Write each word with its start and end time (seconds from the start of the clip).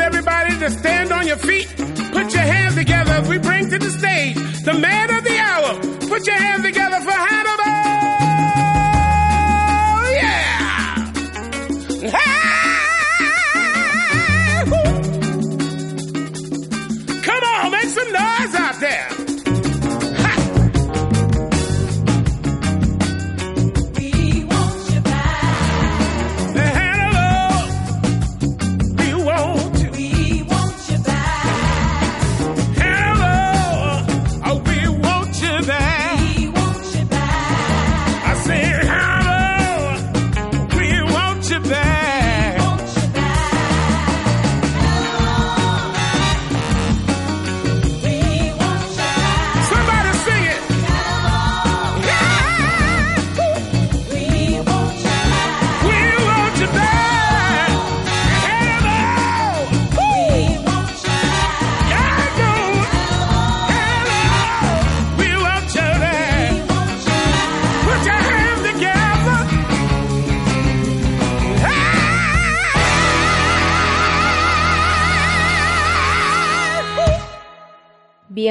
want 0.00 0.14
everybody 0.14 0.58
to 0.58 0.70
stand 0.70 1.12
on 1.12 1.26
your 1.26 1.36
feet. 1.36 1.68
Put 2.12 2.32
your 2.32 2.42
hands 2.42 2.74
together 2.74 3.12
as 3.12 3.28
we 3.28 3.38
bring 3.38 3.68
to 3.70 3.78
the 3.78 3.90
stage 3.90 4.36
the 4.62 4.74
man 4.74 4.99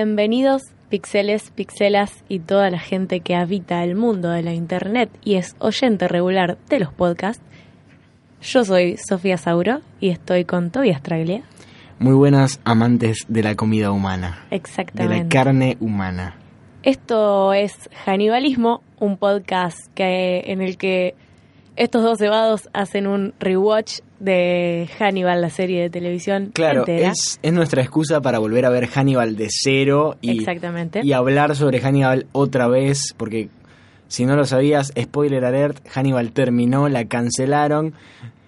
Bienvenidos 0.02 0.64
pixeles, 0.88 1.52
pixelas 1.52 2.23
y 2.30 2.39
toda 2.39 2.69
la 2.69 2.80
gente 2.80 3.19
que 3.19 3.36
habita 3.36 3.83
el 3.83 3.97
mundo 3.97 4.30
de 4.30 4.41
la 4.41 4.53
internet 4.53 5.09
y 5.25 5.36
es 5.36 5.58
oyente 5.59 6.08
regular 6.08 6.58
de 6.69 6.80
los 6.80 6.94
podcasts. 6.94 7.44
Yo 8.41 8.64
soy 8.64 8.95
Sofía 8.95 9.36
Sauro 9.38 9.81
y 10.00 10.08
estoy 10.08 10.45
con 10.45 10.72
Tobias 10.72 11.03
Traglia. 11.03 11.41
Muy 12.00 12.14
buenas 12.14 12.61
amantes 12.64 13.25
de 13.28 13.44
la 13.44 13.56
comida 13.56 13.91
humana, 13.91 14.45
de 14.50 14.56
Exactamente. 14.56 15.23
la 15.23 15.28
carne 15.28 15.75
humana. 15.81 16.38
Esto 16.81 17.52
es 17.52 17.89
Hannibalismo, 18.06 18.81
un 19.02 19.17
podcast 19.17 19.94
que, 19.95 20.44
en 20.45 20.61
el 20.61 20.78
que 20.78 21.16
estos 21.75 22.03
dos 22.03 22.17
cebados 22.17 22.70
hacen 22.73 23.08
un 23.08 23.34
rewatch 23.39 24.00
de 24.20 24.89
Hannibal, 25.00 25.42
la 25.42 25.50
serie 25.50 25.81
de 25.81 25.89
televisión 25.89 26.52
Claro, 26.53 26.81
entera. 26.81 27.12
es, 27.12 27.39
es 27.42 27.53
nuestra 27.53 27.81
excusa 27.81 28.22
para 28.22 28.39
volver 28.39 28.66
a 28.66 28.70
ver 28.70 28.88
Hannibal 28.88 29.36
de 29.38 29.48
cero 29.50 30.17
y, 30.22 30.40
Exactamente. 30.40 31.02
y 31.03 31.14
hablar 31.14 31.56
sobre 31.56 31.80
Hannibal 31.80 32.25
otra 32.34 32.67
vez, 32.67 33.14
porque 33.16 33.50
si 34.08 34.25
no 34.25 34.36
lo 34.36 34.45
sabías, 34.45 34.92
spoiler 35.00 35.45
alert, 35.45 35.88
Hannibal 35.88 36.31
terminó, 36.31 36.90
la 36.90 37.06
cancelaron. 37.06 37.94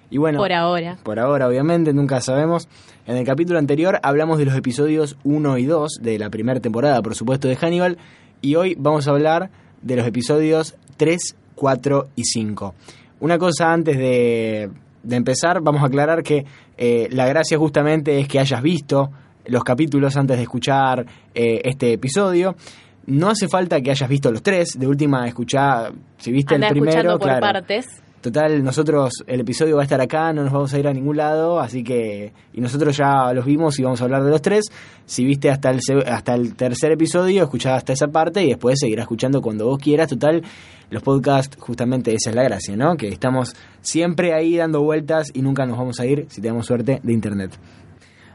Y 0.09 0.17
bueno, 0.17 0.39
Por 0.39 0.51
ahora. 0.51 0.97
por 1.03 1.19
ahora 1.19 1.47
obviamente, 1.47 1.93
nunca 1.93 2.19
sabemos. 2.19 2.67
En 3.07 3.15
el 3.15 3.25
capítulo 3.25 3.59
anterior 3.59 3.99
hablamos 4.03 4.39
de 4.39 4.45
los 4.45 4.55
episodios 4.55 5.15
1 5.23 5.57
y 5.57 5.65
2 5.65 5.99
de 6.01 6.19
la 6.19 6.29
primera 6.29 6.59
temporada, 6.59 7.01
por 7.01 7.15
supuesto, 7.15 7.47
de 7.47 7.55
Hannibal. 7.55 7.97
Y 8.41 8.55
hoy 8.55 8.75
vamos 8.77 9.07
a 9.07 9.11
hablar 9.11 9.49
de 9.81 9.95
los 9.95 10.05
episodios 10.05 10.75
3, 10.97 11.35
4 11.55 12.09
y 12.17 12.23
5. 12.25 12.75
Una 13.21 13.37
cosa 13.37 13.71
antes 13.71 13.97
de, 13.97 14.69
de 15.03 15.15
empezar, 15.15 15.61
vamos 15.61 15.81
a 15.81 15.85
aclarar 15.85 16.23
que 16.23 16.45
eh, 16.77 17.07
la 17.11 17.27
gracia 17.27 17.57
justamente 17.57 18.19
es 18.19 18.27
que 18.27 18.39
hayas 18.39 18.61
visto 18.61 19.09
los 19.45 19.63
capítulos 19.63 20.17
antes 20.17 20.37
de 20.37 20.43
escuchar 20.43 21.05
eh, 21.33 21.61
este 21.63 21.93
episodio. 21.93 22.55
No 23.07 23.29
hace 23.29 23.47
falta 23.47 23.81
que 23.81 23.91
hayas 23.91 24.09
visto 24.09 24.31
los 24.31 24.43
tres, 24.43 24.77
de 24.77 24.87
última 24.87 25.27
escuchar, 25.27 25.93
si 26.17 26.31
viste 26.31 26.55
Anda 26.55 26.67
el 26.67 26.73
primero, 26.73 27.17
por 27.17 27.27
claro. 27.27 27.41
partes. 27.41 27.87
Total, 28.21 28.63
nosotros, 28.63 29.23
el 29.25 29.39
episodio 29.39 29.77
va 29.77 29.81
a 29.81 29.85
estar 29.85 29.99
acá, 29.99 30.31
no 30.31 30.43
nos 30.43 30.53
vamos 30.53 30.71
a 30.71 30.77
ir 30.77 30.87
a 30.87 30.93
ningún 30.93 31.17
lado, 31.17 31.59
así 31.59 31.83
que. 31.83 32.31
Y 32.53 32.61
nosotros 32.61 32.95
ya 32.95 33.33
los 33.33 33.45
vimos 33.45 33.79
y 33.79 33.83
vamos 33.83 33.99
a 33.99 34.03
hablar 34.03 34.23
de 34.23 34.29
los 34.29 34.43
tres. 34.43 34.65
Si 35.07 35.25
viste 35.25 35.49
hasta 35.49 35.71
el, 35.71 35.79
hasta 36.05 36.35
el 36.35 36.55
tercer 36.55 36.91
episodio, 36.91 37.41
escuchá 37.41 37.75
hasta 37.75 37.93
esa 37.93 38.09
parte 38.09 38.43
y 38.43 38.49
después 38.49 38.77
seguirás 38.79 39.05
escuchando 39.05 39.41
cuando 39.41 39.65
vos 39.65 39.79
quieras. 39.79 40.07
Total, 40.07 40.43
los 40.91 41.01
podcasts, 41.01 41.57
justamente 41.59 42.13
esa 42.13 42.29
es 42.29 42.35
la 42.35 42.43
gracia, 42.43 42.75
¿no? 42.75 42.95
Que 42.97 43.07
estamos 43.07 43.55
siempre 43.81 44.33
ahí 44.33 44.55
dando 44.57 44.81
vueltas 44.83 45.31
y 45.33 45.41
nunca 45.41 45.65
nos 45.65 45.77
vamos 45.77 45.99
a 45.99 46.05
ir, 46.05 46.25
si 46.29 46.41
tenemos 46.41 46.65
suerte, 46.67 46.99
de 47.01 47.13
internet. 47.13 47.51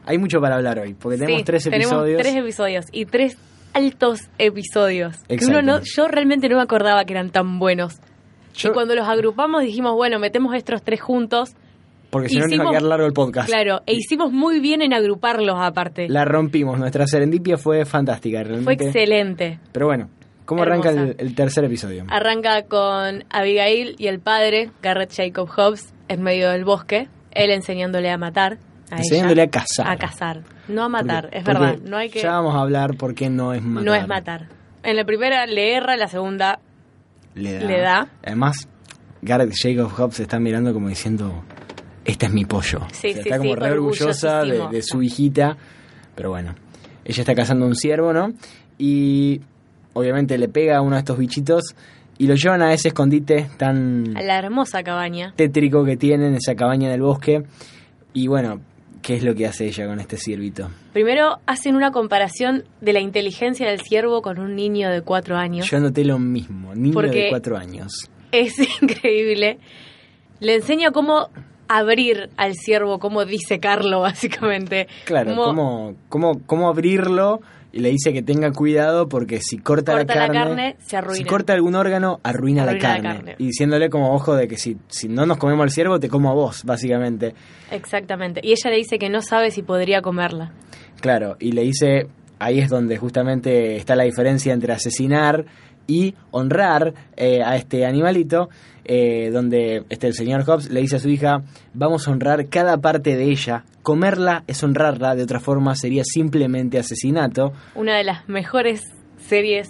Hay 0.05 0.17
mucho 0.17 0.39
para 0.41 0.55
hablar 0.55 0.79
hoy, 0.79 0.93
porque 0.93 1.17
tenemos 1.17 1.39
Sí, 1.39 1.45
tres 1.45 1.63
tenemos 1.63 1.85
episodios. 1.85 2.21
tres 2.21 2.35
episodios 2.35 2.85
y 2.91 3.05
tres 3.05 3.37
altos 3.73 4.21
episodios. 4.37 5.17
Que 5.27 5.45
uno 5.45 5.61
no, 5.61 5.81
yo 5.83 6.07
realmente 6.07 6.49
no 6.49 6.57
me 6.57 6.63
acordaba 6.63 7.05
que 7.05 7.13
eran 7.13 7.29
tan 7.29 7.59
buenos. 7.59 7.95
Yo- 8.55 8.69
y 8.69 8.73
cuando 8.73 8.95
los 8.95 9.07
agrupamos 9.07 9.61
dijimos, 9.61 9.93
bueno, 9.95 10.17
metemos 10.19 10.55
estos 10.55 10.81
tres 10.81 11.01
juntos. 11.01 11.51
porque 12.09 12.29
si 12.29 12.37
no 12.39 12.47
nos 12.47 12.59
va 12.59 12.63
a 12.63 12.71
quedar 12.71 12.83
largo 12.83 13.05
el 13.05 13.11
podcast. 13.13 13.49
Claro, 13.49 13.81
e 13.85 13.93
hicimos 13.93 14.31
muy 14.31 14.61
bien 14.61 14.81
en 14.81 14.93
agruparlos 14.93 15.57
aparte. 15.59 16.07
La 16.07 16.23
rompimos, 16.23 16.79
nuestra 16.79 17.05
serendipia 17.05 17.57
fue 17.57 17.83
fantástica, 17.85 18.39
Fue 18.39 18.47
realmente. 18.47 18.85
excelente. 18.85 19.59
Pero 19.73 19.87
bueno, 19.87 20.09
¿cómo 20.47 20.63
arranca 20.63 20.89
el, 20.89 21.35
tercer 21.35 21.63
episodio? 21.65 22.05
Arranca 22.09 22.63
con 22.63 23.23
Abigail 23.29 23.95
y 23.99 24.07
el 24.07 24.19
padre, 24.19 24.71
Garrett 24.81 25.13
Jacob 25.15 25.47
Hobbs, 25.55 25.93
en 26.07 26.23
medio 26.23 26.49
del 26.49 26.65
bosque. 26.65 27.07
Él 27.29 27.51
enseñándole 27.51 28.09
a 28.09 28.17
matar. 28.17 28.57
A 28.89 28.97
Enseñándole 28.97 29.43
ella. 29.43 29.49
a 29.49 29.51
cazar. 29.51 29.87
A 29.87 29.97
cazar. 29.97 30.41
No 30.67 30.83
a 30.83 30.89
matar, 30.89 31.25
Porque- 31.25 31.37
es 31.37 31.43
verdad. 31.43 31.77
No 31.83 31.97
hay 31.97 32.09
que. 32.09 32.21
Ya 32.21 32.31
vamos 32.31 32.55
a 32.55 32.61
hablar 32.61 32.95
por 32.97 33.13
qué 33.13 33.29
no 33.29 33.53
es 33.53 33.61
matar. 33.61 33.85
No 33.85 33.93
es 33.93 34.07
matar. 34.07 34.47
En 34.81 34.95
la 34.95 35.05
primera 35.05 35.45
le 35.45 35.75
erra, 35.75 35.93
en 35.93 35.99
la 35.99 36.07
segunda 36.07 36.59
Le 37.35 37.53
da. 37.53 37.59
Le 37.67 37.79
da. 37.81 38.07
Además, 38.25 38.67
Gareth 39.21 39.53
Jacob 39.61 39.91
Hobbs 39.95 40.19
está 40.21 40.39
mirando 40.39 40.73
como 40.73 40.87
diciendo: 40.89 41.43
Este 42.05 42.25
es 42.25 42.33
mi 42.33 42.45
pollo. 42.45 42.79
Sí, 42.93 43.13
sí, 43.13 43.19
está 43.19 43.37
como 43.37 43.53
sí, 43.53 43.55
re 43.59 43.71
orgullosa 43.71 44.43
de, 44.43 44.67
de 44.71 44.81
su 44.81 45.03
hijita. 45.03 45.57
Pero 46.15 46.29
bueno, 46.29 46.55
ella 47.05 47.21
está 47.21 47.35
cazando 47.35 47.65
un 47.65 47.75
ciervo, 47.75 48.13
¿no? 48.13 48.31
Y 48.77 49.41
obviamente 49.97 50.37
le 50.37 50.47
pega 50.47 50.77
a 50.77 50.81
uno 50.81 50.95
de 50.95 50.99
estos 50.99 51.17
bichitos 51.17 51.75
y 52.17 52.27
lo 52.27 52.35
llevan 52.35 52.61
a 52.61 52.73
ese 52.73 52.89
escondite 52.89 53.49
tan 53.57 54.15
a 54.17 54.21
la 54.21 54.37
hermosa 54.39 54.83
cabaña. 54.83 55.33
tétrico 55.35 55.83
que 55.85 55.97
tienen, 55.97 56.33
esa 56.35 56.55
cabaña 56.55 56.89
del 56.89 57.01
bosque. 57.01 57.43
Y 58.13 58.27
bueno, 58.27 58.61
¿qué 59.01 59.15
es 59.15 59.23
lo 59.23 59.35
que 59.35 59.45
hace 59.45 59.67
ella 59.67 59.85
con 59.87 59.99
este 59.99 60.17
ciervito? 60.17 60.69
Primero 60.93 61.39
hacen 61.45 61.75
una 61.75 61.91
comparación 61.91 62.63
de 62.81 62.93
la 62.93 62.99
inteligencia 62.99 63.67
del 63.69 63.81
ciervo 63.81 64.21
con 64.21 64.39
un 64.39 64.55
niño 64.55 64.89
de 64.89 65.01
cuatro 65.01 65.37
años. 65.37 65.69
Yo 65.69 65.79
noté 65.79 66.03
lo 66.05 66.17
mismo, 66.17 66.73
niño 66.73 66.99
de 67.01 67.27
cuatro 67.29 67.57
años. 67.57 68.09
Es 68.31 68.55
increíble. 68.81 69.59
Le 70.39 70.55
enseña 70.55 70.91
cómo 70.91 71.29
abrir 71.67 72.29
al 72.37 72.53
ciervo, 72.55 72.99
cómo 72.99 73.25
disecarlo, 73.25 73.99
básicamente. 74.01 74.87
Claro, 75.05 75.35
Cómo 75.35 75.43
cómo, 75.45 75.95
cómo, 76.09 76.41
cómo 76.45 76.69
abrirlo 76.69 77.41
y 77.77 77.79
le 77.79 77.91
dice 77.91 78.11
que 78.11 78.23
tenga 78.23 78.51
cuidado 78.53 79.07
porque 79.07 79.39
si 79.39 79.59
corta, 79.59 79.93
Corta 79.93 80.15
la, 80.15 80.21
la 80.21 80.33
carne, 80.33 80.39
carne, 80.39 80.75
se 80.79 80.97
arruina. 80.97 81.15
Si 81.15 81.23
corta 81.25 81.53
algún 81.53 81.75
órgano, 81.75 82.19
arruina, 82.23 82.65
la, 82.65 82.71
Arruina 82.71 82.87
la 82.89 83.01
carne. 83.03 83.17
carne. 83.17 83.35
Y 83.37 83.45
diciéndole 83.45 83.91
como 83.91 84.15
ojo 84.15 84.35
de 84.35 84.47
que 84.47 84.57
si, 84.57 84.77
si 84.87 85.07
no 85.07 85.27
nos 85.27 85.37
comemos 85.37 85.61
al 85.61 85.69
ciervo, 85.69 85.99
te 85.99 86.09
como 86.09 86.31
a 86.31 86.33
vos, 86.33 86.63
básicamente. 86.63 87.35
Exactamente. 87.69 88.41
Y 88.43 88.53
ella 88.53 88.71
le 88.71 88.77
dice 88.77 88.97
que 88.97 89.09
no 89.09 89.21
sabe 89.21 89.51
si 89.51 89.61
podría 89.61 90.01
comerla. 90.01 90.53
Claro, 91.01 91.37
y 91.39 91.51
le 91.51 91.61
dice, 91.61 92.07
ahí 92.39 92.57
es 92.57 92.69
donde 92.69 92.97
justamente 92.97 93.75
está 93.75 93.95
la 93.95 94.05
diferencia 94.05 94.53
entre 94.53 94.73
asesinar 94.73 95.45
y 95.85 96.15
honrar 96.31 96.95
eh, 97.15 97.43
a 97.43 97.57
este 97.57 97.85
animalito, 97.85 98.49
eh, 98.87 99.29
donde 99.31 99.83
este, 99.89 100.07
el 100.07 100.13
señor 100.13 100.43
Hobbs 100.43 100.69
le 100.69 100.81
dice 100.81 100.95
a 100.95 100.99
su 100.99 101.09
hija, 101.09 101.41
vamos 101.73 102.07
a 102.07 102.11
honrar 102.11 102.47
cada 102.47 102.77
parte 102.77 103.15
de 103.15 103.25
ella, 103.25 103.63
comerla 103.83 104.43
es 104.47 104.63
honrarla, 104.63 105.15
de 105.15 105.23
otra 105.23 105.39
forma 105.39 105.75
sería 105.75 106.03
simplemente 106.05 106.79
asesinato. 106.79 107.53
Una 107.75 107.97
de 107.97 108.03
las 108.03 108.27
mejores 108.27 108.81
series, 109.17 109.69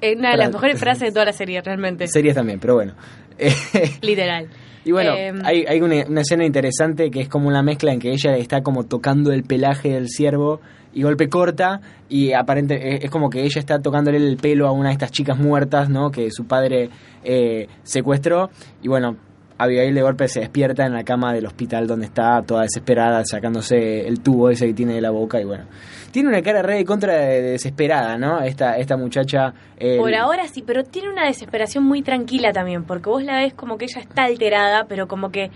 eh, 0.00 0.16
una 0.16 0.32
de 0.32 0.38
las 0.38 0.52
mejores 0.52 0.78
frases 0.78 1.08
de 1.08 1.12
toda 1.12 1.26
la 1.26 1.32
serie, 1.32 1.60
realmente. 1.60 2.06
Series 2.08 2.34
también, 2.34 2.58
pero 2.58 2.74
bueno. 2.74 2.94
Literal. 4.02 4.48
Y 4.84 4.92
bueno, 4.92 5.14
Eh, 5.16 5.32
hay, 5.44 5.64
hay 5.66 5.80
una, 5.80 6.04
una 6.08 6.20
escena 6.20 6.44
interesante 6.44 7.10
que 7.10 7.20
es 7.20 7.28
como 7.28 7.48
una 7.48 7.62
mezcla 7.62 7.92
en 7.92 7.98
que 7.98 8.10
ella 8.10 8.36
está 8.36 8.62
como 8.62 8.84
tocando 8.84 9.32
el 9.32 9.42
pelaje 9.42 9.90
del 9.90 10.08
ciervo 10.08 10.60
y 10.96 11.02
golpe 11.02 11.28
corta 11.28 11.82
y 12.08 12.32
aparente 12.32 12.94
es, 12.94 13.04
es 13.04 13.10
como 13.10 13.28
que 13.28 13.42
ella 13.42 13.60
está 13.60 13.80
tocándole 13.80 14.16
el 14.16 14.38
pelo 14.38 14.66
a 14.66 14.72
una 14.72 14.88
de 14.88 14.94
estas 14.94 15.12
chicas 15.12 15.38
muertas, 15.38 15.90
¿no? 15.90 16.10
Que 16.10 16.30
su 16.30 16.46
padre 16.46 16.88
eh, 17.22 17.68
secuestró 17.82 18.48
y 18.82 18.88
bueno, 18.88 19.18
Abigail 19.58 19.94
de 19.94 20.00
golpe 20.00 20.26
se 20.26 20.40
despierta 20.40 20.86
en 20.86 20.94
la 20.94 21.04
cama 21.04 21.34
del 21.34 21.44
hospital 21.44 21.86
donde 21.86 22.06
está 22.06 22.40
toda 22.46 22.62
desesperada, 22.62 23.22
sacándose 23.26 24.08
el 24.08 24.20
tubo 24.20 24.48
ese 24.48 24.68
que 24.68 24.72
tiene 24.72 24.94
de 24.94 25.02
la 25.02 25.10
boca 25.10 25.38
y 25.38 25.44
bueno. 25.44 25.64
Tiene 26.12 26.30
una 26.30 26.40
cara 26.40 26.62
re 26.62 26.76
de 26.76 26.84
contra 26.86 27.12
de 27.12 27.42
desesperada, 27.42 28.16
¿no? 28.16 28.40
Esta, 28.40 28.78
esta 28.78 28.96
muchacha... 28.96 29.52
Por 29.98 30.14
ahora 30.14 30.48
sí, 30.48 30.64
pero 30.66 30.82
tiene 30.82 31.10
una 31.10 31.26
desesperación 31.26 31.84
muy 31.84 32.00
tranquila 32.00 32.52
también, 32.52 32.84
porque 32.84 33.10
vos 33.10 33.22
la 33.22 33.40
ves 33.40 33.52
como 33.52 33.76
que 33.76 33.84
ella 33.84 34.00
está 34.00 34.24
alterada, 34.24 34.86
pero 34.88 35.08
como 35.08 35.30
que 35.30 35.50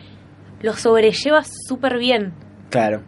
lo 0.61 0.75
sobrelleva 0.75 1.43
súper 1.45 1.99
bien. 1.99 2.35
Claro. 2.69 3.01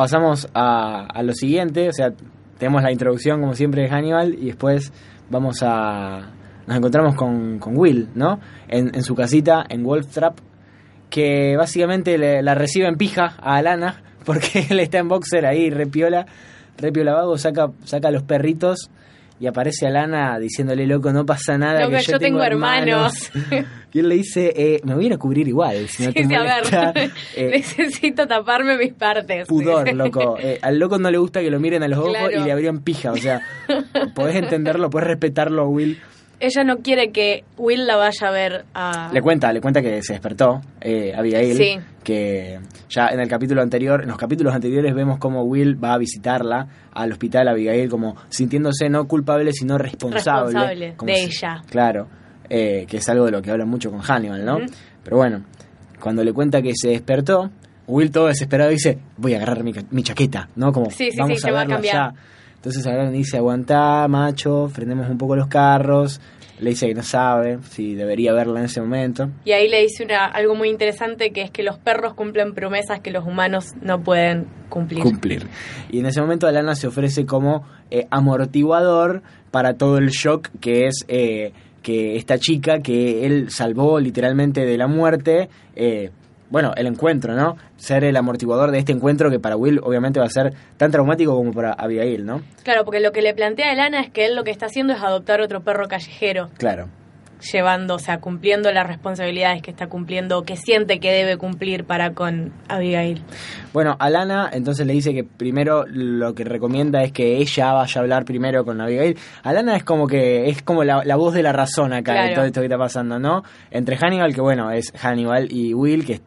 Pasamos 0.00 0.48
a, 0.54 1.04
a 1.12 1.22
lo 1.22 1.34
siguiente, 1.34 1.90
o 1.90 1.92
sea, 1.92 2.10
tenemos 2.58 2.82
la 2.82 2.90
introducción 2.90 3.38
como 3.42 3.52
siempre 3.52 3.82
de 3.82 3.90
Hannibal 3.90 4.32
y 4.32 4.46
después 4.46 4.94
vamos 5.28 5.58
a... 5.62 6.30
Nos 6.66 6.74
encontramos 6.78 7.14
con, 7.16 7.58
con 7.58 7.76
Will, 7.76 8.08
¿no? 8.14 8.40
En, 8.66 8.94
en 8.94 9.02
su 9.02 9.14
casita, 9.14 9.62
en 9.68 9.84
Wolftrap, 9.84 10.38
que 11.10 11.54
básicamente 11.58 12.16
le- 12.16 12.42
la 12.42 12.54
recibe 12.54 12.86
en 12.88 12.96
pija 12.96 13.34
a 13.42 13.56
Alana, 13.56 14.02
porque 14.24 14.64
él 14.70 14.80
está 14.80 14.96
en 14.96 15.08
boxer 15.08 15.44
ahí, 15.44 15.68
repiola, 15.68 16.24
repiola 16.78 17.12
vago, 17.12 17.36
saca, 17.36 17.70
saca 17.84 18.08
a 18.08 18.10
los 18.10 18.22
perritos 18.22 18.90
y 19.40 19.46
aparece 19.46 19.86
Alana 19.86 20.38
diciéndole, 20.38 20.86
loco, 20.86 21.12
no 21.12 21.24
pasa 21.24 21.56
nada, 21.56 21.80
Loco, 21.80 21.96
que 21.96 22.02
yo, 22.02 22.12
yo 22.12 22.18
tengo 22.18 22.42
hermanos. 22.42 23.32
Y 23.92 23.98
él 23.98 24.08
le 24.08 24.14
dice, 24.14 24.52
eh, 24.54 24.80
me 24.84 24.94
voy 24.94 25.02
a 25.02 25.06
ir 25.08 25.12
a 25.14 25.18
cubrir 25.18 25.48
igual, 25.48 25.88
si 25.88 26.04
no 26.04 26.12
te 26.12 26.22
a 26.22 26.92
ver, 26.92 27.10
Eh, 27.36 27.50
necesito 27.50 28.24
taparme 28.24 28.76
mis 28.76 28.92
partes. 28.92 29.48
pudor, 29.48 29.92
loco. 29.94 30.36
Eh, 30.42 30.60
al 30.62 30.78
loco 30.78 30.96
no 30.98 31.10
le 31.10 31.18
gusta 31.18 31.40
que 31.40 31.50
lo 31.50 31.58
miren 31.58 31.82
a 31.82 31.88
los 31.88 31.98
ojos 31.98 32.16
y 32.32 32.38
le 32.38 32.52
abrieron 32.52 32.82
pija. 32.82 33.10
O 33.10 33.16
sea, 33.16 33.40
podés 34.14 34.36
entenderlo, 34.36 34.90
podés 34.90 35.08
respetarlo, 35.08 35.66
Will. 35.68 35.98
Ella 36.40 36.64
no 36.64 36.78
quiere 36.78 37.12
que 37.12 37.44
Will 37.58 37.86
la 37.86 37.96
vaya 37.96 38.28
a 38.28 38.30
ver 38.30 38.64
a... 38.72 39.10
Le 39.12 39.20
cuenta, 39.20 39.52
le 39.52 39.60
cuenta 39.60 39.82
que 39.82 40.02
se 40.02 40.14
despertó, 40.14 40.62
eh, 40.80 41.12
Abigail. 41.14 41.54
Sí. 41.56 41.78
Que 42.02 42.58
ya 42.88 43.08
en 43.08 43.20
el 43.20 43.28
capítulo 43.28 43.60
anterior, 43.60 44.00
en 44.02 44.08
los 44.08 44.16
capítulos 44.16 44.54
anteriores 44.54 44.94
vemos 44.94 45.18
cómo 45.18 45.42
Will 45.44 45.82
va 45.82 45.92
a 45.92 45.98
visitarla 45.98 46.66
al 46.92 47.12
hospital, 47.12 47.46
Abigail, 47.48 47.90
como 47.90 48.16
sintiéndose 48.30 48.88
no 48.88 49.06
culpable, 49.06 49.52
sino 49.52 49.76
responsable. 49.76 50.46
Responsable 50.52 50.94
Como 50.96 51.12
de 51.12 51.16
si- 51.18 51.24
ella. 51.26 51.62
Claro, 51.68 52.08
eh, 52.48 52.86
que 52.88 52.96
es 52.96 53.08
algo 53.10 53.26
de 53.26 53.32
lo 53.32 53.42
que 53.42 53.50
hablan 53.50 53.68
mucho 53.68 53.90
con 53.90 54.00
Hannibal, 54.00 54.42
¿no? 54.44 54.58
Pero 55.04 55.18
bueno, 55.18 55.44
cuando 56.00 56.24
le 56.24 56.32
cuenta 56.32 56.62
que 56.62 56.72
se 56.74 56.88
despertó, 56.88 57.50
Will 57.86 58.10
todo 58.10 58.28
desesperado 58.28 58.70
dice, 58.70 58.98
voy 59.18 59.34
a 59.34 59.36
agarrar 59.36 59.62
mi, 59.62 59.72
mi 59.90 60.02
chaqueta, 60.02 60.48
¿no? 60.56 60.72
Como, 60.72 60.90
Sí, 60.90 61.10
sí, 61.10 61.18
vamos 61.18 61.38
sí, 61.38 61.44
a 61.44 61.48
se 61.48 61.52
va 61.52 61.60
a 61.62 61.66
cambiar. 61.66 62.12
Entonces 62.60 62.86
Alan 62.86 63.10
dice, 63.10 63.38
aguantá, 63.38 64.06
macho, 64.06 64.68
frenemos 64.68 65.08
un 65.08 65.16
poco 65.16 65.34
los 65.34 65.46
carros. 65.46 66.20
Le 66.58 66.68
dice 66.68 66.86
que 66.88 66.92
no 66.92 67.02
sabe 67.02 67.58
si 67.70 67.94
debería 67.94 68.34
verla 68.34 68.60
en 68.60 68.66
ese 68.66 68.82
momento. 68.82 69.30
Y 69.46 69.52
ahí 69.52 69.66
le 69.66 69.80
dice 69.80 70.04
una, 70.04 70.26
algo 70.26 70.54
muy 70.54 70.68
interesante 70.68 71.30
que 71.30 71.40
es 71.40 71.50
que 71.50 71.62
los 71.62 71.78
perros 71.78 72.12
cumplen 72.12 72.52
promesas 72.52 73.00
que 73.00 73.10
los 73.10 73.24
humanos 73.24 73.68
no 73.80 74.02
pueden 74.02 74.46
cumplir. 74.68 75.02
Cumplir. 75.02 75.46
Y 75.90 76.00
en 76.00 76.06
ese 76.06 76.20
momento 76.20 76.46
Alana 76.46 76.74
se 76.74 76.86
ofrece 76.86 77.24
como 77.24 77.64
eh, 77.90 78.06
amortiguador 78.10 79.22
para 79.50 79.78
todo 79.78 79.96
el 79.96 80.10
shock 80.10 80.50
que 80.60 80.86
es 80.86 81.06
eh, 81.08 81.54
que 81.82 82.16
esta 82.16 82.36
chica 82.36 82.80
que 82.80 83.24
él 83.24 83.50
salvó 83.50 83.98
literalmente 83.98 84.66
de 84.66 84.76
la 84.76 84.86
muerte, 84.86 85.48
eh, 85.76 86.10
bueno, 86.50 86.72
el 86.76 86.86
encuentro, 86.86 87.34
¿no? 87.34 87.56
Ser 87.76 88.04
el 88.04 88.16
amortiguador 88.16 88.70
de 88.72 88.78
este 88.78 88.92
encuentro 88.92 89.30
que 89.30 89.38
para 89.40 89.56
Will 89.56 89.80
obviamente 89.82 90.20
va 90.20 90.26
a 90.26 90.30
ser 90.30 90.52
tan 90.76 90.90
traumático 90.90 91.34
como 91.34 91.52
para 91.52 91.72
Abigail, 91.72 92.26
¿no? 92.26 92.42
Claro, 92.64 92.84
porque 92.84 93.00
lo 93.00 93.12
que 93.12 93.22
le 93.22 93.32
plantea 93.34 93.70
a 93.70 93.72
Elana 93.72 94.00
es 94.00 94.10
que 94.10 94.26
él 94.26 94.34
lo 94.36 94.44
que 94.44 94.50
está 94.50 94.66
haciendo 94.66 94.92
es 94.92 95.00
adoptar 95.02 95.40
otro 95.40 95.62
perro 95.62 95.86
callejero, 95.88 96.50
Claro. 96.58 96.88
llevando, 97.52 97.94
o 97.94 97.98
sea, 97.98 98.18
cumpliendo 98.20 98.70
las 98.70 98.86
responsabilidades 98.86 99.62
que 99.62 99.70
está 99.70 99.86
cumpliendo, 99.86 100.42
que 100.42 100.56
siente 100.56 101.00
que 101.00 101.10
debe 101.10 101.38
cumplir 101.38 101.84
para 101.84 102.12
con 102.12 102.52
Abigail. 102.68 103.22
Bueno, 103.72 103.96
Alana 103.98 104.50
entonces 104.52 104.86
le 104.86 104.92
dice 104.92 105.14
que 105.14 105.24
primero 105.24 105.86
lo 105.88 106.34
que 106.34 106.44
recomienda 106.44 107.02
es 107.02 107.12
que 107.12 107.38
ella 107.38 107.72
vaya 107.72 107.98
a 107.98 108.02
hablar 108.02 108.26
primero 108.26 108.64
con 108.66 108.78
Abigail. 108.82 109.16
Alana 109.42 109.74
es 109.76 109.84
como 109.84 110.06
que 110.06 110.50
es 110.50 110.60
como 110.60 110.84
la, 110.84 111.02
la 111.04 111.16
voz 111.16 111.32
de 111.32 111.42
la 111.42 111.52
razón 111.52 111.94
acá 111.94 112.24
de 112.24 112.34
todo 112.34 112.44
esto 112.44 112.60
que 112.60 112.66
está 112.66 112.76
pasando, 112.76 113.18
¿no? 113.18 113.42
Entre 113.70 113.96
Hannibal, 113.96 114.34
que 114.34 114.42
bueno, 114.42 114.70
es 114.70 114.92
Hannibal, 115.00 115.50
y 115.50 115.72
Will, 115.72 116.04
que 116.04 116.20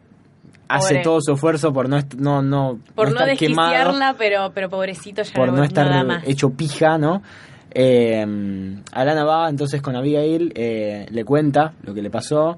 hace 0.75 0.97
todo 0.99 1.19
su 1.21 1.33
esfuerzo 1.33 1.71
por 1.73 1.87
no 1.89 1.99
no 2.17 2.41
no, 2.41 2.79
Por 2.95 3.11
no, 3.11 3.19
estar 3.19 3.37
quemado, 3.37 3.69
desquiciarla, 3.71 4.15
pero, 4.17 4.51
pero 4.53 4.69
pobrecito 4.69 5.21
ya 5.23 5.33
por 5.33 5.49
no, 5.49 5.57
no 5.57 5.63
estar 5.63 5.87
nada 5.87 6.03
más. 6.03 6.23
hecho 6.27 6.49
pija, 6.51 6.97
¿no? 6.97 7.21
Eh, 7.75 8.25
Alana 8.91 9.23
va 9.25 9.49
entonces 9.49 9.81
con 9.81 9.95
Abigail, 9.95 10.51
eh, 10.55 11.07
le 11.09 11.25
cuenta 11.25 11.73
lo 11.83 11.93
que 11.93 12.01
le 12.01 12.09
pasó. 12.09 12.57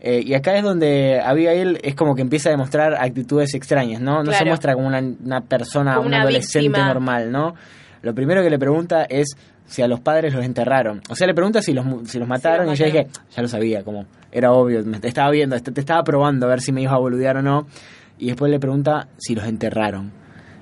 eh, 0.00 0.22
y 0.24 0.34
acá 0.34 0.56
es 0.56 0.62
donde 0.62 1.20
Abigail 1.24 1.78
es 1.82 1.94
como 1.94 2.14
que 2.14 2.22
empieza 2.22 2.48
a 2.48 2.52
demostrar 2.52 2.94
actitudes 2.94 3.54
extrañas, 3.54 4.00
¿no? 4.00 4.22
No 4.22 4.32
se 4.32 4.44
muestra 4.44 4.74
como 4.74 4.86
una, 4.86 5.00
una 5.00 5.40
persona, 5.42 5.94
Como 5.96 6.06
una, 6.08 6.16
una 6.18 6.22
adolescente 6.24 6.68
víctima. 6.68 6.88
normal, 6.88 7.30
¿no? 7.32 7.54
Lo 8.04 8.14
primero 8.14 8.42
que 8.42 8.50
le 8.50 8.58
pregunta 8.58 9.04
es 9.04 9.36
si 9.66 9.82
a 9.82 9.88
los 9.88 10.00
padres 10.00 10.34
los 10.34 10.44
enterraron. 10.44 11.00
O 11.08 11.16
sea, 11.16 11.26
le 11.26 11.34
pregunta 11.34 11.62
si 11.62 11.72
los, 11.72 11.84
si 12.08 12.18
los 12.18 12.28
mataron 12.28 12.70
y 12.72 12.76
yo 12.76 12.84
dije, 12.84 13.06
ya 13.34 13.42
lo 13.42 13.48
sabía, 13.48 13.82
como 13.82 14.06
era 14.30 14.52
obvio, 14.52 14.84
me 14.84 15.00
te 15.00 15.08
estaba 15.08 15.30
viendo, 15.30 15.58
te 15.60 15.72
te 15.72 15.80
estaba 15.80 16.04
probando 16.04 16.46
a 16.46 16.50
ver 16.50 16.60
si 16.60 16.70
me 16.72 16.82
ibas 16.82 16.94
a 16.94 16.98
boludear 16.98 17.38
o 17.38 17.42
no. 17.42 17.66
Y 18.18 18.26
después 18.28 18.50
le 18.50 18.60
pregunta 18.60 19.08
si 19.18 19.34
los 19.34 19.44
enterraron. 19.46 20.12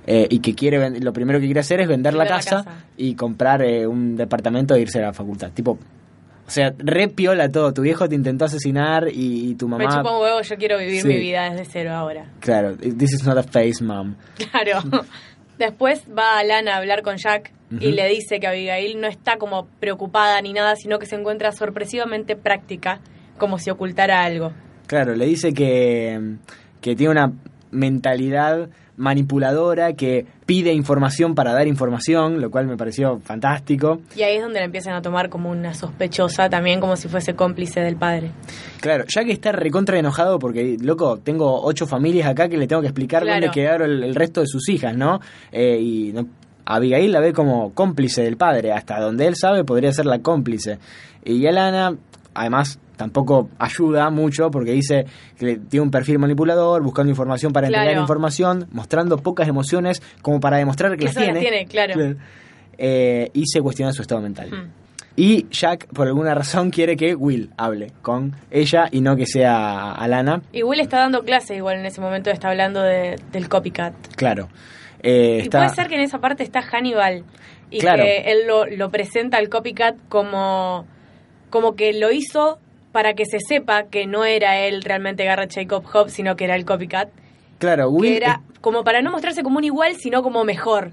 Eh, 0.06 0.26
y 0.30 0.40
que 0.40 0.54
quiere 0.54 0.98
lo 1.00 1.12
primero 1.12 1.38
que 1.38 1.44
quiere 1.46 1.60
hacer 1.60 1.80
es 1.80 1.86
vender 1.88 2.14
la 2.14 2.24
Vender 2.24 2.36
la 2.36 2.42
casa, 2.44 2.64
casa. 2.64 2.84
y 2.96 3.14
comprar 3.14 3.62
eh, 3.62 3.86
un 3.86 4.16
departamento 4.16 4.74
e 4.74 4.80
irse 4.80 4.98
a 4.98 5.02
la 5.02 5.12
facultad. 5.12 5.50
Tipo, 5.52 5.72
o 6.44 6.50
sea, 6.50 6.74
re 6.76 7.06
piola 7.08 7.48
todo. 7.48 7.72
Tu 7.72 7.82
viejo 7.82 8.08
te 8.08 8.16
intentó 8.16 8.46
asesinar 8.46 9.06
y, 9.08 9.50
y 9.50 9.54
tu 9.54 9.68
Me 9.68 9.78
mamá. 9.78 9.96
chupa 9.98 10.16
un 10.16 10.22
huevo, 10.22 10.40
yo 10.42 10.56
quiero 10.56 10.76
vivir 10.78 11.02
Sí. 11.02 11.08
mi 11.08 11.18
vida 11.18 11.50
desde 11.50 11.64
cero 11.66 11.92
ahora. 11.94 12.24
Claro, 12.40 12.76
this 12.76 13.12
is 13.12 13.24
not 13.24 13.38
a 13.38 13.42
face, 13.44 13.82
mom. 13.82 14.16
Claro. 14.50 14.80
Después 15.62 16.04
va 16.08 16.40
Alana 16.40 16.74
a 16.74 16.78
hablar 16.78 17.02
con 17.02 17.18
Jack 17.18 17.52
y 17.78 17.92
le 17.92 18.08
dice 18.08 18.40
que 18.40 18.48
Abigail 18.48 19.00
no 19.00 19.06
está 19.06 19.36
como 19.36 19.68
preocupada 19.78 20.42
ni 20.42 20.52
nada, 20.52 20.74
sino 20.74 20.98
que 20.98 21.06
se 21.06 21.14
encuentra 21.14 21.52
sorpresivamente 21.52 22.34
práctica, 22.34 22.98
como 23.38 23.58
si 23.58 23.70
ocultara 23.70 24.24
algo. 24.24 24.52
Claro, 24.88 25.14
le 25.14 25.24
dice 25.24 25.52
que, 25.52 26.18
que 26.80 26.96
tiene 26.96 27.12
una 27.12 27.32
mentalidad 27.70 28.70
manipuladora, 28.96 29.94
que 29.94 30.26
pide 30.46 30.72
información 30.72 31.34
para 31.34 31.52
dar 31.52 31.66
información, 31.66 32.40
lo 32.40 32.50
cual 32.50 32.66
me 32.66 32.76
pareció 32.76 33.18
fantástico. 33.20 34.00
Y 34.16 34.22
ahí 34.22 34.36
es 34.36 34.42
donde 34.42 34.58
la 34.60 34.66
empiezan 34.66 34.94
a 34.94 35.02
tomar 35.02 35.28
como 35.28 35.50
una 35.50 35.74
sospechosa, 35.74 36.48
también 36.50 36.80
como 36.80 36.96
si 36.96 37.08
fuese 37.08 37.34
cómplice 37.34 37.80
del 37.80 37.96
padre. 37.96 38.30
Claro, 38.80 39.04
ya 39.08 39.24
que 39.24 39.32
está 39.32 39.52
recontra 39.52 39.98
enojado 39.98 40.38
porque, 40.38 40.76
loco, 40.80 41.18
tengo 41.18 41.62
ocho 41.62 41.86
familias 41.86 42.28
acá 42.28 42.48
que 42.48 42.56
le 42.56 42.66
tengo 42.66 42.82
que 42.82 42.88
explicar 42.88 43.22
Claro. 43.22 43.40
dónde 43.40 43.54
quedaron 43.54 43.90
el, 43.90 44.04
el 44.04 44.14
resto 44.14 44.40
de 44.40 44.46
sus 44.46 44.68
hijas, 44.68 44.96
¿no? 44.96 45.20
Eh, 45.50 45.78
y 45.80 46.12
no, 46.12 46.26
Abigail 46.64 47.10
la 47.12 47.20
ve 47.20 47.32
como 47.32 47.72
cómplice 47.74 48.22
del 48.22 48.36
padre, 48.36 48.72
hasta 48.72 49.00
donde 49.00 49.26
él 49.26 49.34
sabe 49.36 49.64
podría 49.64 49.92
ser 49.92 50.06
la 50.06 50.20
cómplice. 50.20 50.78
Y 51.24 51.46
Alana, 51.46 51.96
además, 52.34 52.78
tampoco 52.96 53.48
ayuda 53.58 54.10
mucho 54.10 54.50
porque 54.50 54.72
dice 54.72 55.06
que 55.38 55.56
tiene 55.56 55.84
un 55.84 55.90
perfil 55.90 56.18
manipulador, 56.18 56.82
buscando 56.82 57.10
información 57.10 57.52
para 57.52 57.66
entregar 57.66 57.88
Claro. 57.88 58.00
información, 58.02 58.68
mostrando 58.72 59.18
pocas 59.18 59.48
emociones 59.48 60.02
como 60.22 60.40
para 60.40 60.58
demostrar 60.58 60.92
que, 60.92 60.98
Que 60.98 61.04
las 61.06 61.14
tiene. 61.16 61.40
tiene, 61.40 61.66
claro. 61.66 61.94
Eh, 62.78 63.30
y 63.34 63.46
se 63.46 63.60
cuestiona 63.60 63.92
su 63.92 64.02
estado 64.02 64.20
mental. 64.20 64.50
Hmm. 64.50 64.70
Y 65.14 65.46
Jack, 65.50 65.88
por 65.92 66.06
alguna 66.06 66.34
razón, 66.34 66.70
quiere 66.70 66.96
que 66.96 67.14
Will 67.14 67.50
hable 67.58 67.92
con 68.00 68.34
ella 68.50 68.88
y 68.90 69.02
no 69.02 69.14
que 69.14 69.26
sea 69.26 69.92
Alana. 69.92 70.40
Y 70.52 70.62
Will 70.62 70.80
está 70.80 70.98
dando 71.00 71.22
clases 71.22 71.58
igual 71.58 71.76
en 71.78 71.84
ese 71.86 72.00
momento, 72.00 72.30
está 72.30 72.48
hablando 72.48 72.80
de- 72.82 73.16
del 73.30 73.48
copycat. 73.50 73.92
Claro. 74.16 74.48
Eh, 75.02 75.38
Y 75.40 75.42
está, 75.42 75.58
puede 75.58 75.74
ser 75.74 75.88
que 75.88 75.96
en 75.96 76.00
esa 76.00 76.18
parte 76.18 76.42
está 76.44 76.62
Hannibal 76.62 77.24
y 77.70 77.80
Claro. 77.80 78.04
que 78.04 78.18
él 78.32 78.46
lo, 78.46 78.64
lo 78.66 78.90
presenta 78.90 79.36
al 79.36 79.50
copycat 79.50 79.96
como, 80.08 80.86
como 81.50 81.74
que 81.76 81.92
lo 81.92 82.10
hizo 82.10 82.58
para 82.92 83.14
que 83.14 83.24
se 83.26 83.38
sepa 83.40 83.84
que 83.84 84.06
no 84.06 84.24
era 84.24 84.58
él 84.58 84.82
realmente 84.82 85.24
Garrett 85.24 85.54
Jacob 85.54 85.84
Hobbs, 85.84 86.12
sino 86.12 86.36
que 86.36 86.44
era 86.44 86.54
el 86.54 86.64
copycat. 86.64 87.08
claro, 87.58 87.88
Will, 87.90 88.10
que 88.10 88.16
era 88.18 88.42
como 88.60 88.84
para 88.84 89.02
no 89.02 89.10
mostrarse 89.10 89.42
como 89.42 89.58
un 89.58 89.64
igual, 89.64 89.96
sino 89.96 90.22
como 90.22 90.44
mejor. 90.44 90.92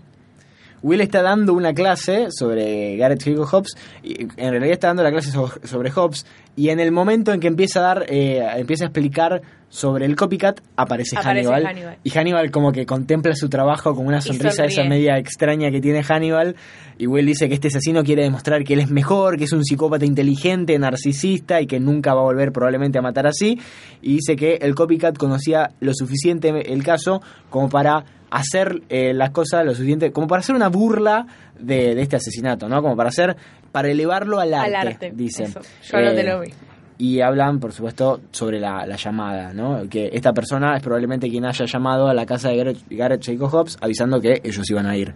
Will 0.82 1.02
está 1.02 1.22
dando 1.22 1.54
una 1.54 1.74
clase 1.74 2.28
sobre 2.32 2.96
Garrett 2.98 3.24
Jacob 3.24 3.48
Hobbs. 3.52 3.76
Y 4.04 4.24
en 4.24 4.52
realidad 4.52 4.72
está 4.74 4.88
dando 4.88 5.04
la 5.04 5.12
clase 5.12 5.32
so- 5.32 5.52
sobre 5.64 5.92
Hobbs. 5.92 6.26
Y 6.56 6.70
en 6.70 6.80
el 6.80 6.92
momento 6.92 7.32
en 7.32 7.40
que 7.40 7.48
empieza 7.48 7.80
a 7.80 7.84
dar, 7.84 8.06
eh, 8.10 8.46
empieza 8.58 8.86
a 8.86 8.88
explicar 8.88 9.42
sobre 9.70 10.06
el 10.06 10.16
copycat, 10.16 10.62
aparece, 10.76 11.16
Aparece 11.16 11.48
Hannibal, 11.48 11.66
Hannibal. 11.66 11.98
Y 12.04 12.10
Hannibal 12.10 12.50
como 12.52 12.72
que 12.72 12.86
contempla 12.88 13.36
su 13.36 13.50
trabajo 13.50 13.94
con 13.96 14.08
una 14.08 14.20
sonrisa 14.20 14.66
esa 14.66 14.84
media 14.90 15.18
extraña 15.20 15.70
que 15.72 15.80
tiene 15.80 16.04
Hannibal. 16.04 16.56
Y 16.98 17.06
Will 17.08 17.26
dice 17.28 17.48
que 17.48 17.54
este 17.54 17.68
asesino 17.68 18.04
quiere 18.04 18.24
demostrar 18.24 18.64
que 18.64 18.74
él 18.74 18.80
es 18.80 18.90
mejor, 18.90 19.38
que 19.38 19.44
es 19.44 19.54
un 19.54 19.64
psicópata 19.64 20.06
inteligente, 20.06 20.78
narcisista 20.80 21.62
y 21.62 21.68
que 21.68 21.80
nunca 21.80 22.14
va 22.16 22.22
a 22.22 22.24
volver 22.24 22.52
probablemente 22.52 22.98
a 22.98 23.02
matar 23.02 23.28
así. 23.28 23.60
Y 24.02 24.16
dice 24.16 24.36
que 24.36 24.56
el 24.56 24.74
copycat 24.76 25.18
conocía 25.18 25.70
lo 25.80 25.94
suficiente 25.94 26.50
el 26.74 26.84
caso 26.84 27.22
como 27.50 27.70
para 27.70 28.04
hacer 28.32 28.82
eh, 28.90 29.14
las 29.14 29.32
cosas 29.32 29.66
lo 29.66 29.74
suficiente, 29.74 30.12
como 30.12 30.28
para 30.28 30.40
hacer 30.42 30.56
una 30.56 30.70
burla 30.70 31.26
de, 31.60 31.96
de 31.96 32.02
este 32.02 32.16
asesinato, 32.18 32.68
¿no? 32.70 32.82
Como 32.82 32.96
para 32.96 33.10
hacer, 33.10 33.36
para 33.72 33.90
elevarlo 33.90 34.40
al 34.40 34.54
arte, 34.54 34.76
al 34.76 34.88
arte. 34.88 35.12
dice. 35.14 35.44
Eso. 35.44 35.60
Yo 35.92 36.00
no 36.02 36.10
Eh, 36.12 36.16
te 36.16 36.24
lo 36.24 36.40
vi. 36.42 36.50
y 36.98 37.22
hablan, 37.22 37.60
por 37.60 37.72
supuesto, 37.72 38.22
sobre 38.32 38.60
la, 38.60 38.86
la 38.86 38.96
llamada, 38.98 39.54
¿no? 39.54 39.88
Que 39.90 40.10
esta 40.14 40.34
persona 40.34 40.76
es 40.76 40.84
probablemente 40.84 41.30
quien 41.30 41.46
haya 41.46 41.66
llamado 41.66 42.08
a 42.08 42.14
la 42.14 42.26
casa 42.26 42.50
de 42.50 42.58
Garrett, 42.58 42.78
Garrett 42.90 43.24
Jacob 43.26 43.50
Hobbs 43.54 43.78
avisando 43.82 44.20
que 44.20 44.42
ellos 44.44 44.70
iban 44.70 44.86
a 44.86 44.96
ir. 44.98 45.14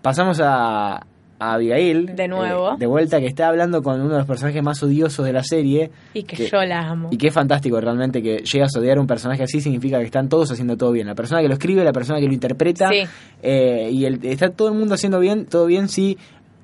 Pasamos 0.00 0.40
a, 0.42 1.00
a 1.42 1.54
Abigail. 1.54 2.14
De 2.14 2.28
nuevo. 2.28 2.72
eh, 2.72 2.76
de 2.78 2.86
vuelta, 2.86 3.20
que 3.20 3.26
está 3.26 3.48
hablando 3.48 3.82
con 3.82 4.00
uno 4.00 4.10
de 4.12 4.18
los 4.18 4.26
personajes 4.26 4.62
más 4.62 4.82
odiosos 4.82 5.24
de 5.26 5.32
la 5.32 5.42
serie. 5.42 5.90
Y 6.14 6.22
que, 6.22 6.46
yo 6.46 6.62
la 6.64 6.80
amo. 6.88 7.08
Y 7.10 7.16
que 7.18 7.28
es 7.28 7.34
fantástico 7.34 7.80
realmente 7.80 8.22
que 8.22 8.38
llegas 8.50 8.74
a 8.76 8.78
odiar 8.80 8.98
a 8.98 9.00
un 9.00 9.06
personaje 9.06 9.42
así, 9.42 9.60
significa 9.60 9.98
que 9.98 10.04
están 10.04 10.28
todos 10.28 10.50
haciendo 10.52 10.76
todo 10.76 10.92
bien. 10.92 11.06
La 11.06 11.14
persona 11.14 11.40
que 11.42 11.48
lo 11.48 11.54
escribe, 11.54 11.84
la 11.84 11.92
persona 11.92 12.20
que 12.20 12.26
lo 12.26 12.32
interpreta, 12.32 12.88
Sí. 12.90 13.02
eh, 13.42 13.88
y 13.92 14.04
el, 14.04 14.24
está 14.24 14.50
todo 14.50 14.68
el 14.68 14.74
mundo 14.74 14.94
haciendo 14.94 15.18
bien, 15.20 15.46
todo 15.46 15.66
bien 15.66 15.88
si 15.88 16.16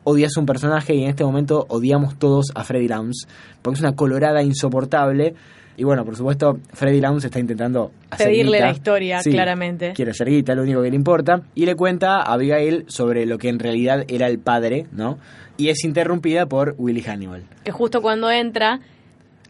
odias 0.05 0.37
un 0.37 0.47
personaje 0.47 0.95
y 0.95 1.03
en 1.03 1.11
este 1.11 1.25
momento 1.25 1.67
odiamos 1.69 2.19
todos 2.19 2.47
a 2.55 2.65
Freddy 2.65 2.89
Lounge, 2.89 3.27
porque 3.63 3.77
es 3.77 3.83
una 3.83 3.95
colorada 3.95 4.43
insoportable. 4.43 5.35
Y 5.79 5.85
bueno, 5.85 6.05
por 6.05 6.17
supuesto, 6.17 6.59
Freddy 6.73 7.01
Lounge 7.01 7.27
está 7.27 7.39
intentando 7.39 7.93
hacer 8.11 8.27
Pedirle 8.27 8.57
guita. 8.59 8.67
la 8.67 8.73
historia, 8.73 9.23
Sí, 9.23 9.31
claramente. 9.31 9.93
Quiere 9.95 10.11
hacer 10.11 10.29
guita, 10.29 10.55
lo 10.57 10.63
único 10.63 10.83
que 10.83 10.91
le 10.91 10.97
importa. 10.97 11.43
Y 11.55 11.67
le 11.67 11.77
cuenta 11.77 12.17
a 12.17 12.33
Abigail 12.35 12.85
sobre 12.89 13.27
lo 13.27 13.39
que 13.39 13.49
en 13.49 13.61
realidad 13.61 14.05
era 14.09 14.27
el 14.27 14.41
padre, 14.41 14.87
¿no? 14.91 15.19
Y 15.57 15.69
es 15.69 15.85
interrumpida 15.85 16.47
por 16.47 16.75
Willy 16.79 17.03
Hannibal. 17.03 17.45
Que 17.63 17.71
justo 17.71 18.03
cuando 18.03 18.29
entra, 18.29 18.81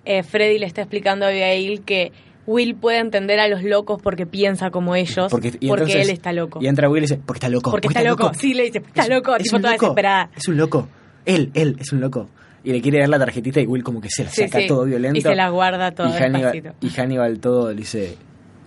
eh, 0.05 0.23
Freddy 0.23 0.59
le 0.59 0.67
está 0.67 0.83
explicando 0.83 1.25
a 1.25 1.29
Abigail 1.31 1.81
que 1.81 2.13
Will 2.47 2.75
puede 2.75 2.99
entender 2.99 3.41
a 3.41 3.49
los 3.49 3.63
locos 3.63 4.01
porque 4.03 4.27
piensa 4.27 4.71
como 4.71 4.97
ellos, 4.97 5.31
porque, 5.31 5.49
él 5.61 6.11
está 6.11 6.33
loco. 6.35 6.59
Y 6.63 6.67
entra 6.67 6.91
Will 6.91 7.05
y 7.05 7.07
dice, 7.07 7.19
porque 7.25 7.39
está 7.39 7.49
loco. 7.49 7.71
Porque 7.71 7.89
está 7.89 8.03
loco. 8.03 8.33
Sí, 8.35 8.53
le 8.53 8.65
dice, 8.65 8.79
está 8.87 9.03
Es- 9.05 9.09
loco, 9.09 9.35
es 9.37 9.45
tipo 9.45 9.57
un 9.57 9.63
toda 9.63 9.75
loco, 9.75 9.87
desesperada. 9.87 10.31
Es 10.37 10.47
un 10.47 10.57
loco. 10.59 10.89
Él, 11.25 11.51
él, 11.55 11.77
es 11.79 11.91
un 11.93 12.01
loco. 12.03 12.29
Y 12.65 12.73
le 12.73 12.81
quiere 12.81 12.99
dar 13.01 13.09
la 13.09 13.19
tarjetita 13.19 13.61
y 13.61 13.67
Will 13.67 13.83
como 13.85 14.01
que 14.01 14.09
se 14.11 14.25
la 14.25 14.31
Sí, 14.31 14.43
saca 14.45 14.61
sí. 14.61 14.67
todo 14.67 14.85
violento. 14.85 15.19
Y 15.19 15.23
se 15.23 15.35
la 15.35 15.49
guarda 15.51 15.93
todo 15.93 16.09
y 16.09 16.13
Hannibal, 16.13 16.75
y 16.81 16.89
Hannibal 16.91 17.39
todo 17.39 17.73
dice, 17.75 18.17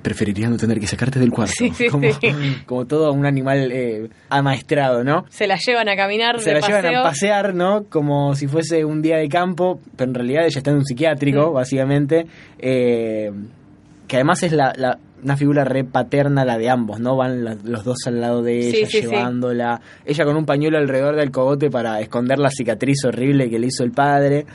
preferiría 0.02 0.50
no 0.50 0.58
tener 0.58 0.80
que 0.80 0.88
sacarte 0.88 1.20
del 1.20 1.30
cuarto. 1.30 1.54
Sí, 1.58 1.70
sí, 1.76 1.88
como, 1.90 2.12
sí. 2.12 2.34
como 2.66 2.86
todo 2.88 3.12
un 3.12 3.26
animal 3.26 3.70
eh, 3.72 4.10
amaestrado, 4.30 5.04
¿no? 5.04 5.26
Se 5.30 5.46
la 5.46 5.58
llevan 5.58 5.90
a 5.90 5.96
caminar 5.96 6.40
Se 6.40 6.50
de 6.54 6.60
la 6.60 6.66
llevan 6.68 6.82
paseo. 6.84 7.00
a 7.02 7.04
pasear, 7.04 7.54
¿no? 7.54 7.84
Como 7.90 8.34
si 8.36 8.48
fuese 8.48 8.84
un 8.86 9.02
día 9.02 9.18
de 9.18 9.28
campo, 9.30 9.80
pero 9.96 10.10
en 10.10 10.16
realidad 10.16 10.46
ella 10.46 10.58
está 10.58 10.72
en 10.72 10.78
un 10.78 10.86
psiquiátrico, 10.86 11.52
Mm. 11.52 11.54
básicamente. 11.54 12.26
eh, 12.60 13.32
que 14.08 14.16
además 14.18 14.42
es 14.44 14.52
la, 14.52 14.74
la- 14.76 14.98
una 15.24 15.38
figura 15.38 15.64
re 15.64 15.84
paterna 15.84 16.46
la 16.46 16.58
de 16.58 16.70
ambos, 16.70 17.00
¿no? 17.00 17.16
Van 17.16 17.44
la- 17.44 17.58
los 17.64 17.84
dos 17.84 17.98
al 18.08 18.20
lado 18.22 18.42
de 18.42 18.70
ella, 18.70 18.88
sí, 18.88 19.02
sí. 19.02 19.08
llevándola. 19.08 19.82
Ella 20.06 20.26
con 20.26 20.36
un 20.36 20.46
pañuelo 20.46 20.78
alrededor 20.78 21.16
del 21.16 21.32
cogote 21.32 21.70
para 21.70 22.00
esconder 22.02 22.40
la 22.40 22.50
cicatriz 22.50 23.04
horrible 23.06 23.50
que 23.50 23.60
le 23.60 23.68
hizo 23.68 23.84
el 23.84 23.92
padre. 23.92 24.46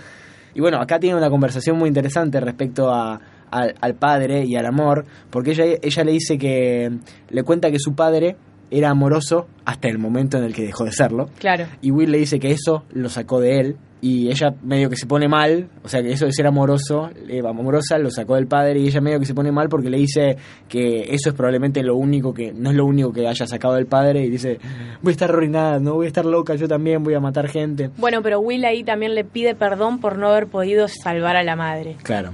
Y 0.54 0.60
bueno, 0.60 0.78
acá 0.80 0.98
tiene 0.98 1.16
una 1.16 1.30
conversación 1.30 1.76
muy 1.78 1.88
interesante 1.88 2.40
respecto 2.40 2.90
a, 2.92 3.20
al, 3.50 3.74
al 3.80 3.94
padre 3.94 4.44
y 4.44 4.56
al 4.56 4.66
amor, 4.66 5.04
porque 5.30 5.50
ella, 5.52 5.64
ella 5.82 6.04
le 6.04 6.12
dice 6.12 6.38
que 6.38 6.90
le 7.28 7.42
cuenta 7.42 7.70
que 7.70 7.78
su 7.78 7.94
padre 7.94 8.36
era 8.70 8.90
amoroso 8.90 9.46
hasta 9.64 9.88
el 9.88 9.98
momento 9.98 10.38
en 10.38 10.44
el 10.44 10.54
que 10.54 10.62
dejó 10.66 10.84
de 10.84 10.92
serlo. 10.92 11.28
Claro. 11.38 11.66
Y 11.82 11.90
Will 11.92 12.10
le 12.10 12.18
dice 12.18 12.40
que 12.40 12.50
eso 12.50 12.84
lo 12.92 13.08
sacó 13.08 13.38
de 13.40 13.60
él. 13.60 13.76
Y 14.00 14.28
ella 14.28 14.54
medio 14.62 14.90
que 14.90 14.96
se 14.96 15.06
pone 15.06 15.26
mal, 15.26 15.68
o 15.82 15.88
sea 15.88 16.02
que 16.02 16.12
eso 16.12 16.26
de 16.26 16.32
ser 16.32 16.46
amoroso, 16.46 17.08
eh, 17.28 17.40
amorosa, 17.40 17.96
lo 17.98 18.10
sacó 18.10 18.34
del 18.34 18.46
padre 18.46 18.78
y 18.78 18.86
ella 18.88 19.00
medio 19.00 19.18
que 19.18 19.24
se 19.24 19.34
pone 19.34 19.50
mal 19.50 19.70
porque 19.70 19.88
le 19.88 19.96
dice 19.96 20.36
que 20.68 21.14
eso 21.14 21.30
es 21.30 21.34
probablemente 21.34 21.82
lo 21.82 21.96
único 21.96 22.34
que, 22.34 22.52
no 22.52 22.70
es 22.70 22.76
lo 22.76 22.84
único 22.84 23.10
que 23.10 23.26
haya 23.26 23.46
sacado 23.46 23.74
del 23.74 23.86
padre 23.86 24.24
y 24.24 24.28
dice, 24.28 24.58
voy 25.00 25.10
a 25.10 25.12
estar 25.12 25.30
arruinada, 25.30 25.80
no 25.80 25.94
voy 25.94 26.04
a 26.04 26.08
estar 26.08 26.26
loca, 26.26 26.54
yo 26.56 26.68
también 26.68 27.02
voy 27.02 27.14
a 27.14 27.20
matar 27.20 27.48
gente. 27.48 27.90
Bueno, 27.96 28.22
pero 28.22 28.38
Will 28.40 28.66
ahí 28.66 28.84
también 28.84 29.14
le 29.14 29.24
pide 29.24 29.54
perdón 29.54 29.98
por 29.98 30.18
no 30.18 30.28
haber 30.28 30.46
podido 30.46 30.88
salvar 30.88 31.36
a 31.36 31.42
la 31.42 31.56
madre. 31.56 31.96
Claro. 32.02 32.32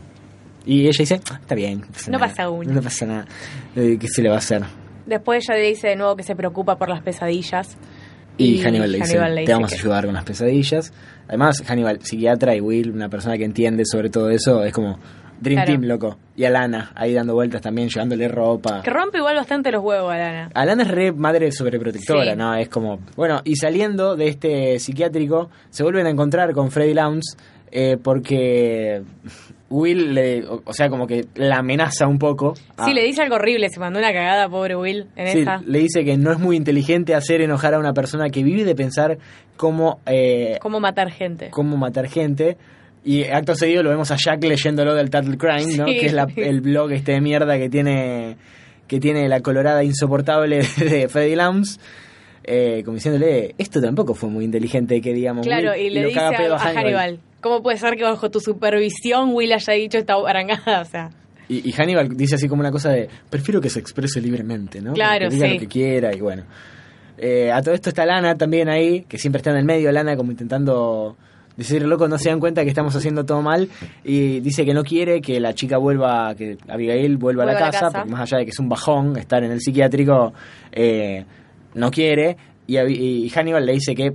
Y 0.66 0.83
ella 0.88 0.99
dice, 0.99 1.21
"Ah, 1.31 1.38
está 1.40 1.54
bien. 1.54 1.83
No 2.09 2.19
nada, 2.19 2.26
pasa 2.26 2.50
uno". 2.50 2.73
No 2.73 2.83
pasa 2.83 3.07
nada. 3.07 3.26
Eh, 3.76 3.97
¿Qué 4.00 4.09
se 4.09 4.21
le 4.21 4.28
va 4.28 4.35
a 4.37 4.38
hacer? 4.38 4.62
Después 5.07 5.45
ella 5.49 5.61
le 5.61 5.69
dice 5.69 5.88
de 5.88 5.97
nuevo 5.97 6.16
que 6.16 6.23
se 6.23 6.35
preocupa 6.35 6.76
por 6.76 6.88
las 6.88 7.02
pesadillas. 7.02 7.76
Y, 8.38 8.54
Y 8.54 8.62
Hannibal 8.62 8.90
le 8.92 8.98
dice, 8.98 9.18
Hannibal 9.18 9.44
te 9.44 9.52
vamos 9.52 9.72
a 9.72 9.74
ayudar 9.76 10.04
con 10.06 10.14
las 10.14 10.24
pesadillas. 10.24 10.92
Además, 11.28 11.62
Hannibal, 11.66 12.00
psiquiatra 12.02 12.54
y 12.56 12.60
Will, 12.60 12.90
una 12.90 13.08
persona 13.08 13.36
que 13.38 13.44
entiende 13.44 13.84
sobre 13.84 14.10
todo 14.10 14.30
eso, 14.30 14.64
es 14.64 14.72
como 14.72 14.98
Dream 15.40 15.56
Claro. 15.64 15.66
Team, 15.72 15.82
loco. 15.88 16.18
Y 16.36 16.44
Alana, 16.44 16.92
ahí 16.94 17.12
dando 17.14 17.34
vueltas 17.34 17.60
también, 17.62 17.88
llevándole 17.88 18.28
ropa. 18.28 18.80
Que 18.82 18.90
rompe 18.90 19.18
igual 19.18 19.36
bastante 19.36 19.70
los 19.72 19.82
huevos 19.82 20.12
a 20.12 20.16
Lana. 20.16 20.50
Alana 20.54 20.82
es 20.84 20.88
re 20.88 21.12
madre 21.12 21.50
sobreprotectora, 21.52 22.32
Sí. 22.32 22.36
¿no? 22.38 22.54
Es 22.54 22.68
como... 22.68 23.00
Bueno, 23.16 23.40
y 23.44 23.56
saliendo 23.56 24.14
de 24.16 24.28
este 24.28 24.78
psiquiátrico, 24.78 25.50
se 25.70 25.82
vuelven 25.82 26.06
a 26.06 26.10
encontrar 26.10 26.52
con 26.52 26.70
Freddy 26.70 26.94
Lounge 26.94 27.22
eh, 27.72 27.96
porque 28.02 29.02
Will, 29.72 30.14
le, 30.14 30.44
o, 30.46 30.62
o 30.64 30.72
sea, 30.72 30.88
como 30.90 31.06
que 31.06 31.24
la 31.34 31.58
amenaza 31.58 32.06
un 32.06 32.18
poco. 32.18 32.54
a- 32.76 32.84
Sí, 32.84 32.92
le 32.94 33.02
dice 33.04 33.22
algo 33.22 33.36
horrible, 33.36 33.68
se 33.70 33.80
mandó 33.80 33.98
una 33.98 34.12
cagada, 34.12 34.48
pobre 34.48 34.76
Will, 34.76 35.06
en 35.16 35.28
Sí, 35.28 35.38
esa. 35.40 35.62
le 35.66 35.78
dice 35.78 36.04
que 36.04 36.16
no 36.18 36.30
es 36.30 36.38
muy 36.38 36.56
inteligente 36.56 37.14
hacer 37.14 37.40
enojar 37.40 37.74
a 37.74 37.78
una 37.78 37.92
persona 37.94 38.28
que 38.28 38.42
vive 38.42 38.64
de 38.64 38.74
pensar 38.74 39.18
cómo, 39.56 40.00
eh, 40.06 40.58
Cómo 40.60 40.78
matar 40.80 41.10
gente. 41.10 41.48
cómo 41.50 41.76
matar 41.76 42.06
gente. 42.08 42.56
Y 43.04 43.24
acto 43.24 43.54
seguido 43.54 43.82
lo 43.82 43.90
vemos 43.90 44.10
a 44.10 44.16
Jack 44.16 44.44
leyéndolo 44.44 44.94
del 44.94 45.10
Tattle 45.10 45.36
Crime, 45.36 45.76
¿no? 45.76 45.86
Sí. 45.86 45.98
Que 45.98 46.06
es 46.06 46.12
la- 46.12 46.28
el 46.36 46.60
blog 46.60 46.92
este 46.92 47.12
de 47.12 47.20
mierda 47.20 47.56
que 47.58 47.68
tiene 47.68 48.36
que 48.86 49.00
tiene 49.00 49.26
la 49.28 49.40
colorada 49.40 49.82
insoportable 49.82 50.58
de 50.78 51.08
Freddy 51.08 51.34
Lounge. 51.34 51.78
Eh, 52.44 52.82
como 52.84 52.96
diciéndole, 52.96 53.54
esto 53.56 53.80
tampoco 53.80 54.14
fue 54.14 54.28
muy 54.28 54.44
inteligente, 54.44 55.00
que 55.00 55.14
digamos. 55.14 55.46
Claro, 55.46 55.70
Will", 55.72 55.80
y 55.86 55.90
le 55.90 56.06
dice 56.06 56.18
a, 56.18 56.28
a 56.28 56.58
Hannibal, 56.58 57.20
¿cómo 57.42 57.62
puede 57.62 57.76
ser 57.76 57.96
que 57.96 58.04
bajo 58.04 58.30
tu 58.30 58.40
supervisión 58.40 59.34
Will 59.34 59.52
haya 59.52 59.72
dicho 59.75 59.99
esta 59.99 60.14
arangada? 60.14 60.80
O 60.80 60.84
sea, 60.84 61.11
Y, 61.49 61.68
y 61.68 61.72
Hannibal 61.72 62.16
dice 62.16 62.37
así 62.37 62.49
como 62.49 62.61
una 62.61 62.70
cosa 62.70 62.90
de, 62.90 63.08
prefiero 63.28 63.61
que 63.61 63.68
se 63.68 63.80
exprese 63.80 64.20
libremente, 64.20 64.80
¿no? 64.80 64.94
Claro, 64.94 65.28
que 65.28 65.34
diga 65.34 65.49
sí. 65.49 65.54
lo 65.54 65.61
que 65.61 65.68
quiera 65.68 66.14
y 66.14 66.20
bueno. 66.20 66.44
Eh, 67.18 67.52
a 67.52 67.61
todo 67.62 67.75
esto 67.75 67.90
está 67.90 68.06
Lana 68.06 68.37
también 68.37 68.68
ahí, 68.68 69.02
que 69.02 69.18
siempre 69.18 69.38
está 69.38 69.50
en 69.50 69.58
el 69.58 69.64
medio, 69.64 69.92
Lana 69.92 70.16
como 70.16 70.30
intentando 70.30 71.16
decir, 71.56 71.82
loco, 71.82 72.08
no 72.08 72.16
se 72.18 72.30
dan 72.30 72.40
cuenta 72.40 72.62
que 72.62 72.70
estamos 72.70 72.96
haciendo 72.96 73.25
todo 73.25 73.42
mal 73.42 73.68
y 74.02 74.40
dice 74.40 74.64
que 74.64 74.72
no 74.72 74.82
quiere 74.82 75.20
que 75.20 75.38
la 75.38 75.52
chica 75.54 75.76
vuelva, 75.76 76.34
que 76.34 76.56
Abigail 76.68 77.18
vuelva, 77.18 77.42
a 77.42 77.46
la 77.46 77.52
Vuelva 77.52 77.68
a 77.68 77.70
la 77.70 77.78
casa, 77.78 77.90
porque 77.90 78.11
más 78.11 78.20
allá 78.22 78.38
de 78.38 78.44
que 78.44 78.50
es 78.50 78.58
un 78.58 78.68
bajón 78.68 79.16
estar 79.18 79.44
en 79.44 79.52
el 79.52 79.61
psiquiátrico, 79.61 80.32
eh, 80.72 81.25
no 81.75 81.90
quiere. 81.90 82.37
Y 82.66 83.28
Hannibal 83.28 83.66
le 83.66 83.72
dice 83.75 83.94
que 83.94 84.14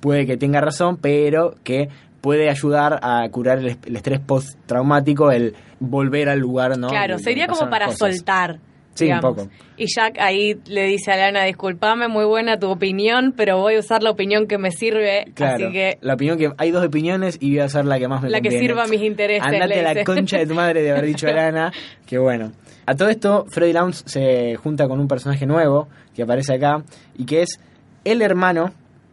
puede 0.00 0.26
que 0.26 0.36
tenga 0.36 0.60
razón, 0.60 0.98
pero 1.00 1.54
que 1.64 1.88
puede 2.20 2.48
ayudar 2.50 3.00
a 3.02 3.28
curar 3.30 3.58
el, 3.58 3.76
el 3.84 3.96
estrés 3.96 4.20
postraumático, 4.20 5.30
el 5.30 5.54
volver 5.78 6.28
al 6.28 6.38
lugar, 6.38 6.78
¿no? 6.78 6.88
claro, 6.88 7.18
sería 7.18 7.46
como 7.46 7.70
para 7.70 7.86
cosas. 7.86 8.16
soltar. 8.16 8.60
Sí, 8.94 9.10
un 9.10 9.20
poco. 9.20 9.48
Y 9.76 9.86
Jack 9.86 10.18
ahí 10.18 10.60
le 10.66 10.84
dice 10.84 11.12
a 11.12 11.16
Lana, 11.16 11.44
disculpame, 11.44 12.08
muy 12.08 12.24
buena 12.24 12.58
tu 12.58 12.68
opinión, 12.68 13.32
pero 13.36 13.58
voy 13.58 13.76
a 13.76 13.78
usar 13.78 14.02
la 14.02 14.10
opinión 14.10 14.46
que 14.46 14.58
me 14.58 14.72
sirve, 14.72 15.26
Claro, 15.34 15.54
así 15.54 15.72
que 15.72 15.98
la 16.02 16.14
opinión 16.14 16.36
que 16.36 16.50
hay 16.58 16.70
dos 16.70 16.84
opiniones 16.84 17.38
y 17.40 17.50
voy 17.50 17.60
a 17.60 17.64
hacer 17.64 17.84
la 17.84 17.98
que 17.98 18.08
más 18.08 18.20
me 18.22 18.28
la 18.28 18.40
que 18.40 18.50
sirva 18.50 18.84
a 18.84 18.86
mis 18.88 19.00
intereses. 19.00 19.42
Andate 19.42 19.80
a 19.86 19.94
la 19.94 20.04
concha 20.04 20.38
de 20.38 20.46
tu 20.46 20.54
madre 20.54 20.82
de 20.82 20.90
haber 20.90 21.06
dicho 21.06 21.28
a 21.28 21.32
Lana. 21.32 21.72
Que 22.06 22.18
bueno. 22.18 22.52
A 22.86 22.96
todo 22.96 23.08
esto, 23.08 23.46
Freddy 23.48 23.72
Lounge 23.72 24.02
se 24.04 24.56
junta 24.56 24.88
con 24.88 24.98
un 24.98 25.06
personaje 25.06 25.46
nuevo 25.46 25.88
que 26.12 26.24
aparece 26.24 26.54
acá 26.54 26.82
y 27.16 27.24
que 27.24 27.42
es 27.42 27.60
el 28.04 28.20
hermano 28.20 28.72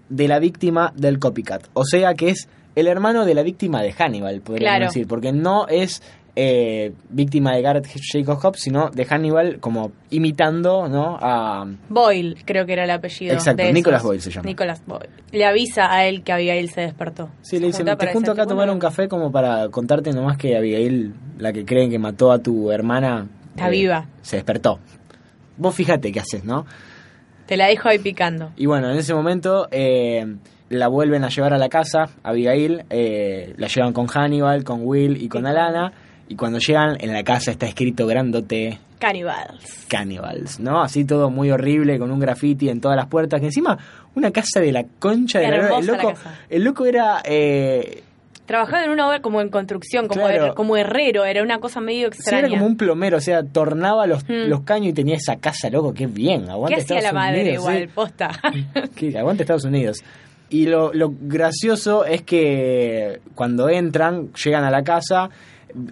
de 0.09 0.27
la 0.27 0.39
víctima 0.39 0.91
del 0.95 1.19
copycat. 1.19 1.67
O 1.73 1.85
sea 1.85 2.15
que 2.15 2.29
es 2.29 2.49
el 2.79 2.87
hermano 2.87 3.25
de 3.25 3.33
la 3.33 3.43
víctima 3.43 3.81
de 3.81 3.91
Hannibal, 3.91 4.41
podríamos 4.41 4.77
Claro. 4.77 4.85
decir. 4.85 5.07
Porque 5.07 5.31
no 5.31 5.67
es 5.67 6.01
eh, 6.35 6.93
víctima 7.09 7.55
de 7.55 7.61
Garrett 7.63 7.87
Jacob 8.13 8.37
Hobbs, 8.43 8.59
sino 8.61 8.89
de 8.91 9.05
Hannibal 9.05 9.59
como 9.59 9.91
imitando 10.11 10.87
¿no? 10.87 11.17
a... 11.19 11.65
Boyle, 11.89 12.35
creo 12.45 12.65
que 12.67 12.73
era 12.73 12.83
el 12.83 12.91
apellido. 12.91 13.33
Exacto, 13.33 13.63
de. 13.63 13.73
Nicholas 13.73 14.03
Boyle 14.03 14.21
se 14.21 14.29
llama. 14.29 14.45
Nicholas 14.47 14.83
Boyle. 14.85 15.09
Le 15.31 15.45
avisa 15.45 15.91
a 15.91 16.05
él 16.05 16.21
que 16.23 16.31
Abigail 16.31 16.69
se 16.69 16.81
despertó. 16.81 17.29
Sí, 17.41 17.57
le 17.59 17.67
dice, 17.67 17.83
te 17.83 18.07
junto 18.13 18.31
acá 18.31 18.43
a 18.43 18.45
tomar 18.47 18.69
un 18.69 18.77
café 18.77 19.07
como 19.07 19.31
para 19.31 19.69
contarte 19.69 20.11
nomás 20.11 20.37
que 20.37 20.55
Abigail, 20.55 21.13
la 21.39 21.51
que 21.51 21.65
creen 21.65 21.89
que 21.89 21.97
mató 21.97 22.31
a 22.31 22.37
tu 22.37 22.71
hermana... 22.71 23.25
eh, 23.27 23.49
Está 23.55 23.69
viva. 23.69 24.05
Se 24.21 24.35
despertó. 24.35 24.77
Vos 25.57 25.73
fíjate 25.73 26.11
qué 26.11 26.19
haces, 26.19 26.43
¿no? 26.43 26.67
Te 27.47 27.57
la 27.57 27.65
dejo 27.65 27.89
ahí 27.89 27.97
picando. 27.97 28.51
Y 28.57 28.67
bueno, 28.67 28.91
en 28.91 28.97
ese 28.99 29.15
momento 29.15 29.67
eh, 29.71 30.35
la 30.69 30.87
vuelven 30.87 31.23
a 31.23 31.29
llevar 31.29 31.53
a 31.53 31.57
la 31.57 31.69
casa, 31.69 32.09
Abigail, 32.23 32.83
eh, 32.89 33.53
la 33.57 33.67
llevan 33.67 33.93
con 33.93 34.07
Hannibal, 34.07 34.63
con 34.63 34.81
Will 34.83 35.21
y 35.21 35.29
con 35.29 35.45
Alana, 35.45 35.91
y 36.27 36.35
cuando 36.35 36.59
llegan 36.59 36.97
en 36.99 37.13
la 37.13 37.23
casa 37.23 37.51
está 37.51 37.65
escrito 37.67 38.05
grandote 38.07 38.79
Cannibals. 38.99 39.85
Cannibals, 39.87 40.59
¿no? 40.59 40.81
Así 40.81 41.05
todo 41.05 41.29
muy 41.29 41.51
horrible, 41.51 41.99
con 41.99 42.11
un 42.11 42.19
graffiti 42.19 42.67
en 42.69 42.81
todas 42.81 42.97
las 42.97 43.05
puertas, 43.07 43.39
que 43.39 43.45
encima 43.47 43.77
una 44.15 44.31
casa 44.31 44.59
de 44.59 44.71
la 44.71 44.83
concha 44.99 45.39
de 45.39 45.47
la 45.49 45.77
el 45.77 45.85
loco, 45.85 46.13
el 46.49 46.63
loco 46.63 46.85
era... 46.85 47.21
eh, 47.23 48.03
Trabajaba 48.47 48.85
en 48.85 48.91
una 48.91 49.07
obra 49.09 49.21
como 49.21 49.41
en 49.41 49.49
construcción, 49.49 50.07
como, 50.07 50.21
Claro. 50.25 50.47
her- 50.47 50.53
como 50.53 50.77
herrero, 50.77 51.25
era 51.25 51.43
una 51.43 51.59
cosa 51.59 51.81
medio 51.81 52.07
Sí, 52.11 52.17
extraña. 52.19 52.39
era 52.47 52.49
como 52.49 52.65
un 52.65 52.77
plomero, 52.77 53.17
o 53.17 53.21
sea, 53.21 53.43
tornaba 53.43 54.07
los, 54.07 54.23
Mm. 54.23 54.47
los 54.47 54.61
caños 54.61 54.87
y 54.87 54.93
tenía 54.93 55.15
esa 55.15 55.35
casa, 55.35 55.69
loco, 55.69 55.93
qué 55.93 56.07
bien, 56.07 56.45
¿Qué 56.45 56.51
aguante 56.51 56.81
hacía 56.81 57.01
la 57.01 57.11
madre 57.13 57.41
Unidos, 57.41 57.55
igual, 57.63 57.79
sí. 57.79 57.87
posta? 57.93 58.29
Aguante 59.19 59.43
Estados 59.43 59.65
Unidos. 59.65 59.97
Y 60.49 60.67
lo, 60.67 60.93
lo 60.93 61.13
gracioso 61.19 62.05
es 62.05 62.21
que 62.21 63.19
cuando 63.35 63.69
entran, 63.69 64.31
llegan 64.33 64.63
a 64.63 64.71
la 64.71 64.83
casa, 64.83 65.29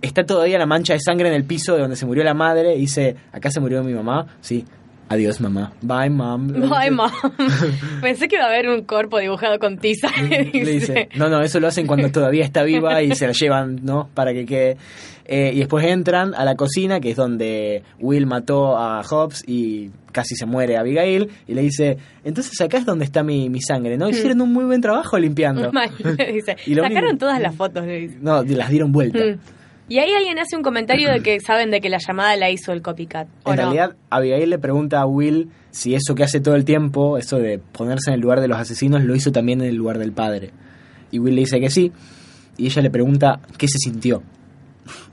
está 0.02 0.26
todavía 0.26 0.58
la 0.58 0.66
mancha 0.66 0.94
de 0.94 1.00
sangre 1.00 1.28
en 1.28 1.36
el 1.36 1.44
piso 1.44 1.74
de 1.76 1.82
donde 1.82 1.96
se 1.96 2.06
murió 2.06 2.24
la 2.24 2.34
madre. 2.34 2.76
Dice, 2.76 3.16
acá 3.32 3.52
se 3.52 3.60
murió 3.60 3.84
mi 3.84 3.94
mamá. 3.94 4.28
Sí, 4.42 4.66
adiós 5.10 5.40
mamá. 5.42 5.72
Bye 5.82 6.10
mom. 6.10 6.48
Bye, 6.70 6.92
mom. 6.92 7.12
Pensé 8.02 8.28
que 8.28 8.36
iba 8.36 8.46
a 8.46 8.48
haber 8.50 8.70
un 8.70 8.84
cuerpo 8.84 9.20
dibujado 9.20 9.60
con 9.60 9.78
tiza. 9.78 10.10
Le 10.30 10.46
dice, 10.52 11.10
no, 11.16 11.30
no, 11.30 11.42
eso 11.42 11.60
lo 11.60 11.68
hacen 11.68 11.88
cuando 11.88 12.10
todavía 12.12 12.44
está 12.44 12.64
viva 12.64 13.02
y 13.04 13.14
se 13.16 13.28
la 13.28 13.34
llevan, 13.34 13.80
¿no? 13.84 14.10
Para 14.14 14.34
que 14.34 14.46
quede. 14.46 14.78
Eh, 15.28 15.52
y 15.56 15.58
después 15.60 15.84
entran 15.86 16.36
a 16.36 16.46
la 16.46 16.54
cocina, 16.56 17.00
que 17.00 17.10
es 17.10 17.16
donde 17.16 17.82
Will 18.00 18.28
mató 18.28 18.78
a 18.78 19.02
Hobbs 19.02 19.44
y 19.48 19.90
casi 20.12 20.36
se 20.36 20.46
muere 20.46 20.78
Abigail. 20.78 21.30
Y 21.48 21.56
le 21.56 21.62
dice, 21.64 21.98
entonces 22.24 22.62
acá 22.62 22.78
es 22.78 22.86
donde 22.86 23.06
está 23.06 23.24
mi, 23.24 23.50
mi 23.50 23.60
sangre, 23.60 23.98
¿no? 23.98 24.08
Hicieron 24.08 24.42
un 24.42 24.54
muy 24.54 24.66
buen 24.66 24.82
trabajo 24.82 25.18
limpiando. 25.18 25.72
Dice. 26.32 26.56
Y 26.68 26.76
Sacaron 26.76 26.98
único- 27.10 27.18
todas 27.18 27.42
las 27.42 27.56
fotos. 27.56 27.86
le 27.88 28.02
dice. 28.02 28.18
No, 28.22 28.44
las 28.44 28.70
dieron 28.70 28.92
vuelta. 28.92 29.20
Y 29.88 30.00
ahí 30.00 30.12
alguien 30.18 30.40
hace 30.40 30.56
un 30.56 30.64
comentario 30.64 31.12
de 31.12 31.22
que 31.22 31.40
saben 31.46 31.72
de 31.72 31.82
que 31.82 31.90
la 31.90 32.00
llamada 32.06 32.36
la 32.36 32.50
hizo 32.50 32.72
el 32.72 32.82
copycat. 32.82 33.28
¿o 33.44 33.52
En 33.52 33.58
no? 33.58 33.62
realidad, 33.64 33.96
Abigail 34.10 34.50
le 34.50 34.60
pregunta 34.60 35.02
a 35.02 35.06
Will 35.06 35.50
si 35.72 35.94
eso 35.94 36.16
que 36.16 36.24
hace 36.24 36.40
todo 36.40 36.56
el 36.56 36.66
tiempo, 36.66 37.18
eso 37.18 37.38
de 37.38 37.60
ponerse 37.60 38.10
en 38.10 38.16
el 38.16 38.22
lugar 38.22 38.42
de 38.42 38.48
los 38.48 38.58
asesinos, 38.58 39.04
lo 39.04 39.16
hizo 39.16 39.32
también 39.32 39.62
en 39.62 39.68
el 39.68 39.76
lugar 39.76 39.98
del 40.00 40.12
padre. 40.12 40.52
Y 41.12 41.20
Will 41.20 41.36
le 41.36 41.42
dice 41.42 41.60
que 41.60 41.70
sí. 41.70 41.92
Y 42.58 42.68
ella 42.68 42.82
le 42.82 42.90
pregunta 42.90 43.40
qué 43.58 43.68
se 43.68 43.78
sintió. 43.78 44.24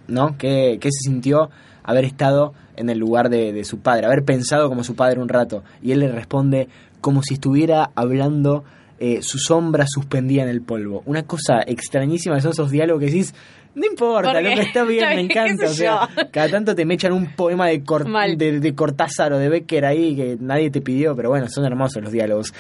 ¿No? 0.09 0.37
¿Qué, 0.39 0.79
qué 0.81 0.89
se 0.91 1.11
sintió 1.11 1.51
haber 1.83 2.05
estado 2.05 2.55
en 2.77 2.91
el 2.91 2.99
lugar 2.99 3.29
de, 3.29 3.53
de 3.53 3.65
su 3.65 3.79
padre, 3.79 4.07
haber 4.07 4.25
pensado 4.25 4.69
como 4.69 4.85
su 4.85 4.95
padre 4.95 5.21
un 5.21 5.29
rato? 5.29 5.65
Y 5.83 5.93
él 5.93 6.01
le 6.01 6.09
responde 6.09 6.69
como 7.01 7.23
si 7.23 7.35
estuviera 7.35 7.91
hablando 7.95 8.65
eh, 9.05 9.21
su 9.21 9.39
sombra 9.39 9.85
suspendida 9.89 10.45
en 10.45 10.49
el 10.49 10.63
polvo. 10.63 11.03
Una 11.07 11.25
cosa 11.25 11.61
extrañísima 11.67 12.41
son 12.41 12.53
esos 12.53 12.71
diálogos 12.71 13.01
que 13.01 13.07
decís, 13.07 13.35
no 13.75 13.87
importa, 13.87 14.41
lo 14.41 14.49
que 14.55 14.61
está 14.61 14.85
bien, 14.85 15.09
me 15.17 15.21
encanta. 15.23 15.67
O 15.67 15.69
sea, 15.69 16.09
cada 16.31 16.49
tanto 16.49 16.75
te 16.75 16.85
me 16.85 16.95
echan 16.95 17.13
un 17.13 17.35
poema 17.35 17.69
de, 17.69 17.83
Cor- 17.85 18.07
de 18.37 18.75
Cortázar 18.75 19.33
o 19.33 19.39
de 19.39 19.49
Becker 19.49 19.85
ahí 19.85 20.15
que 20.17 20.37
nadie 20.41 20.71
te 20.71 20.81
pidió, 20.81 21.15
pero 21.17 21.31
bueno, 21.31 21.49
son 21.49 21.65
hermosos 21.65 22.03
los 22.03 22.13
diálogos. 22.13 22.53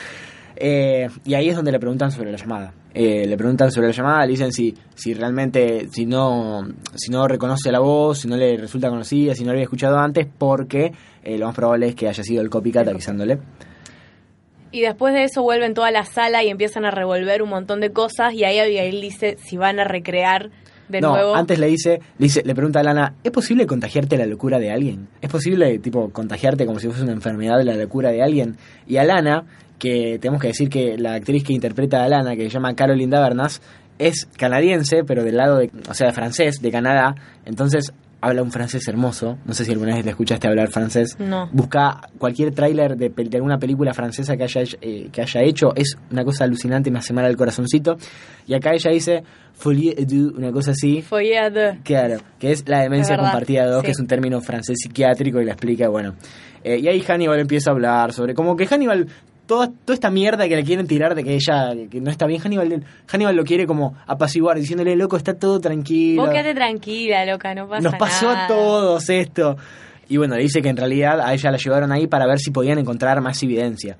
Eh, 0.56 1.08
y 1.24 1.34
ahí 1.34 1.48
es 1.48 1.56
donde 1.56 1.72
le 1.72 1.78
preguntan 1.80 2.10
sobre 2.12 2.30
la 2.30 2.36
llamada. 2.38 2.72
Eh, 2.94 3.26
le 3.26 3.36
preguntan 3.38 3.72
sobre 3.72 3.88
la 3.88 3.92
llamada, 3.94 4.26
le 4.26 4.32
dicen 4.32 4.52
si, 4.52 4.74
si 4.94 5.14
realmente, 5.14 5.88
si 5.90 6.04
no, 6.06 6.68
si 6.94 7.10
no 7.10 7.26
reconoce 7.26 7.72
la 7.72 7.80
voz, 7.80 8.18
si 8.20 8.28
no 8.28 8.36
le 8.36 8.56
resulta 8.58 8.90
conocida, 8.90 9.34
si 9.34 9.42
no 9.42 9.46
la 9.48 9.52
había 9.54 9.64
escuchado 9.64 9.98
antes, 9.98 10.26
porque 10.38 10.92
eh, 11.24 11.38
lo 11.38 11.46
más 11.46 11.54
probable 11.54 11.88
es 11.88 11.94
que 11.94 12.06
haya 12.08 12.22
sido 12.22 12.42
el 12.42 12.50
copycat 12.50 12.86
avisándole. 12.86 13.38
Y 14.70 14.80
después 14.82 15.12
de 15.14 15.24
eso 15.24 15.42
vuelven 15.42 15.74
toda 15.74 15.90
la 15.90 16.04
sala 16.04 16.42
y 16.44 16.48
empiezan 16.48 16.84
a 16.84 16.90
revolver 16.90 17.42
un 17.42 17.50
montón 17.50 17.80
de 17.80 17.90
cosas 17.92 18.32
y 18.34 18.44
ahí 18.44 18.58
Abigail 18.58 19.00
dice 19.02 19.36
si 19.42 19.56
van 19.58 19.78
a 19.80 19.84
recrear 19.84 20.50
de 20.92 21.00
no, 21.00 21.14
nuevo. 21.14 21.34
antes 21.34 21.58
le 21.58 21.66
dice, 21.66 22.00
le 22.18 22.26
dice, 22.26 22.42
le 22.44 22.54
pregunta 22.54 22.80
a 22.80 22.82
Lana, 22.84 23.14
¿es 23.24 23.32
posible 23.32 23.66
contagiarte 23.66 24.16
la 24.16 24.26
locura 24.26 24.58
de 24.58 24.70
alguien? 24.70 25.08
¿Es 25.20 25.30
posible, 25.30 25.78
tipo, 25.78 26.10
contagiarte 26.10 26.66
como 26.66 26.78
si 26.78 26.86
fuese 26.86 27.02
una 27.02 27.12
enfermedad 27.12 27.58
de 27.58 27.64
la 27.64 27.74
locura 27.74 28.10
de 28.10 28.22
alguien? 28.22 28.56
Y 28.86 28.98
a 28.98 29.04
Lana, 29.04 29.44
que 29.78 30.18
tenemos 30.20 30.40
que 30.40 30.48
decir 30.48 30.68
que 30.68 30.96
la 30.96 31.14
actriz 31.14 31.42
que 31.42 31.52
interpreta 31.52 32.04
a 32.04 32.08
Lana, 32.08 32.36
que 32.36 32.44
se 32.44 32.50
llama 32.50 32.74
Caroline 32.74 33.10
Davernas, 33.10 33.60
es 33.98 34.26
canadiense, 34.36 35.04
pero 35.04 35.24
del 35.24 35.36
lado 35.36 35.58
de, 35.58 35.70
o 35.88 35.94
sea, 35.94 36.08
de 36.08 36.12
francés, 36.12 36.60
de 36.60 36.70
Canadá, 36.70 37.14
entonces 37.44 37.92
habla 38.22 38.42
un 38.42 38.52
francés 38.52 38.86
hermoso. 38.88 39.36
No 39.44 39.52
sé 39.52 39.64
si 39.64 39.72
alguna 39.72 39.96
vez 39.96 40.04
le 40.04 40.12
escuchaste 40.12 40.46
hablar 40.46 40.70
francés. 40.70 41.16
No. 41.18 41.48
Busca 41.52 42.08
cualquier 42.18 42.54
tráiler 42.54 42.96
de, 42.96 43.12
alguna 43.34 43.58
película 43.58 43.92
francesa 43.92 44.36
que 44.36 44.44
haya, 44.44 44.62
eh, 44.80 45.08
que 45.12 45.20
haya 45.20 45.42
hecho. 45.42 45.74
Es 45.74 45.96
una 46.10 46.24
cosa 46.24 46.44
alucinante, 46.44 46.90
me 46.90 47.00
hace 47.00 47.12
mal 47.12 47.24
al 47.24 47.36
corazoncito. 47.36 47.96
Y 48.46 48.54
acá 48.54 48.72
ella 48.72 48.90
dice 48.92 49.24
folie 49.52 49.94
à 49.98 50.04
deux, 50.04 50.32
una 50.36 50.52
cosa 50.52 50.70
así. 50.70 51.02
Foyer 51.02 51.52
de... 51.52 51.78
Claro, 51.82 52.18
que 52.38 52.52
es 52.52 52.66
la 52.68 52.82
demencia 52.82 53.16
compartida 53.16 53.64
de 53.64 53.70
dos, 53.70 53.80
sí. 53.80 53.86
que 53.86 53.92
es 53.92 53.98
un 53.98 54.06
término 54.06 54.40
francés 54.40 54.78
psiquiátrico 54.80 55.40
y 55.40 55.44
la 55.44 55.52
explica, 55.52 55.88
bueno. 55.88 56.14
Eh, 56.64 56.78
y 56.78 56.88
ahí 56.88 57.00
Hannibal 57.00 57.40
empieza 57.40 57.70
a 57.70 57.74
hablar 57.74 58.12
sobre, 58.12 58.34
como 58.34 58.56
que 58.56 58.66
Hannibal, 58.66 59.08
toda, 59.52 59.66
toda 59.84 59.94
esta 59.94 60.10
mierda 60.10 60.48
que 60.48 60.56
le 60.56 60.64
quieren 60.64 60.86
tirar 60.86 61.14
de 61.14 61.22
que 61.22 61.34
ella, 61.34 61.74
que 61.90 62.00
no 62.00 62.10
está 62.10 62.26
bien, 62.26 62.40
Hannibal, 62.40 62.82
Hannibal 63.06 63.36
lo 63.36 63.44
quiere 63.44 63.66
como 63.66 63.94
apaciguar, 64.06 64.56
diciéndole, 64.58 64.96
loco, 64.96 65.18
está 65.18 65.34
todo 65.34 65.60
tranquilo. 65.60 66.22
Vos 66.22 66.30
quédate 66.30 66.54
tranquila, 66.54 67.26
loca, 67.26 67.54
no 67.54 67.68
pasa 67.68 67.82
Nos 67.82 67.94
pasó 67.96 68.26
nada. 68.32 68.44
a 68.44 68.48
todos 68.48 69.10
esto. 69.10 69.58
Y 70.08 70.16
bueno, 70.16 70.36
le 70.36 70.42
dice 70.42 70.62
que 70.62 70.70
en 70.70 70.76
realidad 70.78 71.20
a 71.20 71.34
ella 71.34 71.50
la 71.50 71.58
llevaron 71.58 71.92
ahí 71.92 72.06
para 72.06 72.26
ver 72.26 72.38
si 72.38 72.50
podían 72.50 72.78
encontrar 72.78 73.20
más 73.20 73.42
evidencia. 73.42 73.98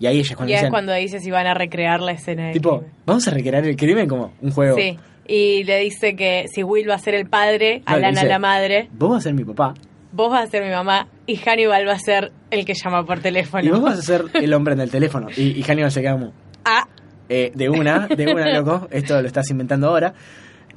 Y 0.00 0.06
ahí 0.06 0.18
ella 0.18 0.30
es 0.30 0.36
cuando 0.36 0.52
Y 0.52 0.56
es 0.56 0.70
cuando 0.70 0.92
dice 0.94 1.20
si 1.20 1.30
van 1.30 1.46
a 1.46 1.52
recrear 1.54 2.00
la 2.00 2.12
escena 2.12 2.44
del 2.44 2.52
tipo, 2.54 2.78
crimen. 2.78 2.94
vamos 3.04 3.28
a 3.28 3.30
recrear 3.32 3.64
el 3.66 3.76
crimen 3.76 4.08
como 4.08 4.32
un 4.40 4.50
juego. 4.50 4.76
Sí. 4.78 4.98
Y 5.28 5.64
le 5.64 5.78
dice 5.80 6.16
que 6.16 6.46
si 6.52 6.62
Will 6.62 6.88
va 6.88 6.94
a 6.94 6.98
ser 6.98 7.14
el 7.14 7.28
padre, 7.28 7.82
No, 7.86 7.98
dice, 7.98 8.26
la 8.26 8.38
madre, 8.38 8.88
Vos 8.92 9.10
vas 9.10 9.18
a 9.18 9.22
ser 9.24 9.34
mi 9.34 9.44
papá. 9.44 9.74
Vos 10.16 10.30
vas 10.30 10.48
a 10.48 10.50
ser 10.50 10.64
mi 10.64 10.70
mamá 10.70 11.06
y 11.26 11.36
Hannibal 11.36 11.86
va 11.86 11.92
a 11.92 11.98
ser 11.98 12.32
el 12.50 12.64
que 12.64 12.74
llama 12.74 13.04
por 13.04 13.20
teléfono. 13.20 13.64
Y 13.64 13.68
vos 13.68 13.82
vas 13.82 13.98
a 13.98 14.02
ser 14.02 14.24
el 14.34 14.52
hombre 14.54 14.74
en 14.74 14.80
el 14.80 14.90
teléfono. 14.90 15.28
Y, 15.36 15.58
y 15.58 15.62
Hannibal 15.62 15.92
se 15.92 16.00
queda 16.00 16.12
como, 16.12 16.32
Ah, 16.64 16.86
eh, 17.28 17.52
de 17.54 17.68
una, 17.68 18.06
de 18.08 18.32
una, 18.32 18.52
loco, 18.58 18.88
esto 18.90 19.20
lo 19.20 19.26
estás 19.26 19.50
inventando 19.50 19.88
ahora. 19.88 20.14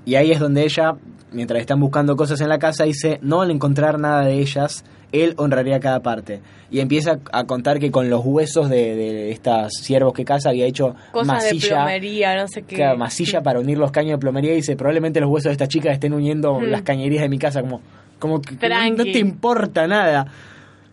Y 0.06 0.16
ahí 0.16 0.32
es 0.32 0.40
donde 0.40 0.64
ella, 0.64 0.94
mientras 1.32 1.60
están 1.62 1.80
buscando 1.80 2.16
cosas 2.16 2.42
en 2.42 2.50
la 2.50 2.60
casa, 2.60 2.84
dice, 2.84 3.20
no 3.22 3.42
al 3.42 3.52
encontrar 3.52 4.00
nada 4.00 4.24
de 4.26 4.34
ellas, 4.40 4.84
él 5.12 5.34
honraría 5.38 5.80
cada 5.80 6.02
parte. 6.02 6.42
Y 6.72 6.80
empieza 6.80 7.20
a 7.32 7.44
contar 7.46 7.80
que 7.80 7.92
con 7.92 8.10
los 8.10 8.22
huesos 8.24 8.70
de, 8.70 8.96
de 8.96 9.32
estas 9.32 9.72
siervos 9.82 10.14
que 10.14 10.24
caza 10.26 10.50
había 10.50 10.66
hecho 10.68 10.96
cosas 11.12 11.44
de 11.44 11.50
masilla, 11.54 11.76
plomería, 11.78 12.36
no 12.42 12.48
sé 12.48 12.62
qué. 12.64 12.76
claro, 12.76 12.98
masilla 12.98 13.42
para 13.42 13.60
unir 13.60 13.78
los 13.78 13.92
caños 13.92 14.12
de 14.12 14.18
plomería. 14.20 14.54
Y 14.54 14.58
dice, 14.58 14.76
probablemente 14.76 15.20
los 15.20 15.30
huesos 15.30 15.46
de 15.50 15.54
esta 15.54 15.68
chica 15.68 15.92
estén 15.92 16.14
uniendo 16.14 16.60
Hmm. 16.60 16.66
las 16.66 16.82
cañerías 16.84 17.24
de 17.24 17.30
mi 17.30 17.38
casa, 17.40 17.62
como, 17.62 17.82
como 18.20 18.42
que, 18.42 18.54
no, 18.56 19.04
te 19.04 19.20
importa 19.20 19.88
nada. 19.88 20.28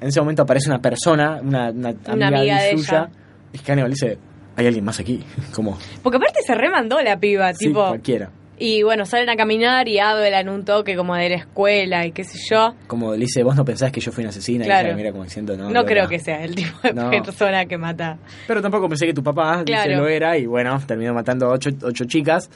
En 0.00 0.08
ese 0.08 0.20
momento 0.20 0.42
aparece 0.42 0.68
una 0.68 0.80
persona, 0.80 1.40
una, 1.42 1.70
una 1.70 1.90
amiga, 2.06 2.28
amiga 2.28 2.62
de 2.62 2.76
suya, 2.78 3.08
y 3.52 3.58
Hannibal 3.58 3.90
dice, 3.90 4.18
hay 4.56 4.66
alguien 4.66 4.84
más 4.84 5.00
aquí, 5.00 5.22
como, 5.54 5.78
Porque 6.02 6.16
aparte 6.18 6.40
se 6.42 6.54
remandó 6.54 7.00
la 7.02 7.18
piba, 7.18 7.52
sí, 7.54 7.68
tipo. 7.68 7.86
cualquiera. 7.88 8.30
Y 8.58 8.82
bueno, 8.82 9.04
salen 9.04 9.28
a 9.28 9.36
caminar 9.36 9.86
y 9.86 9.98
hablan 9.98 10.48
un 10.48 10.64
toque 10.64 10.96
como 10.96 11.14
de 11.14 11.28
la 11.28 11.34
escuela 11.36 12.06
y 12.06 12.12
qué 12.12 12.24
sé 12.24 12.38
yo. 12.50 12.74
Como 12.86 13.12
le 13.12 13.18
dice, 13.18 13.42
vos 13.42 13.54
no 13.54 13.66
pensás 13.66 13.92
que 13.92 14.00
yo 14.00 14.10
fui 14.12 14.22
una 14.24 14.30
asesina, 14.30 14.64
y 14.64 14.66
Claro. 14.68 14.88
ella 14.88 14.96
mira 14.96 15.12
como 15.12 15.24
diciendo, 15.24 15.54
no. 15.58 15.64
No, 15.64 15.70
loca". 15.80 15.88
creo 15.88 16.08
que 16.08 16.18
sea 16.18 16.42
el 16.42 16.54
tipo 16.54 16.78
de 16.82 16.94
No. 16.94 17.10
persona 17.10 17.66
que 17.66 17.76
mata. 17.76 18.16
Pero 18.46 18.62
tampoco 18.62 18.88
pensé 18.88 19.04
que 19.06 19.12
tu 19.12 19.22
papá, 19.22 19.58
dice, 19.62 19.64
Claro. 19.82 19.96
lo 19.96 20.08
era, 20.08 20.38
y 20.38 20.46
bueno, 20.46 20.80
terminó 20.86 21.12
matando 21.12 21.50
ocho, 21.50 21.68
ocho 21.82 22.04
chicas. 22.06 22.48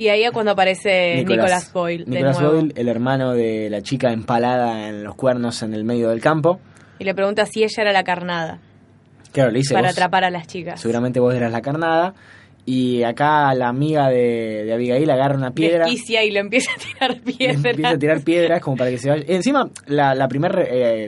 Y 0.00 0.08
ahí 0.08 0.24
es 0.24 0.30
cuando 0.30 0.52
aparece 0.52 1.16
Nicolas, 1.16 1.70
Boyle 1.74 2.06
de 2.06 2.10
Nicolas 2.10 2.40
nuevo. 2.40 2.54
Boyle, 2.54 2.72
el 2.74 2.88
hermano 2.88 3.34
de 3.34 3.68
la 3.68 3.82
chica 3.82 4.10
empalada 4.14 4.88
en 4.88 5.04
los 5.04 5.14
cuernos 5.14 5.62
en 5.62 5.74
el 5.74 5.84
medio 5.84 6.08
del 6.08 6.22
campo. 6.22 6.58
Y 6.98 7.04
le 7.04 7.14
pregunta 7.14 7.44
si 7.44 7.64
ella 7.64 7.82
era 7.82 7.92
la 7.92 8.02
carnada 8.02 8.60
Claro, 9.30 9.50
le 9.50 9.58
dice, 9.58 9.74
para 9.74 9.88
vos, 9.88 9.92
atrapar 9.92 10.24
a 10.24 10.30
las 10.30 10.46
chicas. 10.46 10.80
seguramente 10.80 11.20
vos 11.20 11.34
eras 11.34 11.52
la 11.52 11.60
carnada. 11.60 12.14
Y 12.72 13.02
acá 13.02 13.52
la 13.54 13.68
amiga 13.68 14.08
de, 14.08 14.62
de 14.64 14.72
Abigail 14.72 15.10
agarra 15.10 15.34
una 15.36 15.50
piedra. 15.50 15.84
Desquicia 15.86 16.22
y 16.22 16.30
le 16.32 16.40
empieza 16.40 16.70
a 16.72 16.76
tirar 16.78 17.10
le 17.24 17.32
piedras. 17.32 17.64
empieza 17.64 17.88
a 17.90 17.98
tirar 17.98 18.20
piedras 18.20 18.60
como 18.62 18.76
para 18.76 18.90
que 18.90 18.98
se 18.98 19.10
vaya. 19.10 19.24
Encima, 19.26 19.68
la, 19.86 20.14
la 20.14 20.28
primera 20.28 20.64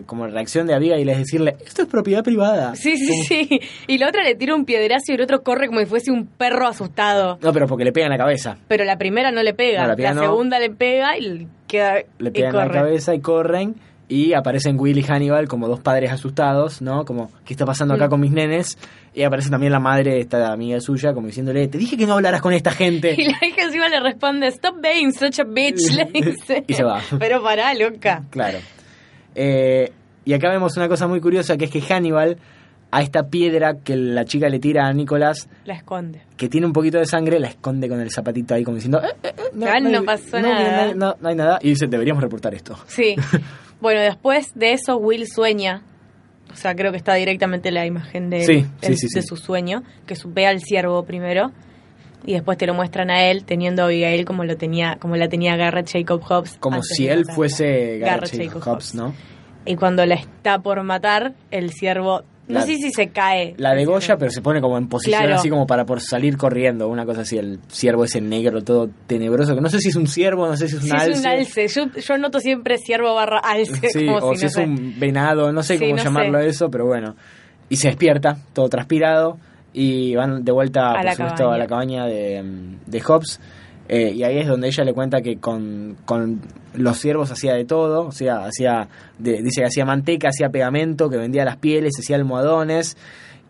como 0.06 0.26
reacción 0.26 0.66
de 0.66 0.74
Abigail 0.74 1.08
es 1.08 1.18
decirle, 1.18 1.56
esto 1.64 1.82
es 1.82 1.88
propiedad 1.88 2.24
privada. 2.24 2.74
Sí, 2.74 2.96
sí, 2.96 3.06
Como- 3.08 3.24
sí. 3.24 3.60
Y 3.86 3.98
la 3.98 4.08
otra 4.08 4.24
le 4.24 4.34
tira 4.34 4.54
un 4.54 4.64
piedrazo 4.64 5.12
y 5.12 5.14
el 5.14 5.20
otro 5.20 5.42
corre 5.42 5.68
como 5.68 5.78
si 5.80 5.86
fuese 5.86 6.10
un 6.10 6.26
perro 6.26 6.66
asustado. 6.66 7.38
No, 7.42 7.52
pero 7.52 7.66
porque 7.68 7.84
le 7.84 7.92
pega 7.92 8.06
en 8.06 8.12
la 8.12 8.18
cabeza. 8.18 8.56
Pero 8.66 8.84
la 8.84 8.98
primera 8.98 9.30
no 9.30 9.42
le 9.42 9.54
pega. 9.54 9.82
No, 9.82 9.88
la 9.88 9.94
la 9.96 10.14
no. 10.14 10.22
segunda 10.22 10.58
le 10.58 10.70
pega 10.70 11.16
y 11.18 11.46
queda 11.68 11.94
Le 12.18 12.28
y 12.28 12.32
pegan 12.32 12.50
en 12.50 12.56
la 12.56 12.62
corre. 12.66 12.74
cabeza 12.80 13.14
y 13.14 13.20
corren. 13.20 13.74
Y 14.12 14.34
aparecen 14.34 14.78
Will 14.78 14.98
y 14.98 15.02
Hannibal 15.02 15.48
como 15.48 15.68
dos 15.68 15.80
padres 15.80 16.10
asustados, 16.12 16.82
¿no? 16.82 17.04
Como, 17.06 17.30
¿qué 17.46 17.54
está 17.54 17.64
pasando 17.64 17.94
acá 17.94 18.10
con 18.10 18.20
mis 18.20 18.30
nenes? 18.30 18.76
Y 19.14 19.22
aparece 19.22 19.48
también 19.48 19.72
la 19.72 19.80
madre 19.80 20.12
de 20.12 20.20
esta 20.20 20.52
amiga 20.52 20.78
suya, 20.80 21.14
como 21.14 21.28
diciéndole, 21.28 21.66
te 21.68 21.78
dije 21.78 21.96
que 21.96 22.06
no 22.06 22.12
hablaras 22.14 22.42
con 22.42 22.52
esta 22.52 22.72
gente. 22.72 23.14
Y 23.18 23.24
la 23.24 23.38
hija 23.46 23.62
encima 23.62 23.88
le 23.88 24.00
responde, 24.00 24.48
stop 24.48 24.76
being 24.82 25.12
such 25.12 25.40
a 25.40 25.44
bitch, 25.44 25.92
le 25.96 26.04
dice. 26.12 26.62
Y 26.66 26.74
se 26.74 26.84
va. 26.84 27.00
Pero 27.18 27.42
pará, 27.42 27.72
loca. 27.72 28.22
Claro. 28.28 28.58
Eh, 29.34 29.90
y 30.26 30.32
acá 30.34 30.50
vemos 30.50 30.76
una 30.76 30.88
cosa 30.88 31.06
muy 31.06 31.20
curiosa, 31.20 31.56
que 31.56 31.64
es 31.64 31.70
que 31.70 31.80
Hannibal, 31.80 32.36
a 32.90 33.00
esta 33.00 33.28
piedra 33.28 33.76
que 33.82 33.96
la 33.96 34.26
chica 34.26 34.50
le 34.50 34.58
tira 34.58 34.86
a 34.86 34.92
Nicolás, 34.92 35.48
La 35.64 35.72
esconde. 35.74 36.20
que 36.36 36.50
tiene 36.50 36.66
un 36.66 36.74
poquito 36.74 36.98
de 36.98 37.06
sangre, 37.06 37.40
la 37.40 37.48
esconde 37.48 37.88
con 37.88 37.98
el 37.98 38.10
zapatito 38.10 38.52
ahí 38.54 38.62
como 38.62 38.74
diciendo, 38.74 39.00
"Eh, 39.02 39.06
eh, 39.22 39.32
eh, 39.38 39.66
Ah, 39.66 39.80
no 39.80 40.04
pasó 40.04 40.38
nada". 40.38 40.88
No, 40.88 40.94
no, 41.12 41.16
no 41.18 41.28
hay 41.30 41.34
nada. 41.34 41.58
Y 41.62 41.70
dice, 41.70 41.86
deberíamos 41.86 42.22
reportar 42.22 42.54
esto. 42.54 42.76
Sí. 42.88 43.16
bueno, 43.82 44.00
después 44.00 44.52
de 44.54 44.72
eso 44.72 44.96
Will 44.96 45.26
sueña. 45.26 45.82
O 46.50 46.56
sea, 46.56 46.74
creo 46.74 46.90
que 46.92 46.98
está 46.98 47.14
directamente 47.14 47.70
la 47.70 47.84
imagen 47.86 48.30
de, 48.30 48.44
Sí, 48.44 48.66
sí, 48.80 48.88
de- 48.88 48.96
sí, 48.96 49.08
sí. 49.08 49.14
de 49.20 49.22
su 49.22 49.36
sueño. 49.36 49.82
Que 50.06 50.14
ve 50.26 50.46
al 50.46 50.60
ciervo 50.60 51.04
primero. 51.04 51.50
Y 52.24 52.34
después 52.34 52.56
te 52.56 52.66
lo 52.66 52.74
muestran 52.74 53.10
a 53.10 53.24
él 53.30 53.44
teniendo 53.44 53.82
a 53.82 53.86
Abigail 53.86 54.24
como 54.24 54.44
lo 54.44 54.56
tenía, 54.56 54.96
como 55.00 55.16
la 55.16 55.28
tenía 55.28 55.56
Garrett 55.56 55.90
Jacob 55.92 56.22
Hobbs. 56.22 56.56
Como 56.60 56.82
si 56.82 57.08
él 57.08 57.24
fuese 57.26 57.98
Garrett 57.98 58.30
Garrett 58.30 58.30
Jacob 58.30 58.46
Jacob 58.62 58.62
Hobbs, 58.74 58.84
Hobbs. 58.90 58.94
¿no? 58.94 59.14
Y 59.64 59.76
cuando 59.76 60.06
la 60.06 60.14
está 60.14 60.60
por 60.60 60.82
matar, 60.84 61.34
el 61.50 61.70
ciervo 61.72 62.22
No 62.48 62.60
sé 62.62 62.76
si 62.76 62.90
se 62.90 63.08
cae. 63.10 63.54
La 63.56 63.72
de 63.72 63.84
Goya, 63.84 64.16
pero 64.18 64.30
se 64.30 64.42
pone 64.42 64.60
como 64.60 64.76
en 64.76 64.88
posición 64.88 65.20
Claro. 65.20 65.36
así 65.36 65.48
como 65.48 65.66
para 65.66 65.86
por 65.86 66.00
salir 66.00 66.36
corriendo, 66.36 66.88
una 66.88 67.06
cosa 67.06 67.20
así, 67.22 67.38
el 67.38 67.60
ciervo 67.68 68.04
ese 68.04 68.20
negro 68.20 68.62
todo 68.62 68.90
tenebroso, 69.06 69.54
que 69.54 69.60
no 69.60 69.68
sé 69.70 69.78
si 69.78 69.88
es 69.90 69.96
un 69.96 70.06
ciervo, 70.08 70.46
no 70.48 70.56
sé 70.56 70.68
si 70.68 70.76
es 70.76 70.82
un 70.82 70.88
Sí, 70.88 70.94
alce. 70.94 71.10
es 71.12 71.20
un 71.20 71.26
alce. 71.26 71.68
Yo, 71.68 71.84
yo 71.94 72.18
noto 72.18 72.40
siempre 72.40 72.78
ciervo 72.78 73.14
barra 73.14 73.38
alce. 73.38 73.88
Sí, 73.90 74.06
como 74.06 74.18
o 74.18 74.34
si, 74.34 74.42
no 74.42 74.46
es 74.48 74.52
sé. 74.54 74.64
un 74.64 74.94
venado, 74.98 75.52
no 75.52 75.62
sé 75.62 75.78
Sí, 75.78 75.84
cómo 75.84 75.96
no 75.96 76.02
llamarlo 76.02 76.40
sé. 76.40 76.48
eso, 76.48 76.70
pero 76.70 76.86
bueno. 76.86 77.14
Y 77.68 77.76
se 77.76 77.88
despierta, 77.88 78.36
todo 78.52 78.68
transpirado, 78.68 79.38
y 79.72 80.14
van 80.16 80.44
de 80.44 80.52
vuelta, 80.52 80.90
A 80.90 80.94
por 80.96 81.04
la 81.04 81.12
supuesto, 81.14 81.36
cabaña. 81.44 81.54
a 81.54 81.58
la 81.58 81.66
cabaña 81.66 82.06
de, 82.06 82.44
de 82.86 83.00
Hobbes. 83.00 83.40
Eh, 83.94 84.10
y 84.14 84.22
ahí 84.22 84.38
es 84.38 84.46
donde 84.46 84.68
ella 84.68 84.84
le 84.84 84.94
cuenta 84.94 85.20
que 85.20 85.36
con, 85.36 85.96
con 86.06 86.40
los 86.74 86.96
ciervos 86.98 87.30
hacía 87.30 87.52
de 87.52 87.66
todo, 87.66 88.06
o 88.06 88.12
sea, 88.12 88.46
hacía, 88.46 88.88
de- 89.18 89.42
dice 89.42 89.60
que 89.60 89.66
hacía 89.66 89.84
manteca, 89.84 90.28
hacía 90.28 90.48
pegamento, 90.48 91.10
que 91.10 91.18
vendía 91.18 91.44
las 91.44 91.58
pieles, 91.58 91.92
hacía 91.98 92.16
almohadones, 92.16 92.96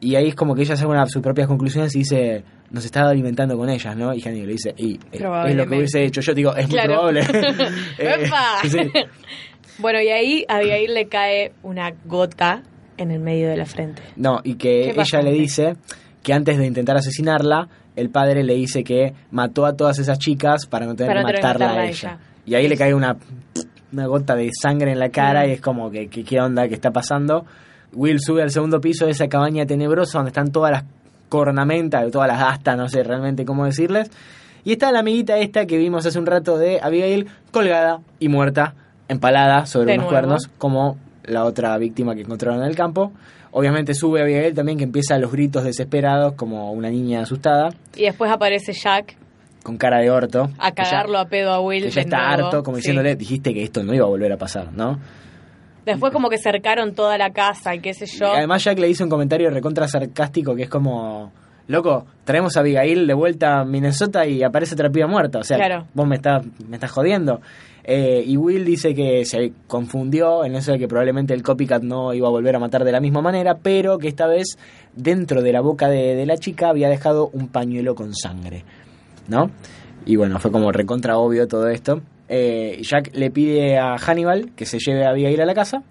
y 0.00 0.16
ahí 0.16 0.26
es 0.28 0.35
como 0.35 0.57
que 0.57 0.62
ella 0.62 0.74
saca 0.74 0.88
una- 0.88 1.07
sus 1.07 1.22
propias 1.22 1.46
conclusiones 1.46 1.94
y 1.94 2.00
dice, 2.00 2.42
nos 2.72 2.85
estaba 2.85 3.11
alimentando 3.11 3.57
con 3.57 3.68
ellas, 3.70 3.96
¿no? 3.96 4.12
Y 4.14 4.20
Hannibal 4.20 4.46
le 4.48 4.52
dice, 4.55 4.74
y, 4.76 4.94
eh, 4.94 4.98
es 5.12 5.55
lo 5.55 5.66
que 5.68 5.76
hubiese 5.76 6.05
hecho 6.05 6.20
yo, 6.22 6.35
digo, 6.35 6.57
es 6.57 6.68
muy 6.68 6.81
probable. 6.81 7.20
Eh. 7.98 8.28
Bueno, 9.78 10.00
y 10.02 10.09
ahí 10.09 10.44
a 10.48 10.57
Abigail 10.57 10.92
le 10.94 11.07
cae 11.07 11.52
una 11.62 11.92
gota 12.05 12.62
en 12.96 13.11
el 13.11 13.20
medio 13.20 13.48
de 13.48 13.57
la 13.57 13.64
frente. 13.66 14.02
No, 14.16 14.40
y 14.44 14.55
que 14.57 14.90
ella 14.90 15.22
le 15.22 15.33
dice 15.33 15.76
que 16.22 16.33
antes 16.33 16.59
de 16.59 16.66
intentar 16.66 16.96
asesinarla, 16.96 17.68
el 17.96 18.11
padre 18.11 18.42
le 18.44 18.55
dice 18.55 18.85
que 18.85 19.14
mató 19.31 19.66
a 19.66 19.76
todas 19.76 19.98
esas 19.98 20.18
chicas 20.18 20.66
para 20.66 20.87
no 20.87 20.94
tener 20.94 21.14
Para 21.14 21.20
que 21.26 21.33
matarla 21.35 21.66
matarla 21.66 21.83
a 21.83 21.87
ella. 21.87 22.11
ella. 22.12 22.18
Y 22.46 22.55
ahí 22.55 22.68
le 22.68 22.76
cae 22.76 22.94
una, 22.94 23.16
una 23.92 24.07
gota 24.07 24.35
de 24.35 24.50
sangre 24.52 24.92
en 24.92 24.98
la 24.98 25.11
cara 25.11 25.46
y 25.46 25.52
es 25.52 25.61
como 25.61 25.90
que, 25.90 26.09
que 26.09 26.24
qué 26.24 26.40
onda, 26.40 26.68
qué 26.68 26.74
está 26.74 26.90
pasando. 26.90 27.44
Will 27.92 28.20
sube 28.20 28.42
al 28.42 28.50
segundo 28.50 28.81
piso 28.81 29.05
de 29.05 29.12
esa 29.12 29.28
cabaña 29.28 29.66
tenebrosa 29.66 30.18
donde 30.18 30.31
están 30.31 30.50
todas 30.50 30.72
las 30.72 30.85
cornamentas, 31.28 32.11
todas 32.11 32.28
las 32.28 32.42
astas, 32.42 32.76
no 32.76 32.88
sé 32.88 33.02
realmente 33.02 33.44
cómo 33.44 33.64
decirles. 33.64 34.11
Y 34.64 34.72
está 34.72 34.92
la 34.92 35.00
amiguita 35.00 35.38
esta 35.38 35.66
que 35.66 35.76
vimos 35.76 36.07
hace 36.07 36.18
un 36.18 36.26
rato 36.26 36.57
de 36.59 36.81
Abigail 36.81 37.26
colgada 37.50 38.00
y 38.20 38.28
muerta, 38.28 38.74
empalada 39.09 39.66
sobre 39.66 39.87
De 39.87 39.98
unos 39.98 40.11
nuevo. 40.11 40.11
cuernos, 40.11 40.50
como 40.59 40.96
la 41.24 41.44
otra 41.44 41.76
víctima 41.78 42.14
que 42.14 42.22
encontraron 42.22 42.62
en 42.62 42.68
el 42.68 42.76
campo. 42.76 43.12
Obviamente 43.52 43.94
sube 43.94 44.22
Abigail 44.22 44.54
también 44.54 44.78
que 44.78 44.84
empieza 44.84 45.18
los 45.18 45.30
gritos 45.30 45.62
desesperados 45.64 46.32
como 46.34 46.72
una 46.72 46.88
niña 46.90 47.20
asustada, 47.22 47.68
Y 47.94 48.04
después 48.04 48.30
aparece 48.32 48.72
Jack 48.72 49.14
con 49.62 49.76
cara 49.76 49.98
de 50.00 50.10
orto. 50.10 50.50
a 50.58 50.70
ya- 50.70 50.74
cagarlo 50.74 51.18
a 51.18 51.26
pedo 51.26 51.52
a 51.52 51.60
Will. 51.60 51.84
que 51.84 51.90
ya 51.90 52.00
está 52.00 52.16
nuevo. 52.28 52.46
harto, 52.46 52.62
como 52.62 52.76
Sí. 52.78 52.80
diciéndole, 52.80 53.14
dijiste 53.14 53.52
que 53.54 53.62
esto 53.62 53.82
no 53.84 53.94
iba 53.94 54.04
a 54.06 54.08
volver 54.08 54.32
a 54.32 54.36
pasar, 54.38 54.72
¿no? 54.72 54.98
Después 55.84 56.12
como 56.12 56.30
que 56.30 56.38
cercaron 56.38 56.94
toda 56.94 57.18
la 57.18 57.30
casa 57.30 57.74
y 57.74 57.80
qué 57.80 57.92
sé 57.92 58.06
yo. 58.06 58.26
Y 58.32 58.36
Además 58.38 58.64
Jack 58.64 58.78
le 58.78 58.88
hizo 58.88 59.04
un 59.04 59.10
comentario 59.10 59.50
recontra 59.50 59.86
sarcástico 59.88 60.54
que 60.54 60.62
es 60.62 60.68
como, 60.70 61.32
loco, 61.66 62.06
traemos 62.24 62.56
a 62.56 62.60
Abigail 62.60 63.06
de 63.06 63.14
vuelta 63.14 63.60
a 63.60 63.64
Minnesota 63.64 64.24
y 64.26 64.42
aparece 64.42 64.74
otra 64.74 64.90
piba 64.90 65.06
muerta, 65.08 65.40
o 65.40 65.44
sea, 65.44 65.56
Claro. 65.58 65.86
vos 65.92 66.06
me 66.06 66.16
estás, 66.16 66.42
me 66.68 66.76
estás 66.76 66.90
jodiendo. 66.90 67.40
Eh, 67.84 68.22
y 68.26 68.36
Will 68.36 68.64
dice 68.64 68.94
que 68.94 69.24
se 69.24 69.52
confundió 69.66 70.44
en 70.44 70.54
eso 70.54 70.72
de 70.72 70.78
que 70.78 70.86
probablemente 70.86 71.34
el 71.34 71.42
copycat 71.42 71.82
no 71.82 72.14
iba 72.14 72.28
a 72.28 72.30
volver 72.30 72.54
a 72.54 72.58
matar 72.60 72.84
de 72.84 72.92
la 72.92 73.00
misma 73.00 73.22
manera, 73.22 73.58
pero 73.60 73.98
que 73.98 74.08
esta 74.08 74.26
vez 74.26 74.56
dentro 74.94 75.42
de 75.42 75.52
la 75.52 75.60
boca 75.60 75.88
de, 75.88 76.14
de 76.14 76.26
la 76.26 76.36
chica 76.36 76.68
había 76.68 76.88
dejado 76.88 77.28
un 77.32 77.48
pañuelo 77.48 77.94
con 77.94 78.14
sangre, 78.14 78.64
¿no? 79.28 79.50
Y 80.06 80.16
bueno, 80.16 80.38
fue 80.38 80.52
como 80.52 80.70
recontra 80.72 81.18
obvio 81.18 81.46
todo 81.48 81.68
esto. 81.68 82.02
Eh, 82.28 82.78
Jack 82.82 83.10
le 83.14 83.30
pide 83.30 83.78
a 83.78 83.96
Hannibal 83.98 84.52
que 84.56 84.64
se 84.64 84.78
lleve 84.78 85.04
a 85.04 85.10
Abigail 85.10 85.40
a 85.40 85.44
la 85.44 85.54
casa 85.54 85.82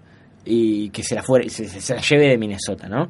y 0.44 0.90
que 0.90 1.02
se 1.02 1.14
la, 1.14 1.22
fuere, 1.22 1.48
se, 1.50 1.94
la 1.94 2.00
lleve 2.00 2.28
de 2.28 2.38
Minnesota, 2.38 2.88
¿no? 2.88 3.08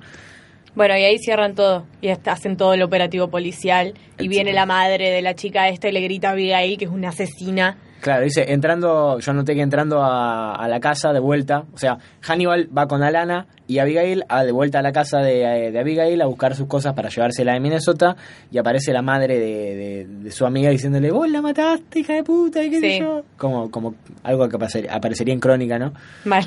Bueno, 0.74 0.96
y 0.96 1.02
ahí 1.02 1.18
cierran 1.18 1.54
todo 1.54 1.86
y 2.00 2.08
hacen 2.08 2.56
todo 2.56 2.74
el 2.74 2.82
operativo 2.82 3.28
policial 3.28 3.94
y 4.18 4.24
El 4.24 4.28
viene 4.28 4.50
chico. 4.50 4.60
la 4.60 4.66
madre 4.66 5.10
de 5.10 5.22
la 5.22 5.34
chica 5.34 5.68
esta 5.68 5.88
y 5.88 5.92
le 5.92 6.00
grita 6.00 6.28
a 6.28 6.32
Abigail 6.32 6.78
que 6.78 6.86
es 6.86 6.90
una 6.90 7.10
asesina. 7.10 7.78
Claro, 8.02 8.24
dice, 8.24 8.52
entrando, 8.52 9.20
yo 9.20 9.32
noté 9.32 9.54
que 9.54 9.60
entrando 9.62 10.02
a, 10.02 10.56
a 10.56 10.66
la 10.68 10.80
casa 10.80 11.12
de 11.12 11.20
vuelta, 11.20 11.62
o 11.72 11.78
sea, 11.78 11.98
Hannibal 12.20 12.68
va 12.76 12.88
con 12.88 13.00
Alana 13.04 13.46
y 13.68 13.78
Abigail 13.78 14.24
a, 14.28 14.42
de 14.42 14.50
vuelta 14.50 14.80
a 14.80 14.82
la 14.82 14.90
casa 14.90 15.20
de, 15.20 15.70
de 15.70 15.78
Abigail 15.78 16.20
a 16.20 16.26
buscar 16.26 16.56
sus 16.56 16.66
cosas 16.66 16.94
para 16.94 17.10
llevársela 17.10 17.52
de 17.52 17.60
Minnesota 17.60 18.16
y 18.50 18.58
aparece 18.58 18.92
la 18.92 19.02
madre 19.02 19.38
de, 19.38 19.76
de- 19.76 20.06
de 20.24 20.30
su 20.32 20.44
amiga 20.44 20.68
diciéndole, 20.70 21.12
vos 21.12 21.30
la 21.30 21.40
mataste, 21.42 22.00
hija 22.00 22.14
de 22.14 22.24
puta, 22.24 22.60
y 22.64 22.70
qué 22.70 22.80
sé 22.80 22.90
Sí. 22.90 22.98
yo. 22.98 23.22
Como, 23.36 23.70
como 23.70 23.94
algo 24.24 24.48
que 24.48 24.56
aparecer- 24.56 24.88
aparecería 24.90 25.32
en 25.32 25.38
crónica, 25.40 25.78
¿no? 25.78 25.92
Mal. 26.24 26.44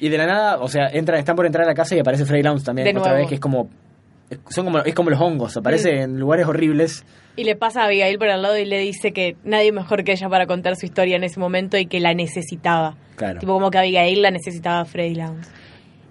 Y 0.00 0.08
de 0.08 0.16
la 0.16 0.26
nada, 0.26 0.60
o 0.62 0.68
sea, 0.68 0.88
entra, 0.88 1.18
están 1.18 1.36
por 1.36 1.44
entrar 1.44 1.64
a 1.66 1.68
la 1.68 1.74
casa 1.74 1.94
y 1.94 1.98
aparece 1.98 2.24
Frey 2.24 2.42
Lounge 2.42 2.64
también 2.64 2.88
otra 2.96 3.10
nuevo. 3.10 3.18
vez, 3.18 3.28
que 3.28 3.34
es 3.34 3.40
como, 3.40 3.68
son 4.48 4.64
como, 4.66 4.78
es 4.80 4.94
como 4.94 5.10
los 5.10 5.20
hongos, 5.20 5.56
aparece 5.56 5.92
Mm. 5.92 6.02
en 6.02 6.20
lugares 6.20 6.46
horribles. 6.46 7.04
y 7.36 7.44
le 7.44 7.56
pasa 7.56 7.82
a 7.82 7.86
Abigail 7.86 8.18
por 8.18 8.28
al 8.28 8.42
lado 8.42 8.58
y 8.58 8.64
le 8.66 8.78
dice 8.78 9.12
que 9.12 9.36
nadie 9.44 9.72
mejor 9.72 10.04
que 10.04 10.12
ella 10.12 10.28
para 10.28 10.46
contar 10.46 10.76
su 10.76 10.84
historia 10.86 11.16
en 11.16 11.24
ese 11.24 11.40
momento 11.40 11.78
y 11.78 11.86
que 11.86 11.98
la 12.00 12.12
necesitaba. 12.14 12.96
Claro. 13.16 13.38
Tipo 13.40 13.52
como 13.54 13.70
que 13.70 13.78
Abigail 13.78 14.20
la 14.22 14.30
necesitaba 14.30 14.80
a 14.80 14.84
Freddy 14.84 15.14
Lounge. 15.14 15.48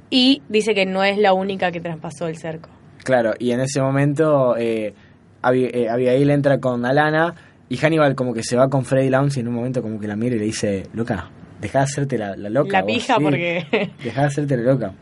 Y 0.09 0.41
dice 0.49 0.73
que 0.73 0.85
no 0.85 1.03
es 1.03 1.17
la 1.19 1.33
única 1.33 1.71
que 1.71 1.81
traspasó 1.81 2.27
el 2.27 2.37
cerco. 2.37 2.69
Claro, 3.03 3.33
y 3.37 3.51
en 3.51 3.59
ese 3.59 3.79
momento 3.81 4.57
eh, 4.57 4.93
eh, 5.53 5.87
Abigail 5.89 6.29
entra 6.31 6.59
con 6.59 6.85
Alana 6.85 7.35
y 7.69 7.77
Hannibal 7.77 8.15
como 8.15 8.33
que 8.33 8.41
se 8.43 8.55
va 8.57 8.69
con 8.69 8.83
Freddy 8.85 9.09
Lounge 9.09 9.37
y 9.37 9.41
en 9.41 9.47
un 9.49 9.53
momento 9.53 9.81
como 9.83 9.99
que 9.99 10.07
la 10.07 10.15
mira 10.15 10.35
y 10.35 10.39
le 10.39 10.45
dice, 10.45 10.83
loca, 10.93 11.29
deja 11.61 11.79
de 11.79 11.83
hacerte 11.85 12.17
la, 12.17 12.35
la 12.35 12.49
loca. 12.49 12.79
La 12.79 12.81
vos, 12.83 12.91
pija 12.93 13.15
sí, 13.17 13.23
porque... 13.23 13.91
Deja 14.03 14.21
de 14.21 14.27
hacerte 14.27 14.57
la 14.57 14.63
loca. 14.63 14.93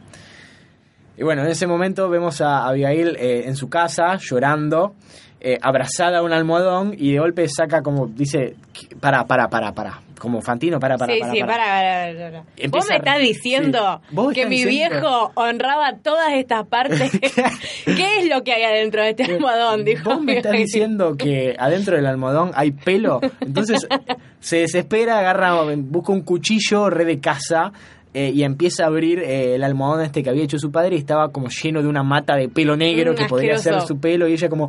Y 1.18 1.24
bueno, 1.24 1.42
en 1.44 1.50
ese 1.50 1.66
momento 1.68 2.10
vemos 2.10 2.42
a 2.42 2.68
Abigail 2.68 3.16
eh, 3.20 3.44
en 3.48 3.56
su 3.56 3.70
casa 3.70 4.18
llorando, 4.20 4.94
eh, 5.40 5.58
abrazada 5.62 6.20
a 6.20 6.24
un 6.24 6.32
almohadón 6.32 6.94
y 6.98 7.14
de 7.14 7.20
golpe 7.20 7.48
saca 7.50 7.82
como, 7.82 8.08
dice, 8.08 8.56
para, 9.00 9.26
para, 9.26 9.50
para, 9.50 9.72
para, 9.74 10.02
como 10.20 10.42
Fantino, 10.42 10.80
para, 10.80 10.98
para, 10.98 11.14
sí, 11.14 11.20
para. 11.20 11.32
sí, 11.34 11.40
para. 11.42 11.54
para, 11.54 11.66
para, 11.66 12.14
para, 12.32 12.44
para. 12.44 12.68
Vos 12.70 12.86
me 12.90 12.96
estás 12.98 13.20
diciendo 13.20 14.02
sí, 14.10 14.16
vos 14.16 14.34
que 14.34 14.42
estás 14.42 14.50
mi 14.50 14.64
diciendo- 14.64 15.00
viejo 15.00 15.32
honraba 15.36 15.94
todas 16.04 16.34
estas 16.34 16.68
partes. 16.68 17.12
¿Qué 17.86 18.20
es 18.20 18.30
lo 18.30 18.44
que 18.44 18.54
hay 18.54 18.64
adentro 18.64 19.02
de 19.04 19.10
este 19.12 19.24
almohadón? 19.26 19.86
Dijo 19.86 20.10
Vos 20.10 20.22
me 20.22 20.38
estás 20.38 20.54
diciendo 20.54 21.16
que 21.18 21.56
adentro 21.58 21.96
del 21.96 22.06
almohadón 22.08 22.52
hay 22.56 22.72
pelo. 22.72 23.22
Entonces 23.42 23.88
se 24.40 24.58
desespera, 24.58 25.20
agarra, 25.20 25.54
busca 25.78 26.12
un 26.12 26.22
cuchillo 26.22 26.90
re 26.90 27.06
de 27.06 27.20
casa 27.20 27.72
eh, 28.18 28.32
y 28.34 28.44
empieza 28.44 28.84
a 28.84 28.88
abrir 28.88 29.20
eh, 29.20 29.56
el 29.56 29.64
almohadón 29.64 30.04
este 30.04 30.24
que 30.24 30.30
había 30.30 30.44
hecho 30.44 30.58
su 30.58 30.72
padre 30.72 30.96
y 30.96 31.00
estaba 31.00 31.32
como 31.32 31.50
lleno 31.50 31.82
de 31.82 31.88
una 31.88 32.04
mata 32.04 32.36
de 32.36 32.50
pelo 32.50 32.76
negro 32.76 33.14
Mm, 33.14 33.16
que 33.16 33.26
podría 33.26 33.56
asqueroso. 33.56 33.82
ser 33.82 33.88
su 33.96 34.00
pelo 34.00 34.28
y 34.28 34.34
ella 34.34 34.50
como 34.50 34.68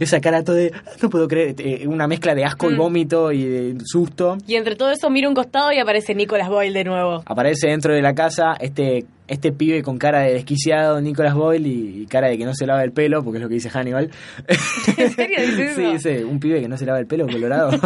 esa 0.00 0.20
cara 0.20 0.42
todo 0.44 0.56
de 0.56 0.72
no 1.02 1.10
puedo 1.10 1.26
creer 1.28 1.54
eh, 1.58 1.86
una 1.86 2.06
mezcla 2.06 2.34
de 2.34 2.44
asco 2.44 2.70
y 2.70 2.74
Mm. 2.74 2.78
vómito 2.78 3.32
y 3.32 3.44
de 3.44 3.76
susto 3.84 4.36
Y 4.46 4.54
entre 4.56 4.76
todo 4.76 4.90
eso 4.90 5.08
mira 5.10 5.28
un 5.28 5.34
costado 5.34 5.72
y 5.72 5.78
aparece 5.78 6.14
Nicolas 6.14 6.48
Boyle 6.48 6.72
de 6.74 6.84
nuevo. 6.84 7.22
aparece 7.26 7.68
dentro 7.68 7.94
de 7.94 8.02
la 8.02 8.14
casa 8.14 8.54
este 8.60 9.06
este 9.28 9.50
pibe 9.50 9.82
con 9.82 9.98
cara 9.98 10.20
de 10.20 10.34
desquiciado 10.34 11.00
Nicolas 11.00 11.34
Boyle 11.34 11.66
y, 11.66 12.02
y 12.02 12.06
cara 12.06 12.28
de 12.28 12.38
que 12.38 12.44
no 12.44 12.54
se 12.54 12.64
lava 12.64 12.84
el 12.84 12.92
pelo 12.92 13.24
porque 13.24 13.38
es 13.38 13.42
lo 13.42 13.48
que 13.48 13.54
dice 13.54 13.70
Hannibal 13.70 14.08
¿En 14.96 15.10
serio 15.10 15.38
Sí, 15.74 15.82
dice, 15.94 16.24
un 16.24 16.38
pibe 16.38 16.60
que 16.60 16.68
no 16.68 16.76
se 16.76 16.86
lava 16.86 17.00
el 17.00 17.06
pelo 17.06 17.26
colorado. 17.26 17.70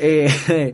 Eh, 0.00 0.72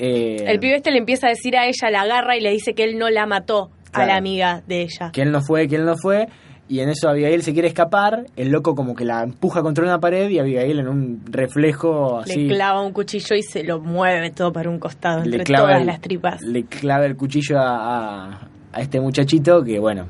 eh, 0.00 0.44
El 0.46 0.58
pibe 0.58 0.76
este 0.76 0.90
le 0.90 0.98
empieza 0.98 1.26
a 1.26 1.30
decir 1.30 1.56
a 1.56 1.66
ella, 1.66 1.90
la 1.90 2.02
agarra 2.02 2.36
y 2.36 2.40
le 2.40 2.50
dice 2.50 2.74
que 2.74 2.84
él 2.84 2.98
no 2.98 3.08
la 3.10 3.26
mató 3.26 3.70
a 3.92 4.06
la 4.06 4.16
amiga 4.16 4.62
de 4.66 4.82
ella. 4.82 5.10
Que 5.12 5.22
él 5.22 5.30
no 5.32 5.40
fue, 5.42 5.68
que 5.68 5.76
él 5.76 5.84
no 5.84 5.96
fue. 5.96 6.28
Y 6.68 6.78
en 6.78 6.88
eso 6.88 7.08
Abigail 7.08 7.42
se 7.42 7.52
quiere 7.52 7.66
escapar. 7.66 8.26
El 8.36 8.50
loco 8.50 8.76
como 8.76 8.94
que 8.94 9.04
la 9.04 9.24
empuja 9.24 9.60
contra 9.62 9.82
una 9.84 9.98
pared 9.98 10.28
y 10.30 10.38
Abigail 10.38 10.78
en 10.78 10.86
un 10.88 11.22
reflejo 11.28 12.20
así... 12.20 12.46
Le 12.46 12.54
clava 12.54 12.80
un 12.82 12.92
cuchillo 12.92 13.34
y 13.34 13.42
se 13.42 13.64
lo 13.64 13.80
mueve 13.80 14.30
todo 14.30 14.52
para 14.52 14.70
un 14.70 14.78
costado, 14.78 15.18
le 15.24 15.24
entre 15.38 15.44
clava 15.44 15.66
todas 15.66 15.80
el- 15.80 15.86
las 15.88 16.00
tripas. 16.00 16.40
Le 16.42 16.64
clava 16.66 17.06
el 17.06 17.16
cuchillo 17.16 17.58
a, 17.58 18.28
a- 18.28 18.48
a 18.72 18.80
este 18.80 19.00
muchachito 19.00 19.64
que, 19.64 19.80
bueno, 19.80 20.06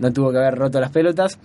no 0.00 0.10
tuvo 0.12 0.32
que 0.32 0.38
haber 0.38 0.54
roto 0.54 0.80
las 0.80 0.90
pelotas. 0.90 1.38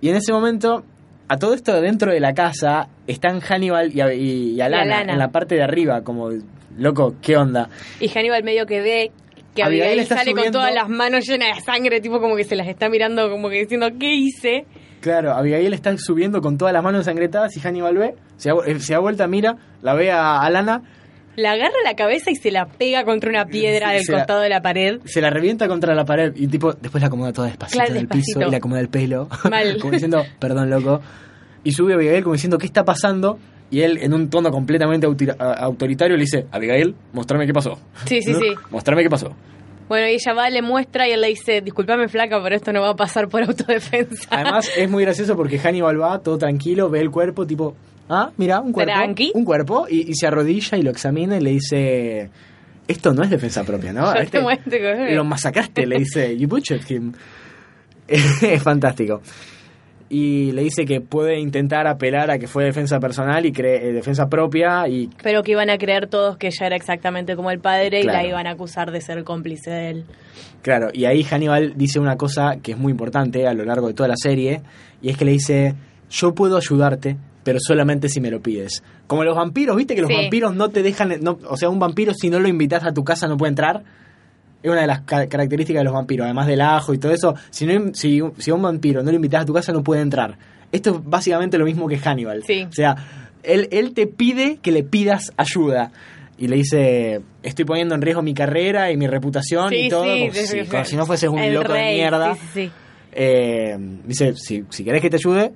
Y 0.00 0.08
en 0.08 0.16
ese 0.16 0.32
momento, 0.32 0.82
a 1.28 1.36
todo 1.38 1.54
esto 1.54 1.80
dentro 1.80 2.10
de 2.12 2.18
la 2.18 2.34
casa, 2.34 2.88
están 3.06 3.38
Hannibal 3.38 3.92
y, 3.94 4.02
y- 4.02 4.50
y 4.56 4.60
Alana, 4.60 4.96
Alana. 4.96 5.12
en 5.12 5.18
la 5.20 5.28
parte 5.28 5.54
de 5.54 5.62
arriba, 5.62 6.02
como, 6.02 6.30
loco, 6.78 7.14
¿qué 7.22 7.36
onda? 7.36 7.68
Y 8.00 8.08
Hannibal 8.08 8.42
medio 8.44 8.66
que 8.66 8.80
ve 8.80 9.12
que 9.54 9.62
Abigail 9.62 9.90
Abigail 10.00 10.06
sale 10.08 10.30
subiendo- 10.32 10.42
con 10.42 10.52
todas 10.52 10.74
las 10.74 10.88
manos 10.88 11.26
llenas 11.26 11.56
de 11.58 11.62
sangre, 11.62 12.00
tipo 12.00 12.20
como 12.20 12.36
que 12.36 12.44
se 12.44 12.56
las 12.56 12.66
está 12.68 12.88
mirando, 12.88 13.30
como 13.30 13.48
que 13.48 13.60
diciendo, 13.60 13.88
¿qué 13.98 14.14
hice? 14.14 14.64
Claro, 15.00 15.32
Abigail 15.32 15.72
está 15.74 15.96
subiendo 15.98 16.40
con 16.40 16.56
todas 16.58 16.72
las 16.72 16.82
manos 16.82 17.00
ensangrentadas 17.00 17.56
y 17.56 17.60
Hannibal 17.60 17.96
ve, 17.96 18.14
se 18.36 18.48
da, 18.48 18.56
eh, 18.66 18.80
se 18.80 18.94
da 18.94 18.98
vuelta, 19.00 19.26
mira, 19.26 19.56
la 19.82 19.94
ve 19.94 20.10
a 20.10 20.40
Alana, 20.40 20.82
La 21.36 21.50
agarra 21.52 21.74
la 21.84 21.94
cabeza 21.96 22.30
y 22.30 22.36
se 22.36 22.52
la 22.52 22.66
pega 22.66 23.04
contra 23.04 23.28
una 23.28 23.44
piedra 23.46 23.88
Sí, 23.90 23.94
del 23.96 24.04
la- 24.08 24.18
costado 24.18 24.40
de 24.40 24.48
la 24.48 24.62
pared. 24.62 25.00
se 25.04 25.20
la 25.20 25.30
revienta 25.30 25.66
contra 25.66 25.92
la 25.94 26.04
pared 26.04 26.32
y 26.36 26.46
tipo 26.46 26.72
después 26.74 27.02
la 27.02 27.08
acomoda 27.08 27.32
toda 27.32 27.48
despacito 27.48 27.78
Claro, 27.78 27.90
en 27.90 27.96
el 27.96 28.02
despacito. 28.06 28.38
piso 28.38 28.48
y 28.48 28.50
le 28.52 28.56
acomoda 28.56 28.80
el 28.80 28.88
pelo. 28.88 29.28
Mal. 29.50 29.76
como 29.80 29.92
diciendo, 29.92 30.24
perdón, 30.38 30.70
loco. 30.70 31.00
Y 31.64 31.72
sube 31.72 31.94
Abigail 31.94 32.22
como 32.22 32.34
diciendo, 32.34 32.56
¿qué 32.56 32.66
está 32.66 32.84
pasando? 32.84 33.38
Y 33.74 33.82
él, 33.82 33.98
en 34.00 34.14
un 34.14 34.30
tono 34.30 34.50
completamente 34.52 35.06
a- 35.38 35.52
autoritario, 35.54 36.16
le 36.16 36.22
dice, 36.22 36.46
Abigail, 36.52 36.94
mostrame 37.12 37.46
qué 37.46 37.52
pasó. 37.52 37.78
Sí, 38.06 38.22
sí, 38.22 38.32
¿No? 38.32 38.38
sí. 38.38 38.46
Mostrame 38.70 39.02
qué 39.02 39.10
pasó. 39.10 39.34
Bueno, 39.88 40.06
y 40.08 40.12
ella 40.12 40.32
va, 40.32 40.48
le 40.48 40.62
muestra 40.62 41.08
y 41.08 41.12
él 41.12 41.20
le 41.20 41.28
dice, 41.28 41.60
disculpame 41.60 42.06
flaca, 42.08 42.40
pero 42.42 42.54
esto 42.54 42.72
no 42.72 42.80
va 42.82 42.90
a 42.90 42.96
pasar 42.96 43.28
por 43.28 43.42
autodefensa. 43.48 44.28
Además, 44.30 44.70
es 44.76 44.88
muy 44.88 45.02
gracioso 45.04 45.36
porque 45.36 45.58
Hannibal 45.58 46.00
va 46.00 46.18
todo 46.20 46.38
tranquilo, 46.38 46.88
ve 46.88 47.00
el 47.00 47.10
cuerpo, 47.10 47.46
tipo, 47.46 47.74
ah, 48.08 48.30
mira, 48.36 48.60
un 48.60 48.72
cuerpo. 48.72 48.92
Tranqui. 48.94 49.32
Un 49.34 49.44
cuerpo, 49.44 49.86
y, 49.90 50.08
y 50.10 50.14
se 50.14 50.26
arrodilla 50.26 50.78
y 50.78 50.82
lo 50.82 50.90
examina 50.90 51.36
y 51.36 51.40
le 51.40 51.50
dice, 51.50 52.30
esto 52.86 53.12
no 53.12 53.24
es 53.24 53.30
defensa 53.30 53.64
propia, 53.64 53.92
¿no? 53.92 54.12
Te 54.14 54.22
Este- 54.22 55.14
lo 55.14 55.24
masacraste, 55.24 55.84
le 55.86 55.98
dice, 55.98 56.36
you 56.38 56.48
butchered 56.48 56.88
him. 56.88 57.12
es 58.06 58.62
fantástico. 58.62 59.20
Y 60.10 60.52
le 60.52 60.62
dice 60.62 60.84
que 60.84 61.00
puede 61.00 61.40
intentar 61.40 61.86
apelar 61.86 62.30
a 62.30 62.38
que 62.38 62.46
fue 62.46 62.64
defensa 62.64 63.00
personal 63.00 63.46
y 63.46 63.52
cre- 63.52 63.80
eh, 63.82 63.92
defensa 63.92 64.28
propia 64.28 64.86
y 64.86 65.08
Pero 65.22 65.42
que 65.42 65.52
iban 65.52 65.70
a 65.70 65.78
creer 65.78 66.08
todos 66.08 66.36
que 66.36 66.48
ella 66.48 66.66
era 66.66 66.76
exactamente 66.76 67.34
como 67.36 67.50
el 67.50 67.58
padre 67.58 68.00
y 68.00 68.04
la 68.04 68.24
iban 68.24 68.46
a 68.46 68.50
acusar 68.50 68.90
de 68.92 69.00
ser 69.00 69.24
cómplice 69.24 69.70
de 69.70 69.90
él. 69.90 70.04
Claro, 70.62 70.88
y 70.92 71.06
ahí 71.06 71.24
Hannibal 71.24 71.72
dice 71.76 71.98
una 72.00 72.16
cosa 72.16 72.56
que 72.62 72.72
es 72.72 72.78
muy 72.78 72.90
importante 72.92 73.46
a 73.46 73.54
lo 73.54 73.64
largo 73.64 73.88
de 73.88 73.94
toda 73.94 74.08
la 74.08 74.16
serie, 74.16 74.60
y 75.02 75.08
es 75.08 75.16
que 75.16 75.24
le 75.24 75.32
dice, 75.32 75.74
yo 76.10 76.34
puedo 76.34 76.56
ayudarte, 76.58 77.16
pero 77.42 77.58
solamente 77.60 78.08
si 78.08 78.20
me 78.20 78.30
lo 78.30 78.40
pides. 78.40 78.82
Como 79.06 79.24
los 79.24 79.36
vampiros, 79.36 79.76
viste 79.76 79.94
que 79.94 80.00
los 80.02 80.08
Sí. 80.10 80.16
vampiros 80.16 80.54
no 80.54 80.68
te 80.70 80.82
dejan, 80.82 81.12
no, 81.22 81.38
o 81.48 81.56
sea, 81.56 81.68
un 81.70 81.78
vampiro 81.78 82.12
si 82.14 82.30
no 82.30 82.40
lo 82.40 82.48
invitas 82.48 82.84
a 82.84 82.92
tu 82.92 83.04
casa 83.04 83.26
no 83.26 83.36
puede 83.36 83.50
entrar. 83.50 83.82
Es 84.64 84.70
una 84.70 84.80
de 84.80 84.86
las 84.86 85.02
ca- 85.02 85.26
características 85.28 85.80
de 85.80 85.84
los 85.84 85.92
vampiros, 85.92 86.24
además 86.24 86.46
del 86.46 86.62
ajo 86.62 86.94
y 86.94 86.98
todo 86.98 87.12
eso. 87.12 87.34
Si, 87.50 87.66
no, 87.66 87.94
si, 87.94 88.22
si 88.38 88.50
a 88.50 88.54
un 88.54 88.62
vampiro 88.62 89.02
no 89.02 89.10
lo 89.10 89.16
invitas 89.16 89.42
a 89.42 89.44
tu 89.44 89.52
casa 89.52 89.72
no 89.72 89.82
puede 89.84 90.00
entrar. 90.00 90.38
Esto 90.72 90.90
es 90.96 91.04
básicamente 91.04 91.58
lo 91.58 91.66
mismo 91.66 91.86
que 91.86 91.98
Hannibal. 91.98 92.42
Sí. 92.46 92.66
O 92.68 92.72
sea, 92.72 92.96
él, 93.42 93.68
él 93.70 93.92
te 93.92 94.06
pide 94.06 94.56
que 94.62 94.72
le 94.72 94.82
pidas 94.82 95.32
ayuda. 95.36 95.92
Y 96.38 96.48
le 96.48 96.56
dice, 96.56 97.20
estoy 97.42 97.64
poniendo 97.66 97.94
en 97.94 98.00
riesgo 98.02 98.22
mi 98.22 98.32
carrera 98.32 98.90
y 98.90 98.96
mi 98.96 99.06
reputación 99.06 99.72
y 99.74 99.88
todo. 99.90 100.04
como 100.04 100.32
sí, 100.32 100.40
si, 100.40 100.46
sí, 100.46 100.64
como 100.68 100.84
sí. 100.84 100.90
si 100.92 100.96
no 100.96 101.04
fueses 101.06 101.28
un 101.28 101.52
loco 101.54 101.72
de 101.74 101.82
mierda. 101.92 102.34
Eh, 103.12 103.76
dice, 104.04 104.34
si, 104.34 104.64
si 104.70 104.82
querés 104.82 105.00
que 105.02 105.10
te 105.10 105.16
ayude, 105.16 105.52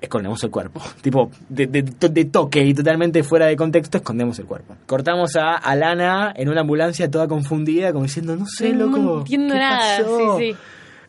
escondemos 0.00 0.42
el 0.44 0.50
cuerpo. 0.50 0.80
tipo, 1.02 1.30
de, 1.48 1.66
de- 1.66 1.82
de 1.82 2.24
toque 2.26 2.64
y 2.64 2.74
totalmente 2.74 3.22
fuera 3.22 3.46
de 3.46 3.56
contexto, 3.56 3.98
escondemos 3.98 4.38
el 4.38 4.46
cuerpo. 4.46 4.74
Cortamos 4.86 5.36
a 5.36 5.56
Alana 5.56 6.32
en 6.36 6.48
una 6.48 6.62
ambulancia 6.62 7.10
toda 7.10 7.28
confundida, 7.28 7.92
como 7.92 8.04
diciendo, 8.04 8.36
no 8.36 8.46
sé, 8.46 8.72
No 8.72 8.86
loco. 8.86 9.18
entiendo 9.20 9.54
¿qué 9.54 9.60
nada. 9.60 9.98
pasó?". 9.98 10.38
Sí, 10.38 10.52
sí. 10.52 10.56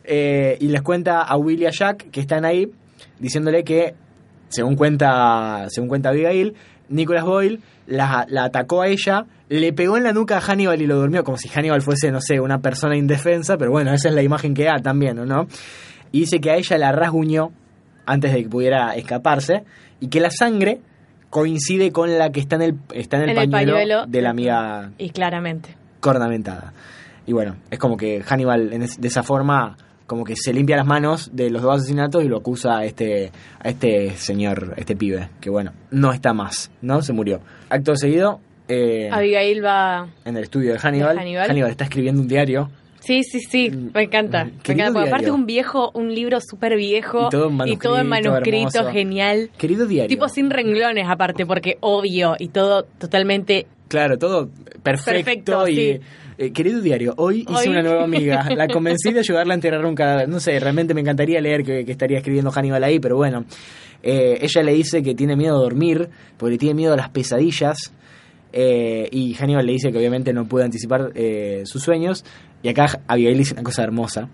Eh, 0.04 0.56
y 0.60 0.68
les 0.68 0.82
cuenta 0.82 1.22
a 1.22 1.36
Will 1.36 1.60
y 1.62 1.66
a 1.66 1.70
Jack 1.70 2.10
que 2.10 2.20
están 2.20 2.44
ahí, 2.44 2.70
diciéndole 3.20 3.62
que, 3.64 3.94
según 4.48 4.74
cuenta, 4.76 5.66
según 5.68 5.88
cuenta 5.88 6.08
Abigail, 6.08 6.54
Nicholas 6.88 7.24
Boyle 7.24 7.60
la, 7.86 8.26
la 8.28 8.44
atacó 8.44 8.82
a 8.82 8.88
ella, 8.88 9.26
le 9.48 9.72
pegó 9.72 9.96
en 9.96 10.02
la 10.04 10.12
nuca 10.12 10.38
a 10.38 10.40
Hannibal 10.40 10.82
y 10.82 10.86
lo 10.86 10.96
durmió, 10.96 11.22
como 11.24 11.36
si 11.38 11.48
Hannibal 11.48 11.82
fuese, 11.82 12.10
no 12.10 12.20
sé, 12.20 12.40
una 12.40 12.58
persona 12.60 12.96
indefensa, 12.96 13.56
pero 13.56 13.70
bueno, 13.70 13.92
esa 13.94 14.08
es 14.08 14.14
la 14.14 14.22
imagen 14.22 14.54
que 14.54 14.64
da 14.64 14.78
también, 14.82 15.16
¿no? 15.26 15.46
Y 16.10 16.20
dice 16.20 16.40
que 16.40 16.50
a 16.50 16.56
ella 16.56 16.78
la 16.78 16.92
rasguñó 16.92 17.50
antes 18.06 18.32
de 18.32 18.42
que 18.42 18.48
pudiera 18.48 18.94
escaparse 18.94 19.64
y 20.00 20.08
que 20.08 20.20
la 20.20 20.30
sangre 20.30 20.80
coincide 21.30 21.92
con 21.92 22.18
la 22.18 22.30
que 22.30 22.40
está 22.40 22.56
en 22.56 22.62
el, 22.62 22.74
está 22.94 23.16
en 23.16 23.22
el, 23.24 23.30
En 23.30 23.38
el 23.38 23.50
pañuelo, 23.50 24.06
de 24.06 24.22
la 24.22 24.30
amiga 24.30 24.90
Y 24.98 25.10
claramente. 25.10 25.76
cornamentada. 26.00 26.72
Y 27.26 27.32
bueno, 27.32 27.56
es 27.70 27.78
como 27.78 27.96
que 27.96 28.22
Hannibal 28.22 28.68
de 28.70 29.08
esa 29.08 29.22
forma 29.22 29.76
como 30.06 30.24
que 30.24 30.34
se 30.36 30.52
limpia 30.52 30.76
las 30.76 30.84
manos 30.86 31.30
de 31.32 31.48
los 31.48 31.62
dos 31.62 31.76
asesinatos 31.76 32.22
y 32.24 32.28
lo 32.28 32.36
acusa 32.38 32.78
a 32.78 32.84
este 32.84 33.30
a 33.60 33.68
este 33.70 34.10
señor, 34.16 34.74
a 34.76 34.80
este 34.80 34.94
pibe, 34.96 35.28
que 35.40 35.48
bueno, 35.48 35.72
no 35.90 36.12
está 36.12 36.34
más, 36.34 36.70
¿no? 36.82 37.00
Se 37.00 37.12
murió. 37.14 37.40
Acto 37.70 37.94
seguido, 37.96 38.40
eh, 38.68 39.08
Abigail 39.10 39.64
va... 39.64 40.08
en 40.24 40.36
el 40.36 40.42
estudio 40.42 40.72
de 40.72 40.78
Hannibal, 40.78 41.16
De 41.16 41.38
Hannibal. 41.38 41.70
está 41.70 41.84
escribiendo 41.84 42.20
un 42.20 42.28
diario 42.28 42.70
Sí, 43.04 43.24
sí, 43.24 43.40
sí, 43.40 43.70
me 43.94 44.04
encanta. 44.04 44.44
Me 44.44 44.50
Mm, 44.52 44.58
Querido 44.62 44.72
encanta 44.86 44.92
porque 44.92 45.08
aparte 45.08 45.24
diario. 45.26 45.34
un 45.34 45.46
viejo, 45.46 45.90
un 45.94 46.14
libro 46.14 46.38
súper 46.40 46.76
viejo 46.76 47.26
Y 47.26 47.30
todo 47.30 47.48
en 47.48 47.68
y 47.68 47.76
todo 47.76 47.98
en 47.98 48.08
manuscrito, 48.08 48.58
manuscrito, 48.58 48.90
genial. 48.92 49.50
Querido 49.58 49.86
diario. 49.86 50.08
Tipo 50.08 50.28
sin 50.28 50.50
renglones 50.50 51.06
aparte, 51.08 51.44
porque 51.44 51.78
obvio 51.80 52.36
y 52.38 52.48
todo 52.48 52.84
totalmente... 52.98 53.66
Claro, 53.88 54.16
todo 54.18 54.48
perfecto, 54.82 55.12
Perfecto, 55.24 55.68
y 55.68 55.74
sí. 55.76 56.00
eh, 56.38 56.52
querido 56.52 56.80
diario, 56.80 57.12
hoy 57.18 57.44
hice 57.48 57.68
una 57.68 57.82
nueva 57.82 58.04
amiga, 58.04 58.48
la 58.56 58.66
convencí 58.68 59.12
de 59.12 59.18
ayudarla 59.20 59.52
a 59.52 59.56
enterrar 59.56 59.84
un 59.84 59.94
cadáver. 59.94 60.28
No 60.28 60.40
sé, 60.40 60.58
realmente 60.60 60.94
me 60.94 61.00
encantaría 61.02 61.40
leer 61.42 61.62
que, 61.62 61.84
que 61.84 61.92
estaría 61.92 62.16
escribiendo 62.18 62.50
Hannibal 62.50 62.82
ahí, 62.84 62.98
pero 63.00 63.16
bueno. 63.16 63.44
Eh, 64.04 64.38
ella 64.40 64.62
le 64.62 64.72
dice 64.72 65.02
que 65.02 65.14
tiene 65.14 65.36
miedo 65.36 65.56
a 65.56 65.60
dormir, 65.60 66.08
porque 66.38 66.56
tiene 66.56 66.74
miedo 66.74 66.94
a 66.94 66.96
las 66.96 67.10
pesadillas. 67.10 67.92
eh, 68.52 69.08
y 69.10 69.34
Hannibal 69.34 69.64
le 69.66 69.72
dice 69.72 69.92
que 69.92 69.98
obviamente 69.98 70.32
no 70.32 70.46
puede 70.46 70.64
anticipar 70.64 71.12
eh, 71.14 71.62
sus 71.64 71.82
sueños. 71.82 72.24
Y 72.62 72.68
acá 72.68 73.00
Abigail 73.08 73.38
dice 73.38 73.54
una 73.54 73.62
cosa 73.62 73.82
hermosa, 73.82 74.28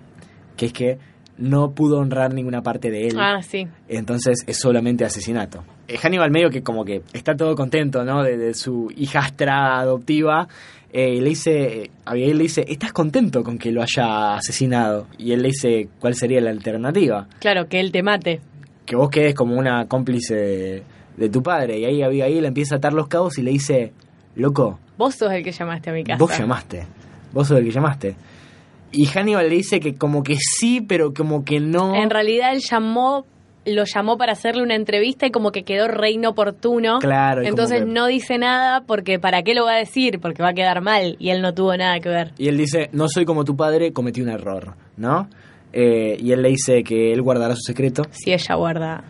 que 0.56 0.66
es 0.66 0.72
que 0.72 0.98
no 1.38 1.70
pudo 1.70 1.98
honrar 2.00 2.34
ninguna 2.34 2.62
parte 2.62 2.90
de 2.90 3.06
él 3.06 3.16
Ah, 3.18 3.40
sí. 3.42 3.68
entonces 3.88 4.42
es 4.46 4.58
solamente 4.58 5.04
asesinato. 5.04 5.62
Eh, 5.86 5.96
Hannibal 5.96 6.30
medio 6.32 6.50
que 6.50 6.62
como 6.62 6.84
que 6.84 7.02
está 7.12 7.36
todo 7.36 7.54
contento, 7.54 8.04
¿no? 8.04 8.22
De, 8.24 8.36
de 8.36 8.54
su 8.54 8.92
hijastra 8.96 9.78
adoptiva. 9.78 10.48
eh, 10.92 11.14
y 11.14 11.20
le 11.20 11.28
dice, 11.30 11.82
eh, 11.84 11.90
Abigail 12.06 12.36
le 12.38 12.42
dice, 12.44 12.64
¿estás 12.66 12.92
contento 12.92 13.44
con 13.44 13.56
que 13.58 13.70
lo 13.70 13.82
haya 13.82 14.34
asesinado? 14.34 15.06
Y 15.18 15.32
él 15.32 15.42
le 15.42 15.48
dice, 15.48 15.88
¿cuál 16.00 16.14
sería 16.14 16.40
la 16.40 16.50
alternativa? 16.50 17.28
Claro, 17.40 17.68
que 17.68 17.78
él 17.78 17.92
te 17.92 18.02
mate. 18.02 18.40
Que 18.86 18.96
vos 18.96 19.08
quedes 19.10 19.34
como 19.34 19.56
una 19.56 19.86
cómplice 19.86 20.34
de, 20.34 20.82
de 21.16 21.28
tu 21.28 21.42
padre. 21.42 21.78
Y 21.78 21.84
ahí 21.84 22.02
Abigail 22.02 22.44
empieza 22.46 22.74
a 22.76 22.78
atar 22.78 22.94
los 22.94 23.06
cabos 23.06 23.38
y 23.38 23.42
le 23.42 23.50
dice, 23.52 23.92
loco, 24.34 24.78
Vos 24.96 25.14
sos 25.14 25.30
el 25.30 25.44
que 25.44 25.52
llamaste 25.52 25.90
a 25.90 25.92
mi 25.92 26.02
casa. 26.02 26.18
vos 26.18 26.36
llamaste. 26.36 26.84
Vos 27.32 27.48
sos 27.48 27.58
el 27.58 27.64
que 27.64 27.70
llamaste. 27.70 28.16
Y 28.92 29.06
Hannibal 29.06 29.48
le 29.48 29.56
dice 29.56 29.80
que 29.80 29.94
como 29.96 30.22
que 30.22 30.36
sí, 30.36 30.80
pero 30.80 31.12
como 31.12 31.44
que 31.44 31.60
no. 31.60 31.94
En 31.94 32.08
realidad 32.08 32.52
él 32.54 32.60
llamó, 32.68 33.26
lo 33.66 33.84
llamó 33.84 34.16
para 34.16 34.32
hacerle 34.32 34.62
una 34.62 34.74
entrevista 34.76 35.26
y 35.26 35.30
como 35.30 35.52
que 35.52 35.62
quedó 35.62 35.88
re 35.88 36.10
inoportuno. 36.12 36.98
Claro, 37.00 37.42
Entonces 37.42 37.80
que- 37.80 37.86
no 37.86 38.06
dice 38.06 38.38
nada 38.38 38.80
porque 38.86 39.18
¿para 39.18 39.42
qué 39.42 39.52
lo 39.54 39.64
va 39.66 39.72
a 39.74 39.78
decir? 39.78 40.20
Porque 40.20 40.42
va 40.42 40.50
a 40.50 40.54
quedar 40.54 40.80
mal 40.80 41.16
y 41.18 41.28
él 41.30 41.42
no 41.42 41.52
tuvo 41.52 41.76
nada 41.76 42.00
que 42.00 42.08
ver. 42.08 42.32
Y 42.38 42.48
él 42.48 42.56
dice, 42.56 42.88
no 42.92 43.08
soy 43.08 43.26
como 43.26 43.44
tu 43.44 43.56
padre, 43.56 43.92
cometí 43.92 44.22
un 44.22 44.30
error, 44.30 44.74
¿no? 44.96 45.28
Eh, 45.74 46.16
y 46.18 46.32
él 46.32 46.40
le 46.40 46.48
dice 46.48 46.82
que 46.82 47.12
él 47.12 47.20
guardará 47.20 47.54
su 47.56 47.60
secreto 47.66 48.04
Si 48.10 48.32
ella 48.32 48.54
guarda. 48.54 49.04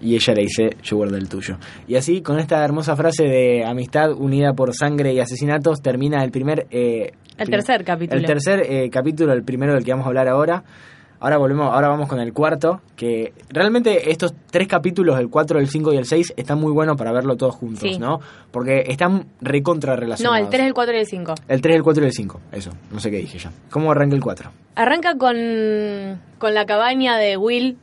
y 0.00 0.16
ella 0.16 0.34
le 0.34 0.42
dice, 0.42 0.70
yo 0.82 0.96
guardo 0.96 1.16
el 1.16 1.28
tuyo. 1.28 1.56
Y 1.86 1.94
así, 1.94 2.20
con 2.20 2.40
esta 2.40 2.64
hermosa 2.64 2.96
frase 2.96 3.24
de 3.26 3.64
amistad 3.64 4.10
unida 4.10 4.54
por 4.54 4.74
sangre 4.74 5.12
y 5.14 5.20
asesinatos, 5.20 5.80
termina 5.82 6.24
el 6.24 6.32
primer... 6.32 6.66
eh, 6.72 7.12
El 7.40 7.50
tercer 7.50 7.84
capítulo. 7.84 8.20
El 8.20 8.26
tercer 8.26 8.60
eh, 8.68 8.90
capítulo, 8.90 9.32
el 9.32 9.42
primero 9.42 9.74
del 9.74 9.84
que 9.84 9.90
vamos 9.92 10.04
a 10.06 10.08
hablar 10.08 10.28
ahora. 10.28 10.62
Ahora 11.22 11.36
volvemos, 11.36 11.70
ahora 11.70 11.88
vamos 11.88 12.08
con 12.08 12.18
el 12.18 12.32
cuarto, 12.32 12.80
que 12.96 13.34
realmente 13.50 14.10
estos 14.10 14.32
tres 14.50 14.66
capítulos, 14.66 15.18
el 15.20 15.28
4, 15.28 15.58
el 15.58 15.68
5 15.68 15.92
y 15.92 15.98
el 15.98 16.06
6, 16.06 16.32
están 16.36 16.58
muy 16.58 16.72
buenos 16.72 16.96
para 16.96 17.12
verlo 17.12 17.36
todos 17.36 17.54
juntos, 17.56 17.80
Sí. 17.82 17.98
¿no? 17.98 18.20
Porque 18.50 18.84
están 18.88 19.26
recontra 19.42 19.92
No, 19.94 20.00
relacionados. 20.00 20.38
el 20.40 20.48
3, 20.48 20.66
el 20.68 20.72
4 20.72 20.94
y 20.94 20.98
el 20.98 21.06
5. 21.06 21.34
El 21.46 21.60
3, 21.60 21.76
el 21.76 21.82
4 21.82 22.02
y 22.04 22.06
el 22.06 22.12
5, 22.14 22.40
eso, 22.52 22.70
no 22.90 23.00
sé 23.00 23.10
qué 23.10 23.18
dije 23.18 23.36
ya. 23.38 23.52
¿Cómo 23.70 23.90
arranca 23.92 24.14
el 24.16 24.22
4? 24.22 24.50
Arranca 24.76 25.14
con, 25.18 25.36
con 26.38 26.54
la 26.54 26.64
cabaña 26.64 27.18
de 27.18 27.36
Will, 27.36 27.76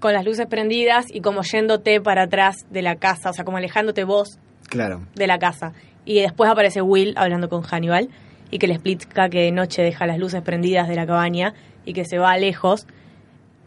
con 0.00 0.14
las 0.14 0.24
luces 0.24 0.46
prendidas 0.46 1.04
y 1.12 1.20
como 1.20 1.42
yéndote 1.42 2.00
para 2.00 2.22
atrás 2.22 2.64
de 2.70 2.80
la 2.80 2.96
casa, 2.96 3.28
o 3.28 3.32
sea, 3.34 3.44
como 3.44 3.58
alejándote 3.58 4.04
vos 4.04 4.38
Claro. 4.70 5.02
de 5.14 5.26
la 5.26 5.38
casa. 5.38 5.74
Y 6.06 6.20
después 6.22 6.50
aparece 6.50 6.80
Will 6.80 7.12
hablando 7.18 7.50
con 7.50 7.60
Hannibal 7.60 8.08
y 8.50 8.58
que 8.58 8.66
le 8.66 8.74
explica 8.74 9.28
que 9.28 9.40
de 9.42 9.52
noche 9.52 9.82
deja 9.82 10.06
las 10.06 10.18
luces 10.18 10.42
prendidas 10.42 10.88
de 10.88 10.96
la 10.96 11.06
cabaña 11.06 11.54
y 11.84 11.92
que 11.92 12.04
se 12.04 12.18
va 12.18 12.36
lejos 12.36 12.86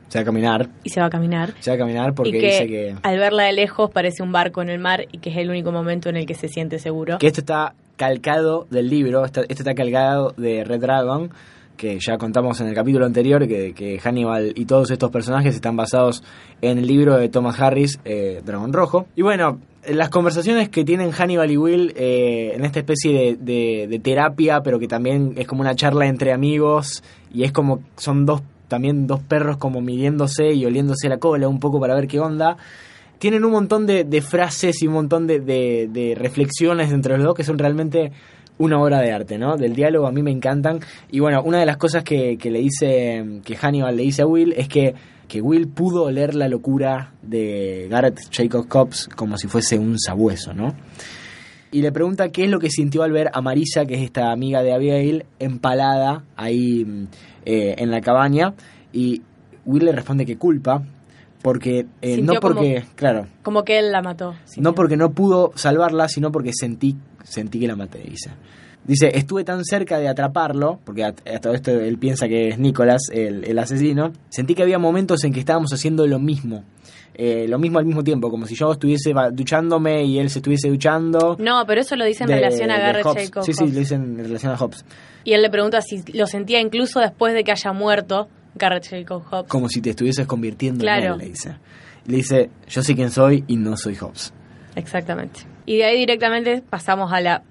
Se 0.10 0.20
va 0.20 0.22
a 0.22 0.26
caminar, 0.26 0.70
y 0.84 0.90
se 0.90 1.00
va 1.00 1.08
a 1.08 1.10
caminar. 1.10 1.54
se 1.60 1.72
va 1.72 1.76
a 1.76 1.78
caminar 1.80 2.14
porque 2.14 2.32
que, 2.32 2.38
dice 2.46 2.68
que, 2.68 2.96
al 3.02 3.18
verla 3.18 3.44
de 3.44 3.54
lejos 3.54 3.90
parece 3.92 4.22
un 4.24 4.32
barco 4.32 4.62
en 4.62 4.70
el 4.70 4.80
mar 4.80 5.06
y 5.12 5.18
que 5.20 5.30
es 5.32 5.38
el 5.38 5.50
único 5.50 5.72
momento 5.72 6.10
en 6.10 6.18
el 6.18 6.26
que 6.26 6.34
se 6.36 6.48
siente 6.50 6.80
seguro. 6.80 7.18
que 7.18 7.28
esto 7.28 7.40
está 7.42 7.74
calcado 7.98 8.68
del 8.70 8.90
libro, 8.90 9.24
está- 9.26 9.42
esto 9.42 9.54
está 9.64 9.74
calcado 9.76 10.34
de 10.38 10.64
Red 10.64 10.82
Dragon, 10.82 11.30
que 11.78 11.98
ya 12.00 12.18
contamos 12.18 12.62
en 12.62 12.68
el 12.68 12.76
capítulo 12.76 13.06
anterior, 13.06 13.48
que, 13.48 13.74
que 13.74 14.00
Hannibal 14.00 14.54
y 14.56 14.66
todos 14.66 14.92
estos 14.92 15.10
personajes 15.12 15.56
están 15.56 15.76
basados 15.76 16.24
en 16.62 16.78
el 16.78 16.88
libro 16.88 17.18
de 17.18 17.30
Thomas 17.30 17.60
Harris, 17.60 18.00
eh, 18.06 18.42
Dragón 18.46 18.74
Rojo. 18.74 19.08
Y 19.16 19.22
bueno, 19.22 19.60
las 19.88 20.10
conversaciones 20.10 20.70
que 20.70 20.86
tienen 20.86 21.12
Hannibal 21.12 21.52
y 21.52 21.58
Will 21.58 21.94
eh, 21.96 22.54
en 22.56 22.64
esta 22.64 22.80
especie 22.80 23.12
de, 23.12 23.36
de- 23.36 23.88
de 23.88 24.00
terapia, 24.00 24.62
pero 24.62 24.80
que 24.80 24.88
también 24.88 25.34
es 25.36 25.48
como 25.48 25.62
una 25.62 25.76
charla 25.76 26.08
entre 26.08 26.32
amigos, 26.32 27.04
y 27.34 27.44
es 27.44 27.52
como 27.52 27.82
son 27.98 28.26
dos 28.26 28.42
también 28.68 29.06
dos 29.06 29.22
perros 29.22 29.58
como 29.58 29.82
midiéndose 29.82 30.54
y 30.54 30.66
oliéndose 30.66 31.08
la 31.10 31.18
cola 31.18 31.48
un 31.48 31.60
poco 31.60 31.80
para 31.80 31.94
ver 31.96 32.08
qué 32.08 32.20
onda 32.20 32.58
tienen 33.20 33.46
un 33.46 33.52
montón 33.52 33.86
de, 33.86 34.04
de 34.04 34.22
frases 34.22 34.82
y 34.82 34.88
un 34.88 34.94
montón 34.96 35.28
de, 35.28 36.16
reflexiones 36.18 36.92
entre 36.92 37.16
los 37.18 37.26
dos 37.26 37.36
que 37.36 37.44
son 37.44 37.58
realmente 37.58 38.12
una 38.58 38.80
obra 38.82 39.00
de 39.02 39.12
arte, 39.12 39.38
¿no? 39.38 39.58
Del 39.58 39.76
diálogo 39.76 40.08
a 40.08 40.12
mí 40.12 40.22
me 40.24 40.32
encantan. 40.32 40.80
Y 41.12 41.20
bueno, 41.20 41.42
una 41.44 41.60
de 41.60 41.66
las 41.66 41.78
cosas 41.78 42.04
que, 42.04 42.38
que 42.38 42.52
le 42.52 42.60
dice, 42.60 43.42
que 43.44 43.56
Hannibal 43.56 43.96
le 43.98 44.04
dice 44.04 44.22
a 44.22 44.28
Will 44.28 44.54
es 44.56 44.68
que, 44.68 44.94
que 45.28 45.42
Will 45.42 45.68
pudo 45.68 46.04
oler 46.04 46.36
la 46.36 46.48
locura 46.48 47.14
de 47.22 47.88
Garrett 47.90 48.20
Jacob 48.32 48.68
Cobbs 48.68 49.10
como 49.16 49.38
si 49.38 49.48
fuese 49.48 49.78
un 49.80 49.98
sabueso, 50.00 50.54
¿no? 50.54 50.74
y 51.72 51.82
le 51.82 51.92
pregunta 51.92 52.30
qué 52.30 52.44
es 52.44 52.52
lo 52.52 52.60
que 52.60 52.70
sintió 52.70 53.02
al 53.02 53.12
ver 53.12 53.32
a 53.34 53.42
Marisa, 53.42 53.88
que 53.88 53.96
es 53.96 54.02
esta 54.04 54.32
amiga 54.32 54.62
de 54.62 54.74
Abigail, 54.74 55.26
empalada 55.40 56.24
ahí 56.36 56.86
mm, 56.86 57.08
eh, 57.46 57.76
en 57.80 57.90
la 57.90 58.00
cabaña. 58.00 58.54
Y 58.92 59.24
Will 59.66 59.86
le 59.86 59.92
responde 59.92 60.24
que 60.24 60.38
culpa, 60.38 60.84
porque 61.42 61.88
eh, 62.04 62.22
no 62.22 62.34
porque, 62.40 62.82
como- 62.84 62.96
claro, 62.96 63.26
Como 63.42 63.64
que 63.64 63.80
él 63.80 63.92
la 63.92 64.04
mató. 64.04 64.36
no 64.58 64.76
porque 64.76 64.98
no 64.98 65.14
pudo 65.14 65.52
salvarla, 65.56 66.08
sino 66.10 66.32
porque 66.32 66.52
sentí, 66.54 66.96
sentí 67.24 67.60
que 67.60 67.68
la 67.68 67.76
maté, 67.76 68.00
dice. 68.00 68.32
Dice, 68.86 69.12
estuve 69.18 69.46
tan 69.46 69.64
cerca 69.64 69.98
de 69.98 70.10
atraparlo, 70.10 70.80
porque 70.84 71.06
a, 71.06 71.08
a 71.08 71.40
todo 71.40 71.54
esto 71.54 71.72
él 71.72 71.98
piensa 71.98 72.28
que 72.28 72.50
es 72.50 72.60
Nicolás 72.60 73.04
el, 73.14 73.46
el 73.46 73.58
asesino, 73.60 74.12
sentí 74.30 74.56
que 74.56 74.64
había 74.64 74.78
momentos 74.78 75.24
en 75.24 75.32
que 75.32 75.40
estábamos 75.40 75.72
haciendo 75.74 76.06
lo 76.06 76.20
mismo. 76.20 76.64
Eh, 77.16 77.46
lo 77.48 77.60
mismo 77.60 77.78
al 77.80 77.86
mismo 77.86 78.04
tiempo, 78.04 78.30
como 78.32 78.46
si 78.48 78.56
yo 78.56 78.72
estuviese 78.74 79.14
duchándome 79.32 80.04
y 80.04 80.18
él 80.20 80.30
se 80.32 80.40
estuviese 80.40 80.68
duchando. 80.68 81.38
No, 81.40 81.64
pero 81.68 81.80
eso 81.82 81.96
lo 81.96 82.04
dice 82.06 82.24
en 82.24 82.30
de- 82.30 82.36
relación 82.36 82.72
a 82.72 82.80
Garrett 82.80 83.06
Hobbes. 83.06 83.26
Jacob. 83.30 83.44
Sí, 83.46 83.54
sí, 83.54 83.72
lo 83.72 83.80
dicen 83.80 84.02
en 84.20 84.26
relación 84.26 84.52
a 84.52 84.58
Hobbes. 84.58 84.84
Y 85.24 85.34
él 85.34 85.42
le 85.44 85.50
pregunta 85.50 85.80
si 85.82 86.04
lo 86.12 86.26
sentía 86.26 86.60
incluso 86.60 87.00
después 87.00 87.34
de 87.36 87.44
que 87.44 87.52
haya 87.52 87.72
muerto 87.72 88.28
Garrett 88.56 88.88
Hobbes. 89.10 89.48
Como 89.48 89.70
si 89.70 89.80
te 89.82 89.92
estuvieses 89.92 90.26
convirtiendo 90.28 90.82
Claro. 90.82 91.06
en 91.06 91.12
él, 91.14 91.18
le 91.20 91.26
dice. 91.28 91.56
Le 92.08 92.18
dice, 92.18 92.50
yo 92.68 92.82
sé 92.84 92.96
quién 92.96 93.12
soy 93.12 93.46
y 93.48 93.56
no 93.58 93.78
soy 93.78 93.96
Hobbes. 93.96 94.34
Exactamente. 94.76 95.42
Y 95.66 95.78
de 95.78 95.86
ahí 95.86 96.00
directamente 96.00 96.62
pasamos 96.70 97.12
a 97.14 97.22
la 97.22 97.44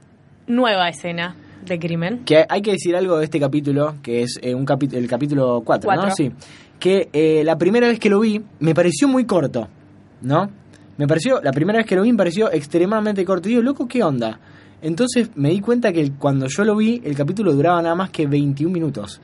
nueva 0.46 0.88
escena 0.88 1.36
de 1.64 1.78
crimen. 1.78 2.24
Que 2.24 2.44
hay 2.48 2.62
que 2.62 2.72
decir 2.72 2.94
algo 2.96 3.18
de 3.18 3.24
este 3.24 3.40
capítulo, 3.40 3.96
que 4.02 4.22
es 4.22 4.38
eh, 4.42 4.54
un 4.54 4.66
el 4.92 5.08
capítulo 5.08 5.62
4, 5.64 5.94
¿no? 5.94 6.10
Sí. 6.10 6.32
Que 6.78 7.08
eh, 7.12 7.42
la 7.44 7.56
primera 7.56 7.86
vez 7.86 7.98
que 7.98 8.10
lo 8.10 8.20
vi 8.20 8.42
me 8.60 8.74
pareció 8.74 9.08
muy 9.08 9.24
corto, 9.24 9.68
¿no? 10.20 10.50
Me 10.98 11.06
pareció, 11.06 11.40
la 11.40 11.52
primera 11.52 11.78
vez 11.78 11.86
que 11.86 11.96
lo 11.96 12.02
vi 12.02 12.12
me 12.12 12.18
pareció 12.18 12.52
extremadamente 12.52 13.24
corto. 13.24 13.48
Y 13.48 13.52
digo, 13.52 13.62
loco, 13.62 13.86
¿qué 13.88 14.02
onda? 14.02 14.38
Entonces 14.82 15.30
me 15.36 15.50
di 15.50 15.60
cuenta 15.60 15.92
que 15.92 16.12
cuando 16.18 16.46
yo 16.48 16.64
lo 16.64 16.76
vi, 16.76 17.00
el 17.04 17.14
capítulo 17.14 17.52
duraba 17.52 17.80
nada 17.80 17.94
más 17.94 18.10
que 18.10 18.26
21 18.26 18.72
minutos. 18.72 19.20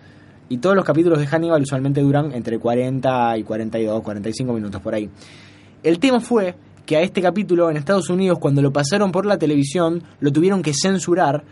Y 0.48 0.58
todos 0.58 0.74
los 0.74 0.84
capítulos 0.84 1.18
de 1.18 1.26
Hannibal 1.26 1.62
usualmente 1.62 2.00
duran 2.00 2.32
entre 2.32 2.58
40 2.58 3.36
y 3.38 3.42
42, 3.42 4.02
45 4.02 4.52
minutos 4.52 4.80
por 4.80 4.94
ahí. 4.94 5.10
El 5.82 5.98
tema 5.98 6.20
fue 6.20 6.54
que 6.88 6.96
a 6.96 7.02
este 7.02 7.20
capítulo 7.20 7.68
en 7.70 7.76
Estados 7.76 8.08
Unidos, 8.08 8.38
cuando 8.38 8.62
lo 8.62 8.72
pasaron 8.72 9.12
por 9.12 9.26
la 9.26 9.36
televisión, 9.36 10.02
lo 10.20 10.32
tuvieron 10.32 10.62
que 10.62 10.72
censurar 10.72 11.44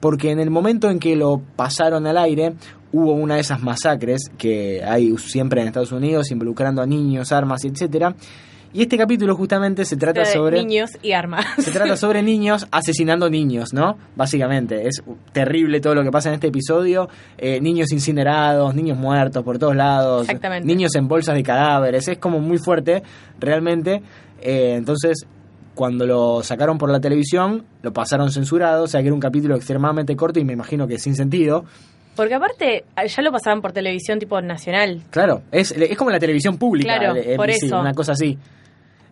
porque 0.00 0.32
en 0.32 0.40
el 0.40 0.50
momento 0.50 0.90
en 0.90 0.98
que 0.98 1.14
lo 1.14 1.40
pasaron 1.54 2.08
al 2.08 2.18
aire 2.18 2.54
hubo 2.90 3.12
una 3.12 3.36
de 3.36 3.42
esas 3.42 3.62
masacres 3.62 4.22
que 4.36 4.82
hay 4.84 5.16
siempre 5.16 5.60
en 5.62 5.68
Estados 5.68 5.92
Unidos 5.92 6.32
involucrando 6.32 6.82
a 6.82 6.86
niños, 6.86 7.30
armas, 7.30 7.64
etcétera. 7.64 8.16
Y 8.72 8.82
este 8.82 8.98
capítulo 8.98 9.36
justamente 9.36 9.84
se 9.84 9.96
trata 9.96 10.22
De 10.22 10.26
sobre 10.26 10.58
niños 10.58 10.90
y 11.00 11.12
armas. 11.12 11.46
se 11.58 11.70
trata 11.70 11.96
sobre 11.96 12.22
niños 12.24 12.66
asesinando 12.72 13.30
niños, 13.30 13.72
¿no? 13.72 13.96
Básicamente, 14.16 14.88
es 14.88 15.00
terrible 15.32 15.80
todo 15.80 15.94
lo 15.94 16.02
que 16.02 16.10
pasa 16.10 16.30
en 16.30 16.34
este 16.34 16.48
episodio. 16.48 17.08
Eh, 17.38 17.60
niños 17.60 17.92
incinerados, 17.92 18.74
niños 18.74 18.98
muertos 18.98 19.44
por 19.44 19.60
todos 19.60 19.76
lados, 19.76 20.22
Exactamente. 20.22 20.66
niños 20.66 20.92
en 20.96 21.06
bolsas 21.06 21.36
de 21.36 21.44
cadáveres, 21.44 22.08
es 22.08 22.18
como 22.18 22.40
muy 22.40 22.58
fuerte, 22.58 23.04
realmente. 23.38 24.02
Eh, 24.44 24.74
entonces, 24.76 25.26
cuando 25.74 26.06
lo 26.06 26.42
sacaron 26.44 26.78
por 26.78 26.88
la 26.90 27.00
televisión, 27.00 27.64
lo 27.82 27.92
pasaron 27.92 28.30
censurado, 28.30 28.84
o 28.84 28.86
sea 28.86 29.00
que 29.00 29.08
era 29.08 29.14
un 29.14 29.20
capítulo 29.20 29.56
extremadamente 29.56 30.14
corto 30.14 30.38
y 30.38 30.44
me 30.44 30.52
imagino 30.52 30.86
que 30.86 30.98
sin 30.98 31.16
sentido. 31.16 31.64
Porque 32.14 32.34
aparte, 32.34 32.84
ya 33.08 33.22
lo 33.22 33.32
pasaban 33.32 33.60
por 33.60 33.72
televisión 33.72 34.20
tipo 34.20 34.40
nacional. 34.40 35.02
Claro, 35.10 35.42
es, 35.50 35.72
es 35.72 35.96
como 35.98 36.10
la 36.10 36.20
televisión 36.20 36.58
pública, 36.58 36.96
Claro, 36.98 37.16
eh, 37.16 37.34
por 37.36 37.50
eso. 37.50 37.80
una 37.80 37.92
cosa 37.92 38.12
así. 38.12 38.38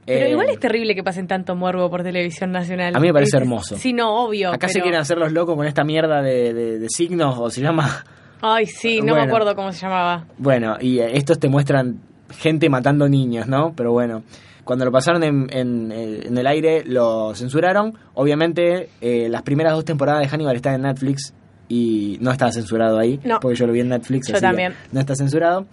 Pero 0.06 0.26
Eh, 0.26 0.30
igual 0.30 0.48
es 0.50 0.58
terrible 0.60 0.94
que 0.94 1.02
pasen 1.02 1.26
tanto 1.26 1.54
morbo 1.56 1.88
por 1.90 2.02
televisión 2.04 2.52
nacional. 2.52 2.94
A 2.94 3.00
mí 3.00 3.08
me 3.08 3.12
parece 3.12 3.36
hermoso. 3.38 3.76
Sí, 3.76 3.92
no, 3.92 4.24
obvio. 4.24 4.52
Acá 4.52 4.68
se 4.68 4.80
quieren 4.80 5.00
hacer 5.00 5.16
los 5.18 5.32
locos 5.32 5.56
con 5.56 5.66
esta 5.66 5.82
mierda 5.84 6.22
de, 6.22 6.52
de- 6.52 6.78
de 6.78 6.86
signos, 6.88 7.36
o 7.38 7.50
se 7.50 7.60
llama... 7.60 8.04
Ay, 8.40 8.66
sí, 8.66 9.00
no 9.00 9.14
me 9.14 9.22
acuerdo 9.22 9.54
cómo 9.54 9.72
se 9.72 9.80
llamaba. 9.80 10.24
Bueno, 10.38 10.76
y 10.80 10.98
eh, 10.98 11.16
estos 11.16 11.38
te 11.38 11.48
muestran 11.48 12.00
gente 12.36 12.68
matando 12.68 13.08
niños, 13.08 13.46
¿no? 13.46 13.72
Pero 13.76 13.92
bueno, 13.92 14.24
cuando 14.64 14.84
lo 14.84 14.92
pasaron 14.92 15.22
en, 15.22 15.46
en, 15.50 15.92
eh, 15.92 16.20
en 16.26 16.38
el 16.38 16.46
aire 16.46 16.84
lo 16.84 17.34
censuraron. 17.34 17.94
Obviamente, 18.14 18.88
eh, 19.00 19.28
las 19.28 19.42
primeras 19.42 19.74
dos 19.74 19.84
temporadas 19.84 20.22
de 20.22 20.28
Hannibal 20.28 20.56
están 20.56 20.74
en 20.76 20.82
Netflix 20.82 21.34
y 21.68 22.18
no 22.20 22.30
está 22.30 22.50
censurado 22.52 22.98
ahí, 22.98 23.18
No. 23.24 23.40
porque 23.40 23.56
yo 23.56 23.66
lo 23.66 23.72
vi 23.72 23.80
en 23.80 23.88
Netflix. 23.88 24.28
Yo 24.28 24.34
así 24.34 24.42
también. 24.42 24.74
No 24.92 25.00
está 25.00 25.14
censurado. 25.16 25.66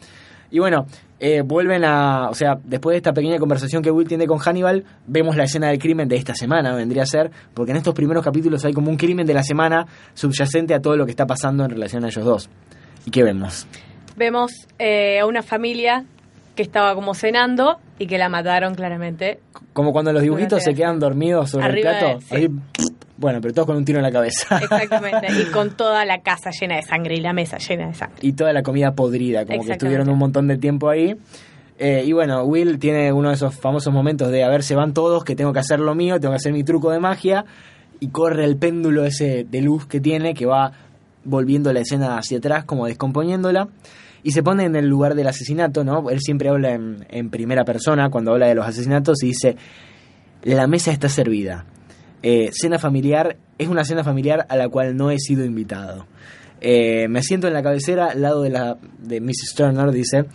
Y 0.52 0.58
bueno, 0.58 0.88
eh, 1.20 1.42
vuelven 1.46 1.84
a. 1.86 2.30
O 2.30 2.34
sea, 2.34 2.58
después 2.64 2.94
de 2.94 2.98
esta 2.98 3.14
pequeña 3.14 3.38
conversación 3.38 3.84
que 3.84 3.92
Will 3.92 4.08
tiene 4.08 4.26
con 4.26 4.40
Hannibal, 4.40 4.84
vemos 5.06 5.36
la 5.36 5.44
escena 5.44 5.68
del 5.70 5.78
crimen 5.78 6.08
de 6.08 6.16
esta 6.16 6.34
semana, 6.34 6.74
vendría 6.74 7.04
a 7.04 7.06
ser, 7.06 7.30
porque 7.54 7.72
en 7.72 7.78
estos 7.78 7.94
primeros 7.94 8.24
capítulos 8.24 8.66
hay 8.66 8.74
como 8.74 8.90
un 8.90 8.98
crimen 8.98 9.28
de 9.28 9.34
la 9.36 9.44
semana 9.44 9.86
subyacente 10.16 10.74
a 10.74 10.80
todo 10.80 10.98
lo 10.98 11.06
que 11.06 11.12
está 11.12 11.28
pasando 11.28 11.64
en 11.66 11.70
relación 11.70 12.04
a 12.04 12.08
ellos 12.08 12.26
dos. 12.26 12.50
¿Y 13.06 13.12
qué 13.12 13.22
vemos? 13.24 13.68
Vemos 14.18 14.52
eh, 14.80 15.20
a 15.20 15.28
una 15.28 15.44
familia 15.44 16.04
que 16.60 16.64
estaba 16.64 16.94
como 16.94 17.14
cenando 17.14 17.78
y 18.00 18.06
que 18.06 18.18
la 18.18 18.28
mataron 18.28 18.76
claramente. 18.76 19.40
Como 19.72 19.94
cuando 19.94 20.12
los 20.12 20.22
dibujitos 20.22 20.62
se 20.62 20.74
quedan 20.74 21.00
dormidos 21.00 21.52
sobre 21.52 21.68
Arriba 21.68 21.92
el 21.92 21.98
plato. 22.00 22.20
de- 22.20 22.22
sí. 22.26 22.36
Ahí, 22.36 22.48
bueno, 23.16 23.40
pero 23.42 23.54
todos 23.54 23.66
con 23.66 23.78
un 23.78 23.86
tiro 23.86 24.00
en 24.00 24.04
la 24.04 24.12
cabeza. 24.12 24.58
Exactamente. 24.62 25.28
y 25.42 25.46
con 25.52 25.78
toda 25.78 26.04
la 26.04 26.20
casa 26.20 26.50
llena 26.52 26.76
de 26.76 26.82
sangre 26.82 27.16
y 27.16 27.22
la 27.22 27.32
mesa 27.32 27.60
llena 27.60 27.88
de 27.88 27.94
sangre. 27.94 28.18
y 28.22 28.34
toda 28.34 28.52
la 28.52 28.62
comida 28.62 28.92
podrida, 28.92 29.46
como 29.46 29.64
que 29.64 29.72
estuvieron 29.72 30.10
un 30.10 30.18
montón 30.18 30.50
de 30.50 30.58
tiempo 30.58 30.90
ahí. 30.90 31.16
Eh, 31.78 32.04
y 32.06 32.12
bueno, 32.12 32.44
Will 32.44 32.78
tiene 32.78 33.14
uno 33.14 33.30
de 33.30 33.36
esos 33.36 33.56
famosos 33.56 33.94
momentos 33.94 34.30
de, 34.30 34.44
a 34.44 34.50
ver, 34.50 34.64
se 34.64 34.76
van 34.76 34.94
todos, 34.94 35.24
que 35.24 35.38
tengo 35.38 35.54
que 35.54 35.60
hacer 35.60 35.80
lo 35.80 35.96
mío, 35.96 36.20
tengo 36.20 36.34
que 36.34 36.38
hacer 36.40 36.52
mi 36.52 36.66
truco 36.66 36.92
de 36.92 37.00
magia. 37.00 37.46
Y 38.02 38.10
corre 38.10 38.44
el 38.44 38.58
péndulo 38.58 39.06
ese 39.06 39.46
de 39.50 39.62
luz 39.62 39.86
que 39.86 40.02
tiene, 40.02 40.34
que 40.34 40.46
va 40.46 40.74
volviendo 41.24 41.72
la 41.72 41.80
escena 41.80 42.18
hacia 42.18 42.40
atrás, 42.40 42.66
como 42.66 42.86
descomponiéndola. 42.86 43.70
Y 44.24 44.32
se 44.32 44.44
pone 44.44 44.66
en 44.66 44.76
el 44.76 44.88
lugar 44.88 45.16
del 45.16 45.28
asesinato, 45.28 45.84
¿no? 45.84 46.10
Él 46.10 46.20
siempre 46.20 46.50
habla 46.50 46.74
en, 46.74 47.06
en 47.10 47.30
primera 47.30 47.64
persona 47.64 48.10
cuando 48.10 48.32
habla 48.32 48.48
de 48.48 48.56
los 48.56 48.66
asesinatos 48.66 49.24
y 49.24 49.28
dice, 49.28 49.56
la 50.44 50.68
mesa 50.68 50.92
está 50.92 51.10
servida. 51.10 51.66
Eh, 52.22 52.50
cena 52.52 52.80
familiar 52.80 53.38
es 53.58 53.70
una 53.70 53.86
cena 53.86 54.04
familiar 54.04 54.46
a 54.50 54.58
la 54.58 54.68
cual 54.68 54.96
no 54.98 55.10
he 55.12 55.20
sido 55.20 55.46
invitado. 55.46 56.06
Eh, 56.62 57.08
me 57.08 57.24
siento 57.24 57.48
en 57.48 57.54
la 57.54 57.64
cabecera 57.64 58.08
al 58.08 58.22
lado 58.22 58.42
de 58.42 58.50
la 58.50 58.78
de 59.00 59.22
Mrs. 59.22 59.54
Turner, 59.56 59.92
dice, 59.92 60.26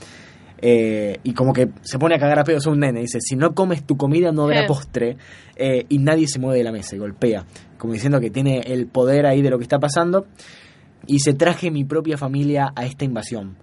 eh, 0.66 1.18
y 1.22 1.34
como 1.34 1.52
que 1.52 1.68
se 1.82 1.98
pone 1.98 2.14
a 2.14 2.18
cagar 2.18 2.38
a 2.38 2.44
pedos 2.44 2.66
a 2.66 2.70
un 2.70 2.80
nene. 2.80 3.00
Dice, 3.00 3.18
si 3.20 3.36
no 3.36 3.54
comes 3.54 3.84
tu 3.84 3.96
comida 3.96 4.32
no 4.32 4.44
habrá 4.44 4.66
postre. 4.66 5.18
Eh, 5.56 5.84
y 5.88 5.98
nadie 5.98 6.26
se 6.26 6.38
mueve 6.38 6.58
de 6.58 6.64
la 6.64 6.72
mesa 6.72 6.96
y 6.96 6.98
golpea. 6.98 7.44
Como 7.76 7.92
diciendo 7.92 8.18
que 8.18 8.30
tiene 8.30 8.60
el 8.60 8.86
poder 8.86 9.26
ahí 9.26 9.42
de 9.42 9.50
lo 9.50 9.58
que 9.58 9.64
está 9.64 9.78
pasando. 9.78 10.26
Y 11.06 11.18
se 11.18 11.34
traje 11.34 11.70
mi 11.70 11.84
propia 11.84 12.16
familia 12.16 12.72
a 12.74 12.86
esta 12.86 13.04
invasión. 13.04 13.58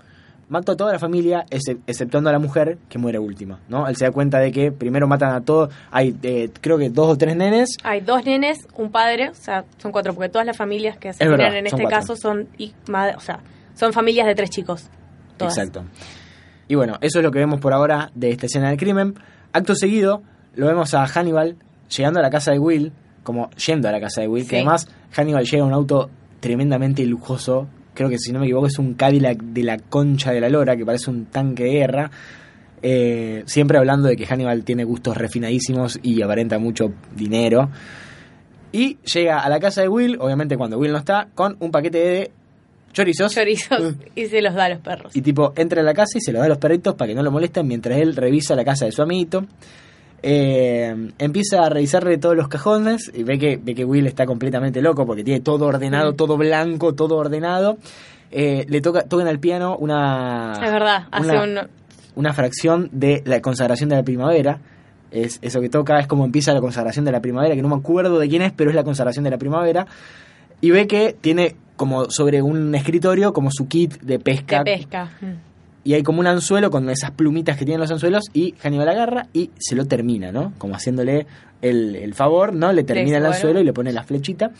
Mato 0.52 0.74
a 0.74 0.76
toda 0.76 0.92
la 0.92 1.00
familia, 1.00 1.46
excep- 1.50 1.80
exceptuando 1.88 2.30
a 2.30 2.34
la 2.34 2.40
mujer, 2.40 2.78
que 2.90 2.98
muere 2.98 3.18
última. 3.20 3.60
¿no? 3.70 3.88
Él 3.88 3.96
se 3.96 4.04
da 4.04 4.12
cuenta 4.12 4.38
de 4.40 4.52
que 4.52 4.72
primero 4.74 5.08
matan 5.08 5.34
a 5.34 5.40
todos. 5.42 5.74
Hay, 5.92 6.14
eh, 6.24 6.50
creo 6.60 6.78
que 6.78 6.90
dos 6.90 7.08
o 7.10 7.18
tres 7.18 7.38
nenes. 7.38 7.70
Hay 7.84 8.02
dos 8.02 8.26
nenes, 8.26 8.58
un 8.76 8.92
padre, 8.92 9.30
o 9.30 9.34
sea, 9.34 9.64
son 9.78 9.94
cuatro, 9.94 10.14
porque 10.14 10.28
todas 10.28 10.46
las 10.46 10.58
familias 10.58 10.98
que 10.98 11.08
asesinan 11.08 11.38
verdad, 11.38 11.58
en 11.58 11.68
este 11.68 11.82
cuatro. 11.84 12.00
caso 12.00 12.16
son, 12.18 12.50
y 12.58 12.74
madre, 12.90 13.16
o 13.16 13.22
sea, 13.22 13.40
son 13.76 13.94
familias 13.94 14.28
de 14.28 14.36
tres 14.36 14.50
chicos. 14.50 14.90
Todas. 15.38 15.58
Exacto. 15.58 15.86
Y 16.68 16.76
bueno, 16.76 16.98
eso 17.00 17.20
es 17.20 17.24
lo 17.24 17.32
que 17.32 17.40
vemos 17.40 17.62
por 17.62 17.72
ahora 17.72 18.12
de 18.14 18.32
esta 18.32 18.46
escena 18.48 18.68
del 18.70 18.78
crimen. 18.78 19.16
Acto 19.54 19.74
seguido, 19.74 20.22
lo 20.56 20.68
vemos 20.68 20.94
a 20.94 21.08
Hannibal 21.08 21.56
llegando 21.96 22.20
a 22.20 22.24
la 22.24 22.30
casa 22.30 22.52
de 22.52 22.60
Will, 22.60 22.92
como 23.24 23.50
yendo 23.52 23.88
a 23.88 23.92
la 23.94 24.02
casa 24.02 24.20
de 24.20 24.28
Will, 24.28 24.44
Sí. 24.44 24.50
que 24.50 24.56
además 24.58 24.90
Hannibal 25.16 25.46
llega 25.46 25.64
a 25.64 25.68
un 25.68 25.74
auto 25.74 26.10
tremendamente 26.42 27.06
lujoso. 27.06 27.68
Creo 27.94 28.10
que 28.10 28.18
si 28.18 28.32
no 28.32 28.40
me 28.40 28.46
equivoco 28.46 28.68
es 28.68 28.80
un 28.80 28.94
Cadillac 28.94 29.42
de 29.42 29.64
la 29.64 29.78
concha 29.78 30.32
de 30.32 30.40
la 30.40 30.50
lora, 30.50 30.78
que 30.78 30.86
parece 30.86 31.10
un 31.10 31.26
tanque 31.26 31.64
de 31.64 31.72
guerra. 31.72 32.12
Eh, 32.84 33.44
siempre 33.46 33.78
hablando 33.78 34.08
de 34.08 34.16
que 34.16 34.26
Hannibal 34.26 34.64
tiene 34.64 34.84
gustos 34.84 35.16
refinadísimos 35.18 36.00
y 36.02 36.22
aparenta 36.22 36.58
mucho 36.58 36.94
dinero. 37.16 37.70
Y 38.72 38.98
llega 39.00 39.40
a 39.40 39.50
la 39.50 39.60
casa 39.60 39.82
de 39.82 39.90
Will, 39.90 40.18
obviamente 40.20 40.58
cuando 40.58 40.78
Will 40.78 40.92
no 40.92 40.98
está, 40.98 41.28
con 41.36 41.58
un 41.60 41.72
paquete 41.72 41.98
de 41.98 42.32
chorizos. 42.94 43.34
Chorizos 43.34 43.96
y 44.16 44.28
se 44.28 44.42
los 44.42 44.54
da 44.54 44.66
a 44.66 44.70
los 44.70 44.80
perros. 44.80 45.16
Y 45.16 45.22
tipo, 45.22 45.54
entra 45.56 45.82
a 45.82 45.84
la 45.84 45.94
casa 45.94 46.18
y 46.18 46.22
se 46.22 46.32
lo 46.32 46.40
da 46.40 46.46
a 46.46 46.50
los 46.50 46.58
perritos 46.58 46.96
para 46.96 47.10
que 47.10 47.16
no 47.16 47.24
lo 47.24 47.32
molesten 47.32 47.68
mientras 47.68 48.00
él 48.00 48.16
revisa 48.16 48.56
la 48.56 48.64
casa 48.64 48.86
de 48.86 48.92
su 48.92 49.02
amiguito. 49.02 49.46
Eh, 50.24 51.12
empieza 51.18 51.64
a 51.64 51.70
revisarle 51.70 52.18
todos 52.18 52.36
los 52.36 52.48
cajones 52.48 53.12
y 53.14 53.24
ve 53.24 53.40
que, 53.40 53.58
ve 53.58 53.74
que 53.74 53.86
Will 53.86 54.06
está 54.06 54.26
completamente 54.26 54.82
loco 54.82 55.06
porque 55.06 55.24
tiene 55.24 55.40
todo 55.40 55.66
ordenado, 55.66 56.14
todo 56.14 56.38
blanco, 56.38 56.94
todo 56.94 57.18
ordenado. 57.18 57.78
Eh, 58.30 58.66
le 58.70 58.82
toca, 58.82 59.02
tocan 59.04 59.28
al 59.28 59.40
piano 59.40 59.76
una, 59.78 60.54
es 60.64 60.72
verdad, 60.72 61.08
hace 61.12 61.32
una, 61.32 61.44
un... 61.44 61.70
una 62.16 62.34
fracción 62.34 62.90
de 62.92 63.24
la 63.26 63.42
consagración 63.42 63.90
de 63.90 63.96
la 63.96 64.04
primavera. 64.04 64.60
Es, 65.12 65.40
eso 65.42 65.60
que 65.60 65.70
toca 65.70 66.00
es 66.00 66.08
como 66.08 66.24
empieza 66.24 66.54
la 66.54 66.62
consagración 66.62 67.04
de 67.04 67.12
la 67.12 67.20
primavera, 67.20 67.56
que 67.56 67.62
no 67.62 67.68
me 67.68 67.76
acuerdo 67.76 68.20
de 68.20 68.30
quién 68.30 68.42
es, 68.44 68.54
pero 68.54 68.70
es 68.70 68.76
la 68.76 68.84
consagración 68.84 69.24
de 69.26 69.32
la 69.32 69.38
primavera. 69.38 69.86
Y 70.62 70.72
ve 70.72 70.88
que 70.88 71.16
tiene 71.20 71.56
como 71.76 72.12
sobre 72.12 72.44
un 72.44 72.76
escritorio 72.76 73.34
como 73.34 73.50
su 73.52 73.68
kit 73.68 74.00
de 74.02 74.20
pesca 74.20 74.60
de 74.60 74.78
pesca. 74.78 75.12
Mm. 75.20 75.51
Y 75.84 75.94
hay 75.94 76.04
como 76.04 76.20
un 76.20 76.28
anzuelo 76.28 76.70
con 76.72 76.90
esas 76.90 77.12
plumitas 77.12 77.58
que 77.58 77.66
tienen 77.66 77.80
los 77.82 77.92
anzuelos 77.92 78.26
y 78.34 78.54
Hannibal 78.62 78.90
agarra 78.90 79.28
y 79.34 79.50
se 79.58 79.76
lo 79.76 79.86
termina, 79.86 80.32
¿no? 80.32 80.54
Como 80.58 80.76
haciéndole 80.76 81.26
el, 81.62 81.96
el 81.96 82.14
favor, 82.14 82.54
¿no? 82.54 82.72
Le 82.72 82.84
termina 82.84 83.18
el 83.18 83.26
anzuelo 83.26 83.60
y 83.60 83.64
le 83.64 83.74
pone 83.74 83.92
la 83.92 84.04
flechita. 84.04 84.52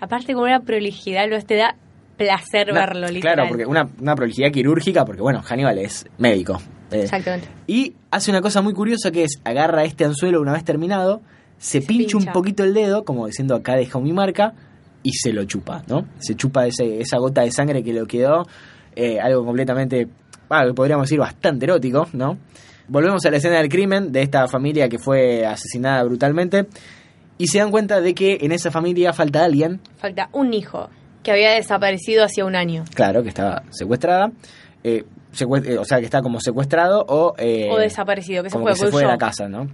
Aparte 0.00 0.34
con 0.34 0.42
una 0.44 0.60
prolijidad, 0.60 1.28
lo 1.30 1.40
te 1.42 1.56
da 1.56 1.74
placer 2.16 2.70
Una- 2.70 2.80
verlo, 2.80 3.08
literal. 3.08 3.34
Claro, 3.36 3.48
porque 3.48 3.66
una, 3.66 3.88
una 4.00 4.14
prolijidad 4.14 4.50
quirúrgica, 4.50 5.04
porque 5.04 5.22
bueno, 5.22 5.42
Hannibal 5.42 5.78
es 5.78 6.06
médico. 6.18 6.60
Eh, 6.90 7.02
Exactamente. 7.02 7.48
y 7.66 7.94
hace 8.10 8.30
una 8.30 8.40
cosa 8.40 8.62
muy 8.62 8.72
curiosa 8.72 9.10
que 9.10 9.24
es 9.24 9.40
agarra 9.44 9.84
este 9.84 10.04
anzuelo 10.04 10.40
una 10.40 10.52
vez 10.52 10.62
terminado, 10.64 11.20
se, 11.58 11.80
Se 11.80 11.86
pincha, 11.86 12.16
un 12.18 12.26
poquito 12.26 12.62
el 12.64 12.74
dedo, 12.74 13.04
como 13.04 13.26
diciendo 13.26 13.54
acá 13.54 13.74
dejo 13.76 14.00
mi 14.00 14.12
marca, 14.12 14.52
y 15.02 15.12
se 15.12 15.32
lo 15.32 15.44
chupa, 15.44 15.82
¿no? 15.88 16.06
Se 16.18 16.34
chupa 16.36 16.66
ese, 16.66 17.00
esa 17.00 17.18
gota 17.18 17.42
de 17.42 17.50
sangre 17.50 17.82
que 17.82 17.92
le 17.92 18.06
quedó, 18.06 18.46
eh, 18.94 19.18
algo 19.20 19.44
completamente, 19.44 20.08
bueno, 20.48 20.74
podríamos 20.74 21.06
decir 21.06 21.18
bastante 21.18 21.64
erótico, 21.66 22.08
¿no? 22.12 22.38
Volvemos 22.88 23.24
a 23.26 23.30
la 23.30 23.38
escena 23.38 23.56
del 23.58 23.68
crimen 23.68 24.12
de 24.12 24.22
esta 24.22 24.46
familia 24.46 24.88
que 24.88 24.98
fue 24.98 25.44
asesinada 25.44 26.02
brutalmente 26.04 26.66
y 27.38 27.48
se 27.48 27.58
dan 27.58 27.70
cuenta 27.70 28.00
de 28.00 28.14
que 28.14 28.38
en 28.40 28.52
esa 28.52 28.70
familia 28.70 29.12
falta 29.12 29.44
alguien, 29.44 29.80
Falta 29.98 30.28
un 30.32 30.54
hijo 30.54 30.88
que 31.22 31.32
había 31.32 31.50
desaparecido 31.52 32.24
hacía 32.24 32.44
un 32.44 32.54
año. 32.54 32.84
claro, 32.94 33.22
que 33.22 33.28
estaba 33.28 33.64
secuestrada, 33.70 34.30
eh, 34.84 35.04
eh, 35.38 35.78
o 35.78 35.84
sea, 35.84 35.98
que 35.98 36.04
está 36.04 36.22
como 36.22 36.40
secuestrado 36.40 37.04
o... 37.08 37.34
eh, 37.38 37.68
o 37.70 37.78
desaparecido, 37.78 38.44
que 38.44 38.50
se 38.50 38.54
como 38.54 38.66
fue, 38.66 38.72
que 38.74 38.78
se 38.78 38.88
fue 38.90 39.02
de 39.02 39.08
la 39.08 39.18
casa, 39.18 39.48
¿no? 39.48 39.68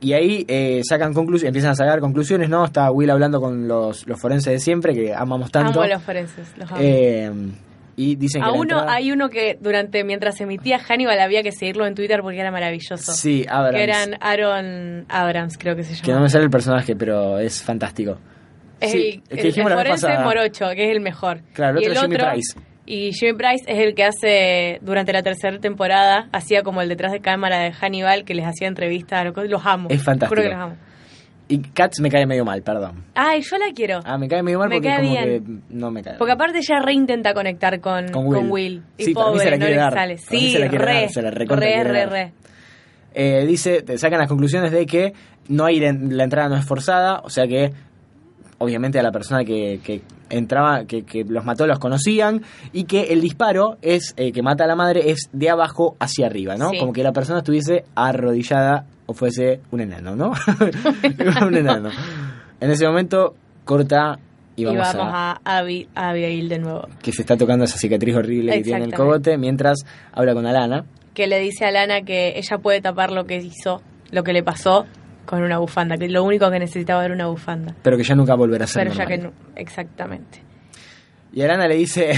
Y 0.00 0.12
ahí 0.12 0.44
eh, 0.48 0.82
sacan 0.86 1.14
conclusiones, 1.14 1.50
empiezan 1.50 1.70
a 1.70 1.74
sacar 1.74 2.00
conclusiones, 2.00 2.50
¿no? 2.50 2.64
Está 2.64 2.90
Will 2.90 3.10
hablando 3.10 3.40
con 3.40 3.66
los, 3.66 4.06
los 4.06 4.20
forenses 4.20 4.52
de 4.52 4.58
siempre, 4.58 4.92
que 4.92 5.14
amamos 5.14 5.50
tanto. 5.50 5.72
Amo 5.72 5.82
a 5.82 5.88
los 5.88 6.02
forenses, 6.02 6.48
los 6.58 6.70
amo. 6.70 6.80
Y 7.98 8.16
dicen 8.16 8.42
que 8.42 8.48
a 8.48 8.52
uno, 8.52 8.62
entrada- 8.62 8.92
hay 8.92 9.10
uno 9.10 9.30
que 9.30 9.56
durante, 9.60 10.04
mientras 10.04 10.38
emitía 10.40 10.78
Hannibal 10.78 11.18
había 11.18 11.42
que 11.42 11.50
seguirlo 11.52 11.86
en 11.86 11.94
Twitter 11.94 12.20
porque 12.20 12.38
era 12.38 12.50
maravilloso. 12.50 13.12
Sí, 13.12 13.46
Abrams. 13.48 13.76
Que 13.76 13.82
eran 13.84 14.16
Aaron 14.20 15.06
Abrams, 15.08 15.56
creo 15.58 15.74
que 15.76 15.82
se 15.82 15.94
Que 16.02 16.08
no 16.08 16.16
llama. 16.16 16.24
me 16.24 16.28
sale 16.30 16.44
el 16.44 16.50
personaje, 16.50 16.94
pero 16.94 17.38
es 17.38 17.62
fantástico. 17.62 18.18
Es 18.80 18.92
Sí, 18.92 19.22
el, 19.30 19.38
el 19.38 19.54
que 19.54 19.60
el 19.60 19.68
la 19.68 19.76
vez 19.76 20.00
forense. 20.00 20.18
Morocho, 20.22 20.68
que 20.74 20.84
es 20.84 20.90
el 20.90 21.00
mejor. 21.00 21.40
Claro, 21.54 21.78
el 21.78 21.84
y 21.84 21.86
otro 21.86 21.94
es 21.94 22.00
Jimmy 22.02 22.16
Price. 22.16 22.60
Y 22.84 23.12
Jimmy 23.14 23.32
Price 23.32 23.64
es 23.66 23.78
el 23.78 23.94
que 23.94 24.04
hace, 24.04 24.78
durante 24.82 25.12
la 25.14 25.22
tercera 25.22 25.58
temporada, 25.58 26.28
hacía 26.32 26.62
como 26.62 26.82
el 26.82 26.88
detrás 26.90 27.12
de 27.12 27.20
cámara 27.20 27.58
de 27.60 27.72
Hannibal, 27.72 28.24
que 28.24 28.34
les 28.34 28.44
hacía 28.46 28.68
entrevistas. 28.68 29.24
Los, 29.24 29.48
los 29.48 29.64
amo. 29.64 29.88
Es 29.90 30.02
fantástico. 30.04 30.28
Juro 30.40 30.42
que 30.42 30.54
los 30.54 30.62
amo. 30.64 30.76
Y 31.48 31.58
Katz 31.60 32.00
me 32.00 32.08
cae 32.10 32.26
medio 32.26 32.44
mal, 32.44 32.62
perdón. 32.62 33.04
Ay, 33.14 33.40
yo 33.42 33.56
la 33.56 33.66
quiero. 33.74 34.00
Ah, 34.04 34.18
me 34.18 34.26
cae 34.28 34.42
medio 34.42 34.58
mal 34.58 34.68
Me 34.68 34.76
porque 34.76 34.88
cae 34.88 34.98
como 34.98 35.10
bien. 35.12 35.24
que 35.24 35.74
no 35.76 35.90
me 35.92 36.02
cae. 36.02 36.14
Porque 36.18 36.32
aparte 36.32 36.58
ella 36.58 36.80
reintenta 36.84 37.34
conectar 37.34 37.80
con, 37.80 38.08
Con 38.08 38.24
con 38.24 38.34
Will. 38.50 38.50
Will. 38.50 38.82
Y 38.98 39.04
Sí, 39.04 39.14
para 39.14 39.26
mí 39.28 39.32
pobre, 39.34 39.44
se 39.44 39.50
la 39.50 39.56
no 39.56 39.60
quiere 39.60 39.74
le 39.74 39.80
dar. 39.80 39.92
sale. 39.92 40.16
Para 40.16 40.30
mí 40.32 40.40
Sí, 40.40 40.50
se 40.52 40.58
la 40.58 40.68
quiere 40.68 40.84
re, 40.84 41.00
dar, 41.02 41.10
se 41.10 41.22
la 41.22 41.30
recontra 41.30 41.66
re, 41.68 41.84
re, 41.84 42.06
re. 42.06 42.32
Eh, 43.14 43.46
dice, 43.46 43.82
te 43.82 43.96
sacan 43.96 44.18
las 44.18 44.28
conclusiones 44.28 44.72
de 44.72 44.86
que 44.86 45.12
no 45.48 45.64
hay 45.64 45.78
la, 45.80 45.92
la 45.92 46.24
entrada 46.24 46.48
no 46.48 46.56
es 46.56 46.64
forzada, 46.66 47.20
o 47.22 47.30
sea 47.30 47.46
que 47.46 47.70
obviamente 48.58 48.98
a 48.98 49.02
la 49.02 49.12
persona 49.12 49.44
que, 49.44 49.80
que 49.84 50.02
entraba, 50.30 50.84
que, 50.86 51.04
que 51.04 51.24
los 51.24 51.44
mató 51.44 51.66
los 51.66 51.78
conocían 51.78 52.42
y 52.72 52.84
que 52.84 53.04
el 53.12 53.20
disparo 53.20 53.76
es 53.82 54.14
eh, 54.16 54.32
que 54.32 54.42
mata 54.42 54.64
a 54.64 54.66
la 54.66 54.74
madre 54.76 55.10
es 55.10 55.28
de 55.32 55.48
abajo 55.48 55.96
hacia 56.00 56.26
arriba, 56.26 56.56
¿no? 56.56 56.70
Sí. 56.70 56.78
Como 56.78 56.92
que 56.92 57.02
la 57.04 57.12
persona 57.12 57.38
estuviese 57.38 57.84
arrodillada 57.94 58.84
o 59.06 59.14
fuese 59.14 59.60
un 59.70 59.80
enano, 59.80 60.14
¿no? 60.16 60.32
un 61.46 61.56
enano. 61.56 61.90
En 62.60 62.70
ese 62.70 62.86
momento 62.86 63.34
corta 63.64 64.18
y 64.56 64.62
Y 64.62 64.64
vamos, 64.64 64.94
vamos, 64.94 65.12
a, 65.14 65.40
a, 65.44 65.58
Abby- 65.58 65.88
a 65.94 66.10
Abigail 66.10 66.48
de 66.48 66.58
nuevo. 66.58 66.88
que 67.02 67.12
se 67.12 67.22
está 67.22 67.36
tocando 67.36 67.64
esa 67.64 67.78
cicatriz 67.78 68.16
horrible 68.16 68.52
que 68.52 68.62
tiene 68.62 68.78
en 68.78 68.84
el 68.86 68.94
cogote 68.94 69.36
mientras 69.38 69.84
habla 70.12 70.32
con 70.34 70.46
Alana. 70.46 70.84
Que 71.14 71.26
le 71.26 71.38
dice 71.40 71.64
a 71.66 71.70
Lana 71.70 72.02
que 72.02 72.34
ella 72.38 72.58
puede 72.58 72.80
tapar 72.80 73.10
lo 73.10 73.24
que 73.26 73.36
hizo, 73.36 73.82
lo 74.10 74.22
que 74.22 74.32
le 74.32 74.42
pasó, 74.42 74.86
con 75.26 75.42
una 75.42 75.58
bufanda. 75.58 75.96
Que 75.96 76.08
lo 76.08 76.22
único 76.24 76.50
que 76.50 76.58
necesitaba 76.58 77.04
era 77.04 77.14
una 77.14 77.26
bufanda. 77.26 77.74
Pero 77.82 77.96
que 77.96 78.04
ya 78.04 78.14
nunca 78.14 78.34
volverá 78.34 78.64
a 78.64 78.68
ser 78.68 78.84
Pero 78.84 78.94
ya 78.94 79.06
que 79.06 79.18
no. 79.18 79.32
Exactamente. 79.56 80.42
Y 81.32 81.42
Alana 81.42 81.68
le 81.68 81.76
dice 81.76 82.12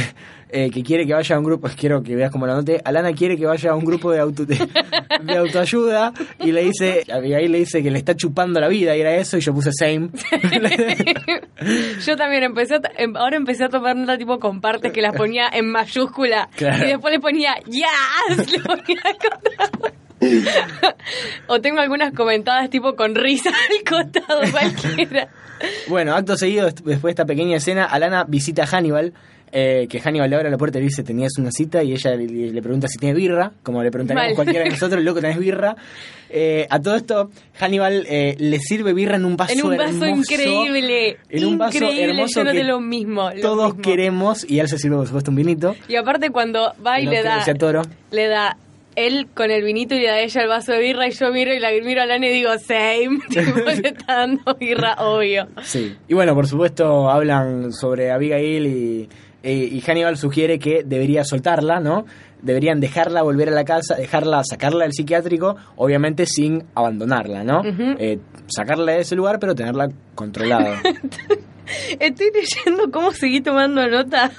eh, 0.51 0.71
que 0.71 0.83
quiere 0.83 1.07
que 1.07 1.15
vaya 1.15 1.37
a 1.37 1.39
un 1.39 1.45
grupo, 1.45 1.69
quiero 1.77 2.03
que 2.03 2.15
veas 2.17 2.31
como 2.31 2.47
la 2.47 2.55
noté, 2.55 2.81
Alana 2.85 3.13
quiere 3.13 3.37
que 3.37 3.47
vaya 3.47 3.71
a 3.71 3.75
un 3.75 3.85
grupo 3.85 4.11
de, 4.13 4.21
auto, 4.21 4.45
de, 4.45 4.57
de 5.25 5.37
autoayuda 5.37 6.13
y 6.41 6.53
le 6.53 6.63
dice, 6.65 7.05
Abigail 7.13 7.51
le 7.53 7.59
dice 7.59 7.83
que 7.83 7.91
le 7.91 7.99
está 7.99 8.15
chupando 8.17 8.61
la 8.61 8.69
vida 8.69 8.97
y 8.97 9.01
era 9.01 9.15
eso 9.15 9.37
y 9.37 9.41
yo 9.41 9.53
puse 9.55 9.71
same. 9.73 10.11
Yo 12.05 12.17
también 12.17 12.45
empecé, 12.45 12.77
a, 12.77 12.81
em- 12.97 13.17
ahora 13.17 13.37
empecé 13.37 13.65
a 13.65 13.69
tomar 13.69 13.97
nota 13.97 14.17
tipo 14.17 14.39
con 14.39 14.61
partes 14.61 14.93
que 14.93 15.03
las 15.03 15.15
ponía 15.15 15.49
en 15.53 15.71
mayúscula 15.71 16.49
Claro. 16.57 16.85
y 16.85 16.89
después 16.91 17.13
le 17.13 17.21
ponía 17.21 17.55
yes, 17.67 18.53
le 18.53 18.61
ponía 18.61 19.01
o 21.47 21.61
tengo 21.61 21.81
algunas 21.81 22.13
comentadas 22.13 22.71
tipo 22.71 22.95
con 22.97 23.15
risa 23.15 23.51
al 23.51 23.85
costado 23.89 24.41
cualquiera. 24.51 25.29
bueno, 25.89 26.15
acto 26.15 26.37
seguido, 26.37 26.65
des- 26.67 26.75
después 26.77 27.03
de 27.03 27.11
esta 27.11 27.25
pequeña 27.25 27.57
escena, 27.57 27.85
Alana 27.85 28.25
visita 28.25 28.65
a 28.65 28.67
Hannibal. 28.67 29.13
Eh, 29.53 29.87
que 29.89 30.01
Hannibal 30.01 30.29
le 30.31 30.37
abre 30.37 30.51
la 30.51 30.59
puerta 30.59 30.79
y 30.79 30.83
le 30.83 30.89
dice 30.89 31.03
tenías 31.03 31.33
una 31.39 31.51
cita 31.51 31.83
y 31.83 31.93
ella 31.93 32.15
le, 32.17 32.27
le 32.53 32.63
pregunta 32.63 32.89
si 32.89 32.99
tiene 32.99 33.15
birra 33.15 33.53
como 33.63 33.83
le 33.83 33.91
preguntaríamos 33.91 34.29
Mal. 34.31 34.35
cualquiera 34.37 34.65
de 34.65 34.71
nosotros 34.71 35.03
loco 35.03 35.21
tenés 35.21 35.39
birra 35.39 35.77
Eh, 36.31 36.67
a 36.69 36.79
todo 36.81 36.95
esto 36.97 37.31
Hannibal 37.59 38.05
eh, 38.09 38.37
le 38.39 38.59
sirve 38.59 38.93
birra 38.93 39.17
en 39.17 39.25
un 39.25 39.37
vaso 39.37 39.53
En 39.55 39.65
un 39.65 39.77
vaso 39.79 40.05
hermoso, 40.05 40.07
increíble. 40.35 41.17
en 41.31 41.45
un 41.47 41.57
vaso 41.59 41.77
increíble, 41.79 42.05
hermoso 42.05 42.41
yo 42.41 42.45
no 42.45 42.51
que 42.53 42.59
de 42.59 42.65
lo 42.65 42.81
mismo. 42.81 43.31
lo 43.35 43.41
todos 43.41 43.69
mismo. 43.77 43.83
queremos 43.83 44.51
y 44.51 44.59
él 44.59 44.69
se 44.69 44.79
sirve 44.79 44.97
por 44.97 45.07
supuesto 45.07 45.31
un 45.31 45.37
vinito 45.37 45.75
Y 45.89 45.97
aparte 45.97 46.29
cuando 46.31 46.75
va 46.87 47.01
y 47.01 47.07
No 47.07 47.13
le 47.13 47.23
da, 47.23 47.43
toro. 47.59 47.83
le 48.11 48.27
da 48.29 48.59
él 48.97 49.29
con 49.33 49.51
el 49.53 49.63
vinito 49.63 49.95
y 49.95 50.01
le 50.01 50.09
da 50.09 50.15
a 50.15 50.21
ella 50.21 50.43
el 50.43 50.49
vaso 50.49 50.73
de 50.73 50.81
birra 50.81 51.07
y 51.07 51.13
yo 51.13 51.31
miro 51.33 51.55
y 51.55 51.61
la 51.61 51.71
miro 51.71 52.03
a 52.03 52.07
Lana 52.07 52.27
y 52.27 52.31
digo, 52.33 52.51
same, 52.59 53.21
tipo, 53.29 53.61
le 53.61 53.73
está 53.91 54.15
dando 54.17 54.55
birra, 54.59 54.97
obvio. 54.99 55.47
Sí. 55.63 55.95
Y 56.09 56.15
bueno, 56.15 56.35
por 56.35 56.49
supuesto, 56.49 57.09
hablan 57.09 57.73
sobre 57.73 58.11
Abigail 58.11 58.67
y, 58.67 59.09
y, 59.43 59.51
y 59.77 59.81
Hannibal 59.81 60.17
sugiere 60.17 60.59
que 60.59 60.83
debería 60.85 61.25
soltarla, 61.25 61.81
¿no? 61.81 62.05
Deberían 62.43 62.79
dejarla 62.81 63.23
volver 63.23 63.49
a 63.49 63.53
la 63.53 63.65
casa, 63.65 63.97
dejarla, 63.97 64.43
sacarla 64.49 64.85
del 64.85 64.93
psiquiátrico, 64.93 65.57
obviamente 65.77 66.25
sin 66.27 66.65
abandonarla, 66.75 67.43
¿no? 67.45 67.63
Eh, 67.65 68.19
sacarla 68.47 68.93
de 68.93 69.01
ese 69.01 69.17
lugar, 69.17 69.39
pero 69.41 69.55
tenerla 69.55 69.89
controlada. 70.15 70.81
Estoy 72.01 72.27
leyendo 72.33 72.91
cómo 72.91 73.13
seguí 73.13 73.41
tomando 73.41 73.87
nota. 73.89 74.31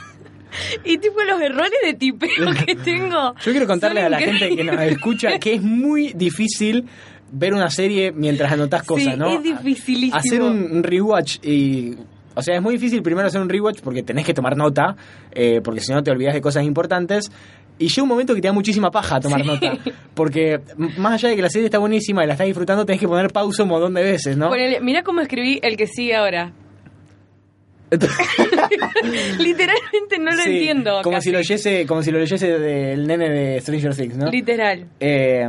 Y 0.83 0.97
tipo 0.97 1.21
los 1.23 1.39
errores 1.41 1.71
de 1.83 1.93
tipeo 1.93 2.51
que 2.65 2.75
tengo. 2.83 3.35
Yo 3.43 3.51
quiero 3.51 3.67
contarle 3.67 4.01
a 4.01 4.09
la 4.09 4.17
gente 4.19 4.55
que 4.55 4.63
nos 4.63 4.81
escucha 4.81 5.37
que 5.37 5.53
es 5.55 5.61
muy 5.61 6.13
difícil 6.13 6.85
ver 7.31 7.53
una 7.53 7.69
serie 7.69 8.11
mientras 8.11 8.51
anotás 8.51 8.81
cosas, 8.83 9.13
Sí, 9.13 9.19
¿no? 9.19 9.29
es 9.29 9.43
dificilísimo. 9.43 10.17
Hacer 10.17 10.41
un 10.41 10.81
rewatch 10.83 11.37
y... 11.43 11.95
O 12.35 12.41
sea, 12.41 12.55
es 12.55 12.61
muy 12.61 12.73
difícil 12.75 13.01
primero 13.01 13.27
hacer 13.27 13.41
un 13.41 13.49
rewatch 13.49 13.81
porque 13.81 14.03
tenés 14.03 14.25
que 14.25 14.33
tomar 14.33 14.55
nota, 14.55 14.95
eh, 15.31 15.61
porque 15.63 15.79
si 15.81 15.91
no 15.91 16.01
te 16.03 16.11
olvidas 16.11 16.33
de 16.33 16.41
cosas 16.41 16.63
importantes. 16.63 17.31
Y 17.77 17.87
llega 17.87 18.03
un 18.03 18.09
momento 18.09 18.35
que 18.35 18.41
te 18.41 18.47
da 18.49 18.53
muchísima 18.53 18.91
paja 18.91 19.19
tomar 19.21 19.41
Sí. 19.41 19.47
nota. 19.47 19.71
Porque 20.13 20.59
más 20.97 21.13
allá 21.13 21.29
de 21.29 21.35
que 21.37 21.41
la 21.41 21.49
serie 21.49 21.65
está 21.65 21.77
buenísima 21.79 22.23
y 22.23 22.27
la 22.27 22.33
estás 22.33 22.45
disfrutando, 22.47 22.85
tenés 22.85 22.99
que 22.99 23.07
poner 23.07 23.31
pausa 23.31 23.63
un 23.63 23.69
montón 23.69 23.93
de 23.93 24.03
veces, 24.03 24.35
¿no? 24.35 24.49
Ponele- 24.49 24.81
mirá 24.81 25.01
cómo 25.03 25.21
escribí 25.21 25.59
el 25.63 25.77
que 25.77 25.87
sigue 25.87 26.15
ahora. 26.15 26.51
Literalmente 29.39 30.19
no 30.19 30.31
lo 30.31 30.41
Sí, 30.43 30.49
entiendo. 30.57 31.01
Como 31.03 31.15
casi. 31.17 31.29
si, 31.29 31.31
lo 31.31 31.39
leyese, 31.39 31.85
como 31.85 32.03
si 32.03 32.11
lo 32.11 32.19
leyese 32.19 32.59
del 32.59 33.07
nene 33.07 33.29
de 33.29 33.61
Stranger 33.61 33.95
Things, 33.95 34.17
¿no? 34.17 34.27
Literal. 34.29 34.85
Eh, 34.99 35.47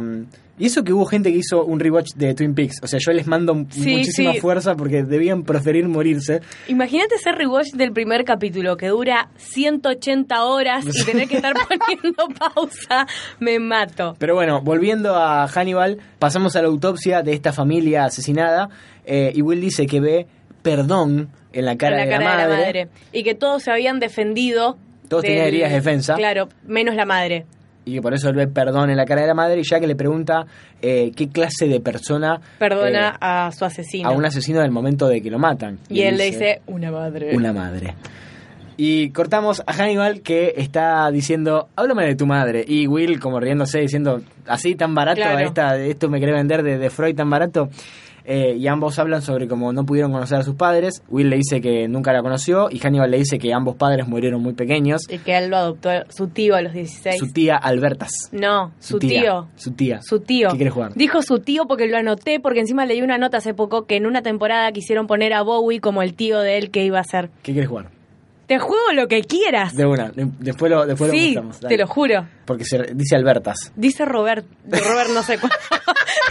y 0.60 0.66
eso 0.66 0.84
que 0.84 0.92
hubo 0.92 1.04
gente 1.06 1.32
que 1.32 1.38
hizo 1.38 1.64
un 1.64 1.80
rewatch 1.80 2.12
de 2.14 2.34
Twin 2.34 2.54
Peaks. 2.54 2.76
O 2.82 2.86
sea, 2.86 3.00
yo 3.04 3.10
les 3.12 3.26
mando 3.26 3.66
Sí, 3.70 3.96
muchísima 3.96 4.32
sí. 4.34 4.38
fuerza 4.40 4.76
porque 4.76 5.02
debían 5.02 5.42
preferir 5.42 5.88
morirse. 5.88 6.40
Imagínate 6.68 7.16
hacer 7.16 7.34
rewatch 7.34 7.72
del 7.72 7.90
primer 7.92 8.24
capítulo 8.24 8.76
que 8.76 8.86
dura 8.88 9.30
180 9.38 10.44
horas 10.44 10.84
y 10.86 11.04
tener 11.04 11.26
que 11.28 11.36
estar 11.36 11.54
poniendo 11.68 12.28
pausa. 12.38 13.06
Me 13.40 13.58
mato. 13.58 14.14
Pero 14.18 14.34
bueno, 14.34 14.60
volviendo 14.60 15.16
a 15.16 15.48
Hannibal, 15.48 15.98
pasamos 16.18 16.54
a 16.56 16.62
la 16.62 16.68
autopsia 16.68 17.22
de 17.22 17.32
esta 17.32 17.52
familia 17.52 18.04
asesinada. 18.04 18.68
eh, 19.04 19.32
y 19.34 19.42
Will 19.42 19.60
dice 19.60 19.86
que 19.86 20.00
ve 20.00 20.26
perdón 20.62 21.30
en 21.52 21.64
la 21.64 21.76
cara, 21.76 22.02
en 22.02 22.08
la 22.10 22.18
de, 22.18 22.24
cara 22.24 22.36
la 22.36 22.46
de 22.46 22.52
la 22.52 22.60
madre. 22.66 22.88
Y 23.12 23.22
que 23.22 23.34
todos 23.34 23.62
se 23.62 23.70
habían 23.70 23.98
defendido. 23.98 24.76
Todos 25.08 25.22
tenían 25.24 25.46
heridas 25.46 25.70
de 25.70 25.76
defensa. 25.76 26.14
Claro, 26.14 26.48
menos 26.66 26.94
la 26.94 27.04
madre. 27.06 27.46
Y 27.90 27.94
que 27.94 28.02
por 28.02 28.14
eso 28.14 28.28
él 28.28 28.36
ve 28.36 28.46
perdón 28.46 28.90
en 28.90 28.96
la 28.96 29.04
cara 29.04 29.22
de 29.22 29.26
la 29.26 29.34
madre. 29.34 29.60
Y 29.60 29.64
ya 29.68 29.80
que 29.80 29.86
le 29.86 29.96
pregunta 29.96 30.46
eh, 30.80 31.10
qué 31.16 31.28
clase 31.28 31.66
de 31.66 31.80
persona 31.80 32.40
Perdona 32.58 33.10
eh, 33.10 33.16
a 33.20 33.50
su 33.52 33.64
asesino. 33.64 34.08
a 34.08 34.12
un 34.12 34.24
asesino 34.24 34.60
del 34.60 34.70
momento 34.70 35.08
de 35.08 35.20
que 35.20 35.30
lo 35.30 35.38
matan. 35.38 35.78
y 35.88 36.02
él 36.02 36.16
le 36.16 36.24
dice, 36.26 36.62
una 36.66 36.90
madre. 36.90 37.34
Una 37.36 37.52
madre. 37.52 37.94
Y 38.76 39.10
cortamos 39.10 39.62
a 39.66 39.72
Hannibal 39.74 40.22
que 40.22 40.54
está 40.56 41.10
diciendo, 41.10 41.68
háblame 41.76 42.06
de 42.06 42.14
tu 42.16 42.26
madre. 42.26 42.64
Y 42.66 42.86
Will 42.86 43.20
como 43.20 43.38
riéndose, 43.38 43.80
diciendo, 43.80 44.22
así 44.46 44.74
tan 44.74 44.94
barato, 44.94 45.20
Claro. 45.20 45.38
esta, 45.46 45.76
esto 45.76 46.08
me 46.08 46.16
quiere 46.18 46.32
vender 46.32 46.62
de, 46.62 46.78
de 46.78 46.88
Freud 46.88 47.14
tan 47.14 47.28
barato. 47.28 47.68
Eh, 48.24 48.56
y 48.58 48.66
ambos 48.66 48.98
hablan 48.98 49.22
sobre 49.22 49.48
cómo 49.48 49.72
no 49.72 49.84
pudieron 49.84 50.12
conocer 50.12 50.38
a 50.38 50.42
sus 50.42 50.54
padres. 50.54 51.02
Will 51.08 51.30
le 51.30 51.36
dice 51.36 51.60
que 51.60 51.88
nunca 51.88 52.12
la 52.12 52.22
conoció 52.22 52.68
y 52.70 52.78
Hannibal 52.78 53.10
le 53.10 53.18
dice 53.18 53.38
que 53.38 53.52
ambos 53.52 53.76
padres 53.76 54.06
murieron 54.08 54.42
muy 54.42 54.54
pequeños. 54.54 55.02
Y 55.08 55.18
que 55.18 55.36
él 55.36 55.50
lo 55.50 55.56
adoptó 55.56 55.90
su 56.08 56.28
tío 56.28 56.54
a 56.54 56.62
los 56.62 56.72
16. 56.72 57.18
Su 57.18 57.32
tía 57.32 57.56
Albertas. 57.56 58.12
No, 58.32 58.72
su, 58.78 58.98
tía, 58.98 59.20
tío. 59.20 59.48
Su 59.56 59.72
tía. 59.72 60.00
Su 60.02 60.20
tío. 60.20 60.48
¿Qué 60.50 60.56
quieres 60.56 60.74
jugar? 60.74 60.94
Dijo 60.94 61.22
su 61.22 61.38
tío 61.38 61.66
porque 61.66 61.86
lo 61.86 61.96
anoté, 61.96 62.40
porque 62.40 62.60
encima 62.60 62.86
leí 62.86 63.02
una 63.02 63.18
nota 63.18 63.38
hace 63.38 63.54
poco 63.54 63.86
que 63.86 63.96
en 63.96 64.06
una 64.06 64.22
temporada 64.22 64.70
quisieron 64.72 65.06
poner 65.06 65.32
a 65.32 65.42
Bowie 65.42 65.80
como 65.80 66.02
el 66.02 66.14
tío 66.14 66.40
de 66.40 66.58
él 66.58 66.70
que 66.70 66.84
iba 66.84 66.98
a 66.98 67.04
ser. 67.04 67.30
¿Qué 67.42 67.52
quieres 67.52 67.68
jugar? 67.68 67.99
Te 68.50 68.58
juego 68.58 68.92
lo 68.94 69.06
que 69.06 69.22
quieras. 69.22 69.76
De 69.76 69.86
una. 69.86 70.10
Después 70.12 70.72
lo, 70.72 70.84
después 70.84 71.12
sí, 71.12 71.34
lo 71.36 71.44
mostramos. 71.44 71.68
te 71.68 71.78
lo 71.78 71.86
juro. 71.86 72.26
Porque 72.44 72.64
se, 72.64 72.82
dice 72.94 73.14
Albertas. 73.14 73.54
Dice 73.76 74.04
Robert, 74.04 74.44
Robert 74.64 75.10
no 75.14 75.22
sé 75.22 75.38
cuánto. 75.38 75.56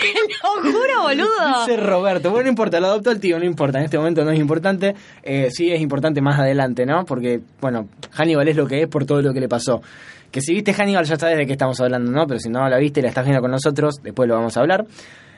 te 0.01 0.67
lo 0.67 0.69
juro, 0.69 1.01
boludo. 1.03 1.65
Dice 1.65 1.77
Roberto. 1.77 2.29
Bueno, 2.31 2.43
no 2.43 2.49
importa, 2.49 2.81
lo 2.81 2.87
adoptó 2.87 3.11
el 3.11 3.21
tío, 3.21 3.39
no 3.39 3.45
importa. 3.45 3.77
En 3.77 3.85
este 3.85 3.97
momento 3.97 4.25
no 4.25 4.31
es 4.31 4.39
importante. 4.39 4.95
Eh, 5.23 5.47
sí 5.49 5.71
es 5.71 5.79
importante 5.79 6.19
más 6.19 6.37
adelante, 6.37 6.85
¿no? 6.85 7.05
Porque, 7.05 7.39
bueno, 7.61 7.87
Hannibal 8.11 8.49
es 8.49 8.57
lo 8.57 8.67
que 8.67 8.81
es 8.81 8.89
por 8.89 9.05
todo 9.05 9.21
lo 9.21 9.33
que 9.33 9.39
le 9.39 9.47
pasó. 9.47 9.81
Que 10.29 10.41
si 10.41 10.53
viste 10.53 10.73
Hannibal 10.73 11.05
ya 11.05 11.15
sabes 11.15 11.37
de 11.37 11.45
qué 11.47 11.53
estamos 11.53 11.79
hablando, 11.79 12.11
¿no? 12.11 12.27
Pero 12.27 12.41
si 12.41 12.49
no 12.49 12.67
la 12.67 12.79
viste 12.79 12.99
y 12.99 13.03
la 13.03 13.07
estás 13.07 13.23
viendo 13.23 13.39
con 13.39 13.51
nosotros, 13.51 13.95
después 14.03 14.27
lo 14.27 14.35
vamos 14.35 14.57
a 14.57 14.59
hablar 14.59 14.85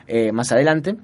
eh, 0.08 0.32
más 0.32 0.50
adelante. 0.50 0.96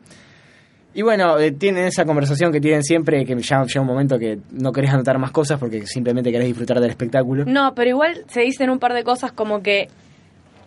Y 0.94 1.02
bueno, 1.02 1.38
eh, 1.38 1.52
tienen 1.52 1.84
esa 1.84 2.04
conversación 2.04 2.50
que 2.50 2.60
tienen 2.60 2.82
siempre, 2.82 3.24
que 3.24 3.36
ya 3.36 3.62
llega 3.62 3.80
un 3.80 3.86
momento 3.86 4.18
que 4.18 4.38
no 4.50 4.72
querés 4.72 4.90
anotar 4.90 5.18
más 5.18 5.30
cosas 5.30 5.58
porque 5.58 5.86
simplemente 5.86 6.32
querés 6.32 6.46
disfrutar 6.46 6.80
del 6.80 6.90
espectáculo. 6.90 7.44
No, 7.46 7.74
pero 7.74 7.90
igual 7.90 8.24
se 8.28 8.40
dicen 8.40 8.70
un 8.70 8.78
par 8.78 8.94
de 8.94 9.04
cosas 9.04 9.32
como 9.32 9.62
que 9.62 9.88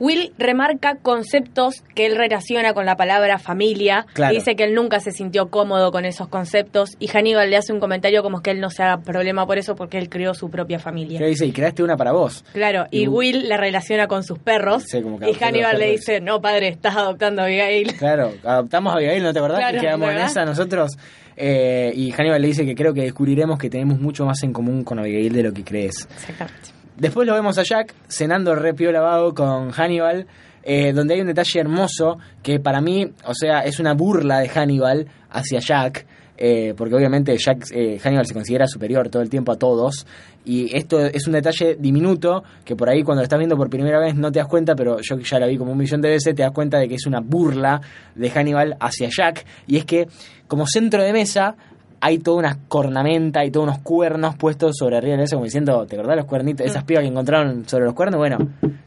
Will 0.02 0.34
remarca 0.39 0.95
conceptos 0.95 1.84
que 1.93 2.08
él 2.08 2.16
relaciona 2.16 2.74
con 2.74 2.88
la 2.88 2.97
palabra 2.97 3.38
familia. 3.38 4.08
Claro. 4.14 4.34
Y 4.34 4.38
dice 4.38 4.56
que 4.56 4.64
él 4.64 4.74
nunca 4.74 4.99
se 4.99 5.12
sintió 5.12 5.52
cómodo 5.52 5.91
con 5.91 6.06
esos 6.06 6.28
conceptos. 6.28 6.89
Y 6.97 7.08
Hannibal 7.08 7.52
le 7.52 7.58
hace 7.58 7.72
un 7.72 7.80
comentario 7.80 8.24
como 8.24 8.41
que 8.41 8.49
él 8.49 8.60
no 8.60 8.72
se 8.72 8.82
haga 8.82 9.02
problema 9.04 9.45
por 9.45 9.60
eso 9.60 9.76
porque 9.76 9.99
él 9.99 10.10
creó 10.10 10.34
su 10.34 10.49
propia 10.49 10.80
familia. 10.80 11.24
Dice, 11.24 11.45
y 11.45 11.52
creaste 11.52 11.84
una 11.84 11.97
para 11.97 12.14
vos. 12.14 12.43
Claro, 12.52 12.88
y, 12.89 13.04
Y- 13.04 13.08
Will 13.08 13.47
la 13.47 13.58
relaciona 13.58 14.08
con 14.08 14.24
sus 14.24 14.39
perros. 14.39 14.86
Sí, 14.88 15.04
como 15.04 15.20
que 15.20 15.30
y 15.30 15.34
Hannibal 15.36 15.78
le 15.78 15.91
dice, 15.91 16.20
no 16.20 16.41
padre, 16.41 16.70
estás 16.70 16.95
adoptando 16.95 17.43
a 17.43 17.45
Abigail. 17.45 17.93
Claro, 17.97 18.34
adoptamos 18.43 18.93
a 18.93 18.95
Abigail, 18.95 19.22
¿no 19.22 19.34
te 19.34 19.38
acordás? 19.38 19.60
Claro, 19.60 19.76
que 19.80 19.86
quedamos 19.86 20.10
en 20.10 20.18
esa 20.18 20.45
nosotros. 20.45 20.97
Eh, 21.38 21.91
y 21.95 22.12
Hannibal 22.12 22.41
le 22.41 22.47
dice 22.47 22.66
que 22.66 22.74
creo 22.74 22.93
que 22.95 23.02
descubriremos 23.02 23.60
que 23.60 23.70
tenemos 23.70 23.99
mucho 23.99 24.26
más 24.26 24.41
en 24.41 24.52
común 24.52 24.84
con 24.84 24.97
Abigail 24.97 25.32
de 25.32 25.43
lo 25.43 25.54
que 25.54 25.64
crees. 25.64 26.08
Exactamente. 26.12 26.81
Después 27.02 27.28
lo 27.28 27.34
vemos 27.34 27.58
a 27.58 27.64
Jack 27.64 27.95
cenando 28.08 28.54
re 28.54 28.76
piola 28.76 29.02
vago 29.02 29.34
con 29.34 29.72
Hannibal, 29.72 30.28
eh, 30.62 30.93
donde 30.93 31.16
hay 31.16 31.22
un 31.22 31.26
detalle 31.26 31.60
hermoso 31.60 32.20
que 32.43 32.60
para 32.60 32.80
mí, 32.80 33.12
o 33.26 33.34
sea, 33.34 33.62
es 33.62 33.80
una 33.80 33.95
burla 33.95 34.38
de 34.38 34.47
Hannibal 34.47 35.08
hacia 35.32 35.60
Jack, 35.62 36.06
eh, 36.38 36.76
porque 36.78 36.93
obviamente 36.93 37.36
Jack, 37.36 37.72
eh, 37.72 37.97
Hannibal 37.97 38.28
se 38.28 38.36
considera 38.36 38.68
superior 38.68 39.10
todo 39.10 39.24
el 39.24 39.32
tiempo 39.32 39.52
a 39.52 39.56
todos, 39.56 40.06
y 40.45 40.76
esto 40.78 40.99
es 40.99 41.26
un 41.26 41.34
detalle 41.34 41.76
diminuto 41.80 42.43
que 42.64 42.76
por 42.76 42.88
ahí 42.88 43.02
cuando 43.02 43.22
lo 43.22 43.24
estás 43.24 43.39
viendo 43.39 43.58
por 43.58 43.72
primera 43.72 43.99
vez 43.99 44.14
no 44.14 44.32
te 44.32 44.38
das 44.38 44.47
cuenta, 44.47 44.76
pero 44.76 44.99
yo 45.02 45.18
ya 45.18 45.39
la 45.39 45.47
vi 45.47 45.58
como 45.58 45.72
un 45.72 45.80
millón 45.80 46.02
de 46.02 46.10
veces, 46.10 46.36
te 46.36 46.43
das 46.43 46.52
cuenta 46.52 46.78
de 46.78 46.88
que 46.88 46.95
es 46.95 47.08
una 47.08 47.20
burla 47.20 47.82
de 48.14 48.30
Hannibal 48.30 48.78
hacia 48.80 49.10
Jack, 49.10 49.43
y 49.66 49.78
es 49.78 49.86
que 49.86 50.08
como 50.47 50.68
centro 50.68 51.02
de 51.02 51.14
mesa 51.14 51.56
hay 52.02 52.18
toda 52.18 52.38
una 52.38 52.58
cornamenta 52.68 53.45
y 53.45 53.52
todos 53.52 53.68
unos 53.68 53.80
cuernos 53.80 54.36
puestos 54.36 54.76
sobre 54.78 54.97
arriba 54.97 55.16
de 55.18 55.24
eso, 55.24 55.36
como 55.36 55.45
diciendo, 55.45 55.86
¿te 55.86 55.95
acordás 55.95 56.18
los 56.18 56.26
cuernitos? 56.26 56.66
Esas 56.66 56.84
pibas 56.84 57.04
que 57.04 57.10
encontraron 57.10 57.68
sobre 57.70 57.86
los 57.86 57.93
cuernos, 57.93 58.18
bueno, 58.18 58.38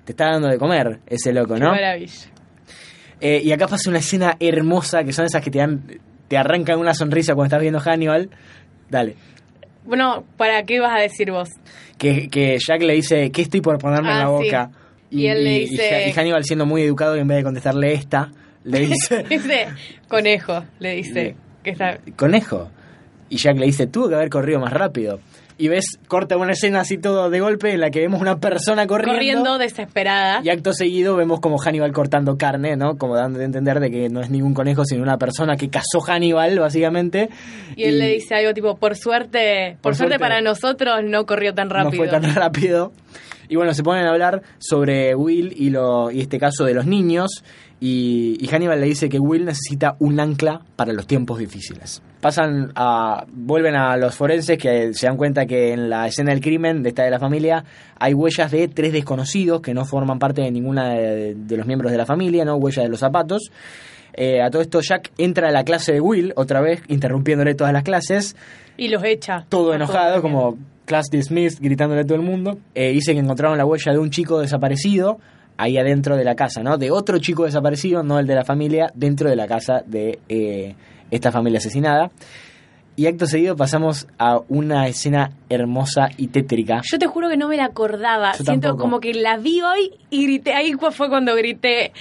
te 0.04 0.12
está 0.12 0.30
dando 0.32 0.48
de 0.48 0.58
comer 0.58 1.00
ese 1.06 1.32
loco, 1.32 1.54
Qué 1.54 1.60
¿no? 1.60 1.70
maravilla. 1.70 2.12
Eh, 3.20 3.40
y 3.44 3.52
acá 3.52 3.68
pasa 3.68 3.88
una 3.88 4.00
escena 4.00 4.36
hermosa, 4.40 5.04
que 5.04 5.12
son 5.12 5.24
esas 5.24 5.42
que 5.42 5.50
te 5.50 5.58
dan, 5.58 5.82
te 6.28 6.36
arrancan 6.36 6.78
una 6.78 6.92
sonrisa 6.92 7.34
cuando 7.34 7.46
estás 7.46 7.60
viendo 7.60 7.80
Hannibal. 7.80 8.28
Dale. 8.90 9.14
Bueno, 9.84 10.24
¿para 10.36 10.62
qué 10.64 10.74
ibas 10.76 10.92
a 10.98 11.00
decir 11.00 11.30
vos? 11.30 11.48
Que, 11.98 12.28
que 12.28 12.58
Jack 12.58 12.82
le 12.82 12.94
dice, 12.94 13.30
¿qué 13.30 13.42
estoy 13.42 13.60
por 13.60 13.78
ponerme 13.78 14.08
en 14.10 14.14
Ah, 14.16 14.24
la 14.24 14.26
sí. 14.38 14.44
boca? 14.44 14.70
Y 15.10 15.26
él 15.28 15.44
le 15.44 15.60
dice- 15.60 16.08
y 16.08 16.12
Hannibal 16.12 16.42
siendo 16.44 16.66
muy 16.66 16.82
educado 16.82 17.16
y 17.16 17.20
en 17.20 17.28
vez 17.28 17.36
de 17.38 17.44
contestarle 17.44 17.92
esta, 17.94 18.30
le 18.64 18.80
dice, 18.86 19.22
Dice, 19.28 19.68
conejo, 20.08 20.64
le 20.80 20.96
dice. 20.96 21.22
Le- 21.22 21.36
Que 21.62 21.70
está... 21.70 21.98
conejo. 22.16 22.68
Y 23.28 23.36
Jack 23.36 23.58
le 23.58 23.66
dice, 23.66 23.86
tuvo 23.86 24.08
que 24.08 24.14
haber 24.14 24.30
corrido 24.30 24.60
más 24.60 24.72
rápido. 24.72 25.20
Y 25.56 25.68
ves, 25.68 25.84
corta 26.08 26.36
una 26.36 26.52
escena 26.52 26.80
así 26.80 26.98
todo 26.98 27.30
de 27.30 27.38
golpe 27.38 27.72
en 27.72 27.80
la 27.80 27.90
que 27.90 28.00
vemos 28.00 28.20
una 28.20 28.38
persona 28.40 28.88
corriendo. 28.88 29.14
Corriendo 29.14 29.58
desesperada. 29.58 30.40
Y 30.42 30.48
acto 30.48 30.72
seguido 30.72 31.14
vemos 31.14 31.38
como 31.38 31.58
Hannibal 31.58 31.92
cortando 31.92 32.36
carne, 32.36 32.76
¿no? 32.76 32.96
Como 32.96 33.14
dando 33.14 33.38
de 33.38 33.44
entender 33.44 33.78
de 33.78 33.88
que 33.88 34.08
no 34.08 34.20
es 34.20 34.30
ningún 34.30 34.52
conejo, 34.52 34.84
sino 34.84 35.02
una 35.02 35.16
persona 35.16 35.56
que 35.56 35.70
cazó 35.70 36.00
Hannibal, 36.00 36.58
básicamente. 36.58 37.28
Y 37.76 37.84
él 37.84 38.00
le 38.00 38.08
dice 38.08 38.34
algo 38.34 38.52
tipo, 38.52 38.76
por 38.76 38.96
suerte, 38.96 39.76
por, 39.80 39.92
Por 39.92 39.94
suerte, 39.94 40.16
suerte, 40.16 40.18
para 40.18 40.40
nosotros 40.40 41.04
no 41.04 41.24
corrió 41.24 41.54
tan 41.54 41.70
rápido. 41.70 42.04
No 42.04 42.10
fue 42.10 42.20
tan 42.20 42.34
rápido. 42.34 42.92
Y 43.48 43.56
bueno, 43.56 43.74
se 43.74 43.82
ponen 43.82 44.06
a 44.06 44.10
hablar 44.10 44.42
sobre 44.58 45.14
Will 45.14 45.52
y, 45.56 45.70
lo, 45.70 46.10
y 46.10 46.20
este 46.20 46.38
caso 46.38 46.64
de 46.64 46.74
los 46.74 46.86
niños. 46.86 47.44
Y, 47.80 48.38
y 48.40 48.46
Hannibal 48.46 48.80
le 48.80 48.86
dice 48.86 49.08
que 49.08 49.18
Will 49.18 49.44
necesita 49.44 49.96
un 49.98 50.18
ancla 50.18 50.60
para 50.76 50.92
los 50.92 51.06
tiempos 51.06 51.38
difíciles. 51.38 52.00
Pasan 52.20 52.72
a. 52.76 53.26
vuelven 53.30 53.74
a 53.74 53.96
los 53.96 54.14
forenses 54.14 54.56
que 54.56 54.94
se 54.94 55.06
dan 55.06 55.16
cuenta 55.16 55.44
que 55.44 55.72
en 55.72 55.90
la 55.90 56.06
escena 56.06 56.30
del 56.30 56.40
crimen 56.40 56.82
de 56.82 56.90
esta 56.90 57.02
de 57.02 57.10
la 57.10 57.18
familia 57.18 57.64
hay 57.98 58.14
huellas 58.14 58.50
de 58.50 58.68
tres 58.68 58.92
desconocidos 58.92 59.60
que 59.60 59.74
no 59.74 59.84
forman 59.84 60.18
parte 60.18 60.40
de 60.40 60.50
ninguna 60.50 60.90
de, 60.94 61.34
de 61.34 61.56
los 61.56 61.66
miembros 61.66 61.92
de 61.92 61.98
la 61.98 62.06
familia, 62.06 62.44
¿no? 62.44 62.56
Huellas 62.56 62.84
de 62.84 62.88
los 62.88 63.00
zapatos. 63.00 63.50
Eh, 64.16 64.40
a 64.40 64.50
todo 64.50 64.62
esto, 64.62 64.80
Jack 64.80 65.10
entra 65.18 65.48
a 65.48 65.52
la 65.52 65.64
clase 65.64 65.92
de 65.92 66.00
Will, 66.00 66.32
otra 66.36 66.60
vez, 66.60 66.82
interrumpiéndole 66.88 67.54
todas 67.54 67.72
las 67.72 67.82
clases 67.82 68.36
Y 68.76 68.88
los 68.88 69.02
echa. 69.04 69.44
todo 69.48 69.74
enojado, 69.74 70.22
como 70.22 70.56
class 70.84 71.06
dismissed, 71.10 71.62
gritándole 71.62 72.02
a 72.02 72.04
todo 72.04 72.16
el 72.16 72.22
mundo. 72.22 72.58
Eh, 72.74 72.92
dice 72.92 73.12
que 73.12 73.20
encontraron 73.20 73.58
la 73.58 73.64
huella 73.64 73.92
de 73.92 73.98
un 73.98 74.10
chico 74.10 74.40
desaparecido 74.40 75.18
ahí 75.56 75.78
adentro 75.78 76.16
de 76.16 76.24
la 76.24 76.34
casa, 76.34 76.62
¿no? 76.62 76.78
De 76.78 76.90
otro 76.90 77.18
chico 77.18 77.44
desaparecido, 77.44 78.02
no 78.02 78.18
el 78.18 78.26
de 78.26 78.34
la 78.34 78.44
familia, 78.44 78.90
dentro 78.94 79.30
de 79.30 79.36
la 79.36 79.46
casa 79.46 79.82
de 79.86 80.18
eh, 80.28 80.74
esta 81.10 81.30
familia 81.30 81.58
asesinada. 81.58 82.10
Y 82.96 83.08
acto 83.08 83.26
seguido 83.26 83.56
pasamos 83.56 84.06
a 84.20 84.38
una 84.48 84.86
escena 84.86 85.32
hermosa 85.48 86.10
y 86.16 86.28
tétrica. 86.28 86.80
Yo 86.88 86.96
te 86.96 87.08
juro 87.08 87.28
que 87.28 87.36
no 87.36 87.48
me 87.48 87.56
la 87.56 87.64
acordaba. 87.64 88.32
Yo 88.38 88.44
Siento 88.44 88.68
tampoco. 88.68 88.82
como 88.82 89.00
que 89.00 89.14
la 89.14 89.36
vi 89.36 89.60
hoy 89.62 89.90
y 90.10 90.22
grité. 90.22 90.54
Ahí 90.54 90.74
fue 90.74 91.08
cuando 91.08 91.34
grité. 91.34 91.92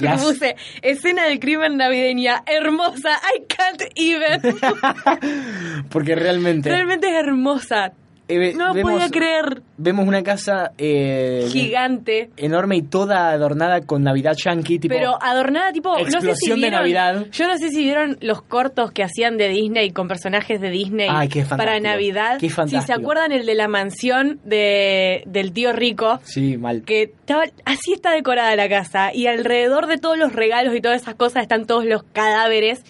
Puse 0.22 0.54
escena 0.80 1.24
del 1.24 1.40
crimen 1.40 1.76
navideña. 1.76 2.44
Hermosa. 2.46 3.18
I 3.34 3.46
can't 3.48 3.82
even. 3.96 5.82
Porque 5.90 6.14
realmente... 6.14 6.70
Realmente 6.70 7.08
es 7.08 7.14
hermosa. 7.14 7.92
Eh, 8.28 8.52
No 8.56 8.72
vemos, 8.72 8.92
podía 8.92 9.10
creer. 9.10 9.62
Vemos 9.76 10.06
una 10.06 10.22
casa 10.22 10.72
eh, 10.78 11.46
Gigante. 11.50 12.30
enorme 12.36 12.76
y 12.76 12.82
toda 12.82 13.30
adornada 13.30 13.80
con 13.82 14.02
Navidad 14.02 14.36
Yankee, 14.36 14.78
tipo... 14.78 14.94
pero 14.94 15.18
adornada 15.20 15.72
tipo 15.72 15.90
no 15.98 16.04
sé 16.04 16.10
si 16.10 16.16
explosión 16.28 16.60
de 16.60 16.70
Navidad. 16.70 17.26
yo 17.32 17.48
no 17.48 17.58
sé 17.58 17.70
si 17.70 17.82
vieron 17.84 18.16
los 18.20 18.42
cortos 18.42 18.92
que 18.92 19.02
hacían 19.02 19.36
de 19.36 19.48
Disney 19.48 19.90
con 19.90 20.08
personajes 20.08 20.60
de 20.60 20.70
Disney 20.70 21.08
Ay, 21.10 21.28
qué 21.28 21.44
para. 21.44 21.80
Navidad 21.80 22.38
Qué 22.38 22.50
si 22.50 22.80
se 22.80 22.92
acuerdan 22.92 23.32
el 23.32 23.46
de 23.46 23.54
la 23.54 23.66
mansión 23.66 24.38
de 24.44 25.22
del 25.26 25.52
tío 25.52 25.72
rico 25.72 26.20
Sí, 26.22 26.56
mal. 26.58 26.82
que 26.82 27.02
estaba, 27.02 27.44
así 27.64 27.92
está 27.94 28.12
decorada 28.12 28.54
la 28.56 28.68
casa 28.68 29.12
y 29.12 29.26
alrededor 29.26 29.86
de 29.86 29.98
todos 29.98 30.18
los 30.18 30.32
regalos 30.32 30.74
y 30.74 30.80
todas 30.80 31.02
esas 31.02 31.14
cosas 31.14 31.42
están 31.42 31.66
todos 31.66 31.84
los 31.84 32.02
cadáveres. 32.04 32.84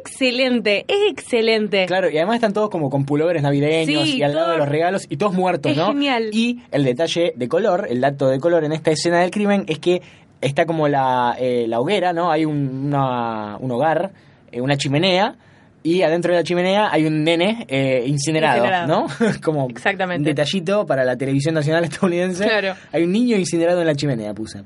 Excelente, 0.00 0.84
es 0.88 1.10
excelente. 1.10 1.86
Claro, 1.86 2.10
y 2.10 2.16
además 2.16 2.36
están 2.36 2.52
todos 2.52 2.70
como 2.70 2.90
con 2.90 3.04
pullovers 3.04 3.42
navideños 3.42 4.04
Sí, 4.08 4.16
y 4.18 4.22
al 4.22 4.34
lado 4.34 4.52
de 4.52 4.58
los 4.58 4.68
regalos 4.68 5.06
y 5.08 5.16
todos 5.16 5.32
muertos, 5.34 5.72
Es 5.72 5.78
¿no? 5.78 5.88
genial. 5.88 6.30
Y 6.32 6.60
el 6.70 6.84
detalle 6.84 7.32
de 7.36 7.48
color, 7.48 7.86
el 7.90 8.00
dato 8.00 8.28
de 8.28 8.38
color 8.40 8.64
en 8.64 8.72
esta 8.72 8.90
escena 8.90 9.20
del 9.20 9.30
crimen 9.30 9.64
es 9.68 9.78
que 9.78 10.02
está 10.40 10.66
como 10.66 10.88
la, 10.88 11.36
eh, 11.38 11.66
la 11.68 11.80
hoguera, 11.80 12.12
¿no? 12.12 12.30
Hay 12.30 12.44
un, 12.44 12.86
una- 12.86 13.56
un 13.58 13.70
hogar, 13.70 14.10
eh, 14.52 14.60
una 14.60 14.76
chimenea. 14.76 15.36
Y 15.82 16.02
adentro 16.02 16.32
de 16.32 16.38
la 16.40 16.44
chimenea 16.44 16.88
hay 16.92 17.06
un 17.06 17.22
nene 17.22 17.64
eh, 17.68 18.02
incinerado, 18.06 18.56
Incinerado. 18.58 18.86
¿no? 18.88 19.06
como 19.42 19.68
Exactamente. 19.70 20.18
un 20.20 20.24
detallito 20.24 20.84
para 20.86 21.04
la 21.04 21.16
televisión 21.16 21.54
nacional 21.54 21.84
estadounidense. 21.84 22.44
Claro. 22.44 22.74
Hay 22.92 23.04
un 23.04 23.12
niño 23.12 23.36
incinerado 23.36 23.80
en 23.80 23.86
la 23.86 23.94
chimenea, 23.94 24.34
puse. 24.34 24.62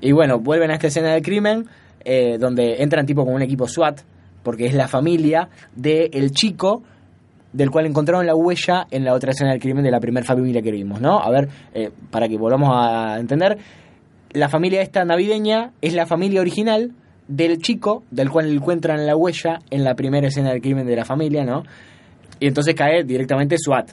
Y 0.00 0.12
bueno, 0.12 0.38
vuelven 0.38 0.70
a 0.70 0.74
esta 0.74 0.88
escena 0.88 1.14
del 1.14 1.22
crimen, 1.22 1.66
eh, 2.04 2.36
donde 2.38 2.82
entran 2.82 3.06
tipo 3.06 3.24
como 3.24 3.34
un 3.34 3.42
equipo 3.42 3.66
SWAT, 3.66 4.00
porque 4.46 4.66
es 4.66 4.74
la 4.74 4.86
familia 4.86 5.48
del 5.74 6.30
chico 6.30 6.84
del 7.52 7.68
cual 7.68 7.86
encontraron 7.86 8.24
la 8.26 8.36
huella 8.36 8.86
en 8.92 9.04
la 9.04 9.12
otra 9.12 9.32
escena 9.32 9.50
del 9.50 9.60
crimen 9.60 9.82
de 9.82 9.90
la 9.90 9.98
primera 9.98 10.24
familia 10.24 10.62
que 10.62 10.70
vimos, 10.70 11.00
¿no? 11.00 11.18
A 11.18 11.28
ver, 11.32 11.48
eh, 11.74 11.90
para 12.12 12.28
que 12.28 12.38
volvamos 12.38 12.70
a 12.72 13.18
entender, 13.18 13.58
la 14.30 14.48
familia 14.48 14.82
esta 14.82 15.04
navideña 15.04 15.72
es 15.80 15.94
la 15.94 16.06
familia 16.06 16.40
original 16.40 16.92
del 17.26 17.58
chico 17.58 18.04
del 18.12 18.30
cual 18.30 18.48
encuentran 18.48 19.04
la 19.04 19.16
huella 19.16 19.58
en 19.68 19.82
la 19.82 19.96
primera 19.96 20.28
escena 20.28 20.50
del 20.50 20.60
crimen 20.60 20.86
de 20.86 20.94
la 20.94 21.04
familia, 21.04 21.44
¿no? 21.44 21.64
Y 22.38 22.46
entonces 22.46 22.76
cae 22.76 23.02
directamente 23.02 23.56
SWAT 23.58 23.90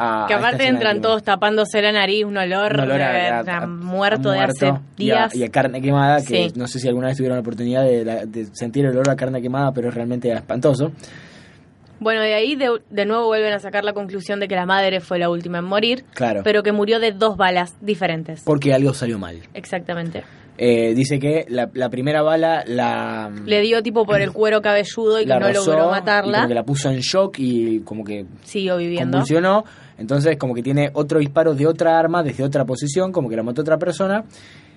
a. 0.00 0.26
Que 0.26 0.34
aparte 0.34 0.66
entran 0.66 1.00
todos 1.00 1.22
tapándose 1.22 1.82
la 1.82 1.92
nariz, 1.92 2.24
un 2.24 2.36
olor, 2.36 2.72
un 2.74 2.80
olor 2.80 3.02
a, 3.02 3.12
de- 3.12 3.28
a- 3.28 3.40
a 3.40 3.56
a- 3.62 3.66
muerto 3.66 4.30
de 4.30 4.38
hace 4.40 4.66
y 4.66 4.70
a- 4.70 4.80
días. 4.96 5.34
Y 5.36 5.44
a, 5.44 5.48
carne 5.50 5.80
quemada, 5.82 6.16
que 6.24 6.48
Sí. 6.48 6.52
no 6.56 6.66
sé 6.66 6.78
si 6.78 6.88
alguna 6.88 7.08
vez 7.08 7.16
tuvieron 7.16 7.36
la 7.36 7.40
oportunidad 7.42 7.84
de, 7.84 8.04
la- 8.04 8.24
de 8.26 8.46
sentir 8.52 8.84
el 8.86 8.92
olor 8.92 9.10
a 9.10 9.16
carne 9.16 9.40
quemada, 9.42 9.72
pero 9.72 9.88
es 9.88 9.94
realmente 9.94 10.32
espantoso. 10.32 10.92
Bueno, 11.98 12.22
de 12.22 12.32
ahí 12.32 12.56
de, 12.56 12.80
de 12.88 13.04
nuevo 13.04 13.26
vuelven 13.26 13.52
a 13.52 13.58
sacar 13.58 13.84
la 13.84 13.92
conclusión 13.92 14.40
de 14.40 14.48
que 14.48 14.54
la 14.54 14.64
madre 14.64 15.00
fue 15.00 15.18
la 15.18 15.28
última 15.28 15.58
en 15.58 15.64
morir, 15.66 16.04
Claro. 16.14 16.40
pero 16.42 16.62
que 16.62 16.72
murió 16.72 16.98
de 16.98 17.12
dos 17.12 17.36
balas 17.36 17.76
diferentes. 17.82 18.42
Porque 18.44 18.72
algo 18.72 18.94
salió 18.94 19.18
mal. 19.18 19.36
Exactamente. 19.52 20.24
Eh, 20.56 20.94
dice 20.94 21.18
que 21.18 21.44
la, 21.48 21.70
la 21.72 21.88
primera 21.88 22.20
bala 22.22 22.64
la. 22.66 23.30
Le 23.46 23.60
dio 23.62 23.82
tipo 23.82 24.04
por 24.04 24.20
el 24.20 24.30
cuero 24.32 24.60
cabelludo 24.60 25.18
y 25.20 25.24
que 25.26 25.34
no 25.34 25.50
logró 25.50 25.88
y 25.88 25.90
matarla. 25.90 26.38
como 26.38 26.48
que 26.48 26.54
la 26.54 26.64
puso 26.64 26.90
en 26.90 26.98
shock 27.00 27.36
y 27.38 27.80
como 27.80 28.04
que 28.04 28.26
Siguió 28.44 28.76
viviendo. 28.78 29.12
convulsionó. 29.18 29.64
Entonces, 30.00 30.36
como 30.38 30.54
que 30.54 30.62
tiene 30.62 30.90
otro 30.94 31.20
disparo 31.20 31.54
de 31.54 31.66
otra 31.68 31.98
arma 31.98 32.22
desde 32.24 32.42
otra 32.42 32.64
posición, 32.64 33.12
como 33.12 33.28
que 33.28 33.36
la 33.36 33.44
mató 33.44 33.60
otra 33.62 33.78
persona. 33.78 34.24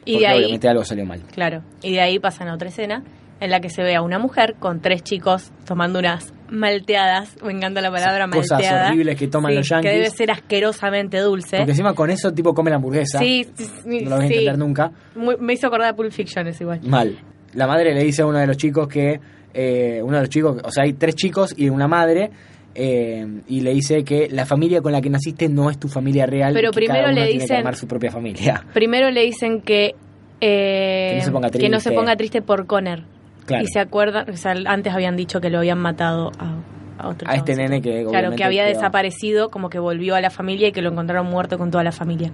Y 0.06 0.20
de 0.20 0.28
ahí, 0.28 0.38
obviamente 0.40 0.68
algo 0.68 0.84
salió 0.86 1.06
mal. 1.06 1.22
claro, 1.34 1.64
y 1.82 1.94
de 1.94 2.02
ahí 2.02 2.20
pasan 2.20 2.50
a 2.50 2.54
otra 2.54 2.68
escena 2.70 3.04
en 3.40 3.50
la 3.50 3.60
que 3.62 3.70
se 3.70 3.82
ve 3.84 3.96
a 3.96 4.02
una 4.02 4.20
mujer 4.20 4.56
con 4.60 4.80
tres 4.82 5.02
chicos 5.04 5.52
tomando 5.66 6.00
unas 6.00 6.32
malteadas, 6.50 7.36
me 7.44 7.52
encanta 7.54 7.82
la 7.82 7.90
palabra 7.92 8.26
Esas 8.26 8.36
cosas 8.36 8.52
malteada. 8.52 8.88
horribles 8.90 9.18
que 9.18 9.28
toman 9.28 9.52
Sí, 9.52 9.58
los 9.58 9.70
yankees. 9.70 9.92
Que 9.92 9.98
debe 9.98 10.10
ser 10.12 10.32
asquerosamente 10.32 11.18
dulce. 11.20 11.58
Porque 11.58 11.72
encima 11.72 11.94
con 11.94 12.10
eso 12.10 12.32
tipo 12.34 12.54
come 12.54 12.70
la 12.70 12.76
hamburguesa. 12.78 13.20
Sí, 13.20 13.48
sí, 13.56 13.70
No 14.04 14.10
lo 14.12 14.16
voy 14.18 14.26
a 14.26 14.28
sí. 14.28 14.34
entender 14.34 14.58
nunca. 14.58 14.92
Muy- 15.16 15.38
me 15.40 15.54
hizo 15.54 15.68
acordar 15.68 15.90
a 15.90 15.96
Pulp 15.96 16.12
Fiction, 16.12 16.48
es 16.48 16.60
igual. 16.62 16.82
Mal. 16.84 17.18
La 17.54 17.68
madre 17.68 17.94
le 17.94 18.04
dice 18.04 18.22
a 18.22 18.26
uno 18.26 18.40
de 18.40 18.48
los 18.48 18.58
chicos 18.58 18.88
que. 18.88 19.20
eh, 19.54 20.02
uno 20.04 20.16
de 20.16 20.22
los 20.22 20.30
chicos, 20.30 20.58
o 20.64 20.72
sea, 20.72 20.84
hay 20.84 20.94
tres 20.94 21.16
chicos 21.16 21.54
y 21.56 21.70
una 21.70 21.88
madre. 21.88 22.32
Eh, 22.76 23.28
y 23.48 23.62
le 23.62 23.74
dice 23.74 24.04
que 24.04 24.28
la 24.32 24.46
familia 24.46 24.82
con 24.82 24.92
la 24.92 25.02
que 25.02 25.10
naciste 25.10 25.48
no 25.50 25.70
es 25.70 25.78
tu 25.80 25.88
familia 25.88 26.26
real. 26.26 26.54
Pero 26.54 26.72
que 26.72 26.76
primero 26.78 27.00
cada 27.02 27.12
uno 27.12 27.20
le 27.22 27.28
tiene 27.28 27.38
que 27.40 27.44
dicen- 27.46 27.58
armar 27.58 27.76
su 27.76 27.88
propia 27.88 28.12
familia. 28.12 28.66
Primero 28.74 29.12
le 29.12 29.22
dicen 29.22 29.62
que, 29.62 29.96
eh, 30.42 31.10
Que 31.12 31.18
no 31.20 31.24
se 31.26 31.32
ponga 31.32 31.50
que 31.50 31.70
no 31.70 31.80
se 31.80 31.84
triste. 31.90 31.92
ponga 31.96 32.16
triste 32.16 32.42
por 32.42 32.66
Conner. 32.66 33.04
Claro. 33.46 33.64
Y 33.64 33.68
se 33.68 33.80
acuerdan, 33.80 34.30
o 34.30 34.38
sea, 34.38 34.56
antes 34.66 34.94
habían 34.94 35.16
dicho 35.18 35.40
que 35.42 35.50
lo 35.50 35.58
habían 35.60 35.78
matado 35.80 36.32
a, 36.40 36.56
a 36.98 37.10
otro 37.10 37.30
A 37.30 37.36
este 37.36 37.56
nene 37.56 37.82
que 37.82 38.06
Claro, 38.10 38.36
que 38.36 38.44
había 38.44 38.66
quedó- 38.66 38.76
desaparecido, 38.76 39.50
como 39.50 39.70
que 39.70 39.80
volvió 39.80 40.16
a 40.16 40.22
la 40.22 40.30
familia 40.30 40.70
y 40.70 40.72
que 40.72 40.82
lo 40.82 40.90
encontraron 40.92 41.28
muerto 41.28 41.58
con 41.58 41.70
toda 41.70 41.84
la 41.84 41.92
familia. 41.92 42.32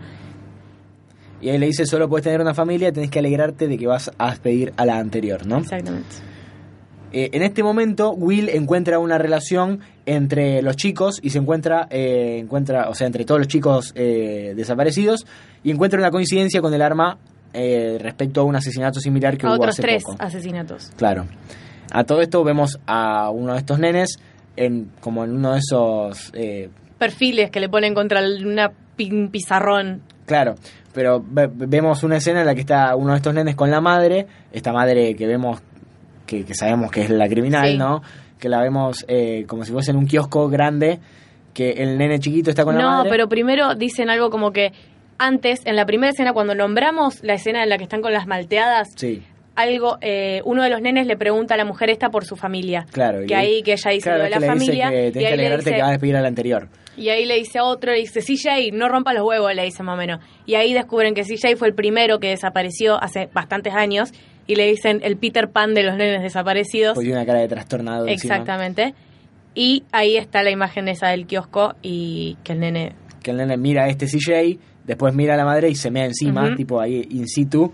Y 1.41 1.49
ahí 1.49 1.57
le 1.57 1.67
dice: 1.67 1.85
solo 1.85 2.09
puedes 2.09 2.23
tener 2.25 2.41
una 2.41 2.53
familia, 2.53 2.91
tenés 2.91 3.09
que 3.09 3.19
alegrarte 3.19 3.67
de 3.67 3.77
que 3.77 3.87
vas 3.87 4.11
a 4.17 4.29
despedir 4.31 4.73
a 4.77 4.85
la 4.85 4.99
anterior, 4.99 5.45
¿no? 5.47 5.57
Exactamente. 5.59 6.07
Eh, 7.12 7.30
en 7.34 7.41
este 7.41 7.64
momento, 7.64 8.12
Will 8.12 8.49
encuentra 8.49 8.99
una 8.99 9.18
relación 9.18 9.80
entre 10.05 10.62
los 10.62 10.76
chicos 10.76 11.20
y 11.22 11.30
se 11.32 11.39
encuentra, 11.39 11.88
eh, 11.89 12.38
encuentra 12.39 12.89
o 12.89 12.93
sea, 12.95 13.07
entre 13.07 13.26
todos 13.26 13.39
los 13.39 13.47
chicos 13.47 13.91
eh, 13.95 14.53
desaparecidos 14.55 15.26
y 15.64 15.72
encuentra 15.72 15.99
una 15.99 16.12
coincidencia 16.12 16.62
con 16.62 16.74
el 16.74 16.82
arma 16.82 17.18
eh, 17.53 17.97
respecto 17.99 18.41
a 18.41 18.43
un 18.43 18.55
asesinato 18.55 18.99
similar 18.99 19.38
que 19.38 19.45
A 19.47 19.49
hubo 19.49 19.55
otros 19.57 19.74
hace 19.76 19.82
tres 19.82 20.03
poco. 20.03 20.18
asesinatos. 20.20 20.91
Claro. 20.97 21.26
A 21.91 22.03
todo 22.03 22.22
esto 22.22 22.43
vemos 22.43 22.80
a 22.86 23.32
uno 23.32 23.53
de 23.53 23.60
estos 23.60 23.80
nenes 23.80 24.20
en 24.55 24.91
como 24.99 25.24
en 25.24 25.32
uno 25.36 25.53
de 25.53 25.60
esos 25.60 26.32
eh, 26.36 26.70
Perfiles 26.99 27.49
que 27.49 27.60
le 27.60 27.70
ponen 27.70 27.93
contra 27.95 28.20
una 28.22 28.72
un 28.99 29.30
pizarrón. 29.30 30.01
Claro, 30.26 30.55
pero 30.93 31.24
ve- 31.26 31.49
vemos 31.51 32.03
una 32.03 32.18
escena 32.18 32.41
en 32.41 32.45
la 32.45 32.53
que 32.53 32.60
está 32.62 32.95
uno 32.97 33.12
de 33.12 33.18
estos 33.18 33.34
nenes 33.34 33.55
con 33.55 33.72
la 33.72 33.80
madre, 33.80 34.28
esta 34.51 34.74
madre 34.74 35.16
que 35.16 35.26
vemos, 35.26 35.62
que, 36.30 36.45
que 36.45 36.53
sabemos 36.53 36.91
que 36.91 37.01
es 37.01 37.09
la 37.09 37.27
criminal, 37.27 37.67
Sí. 37.71 37.77
¿no? 37.77 38.01
Que 38.39 38.47
la 38.49 38.61
vemos 38.61 39.03
eh, 39.07 39.45
como 39.47 39.65
si 39.65 39.71
fuese 39.71 39.91
en 39.91 39.97
un 39.97 40.05
kiosco 40.05 40.47
grande, 40.49 40.99
que 41.53 41.71
el 41.71 41.97
nene 41.97 42.19
chiquito 42.19 42.51
está 42.51 42.63
con 42.63 42.75
la 42.75 42.82
No, 42.82 42.89
madre. 42.99 43.09
pero 43.09 43.27
primero 43.27 43.73
dicen 43.75 44.09
algo 44.09 44.30
como 44.30 44.51
que 44.51 44.71
antes, 45.17 45.59
en 45.65 45.75
la 45.75 45.86
primera 45.86 46.11
escena, 46.11 46.32
cuando 46.32 46.55
nombramos 46.55 47.21
la 47.23 47.34
escena 47.34 47.63
en 47.63 47.69
la 47.69 47.77
que 47.77 47.84
están 47.84 48.01
con 48.01 48.13
las 48.13 48.27
malteadas, 48.27 48.88
Sí, 48.95 49.21
algo, 49.55 49.97
eh, 49.99 50.41
uno 50.45 50.63
de 50.63 50.69
los 50.69 50.82
nenes 50.82 51.05
le 51.07 51.17
pregunta 51.17 51.55
a 51.55 51.57
la 51.57 51.65
mujer 51.65 51.89
esta 51.89 52.09
por 52.09 52.23
su 52.23 52.38
familia. 52.38 52.86
claro. 52.91 53.23
y 53.23 53.27
Que 53.27 53.34
le- 53.34 53.39
ahí, 53.41 53.61
que 53.63 53.73
ella 53.73 53.91
dice 53.91 54.03
claro, 54.03 54.17
lo 54.19 54.23
de 54.25 54.30
la 54.30 54.39
le 54.39 54.45
dice 54.45 54.55
familia. 54.57 54.89
que 54.89 55.07
y, 55.07 55.11
tenés 55.11 55.13
que 55.13 55.34
ahí 55.34 55.38
le 55.49 55.57
dice, 55.57 55.71
que 55.73 55.82
va 55.82 55.88
a 55.88 55.91
despedir 55.91 56.15
al 56.15 56.25
anterior. 56.25 56.69
y 56.95 57.09
ahí 57.09 57.25
le 57.25 57.36
dice 57.36 57.59
a 57.59 57.63
otro, 57.65 57.91
le 57.91 57.97
dice, 57.99 58.21
CJ, 58.21 58.71
no 58.71 58.88
rompa 58.88 59.13
los 59.13 59.23
huevos, 59.25 59.53
le 59.53 59.63
dice 59.65 59.84
más 59.84 59.95
o 59.95 59.97
menos. 59.97 60.21
Y 60.45 60.55
ahí 60.55 60.73
descubren 60.73 61.13
que 61.13 61.23
CJ 61.25 61.57
fue 61.57 61.67
el 61.67 61.73
primero 61.73 62.19
que 62.19 62.30
desapareció 62.30 62.95
hace 63.03 63.27
bastantes 63.34 63.73
años. 63.73 64.13
Y 64.49 64.55
le 64.55 64.65
dicen 64.65 64.99
el 65.03 65.15
Peter 65.15 65.47
Pan 65.51 65.75
de 65.75 65.83
los 65.83 65.95
nenes 65.95 66.23
desaparecidos. 66.23 66.97
Una 66.97 67.23
cara 67.23 67.39
de 67.39 67.47
trastornado. 67.47 68.07
encima. 68.07 68.33
Exactamente. 68.33 68.95
Y 69.53 69.83
ahí 69.91 70.17
está 70.17 70.41
la 70.41 70.49
imagen 70.49 70.87
esa 70.87 71.09
del 71.09 71.27
kiosco 71.27 71.75
y 71.83 72.35
que 72.43 72.53
el 72.53 72.59
nene... 72.61 72.93
que 73.21 73.29
el 73.29 73.37
nene 73.37 73.57
mira 73.57 73.83
a 73.83 73.89
este 73.89 74.07
CJ, 74.07 74.57
después 74.85 75.13
mira 75.13 75.35
a 75.35 75.37
la 75.37 75.45
madre 75.45 75.69
y 75.69 75.75
se 75.75 75.91
mea 75.91 76.05
encima, 76.05 76.55
tipo 76.55 76.81
ahí 76.81 77.05
in 77.11 77.27
situ. 77.27 77.71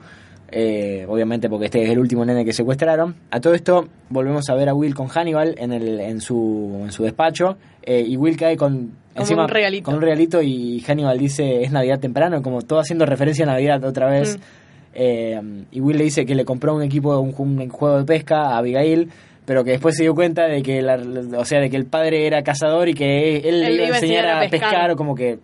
eh, 0.51 1.05
obviamente 1.07 1.49
porque 1.49 1.65
este 1.67 1.83
es 1.83 1.89
el 1.91 1.99
último 1.99 2.25
nene 2.25 2.43
que 2.43 2.51
secuestraron. 2.51 3.15
A 3.31 3.39
todo 3.39 3.53
esto 3.53 3.87
volvemos 4.09 4.49
a 4.49 4.55
ver 4.55 4.67
a 4.67 4.73
Will 4.73 4.95
con 4.95 5.07
Hannibal 5.07 5.55
en, 5.57 5.71
el, 5.71 5.99
en, 6.01 6.19
su, 6.19 6.81
en 6.83 6.91
su 6.91 7.03
despacho. 7.03 7.57
eh, 7.83 8.03
y 8.05 8.17
Will 8.17 8.35
cae 8.35 8.57
con, 8.57 8.91
encima, 9.15 9.43
un 9.43 9.49
regalito. 9.49 9.85
con 9.85 9.95
un 9.95 10.01
regalito 10.01 10.41
y 10.41 10.81
Hannibal 10.81 11.17
dice 11.19 11.61
es 11.63 11.71
Navidad 11.71 11.99
temprano, 11.99 12.41
como 12.41 12.61
todo 12.63 12.79
haciendo 12.79 13.05
referencia 13.05 13.45
a 13.45 13.47
Navidad 13.47 13.81
otra 13.85 14.09
vez. 14.09 14.37
Mm. 14.37 14.64
Eh, 14.95 15.39
y 15.71 15.81
Will 15.81 15.97
le 15.97 16.05
dice 16.05 16.25
que 16.25 16.33
le 16.35 16.45
compró 16.45 16.73
un 16.73 16.81
equipo, 16.81 17.17
un, 17.19 17.33
un 17.37 17.69
juego 17.69 17.97
de 17.99 18.05
pesca 18.05 18.47
a 18.51 18.57
Abigail, 18.57 19.09
pero 19.45 19.63
que 19.63 19.71
después 19.71 19.95
se 19.95 20.03
dio 20.03 20.15
cuenta 20.15 20.47
de 20.47 20.63
que, 20.63 20.81
la, 20.81 20.95
o 21.37 21.45
sea, 21.45 21.59
de 21.59 21.69
que 21.69 21.75
el 21.77 21.85
padre 21.85 22.25
era 22.25 22.41
cazador 22.43 22.87
y 22.89 22.93
que 22.93 23.37
él, 23.39 23.61
le 23.61 23.73
iba 23.75 23.85
a 23.85 23.99
enseñar 23.99 24.25
a 24.27 24.49
pescar. 24.49 24.91
o 24.91 24.95
como 24.95 25.13
que 25.13 25.37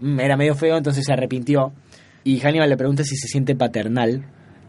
mm, 0.00 0.20
era 0.20 0.36
medio 0.36 0.54
feo, 0.54 0.76
entonces 0.76 1.04
se 1.04 1.12
arrepintió. 1.12 1.72
Y 2.24 2.40
Hannibal 2.40 2.68
le 2.68 2.76
pregunta 2.76 3.04
si 3.04 3.16
se 3.16 3.28
siente 3.28 3.54
paternal. 3.54 4.24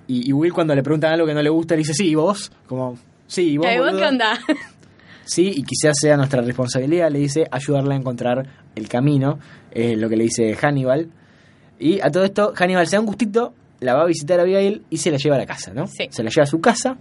Y, 0.07 0.29
y 0.29 0.33
Will 0.33 0.53
cuando 0.53 0.75
le 0.75 0.83
preguntan 0.83 1.11
algo 1.13 1.25
que 1.25 1.33
no 1.33 1.41
le 1.41 1.49
gusta, 1.49 1.73
le 1.73 1.79
dice, 1.79 1.93
sí, 1.93 2.09
¿y 2.09 2.15
vos? 2.15 2.51
Como, 2.67 2.97
sí, 3.25 3.53
¿y 3.53 3.57
vos? 3.57 3.67
"Eh, 3.67 3.77
¿vos 3.79 3.87
boludo?". 3.87 3.99
qué 3.99 4.05
onda? 4.07 4.39
Sí, 5.25 5.51
y 5.57 5.63
quizás 5.63 5.97
sea 5.99 6.15
nuestra 6.15 6.41
responsabilidad, 6.41 7.11
le 7.11 7.19
dice, 7.19 7.49
ayudarla 7.51 7.95
a 7.95 7.97
encontrar 7.97 8.47
el 8.75 8.87
camino, 8.87 9.39
es 9.71 9.97
lo 9.97 10.07
que 10.07 10.15
le 10.15 10.23
dice 10.23 10.55
Hannibal. 10.55 11.09
Y 11.79 11.99
a 11.99 12.09
todo 12.09 12.23
esto, 12.23 12.53
Hannibal 12.55 12.87
se 12.87 12.95
da 12.95 13.01
un 13.01 13.07
gustito, 13.07 13.53
la 13.79 13.93
va 13.93 14.03
a 14.03 14.05
visitar 14.05 14.39
a 14.39 14.43
Abigail 14.43 14.83
y 14.89 14.97
se 14.97 15.11
la 15.11 15.17
lleva 15.17 15.35
a 15.35 15.39
la 15.39 15.45
casa, 15.45 15.73
¿no? 15.73 15.87
Sí. 15.87 16.07
Se 16.09 16.23
la 16.23 16.29
lleva 16.29 16.43
a 16.43 16.47
su 16.47 16.59
casa 16.61 16.97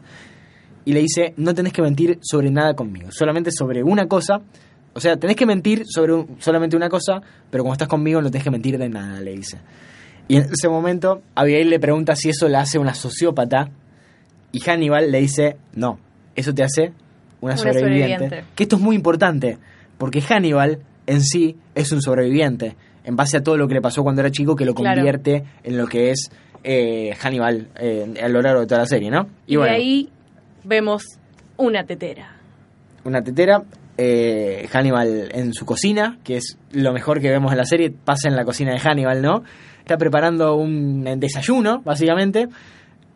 y 0.84 0.92
le 0.92 1.00
dice, 1.00 1.34
no 1.36 1.54
tenés 1.54 1.72
que 1.72 1.82
mentir 1.82 2.18
sobre 2.22 2.50
nada 2.50 2.74
conmigo, 2.74 3.08
solamente 3.10 3.50
sobre 3.50 3.82
una 3.82 4.06
cosa. 4.06 4.40
O 4.94 5.00
sea, 5.00 5.16
tenés 5.16 5.36
que 5.36 5.46
mentir 5.46 5.82
sobre 5.86 6.14
un- 6.14 6.36
solamente 6.38 6.76
una 6.76 6.88
cosa, 6.88 7.20
pero 7.50 7.62
cuando 7.64 7.74
estás 7.74 7.88
conmigo 7.88 8.20
no 8.22 8.30
tenés 8.30 8.44
que 8.44 8.50
mentir 8.50 8.78
de 8.78 8.88
nada, 8.88 9.20
le 9.20 9.32
dice. 9.32 9.58
Y 10.28 10.36
en 10.36 10.44
ese 10.52 10.68
momento, 10.68 11.22
Abigail 11.34 11.68
le 11.70 11.78
pregunta 11.78 12.16
si 12.16 12.30
eso 12.30 12.48
la 12.48 12.60
hace 12.60 12.78
una 12.78 12.94
sociópata. 12.94 13.68
Y 14.52 14.60
Hannibal 14.60 15.10
le 15.12 15.20
dice, 15.20 15.56
no, 15.74 15.98
eso 16.34 16.54
te 16.54 16.62
hace 16.62 16.92
una, 17.40 17.54
Una 17.54 17.56
sobreviviente. 17.58 18.14
sobreviviente. 18.14 18.44
Que 18.54 18.62
esto 18.62 18.76
es 18.76 18.82
muy 18.82 18.96
importante, 18.96 19.58
porque 19.98 20.20
Hannibal 20.22 20.78
en 21.06 21.22
sí 21.22 21.56
es 21.74 21.92
un 21.92 22.00
sobreviviente, 22.00 22.74
en 23.04 23.16
base 23.16 23.36
a 23.36 23.42
todo 23.42 23.56
lo 23.56 23.68
que 23.68 23.74
le 23.74 23.82
pasó 23.82 24.02
cuando 24.02 24.22
era 24.22 24.30
chico, 24.30 24.56
que 24.56 24.64
lo 24.64 24.74
Claro. 24.74 24.96
convierte 24.96 25.44
en 25.62 25.76
lo 25.76 25.86
que 25.86 26.10
es 26.10 26.30
eh, 26.68 27.14
Hannibal 27.22 27.68
eh, 27.78 28.12
a 28.20 28.28
lo 28.28 28.42
largo 28.42 28.60
de 28.62 28.66
toda 28.66 28.80
la 28.80 28.86
serie, 28.86 29.08
¿no? 29.08 29.28
Y, 29.46 29.56
de 29.56 29.70
ahí 29.70 30.08
vemos 30.64 31.04
una 31.56 31.84
tetera. 31.84 32.36
una 33.04 33.22
tetera. 33.22 33.62
eh, 33.96 34.66
Hannibal 34.72 35.28
en 35.32 35.54
su 35.54 35.64
cocina, 35.64 36.18
que 36.24 36.36
es 36.38 36.58
lo 36.72 36.92
mejor 36.92 37.20
que 37.20 37.30
vemos 37.30 37.52
en 37.52 37.58
la 37.58 37.64
serie, 37.64 37.90
pasa 37.90 38.28
en 38.28 38.34
la 38.34 38.44
cocina 38.44 38.72
de 38.72 38.80
Hannibal, 38.80 39.22
¿no? 39.22 39.44
Está 39.78 39.96
preparando 39.96 40.56
un 40.56 41.04
desayuno, 41.20 41.82
básicamente, 41.84 42.48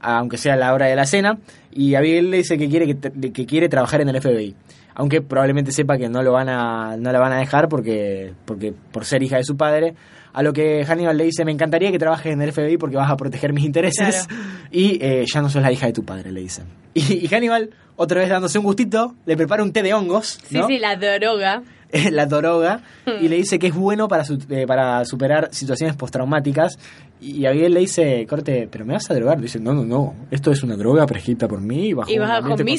aunque 0.01 0.37
sea 0.39 0.55
la 0.55 0.73
hora 0.73 0.87
de 0.87 0.95
la 0.95 1.05
cena, 1.05 1.39
y 1.73 1.97
Abigail 1.97 2.31
le 2.31 2.37
dice 2.39 2.57
que 2.57 2.69
quiere, 2.69 2.87
que, 2.87 3.33
que 3.33 3.47
quiere 3.47 3.69
trabajar 3.69 4.01
en 4.01 4.11
el 4.11 4.23
FBI. 4.23 4.55
Aunque 4.95 5.23
probablemente 5.23 5.73
sepa 5.73 5.99
que 5.99 6.09
no 6.09 6.23
lo 6.23 6.33
van 6.33 6.49
a, 6.49 6.97
no 6.97 7.11
la 7.11 7.19
van 7.19 7.33
a 7.33 7.39
dejar 7.39 7.69
porque, 7.69 8.33
porque 8.45 8.73
por 8.93 9.05
ser 9.05 9.23
hija 9.25 9.39
de 9.39 9.45
su 9.45 9.57
padre. 9.57 9.95
A 10.33 10.43
lo 10.43 10.53
que 10.53 10.85
Hannibal 10.85 11.17
le 11.17 11.25
dice, 11.25 11.45
me 11.45 11.53
encantaría 11.53 11.91
que 11.91 11.99
trabajes 11.99 12.33
en 12.33 12.41
el 12.43 12.53
FBI 12.53 12.77
porque 12.77 12.97
vas 12.97 13.11
a 13.11 13.17
proteger 13.17 13.53
mis 13.53 13.65
intereses. 13.65 14.27
Claro. 14.27 14.43
Y 14.71 14.99
eh, 15.05 15.25
ya 15.33 15.43
no 15.43 15.49
sos 15.51 15.63
la 15.63 15.73
hija 15.73 15.87
de 15.87 15.93
tu 15.93 16.05
padre, 16.05 16.31
le 16.33 16.41
dicen. 16.41 16.67
Y, 16.95 17.25
y 17.25 17.29
Hannibal, 17.29 17.71
otra 17.97 18.21
vez 18.21 18.29
dándose 18.31 18.59
un 18.59 18.65
gustito, 18.65 19.15
le 19.27 19.37
prepara 19.37 19.63
un 19.63 19.73
té 19.73 19.83
de 19.83 19.93
hongos, 19.95 20.39
Sí, 20.45 20.57
¿no? 20.59 20.67
sí, 20.67 20.79
la 20.79 20.97
droga. 20.97 21.63
la 22.13 22.27
droga, 22.27 22.83
Hmm. 23.05 23.25
y 23.25 23.29
le 23.29 23.35
dice 23.37 23.59
que 23.59 23.67
es 23.67 23.75
bueno 23.75 24.07
para, 24.07 24.25
su- 24.25 24.39
eh, 24.51 24.65
para 24.67 25.05
superar 25.05 25.49
situaciones 25.53 25.97
postraumáticas. 25.97 26.79
Y 27.21 27.45
Abigail 27.47 27.75
le 27.75 27.81
dice, 27.81 28.25
corte, 28.29 28.69
¿pero 28.71 28.85
me 28.85 28.93
vas 28.95 29.11
a 29.11 29.15
drogar? 29.15 29.37
Le 29.39 29.43
dice, 29.43 29.59
no, 29.59 29.75
no, 29.75 29.85
no, 29.85 30.15
esto 30.31 30.53
es 30.53 30.63
una 30.63 30.77
droga 30.77 31.05
prescrita 31.07 31.49
por 31.49 31.61
mí. 31.61 31.93
Bajo 31.93 32.11
Y 32.11 32.19
bajo 32.19 32.43
mi 32.43 32.79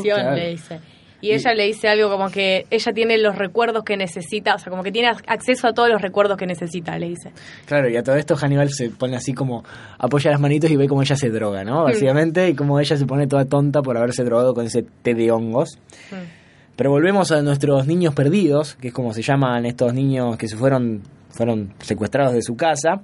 supervisión, 0.00 0.20
Claro. 0.20 0.36
le 0.36 0.48
dice. 0.50 0.80
Y 1.24 1.32
ella 1.32 1.54
le 1.54 1.64
dice 1.64 1.88
algo 1.88 2.10
como 2.10 2.28
que 2.28 2.66
ella 2.70 2.92
tiene 2.92 3.16
los 3.16 3.36
recuerdos 3.36 3.82
que 3.82 3.96
necesita, 3.96 4.56
o 4.56 4.58
sea, 4.58 4.68
como 4.68 4.82
que 4.82 4.92
tiene 4.92 5.08
acceso 5.08 5.66
a 5.66 5.72
todos 5.72 5.88
los 5.88 6.02
recuerdos 6.02 6.36
que 6.36 6.44
necesita, 6.44 6.98
le 6.98 7.08
dice. 7.08 7.32
Claro, 7.64 7.88
y 7.88 7.96
a 7.96 8.02
todo 8.02 8.16
esto 8.16 8.36
Hannibal 8.36 8.68
se 8.68 8.90
pone 8.90 9.16
así 9.16 9.32
como, 9.32 9.64
apoya 9.98 10.30
las 10.30 10.38
manitos 10.38 10.70
y 10.70 10.76
ve 10.76 10.86
cómo 10.86 11.00
ella 11.00 11.16
se 11.16 11.30
droga. 11.30 11.64
¿no? 11.64 11.84
Básicamente, 11.84 12.50
y 12.50 12.54
como 12.54 12.78
ella 12.78 12.98
se 12.98 13.06
pone 13.06 13.26
toda 13.26 13.46
tonta 13.46 13.80
por 13.80 13.96
haberse 13.96 14.22
drogado 14.22 14.52
con 14.52 14.66
ese 14.66 14.84
té 15.02 15.14
de 15.14 15.30
hongos. 15.30 15.78
Mm. 16.10 16.76
Pero 16.76 16.90
volvemos 16.90 17.32
a 17.32 17.40
nuestros 17.40 17.86
niños 17.86 18.14
perdidos, 18.14 18.74
que 18.74 18.88
es 18.88 18.94
como 18.94 19.14
se 19.14 19.22
llaman 19.22 19.64
estos 19.64 19.94
niños 19.94 20.36
que 20.36 20.46
se 20.46 20.58
fueron, 20.58 21.04
fueron 21.30 21.72
secuestrados 21.78 22.34
de 22.34 22.42
su 22.42 22.54
casa. 22.54 23.00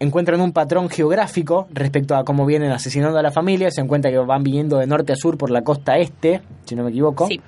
Encuentran 0.00 0.40
un 0.40 0.52
patrón 0.52 0.88
geográfico 0.88 1.66
respecto 1.72 2.14
a 2.14 2.24
cómo 2.24 2.46
vienen 2.46 2.70
asesinando 2.70 3.18
a 3.18 3.22
la 3.22 3.32
familia. 3.32 3.70
Se 3.70 3.80
encuentra 3.80 4.10
que 4.10 4.18
van 4.18 4.42
viniendo 4.44 4.78
de 4.78 4.86
norte 4.86 5.12
a 5.12 5.16
sur 5.16 5.36
por 5.36 5.50
la 5.50 5.62
costa 5.62 5.98
este, 5.98 6.40
si 6.66 6.76
no 6.76 6.84
me 6.84 6.90
equivoco. 6.90 7.26
Sí. 7.26 7.40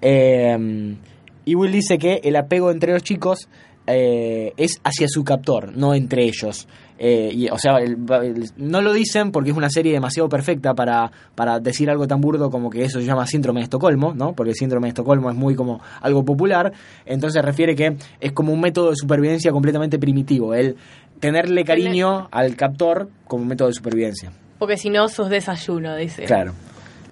Eh, 0.00 0.96
y 1.44 1.54
Will 1.54 1.72
dice 1.72 1.98
que 1.98 2.20
el 2.22 2.36
apego 2.36 2.70
entre 2.70 2.92
los 2.92 3.02
chicos 3.02 3.48
eh, 3.86 4.52
es 4.56 4.80
hacia 4.84 5.08
su 5.08 5.24
captor, 5.24 5.76
no 5.76 5.92
entre 5.94 6.22
ellos. 6.24 6.68
Eh, 7.04 7.30
y, 7.34 7.48
o 7.48 7.58
sea, 7.58 7.78
el- 7.78 7.96
el- 8.22 8.50
no 8.56 8.80
lo 8.80 8.92
dicen 8.92 9.32
porque 9.32 9.50
es 9.50 9.56
una 9.56 9.70
serie 9.70 9.92
demasiado 9.92 10.28
perfecta 10.28 10.72
para, 10.72 11.10
para 11.34 11.58
decir 11.58 11.90
algo 11.90 12.06
tan 12.06 12.20
burdo 12.20 12.48
como 12.48 12.70
que 12.70 12.84
eso 12.84 13.00
se 13.00 13.06
llama 13.06 13.26
síndrome 13.26 13.58
de 13.58 13.64
Estocolmo, 13.64 14.14
¿no? 14.14 14.34
Porque 14.34 14.50
el 14.50 14.56
síndrome 14.56 14.86
de 14.86 14.90
Estocolmo 14.90 15.30
es 15.30 15.36
muy 15.36 15.56
como 15.56 15.80
algo 16.00 16.24
popular. 16.24 16.72
Entonces 17.06 17.42
refiere 17.44 17.74
que 17.74 17.96
es 18.20 18.30
como 18.30 18.52
un 18.52 18.60
método 18.60 18.90
de 18.90 18.96
supervivencia 18.96 19.50
completamente 19.50 19.98
primitivo. 19.98 20.54
El 20.54 20.76
tenerle 21.22 21.64
cariño 21.64 22.26
al 22.32 22.56
captor 22.56 23.08
como 23.28 23.44
método 23.44 23.68
de 23.68 23.74
supervivencia. 23.74 24.32
Porque 24.58 24.76
si 24.76 24.90
no, 24.90 25.06
sos 25.08 25.30
desayuno, 25.30 25.94
dice. 25.94 26.24
Claro. 26.24 26.52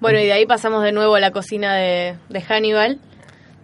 Bueno, 0.00 0.18
y 0.18 0.24
de 0.24 0.32
ahí 0.32 0.46
pasamos 0.46 0.82
de 0.82 0.90
nuevo 0.90 1.14
a 1.14 1.20
la 1.20 1.30
cocina 1.30 1.76
de, 1.76 2.16
de 2.28 2.40
Hannibal. 2.42 2.98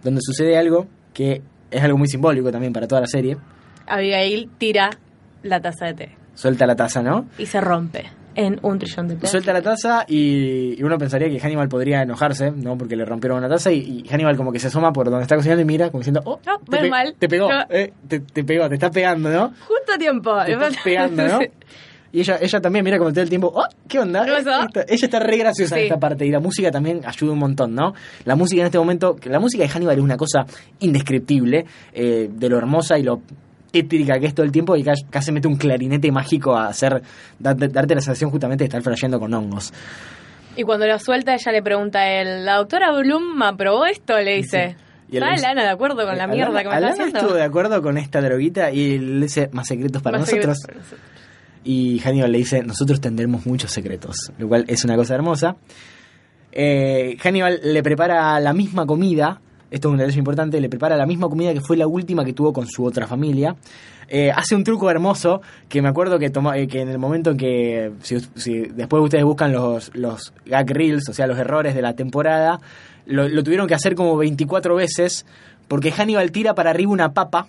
Donde 0.03 0.21
sucede 0.23 0.57
algo 0.57 0.87
que 1.13 1.41
es 1.69 1.83
algo 1.83 1.97
muy 1.97 2.07
simbólico 2.07 2.49
también 2.49 2.71
para 2.71 2.87
toda 2.87 3.01
la 3.01 3.07
serie. 3.07 3.35
Abigail 3.87 4.49
tira 4.57 4.91
la 5.43 5.59
taza 5.59 5.87
de 5.87 5.93
té 5.93 6.17
Suelta 6.33 6.65
la 6.65 6.75
taza, 6.77 7.01
¿no? 7.01 7.25
y 7.37 7.45
se 7.45 7.59
rompe 7.59 8.05
en 8.37 8.59
un 8.61 8.79
trillón 8.79 9.07
de 9.09 9.15
pedazos. 9.15 9.31
Suelta 9.31 9.51
la 9.51 9.61
taza 9.61 10.05
y, 10.07 10.79
y 10.79 10.83
uno 10.83 10.97
pensaría 10.97 11.27
que 11.29 11.39
Hannibal 11.39 11.67
podría 11.67 12.03
enojarse, 12.03 12.51
¿no? 12.51 12.77
Porque 12.77 12.95
le 12.95 13.03
rompieron 13.03 13.39
una 13.39 13.49
taza 13.49 13.71
y, 13.73 14.03
y 14.05 14.07
Hannibal 14.07 14.37
como 14.37 14.53
que 14.53 14.59
se 14.59 14.67
asoma 14.67 14.93
por 14.93 15.09
donde 15.09 15.23
está 15.23 15.35
cocinando 15.35 15.61
y 15.61 15.65
mira 15.65 15.89
como 15.89 15.99
diciendo, 16.01 16.21
oh, 16.23 16.39
No, 16.45 16.59
te, 16.59 16.77
pe- 16.77 16.89
mal. 16.89 17.15
te 17.19 17.27
pegó, 17.27 17.49
No. 17.51 17.65
eh, 17.69 17.91
te, 18.07 18.21
te 18.21 18.43
pegó, 18.45 18.69
te 18.69 18.75
está 18.75 18.89
pegando, 18.91 19.29
¿no? 19.29 19.47
Justo 19.67 19.91
a 19.93 19.97
tiempo. 19.97 20.33
Te 20.45 20.53
está 20.53 20.69
pegando, 20.83 21.27
¿no? 21.27 21.39
Y 22.09 22.21
ella, 22.21 22.37
ella 22.41 22.61
también 22.61 22.85
mira 22.85 22.97
como 22.97 23.11
todo 23.11 23.21
el 23.21 23.27
tiempo, 23.29 23.51
oh, 23.53 23.65
¿qué 23.85 23.99
onda? 23.99 24.23
¿Qué 24.23 24.31
pasó? 24.31 24.65
Esta- 24.65 24.81
ella 24.87 25.05
está 25.07 25.19
re 25.19 25.37
graciosa 25.37 25.77
en 25.77 25.83
esta 25.83 25.99
parte 25.99 26.25
y 26.25 26.31
la 26.31 26.39
música 26.39 26.71
también 26.71 27.01
ayuda 27.05 27.33
un 27.33 27.39
montón, 27.39 27.75
¿no? 27.75 27.93
La 28.23 28.35
música 28.37 28.61
en 28.61 28.67
este 28.67 28.77
momento, 28.79 29.17
que 29.17 29.29
la 29.29 29.41
música 29.41 29.63
de 29.63 29.69
Hannibal 29.69 29.97
es 29.97 30.03
una 30.03 30.15
cosa 30.15 30.45
indescriptible, 30.79 31.65
eh, 31.93 32.29
de 32.31 32.49
lo 32.49 32.57
hermosa 32.57 32.97
y 32.97 33.03
lo 33.03 33.21
tétrica 33.71 34.19
que 34.19 34.27
es 34.27 34.33
todo 34.35 34.45
el 34.45 34.51
tiempo 34.51 34.75
y 34.75 34.83
ca- 34.83 34.93
casi 35.09 35.31
mete 35.31 35.47
un 35.47 35.55
clarinete 35.57 36.11
mágico 36.11 36.55
a 36.55 36.67
hacer, 36.67 37.01
darte, 37.39 37.67
darte 37.67 37.95
la 37.95 38.01
sensación 38.01 38.29
justamente 38.31 38.63
de 38.63 38.67
estar 38.67 38.81
flasheando 38.81 39.19
con 39.19 39.33
hongos. 39.33 39.73
Y 40.55 40.63
cuando 40.63 40.87
lo 40.87 40.97
suelta, 40.99 41.33
ella 41.35 41.51
le 41.51 41.61
pregunta 41.61 41.99
a 41.99 42.09
él, 42.21 42.45
¿la 42.45 42.55
doctora 42.55 42.91
Bloom 42.91 43.41
aprobó 43.43 43.85
esto? 43.85 44.17
Le 44.19 44.37
dice. 44.37 44.75
Sí. 45.09 45.15
¿Está 45.15 45.25
le 45.27 45.31
dice- 45.33 45.43
Lana 45.47 45.63
de 45.63 45.69
acuerdo 45.69 45.95
con 45.97 46.07
la 46.17 46.23
Alana- 46.23 46.33
mierda 46.33 46.47
que 46.63 46.67
me 46.67 46.75
está 46.75 46.77
Alana 46.77 46.91
haciendo? 46.93 47.19
estuvo 47.19 47.33
de 47.35 47.43
acuerdo 47.43 47.81
con 47.81 47.97
esta 47.97 48.19
droguita 48.21 48.71
y 48.71 48.97
le 48.97 49.25
dice 49.25 49.49
más 49.53 49.67
secretos 49.67 50.01
para 50.01 50.17
Más 50.17 50.27
nosotros. 50.27 50.57
secretos 50.57 50.65
para 50.67 50.79
nosotros. 50.97 51.17
Y 51.63 51.99
Hannibal 51.99 52.31
le 52.31 52.37
dice, 52.39 52.63
nosotros 52.63 52.99
tendremos 53.01 53.45
muchos 53.45 53.71
secretos, 53.71 54.31
lo 54.37 54.47
cual 54.47 54.65
es 54.67 54.83
una 54.83 54.95
cosa 54.95 55.15
hermosa. 55.15 55.55
Eh, 56.51 57.17
Hannibal 57.21 57.59
le 57.63 57.83
prepara 57.83 58.39
la 58.39 58.53
misma 58.53 58.85
comida, 58.85 59.39
esto 59.69 59.87
es 59.89 59.91
un 59.91 59.97
detalle 59.97 60.19
importante, 60.19 60.59
le 60.61 60.69
prepara 60.69 60.95
la 60.97 61.05
misma 61.05 61.27
comida 61.29 61.53
que 61.53 61.61
fue 61.61 61.77
la 61.77 61.87
última 61.87 62.23
que 62.25 62.33
tuvo 62.33 62.53
con 62.53 62.67
su 62.67 62.83
otra 62.85 63.07
familia. 63.07 63.55
Eh, 64.09 64.31
hace 64.33 64.55
un 64.55 64.63
truco 64.63 64.89
hermoso 64.89 65.41
que 65.67 65.81
me 65.81 65.89
acuerdo 65.89 66.17
que, 66.17 66.29
toma- 66.29 66.57
eh, 66.57 66.67
que 66.67 66.79
en 66.81 66.89
el 66.89 66.97
momento 66.97 67.31
en 67.31 67.37
que, 67.37 67.91
si, 68.03 68.19
si 68.35 68.59
después 68.61 69.03
ustedes 69.03 69.25
buscan 69.25 69.51
los, 69.51 69.91
los 69.95 70.33
gag 70.45 70.69
reels, 70.71 71.09
o 71.09 71.13
sea, 71.13 71.27
los 71.27 71.37
errores 71.37 71.75
de 71.75 71.81
la 71.81 71.93
temporada, 71.93 72.59
lo, 73.05 73.27
lo 73.27 73.43
tuvieron 73.43 73.67
que 73.67 73.73
hacer 73.75 73.95
como 73.95 74.15
24 74.15 74.75
veces 74.75 75.25
porque 75.67 75.91
Hannibal 75.91 76.31
tira 76.31 76.55
para 76.55 76.69
arriba 76.69 76.91
una 76.91 77.13
papa 77.13 77.47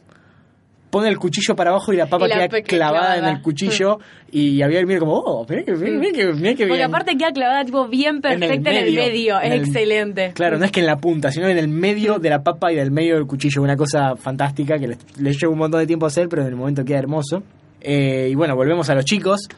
pone 0.91 1.09
el 1.09 1.19
cuchillo 1.19 1.55
para 1.55 1.71
abajo 1.71 1.93
y 1.93 1.97
la 1.97 2.07
papa 2.07 2.27
Y 2.27 2.29
la 2.31 2.35
queda 2.37 2.49
pe- 2.49 2.63
clavada 2.63 3.19
en 3.19 3.25
el 3.27 3.43
cuchillo 3.43 3.99
y 4.33 4.63
había 4.63 4.85
mira 4.87 5.01
como, 5.01 5.15
oh, 5.15 5.47
mirá 5.49 5.63
que, 5.65 5.73
mirá 5.73 6.13
que, 6.13 6.27
mirá 6.33 6.55
que 6.55 6.65
Porque 6.67 6.75
bien. 6.75 6.83
aparte 6.83 7.17
queda 7.17 7.33
clavada 7.33 7.65
tipo 7.65 7.87
bien 7.89 8.21
En 8.25 8.33
el 8.33 8.39
perfecta 8.41 8.71
en 8.71 8.77
el 8.87 8.95
medio. 8.95 9.41
en 9.41 9.47
Es 9.47 9.53
el- 9.53 9.61
excelente. 9.67 10.33
Claro, 10.35 10.59
no 10.59 10.65
es 10.65 10.71
que 10.73 10.81
en 10.81 10.87
la 10.87 10.97
punta, 10.97 11.31
sino 11.31 11.47
en 11.49 11.59
el 11.59 11.69
medio 11.69 12.19
de 12.19 12.31
la 12.31 12.43
papa 12.43 12.73
y 12.73 12.77
del 12.77 12.91
medio 12.91 13.17
del 13.17 13.27
cuchillo. 13.27 13.63
Una 13.63 13.77
cosa 13.77 14.17
fantástica 14.17 14.79
que 14.79 14.89
les, 14.89 14.99
les 15.21 15.39
lleva 15.41 15.53
un 15.53 15.59
montón 15.59 15.81
de 15.81 15.87
tiempo 15.87 16.07
hacer, 16.07 16.29
pero 16.29 16.43
en 16.43 16.49
el 16.49 16.57
momento 16.57 16.85
queda 16.85 16.99
hermoso. 16.99 17.43
Eh, 17.81 18.29
y 18.31 18.35
bueno, 18.35 18.57
volvemos 18.57 18.89
a 18.91 18.95
los 18.95 19.05
chicos. 19.05 19.49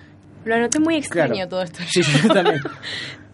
Lo 0.44 0.54
anoté 0.54 0.78
muy 0.80 0.96
extraño 0.96 1.32
Claro. 1.34 1.48
todo 1.48 1.62
esto. 1.62 1.80
Sí, 1.88 2.00
yo 2.02 2.32
también. 2.34 2.60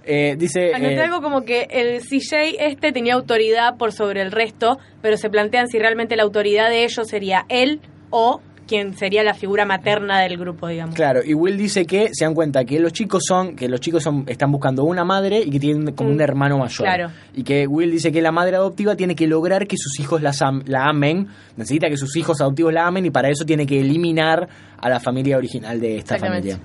Eh, 0.06 0.36
dice... 0.38 0.72
Anoté 0.74 0.94
eh, 0.94 1.00
algo 1.00 1.20
como 1.20 1.42
que 1.42 1.66
el 1.70 2.00
CJ 2.00 2.56
este 2.60 2.92
tenía 2.92 3.14
autoridad 3.14 3.76
por 3.76 3.92
sobre 3.92 4.22
el 4.22 4.30
resto, 4.32 4.78
pero 5.02 5.16
se 5.16 5.28
plantean 5.30 5.68
si 5.68 5.78
realmente 5.78 6.14
la 6.16 6.22
autoridad 6.22 6.68
de 6.70 6.84
ellos 6.84 7.08
sería 7.08 7.44
él 7.48 7.80
o 8.10 8.40
quien 8.68 8.96
sería 8.96 9.22
la 9.22 9.32
figura 9.34 9.64
materna 9.64 10.20
del 10.22 10.36
grupo, 10.38 10.66
digamos. 10.66 10.96
Claro, 10.96 11.20
y 11.24 11.34
Will 11.34 11.56
dice 11.56 11.86
que 11.86 12.08
se 12.12 12.24
dan 12.24 12.34
cuenta 12.34 12.64
que 12.64 12.80
los 12.80 12.92
chicos 12.92 13.22
son, 13.24 13.54
que 13.54 13.68
los 13.68 13.78
chicos 13.80 14.02
son, 14.02 14.24
están 14.26 14.50
buscando 14.50 14.82
una 14.82 15.04
madre 15.04 15.38
y 15.38 15.50
que 15.50 15.60
tienen 15.60 15.92
como 15.94 16.10
un 16.10 16.16
Mm, 16.16 16.20
hermano 16.20 16.58
mayor. 16.58 16.84
claro. 16.84 17.10
Y 17.32 17.44
que 17.44 17.68
Will 17.68 17.92
dice 17.92 18.10
que 18.10 18.20
la 18.20 18.32
madre 18.32 18.56
adoptiva 18.56 18.96
tiene 18.96 19.14
que 19.14 19.28
lograr 19.28 19.68
que 19.68 19.76
sus 19.78 20.00
hijos 20.00 20.20
las 20.20 20.42
am- 20.42 20.64
la 20.66 20.86
amen, 20.88 21.28
necesita 21.56 21.88
que 21.88 21.96
sus 21.96 22.16
hijos 22.16 22.40
adoptivos 22.40 22.72
la 22.72 22.88
amen 22.88 23.06
y 23.06 23.10
para 23.10 23.28
eso 23.30 23.44
tiene 23.44 23.66
que 23.66 23.78
eliminar 23.80 24.48
a 24.78 24.88
la 24.88 24.98
familia 24.98 25.36
original 25.36 25.80
de 25.80 25.98
esta 25.98 26.18
familia. 26.18 26.58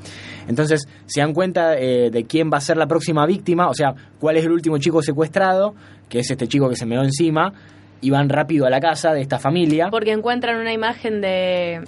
Entonces 0.47 0.87
se 1.05 1.21
dan 1.21 1.33
cuenta 1.33 1.77
eh, 1.77 2.09
de 2.11 2.23
quién 2.25 2.49
va 2.51 2.57
a 2.57 2.61
ser 2.61 2.77
la 2.77 2.87
próxima 2.87 3.25
víctima, 3.25 3.67
o 3.69 3.73
sea, 3.73 3.93
cuál 4.19 4.37
es 4.37 4.45
el 4.45 4.51
último 4.51 4.77
chico 4.77 5.01
secuestrado, 5.01 5.75
que 6.09 6.19
es 6.19 6.31
este 6.31 6.47
chico 6.47 6.69
que 6.69 6.75
se 6.75 6.85
meó 6.85 7.03
encima, 7.03 7.53
y 8.01 8.09
van 8.09 8.29
rápido 8.29 8.65
a 8.65 8.69
la 8.69 8.79
casa 8.79 9.13
de 9.13 9.21
esta 9.21 9.39
familia. 9.39 9.89
Porque 9.91 10.11
encuentran 10.11 10.59
una 10.59 10.73
imagen 10.73 11.21
de 11.21 11.81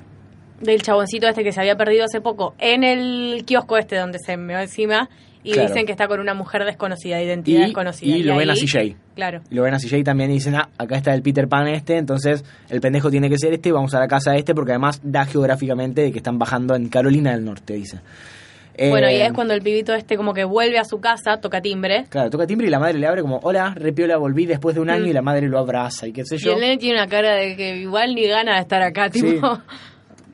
del 0.62 0.82
chaboncito 0.82 1.28
este 1.28 1.44
que 1.44 1.52
se 1.52 1.60
había 1.60 1.76
perdido 1.76 2.06
hace 2.06 2.22
poco 2.22 2.54
en 2.58 2.84
el 2.86 3.44
kiosco 3.46 3.78
este 3.78 3.98
donde 3.98 4.18
se 4.20 4.38
meó 4.38 4.60
encima 4.60 5.10
y 5.44 5.52
Claro. 5.52 5.68
dicen 5.68 5.86
que 5.86 5.92
está 5.92 6.08
con 6.08 6.22
una 6.22 6.34
mujer 6.34 6.64
desconocida, 6.64 7.22
identidad 7.22 7.60
y, 7.60 7.64
desconocida. 7.66 8.16
y 8.16 8.24
lo 8.24 8.38
ven 8.38 8.50
a 8.50 8.54
CJ. 8.54 8.96
Claro. 9.14 9.42
Y 9.52 9.56
lo 9.56 9.64
ven 9.64 9.74
a 9.74 9.78
CJ 9.78 10.02
también 10.06 10.32
y 10.32 10.36
dicen, 10.36 10.56
ah, 10.56 10.70
acá 10.78 10.96
está 10.96 11.14
el 11.14 11.22
Peter 11.22 11.50
Pan 11.50 11.68
este, 11.68 11.98
entonces 11.98 12.46
el 12.70 12.80
pendejo 12.80 13.12
tiene 13.12 13.30
que 13.30 13.38
ser 13.38 13.52
este, 13.52 13.74
vamos 13.74 13.94
a 13.94 14.00
la 14.00 14.08
casa 14.08 14.32
de 14.32 14.38
este, 14.38 14.56
porque 14.56 14.72
además 14.72 15.02
da 15.04 15.26
geográficamente 15.26 16.02
de 16.02 16.12
que 16.14 16.20
están 16.20 16.40
bajando 16.40 16.76
en 16.76 16.88
Carolina 16.88 17.32
del 17.32 17.44
Norte, 17.44 17.74
dice. 17.74 18.00
Eh, 18.76 18.90
Bueno, 18.90 19.10
y 19.10 19.16
es 19.22 19.32
cuando 19.34 19.54
el 19.54 19.62
pibito 19.62 19.94
este 19.94 20.18
como 20.18 20.34
que 20.34 20.44
vuelve 20.46 20.80
a 20.80 20.84
su 20.84 21.00
casa, 21.00 21.38
toca 21.38 21.62
timbre. 21.62 22.06
Claro, 22.10 22.30
toca 22.30 22.48
timbre 22.48 22.68
y 22.68 22.70
la 22.72 22.80
madre 22.80 22.98
le 22.98 23.06
abre 23.08 23.22
como, 23.22 23.40
hola, 23.44 23.74
repiola, 23.76 24.18
volví 24.18 24.46
después 24.46 24.74
de 24.76 24.82
un 24.82 24.90
año 24.90 25.06
Mm. 25.06 25.08
y 25.10 25.14
la 25.14 25.22
madre 25.22 25.48
lo 25.48 25.60
abraza 25.60 26.08
y 26.08 26.12
qué 26.14 26.26
sé 26.26 26.36
Y 26.36 26.40
yo. 26.40 26.54
el 26.54 26.60
nene 26.60 26.78
tiene 26.78 26.98
una 26.98 27.08
cara 27.08 27.34
de 27.36 27.56
que 27.56 27.78
igual 27.78 28.16
ni 28.16 28.26
gana 28.28 28.56
de 28.56 28.62
estar 28.62 28.82
acá, 28.82 29.10
tipo, 29.10 29.60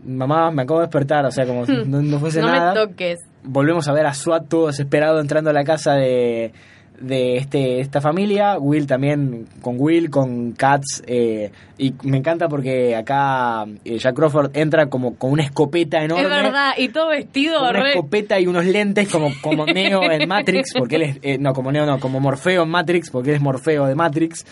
Mamá, 0.06 0.50
me 0.52 0.62
acabo 0.62 0.80
de 0.80 0.86
despertar, 0.86 1.26
o 1.26 1.32
sea, 1.32 1.46
como 1.46 1.66
si 1.66 1.74
no, 1.86 2.02
no 2.02 2.20
fuese 2.20 2.40
no 2.42 2.48
nada. 2.48 2.74
me 2.74 2.80
toques. 2.88 3.20
Volvemos 3.44 3.88
a 3.88 3.94
ver 3.94 4.06
a 4.06 4.14
Swat 4.14 4.48
todo 4.48 4.68
desesperado 4.68 5.20
entrando 5.20 5.50
a 5.50 5.54
la 5.54 5.64
casa 5.66 5.94
de, 5.96 6.54
de 7.02 7.38
este, 7.38 7.80
esta 7.80 8.02
familia. 8.02 8.58
Will 8.60 8.88
también, 8.88 9.48
con 9.62 9.76
Will, 9.80 10.10
con 10.10 10.54
Katz. 10.54 11.02
eh, 11.08 11.52
y 11.78 11.94
me 12.04 12.18
encanta 12.18 12.50
porque 12.50 12.96
acá 12.96 13.66
eh, 13.86 13.98
Jack 13.98 14.16
Crawford 14.16 14.52
entra 14.56 14.88
como 14.88 15.16
con 15.16 15.32
una 15.32 15.44
escopeta 15.44 16.04
enorme. 16.04 16.24
Es 16.24 16.30
verdad, 16.30 16.72
y 16.78 16.90
todo 16.90 17.10
vestido 17.10 17.60
Con 17.60 17.70
una 17.70 17.90
escopeta 17.90 18.40
y 18.40 18.48
unos 18.48 18.66
lentes 18.66 19.10
como, 19.10 19.32
como 19.42 19.66
Neo 19.74 20.04
en 20.12 20.28
Matrix, 20.28 20.74
porque 20.78 20.98
él 20.98 21.02
es, 21.04 21.20
eh, 21.22 21.38
no, 21.40 21.54
como 21.54 21.72
Neo 21.72 21.86
no, 21.86 22.00
como 22.00 22.20
Morfeo 22.20 22.64
en 22.64 22.70
Matrix, 22.70 23.10
porque 23.10 23.30
él 23.30 23.36
es 23.38 23.42
Morfeo 23.42 23.86
de 23.86 23.96
Matrix. 23.96 24.46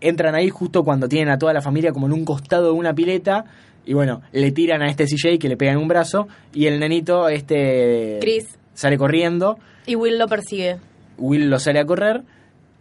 Entran 0.00 0.34
ahí 0.34 0.48
justo 0.48 0.82
cuando 0.84 1.08
tienen 1.08 1.28
a 1.28 1.38
toda 1.38 1.52
la 1.52 1.60
familia 1.60 1.92
como 1.92 2.06
en 2.06 2.12
un 2.12 2.24
costado 2.24 2.66
de 2.66 2.72
una 2.72 2.94
pileta 2.94 3.44
y 3.84 3.94
bueno, 3.94 4.22
le 4.32 4.52
tiran 4.52 4.82
a 4.82 4.88
este 4.88 5.04
CJ 5.04 5.38
que 5.38 5.48
le 5.48 5.56
pegan 5.56 5.76
un 5.76 5.88
brazo 5.88 6.28
y 6.54 6.66
el 6.66 6.78
nenito, 6.78 7.28
este... 7.28 8.18
Chris. 8.20 8.56
Sale 8.72 8.96
corriendo, 8.96 9.58
Y 9.86 9.96
Will 9.96 10.18
lo 10.18 10.26
persigue. 10.26 10.78
Will 11.18 11.48
lo 11.50 11.58
sale 11.58 11.80
a 11.80 11.84
correr 11.84 12.22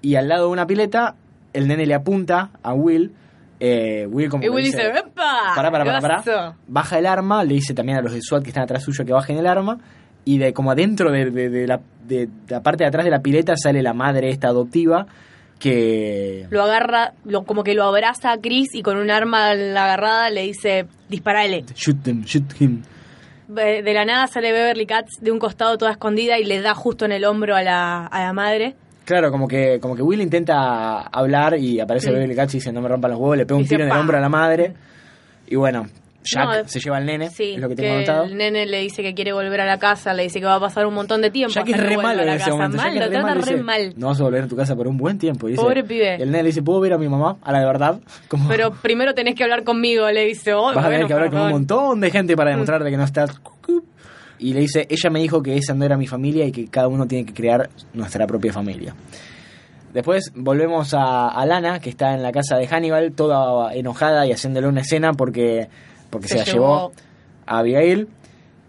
y 0.02 0.16
al 0.16 0.28
lado 0.30 0.46
de 0.48 0.52
una 0.52 0.66
pileta 0.68 1.16
el 1.54 1.68
nene 1.68 1.86
le 1.86 1.94
apunta 1.96 2.52
a 2.64 2.74
Will. 2.74 3.12
eh, 3.60 4.08
Will 4.10 4.30
como 4.30 4.44
Y 4.44 4.50
Will 4.50 4.66
dice, 4.66 4.88
¡epa! 4.88 5.54
Pará, 5.56 5.70
pará, 5.72 5.84
¿qué 5.84 5.90
pará, 5.90 6.02
pará. 6.02 6.16
pasó?". 6.24 6.56
Baja 6.68 7.00
el 7.00 7.06
arma, 7.06 7.44
le 7.44 7.56
dice 7.56 7.74
también 7.74 7.98
a 7.98 8.02
los 8.02 8.14
de 8.14 8.22
SWAT 8.22 8.44
que 8.44 8.50
están 8.50 8.64
atrás 8.64 8.84
suyo 8.84 9.04
que 9.06 9.12
bajen 9.14 9.38
el 9.38 9.48
arma. 9.48 9.78
Y 10.26 10.38
de 10.38 10.54
como 10.54 10.72
adentro 10.72 11.12
de, 11.12 11.32
de- 11.32 11.50
de 11.50 11.68
la, 11.68 11.80
de 12.08 12.30
la 12.48 12.62
parte 12.62 12.84
de 12.84 12.88
atrás 12.88 13.04
de 13.04 13.12
la 13.12 13.20
pileta 13.22 13.56
sale 13.58 13.82
la 13.82 13.94
madre 13.94 14.30
esta 14.30 14.48
adoptiva 14.50 15.08
que... 15.60 16.48
Lo 16.50 16.62
agarra, 16.64 17.14
lo, 17.26 17.44
como 17.44 17.64
que 17.64 17.74
lo 17.74 17.84
abraza 17.84 18.32
a 18.32 18.38
Chris 18.40 18.74
y 18.74 18.82
con 18.82 18.98
un 18.98 19.12
arma 19.12 19.54
la 19.56 19.86
agarrada 19.86 20.30
le 20.30 20.44
dice, 20.44 20.86
disparale. 21.10 21.66
Shoot 21.76 22.02
them, 22.04 22.22
shoot 22.24 22.44
him. 22.62 22.82
De 23.50 23.94
la 23.94 24.06
nada 24.06 24.28
sale 24.28 24.52
Beverly 24.52 24.86
Katz 24.86 25.22
de 25.22 25.32
un 25.32 25.40
costado 25.40 25.76
toda 25.80 25.90
escondida 25.90 26.38
y 26.38 26.46
le 26.46 26.62
da 26.62 26.76
justo 26.76 27.06
en 27.06 27.12
el 27.12 27.26
hombro 27.26 27.56
a 27.56 27.64
la, 27.64 28.06
a 28.06 28.22
la 28.22 28.32
madre. 28.32 28.76
Claro, 29.06 29.32
como 29.32 29.48
que, 29.48 29.80
como 29.80 29.96
que 29.96 30.04
Will 30.04 30.22
intenta 30.22 31.02
hablar 31.02 31.58
y 31.58 31.80
aparece. 31.80 32.12
Beverly 32.12 32.36
Katz 32.36 32.54
y 32.54 32.58
dice 32.58 32.72
no 32.72 32.80
me 32.80 32.88
rompan 32.88 33.10
los 33.10 33.20
huevos, 33.20 33.38
le 33.38 33.48
pega 33.48 33.60
un 33.60 33.66
tiro 33.66 33.84
en 33.84 33.90
el 33.90 33.98
hombro 33.98 34.18
a 34.18 34.22
la 34.22 34.30
madre. 34.30 34.74
Y 35.48 35.56
bueno, 35.56 35.88
Jack 36.24 36.46
No, 36.64 36.68
se 36.68 36.80
lleva 36.82 36.98
al 36.98 37.06
nene, 37.06 37.30
Sí, 37.30 37.54
es 37.54 37.60
lo 37.62 37.70
que 37.70 37.76
que 37.76 37.82
tengo 37.84 37.96
anotado. 37.98 38.24
el 38.26 38.36
nene 38.38 38.66
le 38.66 38.82
dice 38.82 39.02
que 39.02 39.14
quiere 39.14 39.32
volver 39.32 39.62
a 39.62 39.66
la 39.66 39.80
casa, 39.80 40.14
le 40.14 40.24
dice 40.24 40.40
que 40.40 40.46
va 40.46 40.56
a 40.56 40.60
pasar 40.60 40.86
un 40.86 40.94
montón 40.94 41.22
de 41.22 41.32
tiempo. 41.32 41.54
Jack 41.54 41.64
hasta 41.66 41.78
es 41.78 41.82
que 41.82 41.88
re 41.90 41.98
malo 41.98 42.20
en 42.22 42.28
la 42.28 42.36
ese 42.36 42.40
casa. 42.46 42.52
momento. 42.56 42.78
Mal, 42.78 42.94
Jack 42.94 43.04
lo 43.04 43.10
trata 43.10 43.34
re 43.36 43.64
mal. 43.64 43.94
No 43.96 44.08
vas 44.08 44.20
a 44.20 44.24
volver 44.24 44.44
a 44.44 44.48
tu 44.48 44.56
casa 44.58 44.76
por 44.76 44.88
un 44.88 44.98
buen 44.98 45.18
tiempo. 45.18 45.48
dice- 45.48 45.62
Pobre 45.62 45.84
pibe. 45.84 46.16
El 46.16 46.32
nene 46.32 46.44
le 46.44 46.48
dice, 46.50 46.62
¿puedo 46.62 46.80
ver 46.82 46.94
a 46.94 46.98
mi 46.98 47.08
mamá? 47.08 47.38
A 47.42 47.52
la 47.54 47.60
de 47.62 47.66
verdad. 47.66 48.00
Como, 48.28 48.50
Pero 48.50 48.72
primero 48.72 49.14
tenés 49.14 49.36
que 49.36 49.44
hablar 49.44 49.64
conmigo, 49.64 50.10
le 50.12 50.26
dice. 50.26 50.54
Oh, 50.54 50.74
vas 50.74 50.86
a 50.86 50.90
tener 50.90 51.08
que 51.08 51.14
hablar 51.14 51.30
con 51.30 51.40
un 51.42 51.50
montón 51.52 52.02
de 52.02 52.12
gente 52.12 52.36
para 52.36 52.52
demostrarte 52.52 52.90
que 52.90 52.98
no 52.98 53.04
estás... 53.06 53.40
Y 54.42 54.54
le 54.54 54.62
dice, 54.62 54.88
ella 54.90 55.10
me 55.10 55.20
dijo 55.20 55.42
que 55.44 55.58
esa 55.58 55.74
no 55.74 55.84
era 55.84 55.98
mi 55.98 56.08
familia 56.08 56.46
y 56.46 56.52
que 56.54 56.68
cada 56.70 56.88
uno 56.88 57.06
tiene 57.08 57.26
que 57.26 57.34
crear 57.34 57.70
nuestra 57.94 58.26
propia 58.26 58.54
familia. 58.54 58.96
Después 59.94 60.32
volvemos 60.36 60.94
a, 60.94 61.28
a 61.30 61.46
Lana, 61.46 61.80
que 61.80 61.90
está 61.90 62.14
en 62.14 62.22
la 62.24 62.32
casa 62.32 62.56
de 62.58 62.68
Hannibal, 62.68 63.12
toda 63.14 63.74
enojada 63.74 64.26
y 64.28 64.32
haciéndole 64.32 64.68
una 64.68 64.82
escena 64.82 65.14
porque, 65.14 65.68
porque 66.10 66.28
se, 66.28 66.34
Se 66.34 66.40
la 66.40 66.46
llevó. 66.46 66.66
llevó 66.66 66.92
a 67.46 67.60
Abigail. 67.60 68.08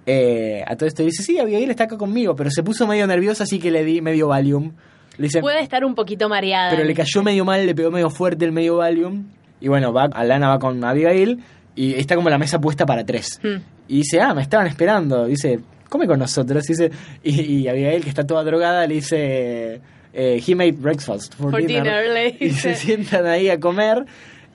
Eh, 0.06 0.64
a 0.66 0.76
todo 0.76 0.86
esto 0.88 1.02
dice, 1.04 1.22
sí, 1.22 1.38
Abigail 1.38 1.70
está 1.70 1.84
acá 1.84 1.96
conmigo, 1.96 2.34
pero 2.34 2.50
se 2.50 2.62
puso 2.62 2.86
medio 2.86 3.06
nerviosa, 3.06 3.44
así 3.44 3.58
que 3.58 3.70
le 3.70 3.84
di 3.84 4.00
medio 4.00 4.28
Valium. 4.28 4.72
Le 5.18 5.24
dice, 5.24 5.40
Puede 5.40 5.60
estar 5.60 5.84
un 5.84 5.94
poquito 5.94 6.28
mareada. 6.28 6.70
pero 6.70 6.84
le 6.84 6.94
cayó 6.94 7.22
medio 7.22 7.44
mal, 7.44 7.64
le 7.66 7.74
pegó 7.74 7.90
medio 7.90 8.10
fuerte 8.10 8.44
el 8.44 8.52
medio 8.52 8.76
Valium. 8.78 9.26
Y 9.60 9.68
bueno, 9.68 9.92
va, 9.92 10.04
Alana 10.04 10.48
va 10.48 10.58
con 10.58 10.82
Abigail 10.82 11.42
y 11.76 11.94
está 11.94 12.16
como 12.16 12.30
la 12.30 12.38
mesa 12.38 12.58
puesta 12.60 12.86
para 12.86 13.04
tres. 13.04 13.38
Hmm. 13.42 13.58
Y 13.88 13.98
dice, 13.98 14.20
ah, 14.20 14.32
me 14.34 14.42
estaban 14.42 14.66
esperando. 14.66 15.26
Dice, 15.26 15.60
come 15.88 16.06
con 16.06 16.18
nosotros. 16.18 16.64
Y, 16.70 16.72
dice, 16.72 16.90
y, 17.22 17.40
y 17.40 17.68
Abigail, 17.68 18.02
que 18.02 18.08
está 18.08 18.26
toda 18.26 18.42
drogada, 18.42 18.86
le 18.86 18.94
dice, 18.94 19.80
eh, 20.14 20.42
he 20.44 20.54
made 20.54 20.72
breakfast 20.72 21.34
for, 21.34 21.50
For 21.50 21.60
dinner. 21.60 21.82
dinner, 21.82 22.08
le 22.08 22.36
Y 22.46 22.50
se 22.50 22.74
sientan 22.74 23.26
ahí 23.26 23.50
a 23.50 23.60
comer. 23.60 24.06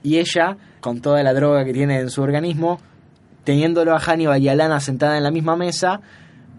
Y 0.02 0.18
ella, 0.18 0.56
con 0.86 1.00
toda 1.00 1.20
la 1.24 1.34
droga 1.34 1.64
que 1.64 1.72
tiene 1.72 1.98
en 1.98 2.10
su 2.10 2.22
organismo, 2.22 2.78
teniéndolo 3.42 3.92
a 3.92 3.98
Hannibal 3.98 4.40
y 4.40 4.48
a 4.48 4.54
Lana 4.54 4.78
sentada 4.78 5.16
en 5.16 5.24
la 5.24 5.32
misma 5.32 5.56
mesa, 5.56 6.00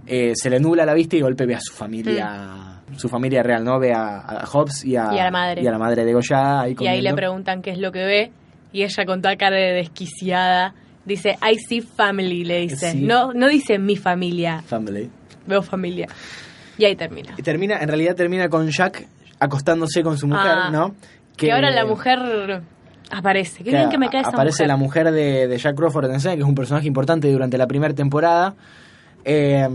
eh, 0.06 0.34
se 0.36 0.50
le 0.50 0.60
nubla 0.60 0.86
la 0.86 0.94
vista 0.94 1.16
y 1.16 1.20
de 1.20 1.24
golpe 1.24 1.46
ve 1.46 1.56
a 1.56 1.62
su 1.62 1.74
familia, 1.74 2.82
su 2.98 3.08
familia 3.08 3.42
real, 3.42 3.64
¿no? 3.64 3.80
Ve 3.80 3.94
a, 3.94 4.18
a 4.20 4.46
Hobbs 4.46 4.84
y 4.84 4.98
a, 4.98 5.06
Mm. 5.12 5.14
Y 5.16 5.20
a 5.20 5.24
la 5.24 5.32
madre. 5.32 5.62
y 5.64 5.68
a 5.68 5.72
la 5.72 5.78
madre 5.80 6.04
degollada 6.04 6.62
ahí 6.64 6.76
Y 6.78 6.88
ahí 6.88 7.00
le 7.02 7.14
preguntan 7.14 7.62
qué 7.62 7.72
es 7.72 7.78
lo 7.78 7.94
que 7.94 8.04
ve. 8.06 8.32
Y 8.74 8.84
ella 8.84 9.06
con 9.06 9.22
toda 9.22 9.38
cara 9.38 9.56
de 9.56 9.72
desquiciada 9.76 10.74
dice, 11.06 11.38
I 11.42 11.56
see 11.56 11.80
family, 11.80 12.44
le 12.44 12.60
dice. 12.64 12.92
Sí. 12.92 13.02
No, 13.06 13.32
no 13.32 13.48
dice 13.48 13.80
mi 13.80 13.96
familia, 13.96 14.62
Family. 14.68 15.10
veo 15.46 15.62
familia. 15.62 16.08
Y 16.78 16.84
ahí 16.84 16.98
termina. 16.98 17.34
Y 17.38 17.44
termina, 17.44 17.80
en 17.80 17.88
realidad 17.88 18.14
termina 18.16 18.50
con 18.50 18.68
Jack 18.70 19.08
acostándose 19.40 20.04
con 20.04 20.18
su 20.18 20.28
mujer, 20.28 20.52
Ah, 20.54 20.70
¿no? 20.70 20.94
Que, 21.38 21.54
ahora 21.54 21.70
la 21.72 21.86
mujer 21.86 22.20
aparece. 23.12 23.64
Qué 23.64 23.72
bien 23.72 23.90
que 23.90 23.98
me 23.98 24.10
cae 24.10 24.22
esa 24.22 24.30
aparece 24.30 24.64
mujer. 24.64 24.68
la 24.68 24.78
mujer 24.78 25.12
de, 25.12 25.48
de 25.48 25.58
Jack 25.58 25.76
Crawford 25.76 26.06
en 26.10 26.16
escena, 26.16 26.36
que 26.36 26.42
es 26.42 26.48
un 26.48 26.56
personaje 26.56 26.88
importante 26.88 27.32
durante 27.32 27.58
la 27.58 27.68
primera 27.68 27.94
temporada. 27.94 28.56
Eh, 29.26 29.68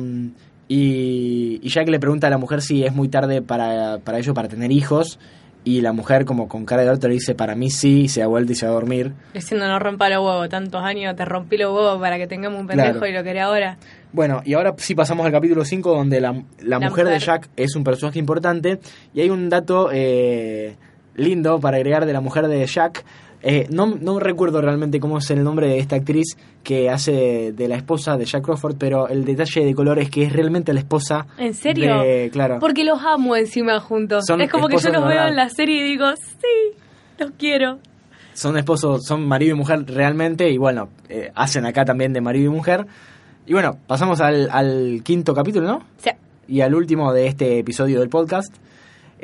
y, 0.68 1.60
y 1.62 1.68
Jack 1.68 1.88
le 1.88 1.98
pregunta 2.00 2.28
a 2.28 2.30
la 2.30 2.38
mujer 2.38 2.62
si 2.62 2.84
es 2.84 2.94
muy 2.94 3.08
tarde 3.08 3.42
para, 3.42 3.98
para 3.98 4.18
ello, 4.18 4.34
para 4.34 4.48
tener 4.48 4.70
hijos. 4.72 5.18
Y 5.64 5.80
la 5.80 5.92
mujer, 5.92 6.24
como 6.24 6.48
con 6.48 6.64
cara 6.64 6.82
de 6.82 6.90
orto, 6.90 7.06
le 7.06 7.14
dice: 7.14 7.36
Para 7.36 7.54
mí 7.54 7.70
sí, 7.70 8.02
y 8.02 8.08
se 8.08 8.18
da 8.20 8.26
vuelta 8.26 8.50
y 8.50 8.56
se 8.56 8.66
va 8.66 8.72
a 8.72 8.74
dormir. 8.74 9.12
Diciendo 9.32 9.68
no 9.68 9.78
rompa 9.78 10.08
los 10.08 10.18
huevos, 10.18 10.48
tantos 10.48 10.82
años 10.82 11.14
te 11.14 11.24
rompí 11.24 11.56
los 11.56 11.72
huevos 11.72 12.00
para 12.00 12.18
que 12.18 12.26
tengamos 12.26 12.58
un 12.60 12.66
pendejo 12.66 12.90
Claro. 12.98 13.06
y 13.06 13.12
lo 13.12 13.22
querés 13.22 13.42
ahora. 13.42 13.76
Bueno, 14.12 14.42
y 14.44 14.54
ahora 14.54 14.74
sí 14.78 14.96
pasamos 14.96 15.24
al 15.24 15.30
capítulo 15.30 15.64
5 15.64 15.94
donde 15.94 16.20
la, 16.20 16.32
la 16.32 16.78
La 16.78 16.80
mujer, 16.80 17.06
de. 17.06 17.18
Jack 17.20 17.48
es 17.56 17.76
un 17.76 17.84
personaje 17.84 18.18
importante 18.18 18.80
y 19.14 19.20
hay 19.20 19.30
un 19.30 19.48
dato 19.48 19.90
eh, 19.92 20.74
lindo 21.14 21.58
para 21.60 21.76
agregar 21.76 22.06
de 22.06 22.12
la 22.12 22.20
mujer 22.20 22.48
de 22.48 22.64
Jack. 22.66 23.04
Eh, 23.44 23.66
no, 23.70 23.86
no 24.00 24.20
recuerdo 24.20 24.60
realmente 24.60 25.00
cómo 25.00 25.18
es 25.18 25.28
el 25.32 25.42
nombre 25.42 25.66
de 25.66 25.78
esta 25.80 25.96
actriz 25.96 26.36
que 26.62 26.88
hace 26.88 27.50
de 27.52 27.66
la 27.68 27.74
esposa 27.74 28.16
de 28.16 28.24
Jack 28.24 28.44
Crawford, 28.44 28.76
pero 28.78 29.08
el 29.08 29.24
detalle 29.24 29.64
de 29.64 29.74
color 29.74 29.98
es 29.98 30.10
que 30.10 30.22
es 30.22 30.32
realmente 30.32 30.72
la 30.72 30.78
esposa. 30.80 31.26
¿En 31.38 31.52
serio? 31.54 32.02
de- 32.02 32.30
claro. 32.32 32.58
Porque 32.60 32.84
los 32.84 33.00
amo 33.02 33.34
encima 33.34 33.80
juntos. 33.80 34.24
Son 34.26 34.40
es 34.40 34.48
como 34.50 34.68
que 34.68 34.76
yo 34.76 34.90
los 34.90 35.04
veo 35.08 35.26
en 35.26 35.34
la 35.34 35.48
serie 35.48 35.80
y 35.80 35.82
digo, 35.82 36.06
sí, 36.16 36.78
los 37.18 37.32
quiero. 37.32 37.80
Son 38.34 38.56
esposos, 38.56 39.04
son 39.04 39.26
marido 39.26 39.54
y 39.56 39.58
mujer 39.58 39.84
realmente 39.88 40.48
y 40.50 40.56
bueno, 40.56 40.88
eh, 41.08 41.32
hacen 41.34 41.66
acá 41.66 41.84
también 41.84 42.12
de 42.12 42.20
marido 42.20 42.46
y 42.46 42.54
mujer. 42.54 42.86
Y 43.44 43.54
bueno, 43.54 43.76
pasamos 43.88 44.20
al, 44.20 44.48
al 44.52 45.00
quinto 45.02 45.34
capítulo, 45.34 45.66
¿no? 45.66 45.82
Sea, 45.96 46.16
y 46.46 46.60
al 46.60 46.74
último 46.76 47.12
de 47.12 47.26
este 47.26 47.58
episodio 47.58 47.98
del 47.98 48.08
podcast, 48.08 48.54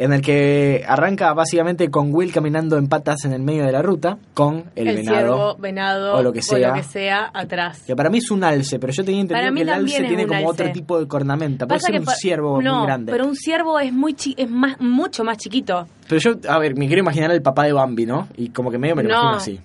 en 0.00 0.12
el 0.12 0.22
que 0.22 0.84
arranca 0.86 1.34
básicamente 1.34 1.90
con 1.90 2.14
Will 2.14 2.32
caminando 2.32 2.78
en 2.78 2.86
patas 2.88 3.24
en 3.24 3.32
el 3.32 3.42
medio 3.42 3.64
de 3.66 3.72
la 3.72 3.82
ruta, 3.82 4.16
con 4.32 4.64
el, 4.76 4.88
el, 4.88 4.96
venado. 4.96 5.16
ciervo, 5.18 5.56
venado 5.58 6.14
o 6.14 6.22
lo 6.22 6.32
que 6.32 6.40
sea. 6.40 6.82
sea 6.84 7.30
atrás. 7.34 7.82
Que 7.86 7.96
para 7.96 8.08
mí 8.08 8.18
es 8.18 8.30
un 8.30 8.44
alce, 8.44 8.78
pero 8.78 8.92
yo 8.92 9.04
tenía 9.04 9.20
entendido 9.22 9.52
que 9.54 9.60
el 9.62 9.68
alce 9.68 10.04
tiene 10.04 10.26
como 10.26 10.38
alce. 10.48 10.62
otro 10.62 10.72
tipo 10.72 11.00
de 11.00 11.08
cornamenta. 11.08 11.66
Puede 11.66 11.80
Pasa 11.80 11.92
ser 11.92 12.00
un 12.00 12.06
ciervo 12.06 12.62
no, 12.62 12.76
muy 12.78 12.86
grande. 12.86 13.10
pero 13.12 13.26
un 13.26 13.34
ciervo 13.36 13.78
es 13.80 13.92
muy 13.92 14.14
chi- 14.14 14.34
es 14.38 14.48
más 14.48 14.80
mucho 14.80 15.24
más 15.24 15.36
chiquito. 15.36 15.86
Pero 16.08 16.20
yo, 16.20 16.50
a 16.50 16.58
ver, 16.58 16.76
me 16.76 16.86
quiero 16.86 17.00
imaginar 17.00 17.30
el 17.32 17.42
papá 17.42 17.64
de 17.64 17.72
Bambi, 17.72 18.06
¿no? 18.06 18.28
Y 18.36 18.50
como 18.50 18.70
que 18.70 18.78
medio 18.78 18.94
me 18.96 19.02
lo 19.02 19.08
No. 19.10 19.14
imagino 19.20 19.36
así. 19.36 19.60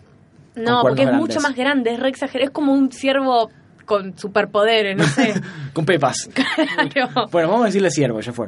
No, 0.55 0.81
porque 0.81 1.01
es 1.03 1.07
grandes. 1.07 1.27
mucho 1.29 1.41
más 1.41 1.55
grande, 1.55 1.93
es 1.93 1.99
re 1.99 2.09
exagerado, 2.09 2.45
es 2.45 2.51
como 2.51 2.73
un 2.73 2.91
ciervo 2.91 3.49
con 3.85 4.17
superpoderes, 4.17 4.97
no 4.97 5.03
sé. 5.03 5.33
Con 5.73 5.85
pepas. 5.85 6.29
Claro. 6.93 7.27
Bueno, 7.31 7.49
vamos 7.49 7.63
a 7.63 7.65
decirle 7.67 7.91
ciervo, 7.91 8.19
ya 8.21 8.31
fue. 8.33 8.47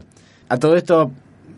A 0.49 0.57
todo 0.57 0.75
esto 0.75 1.11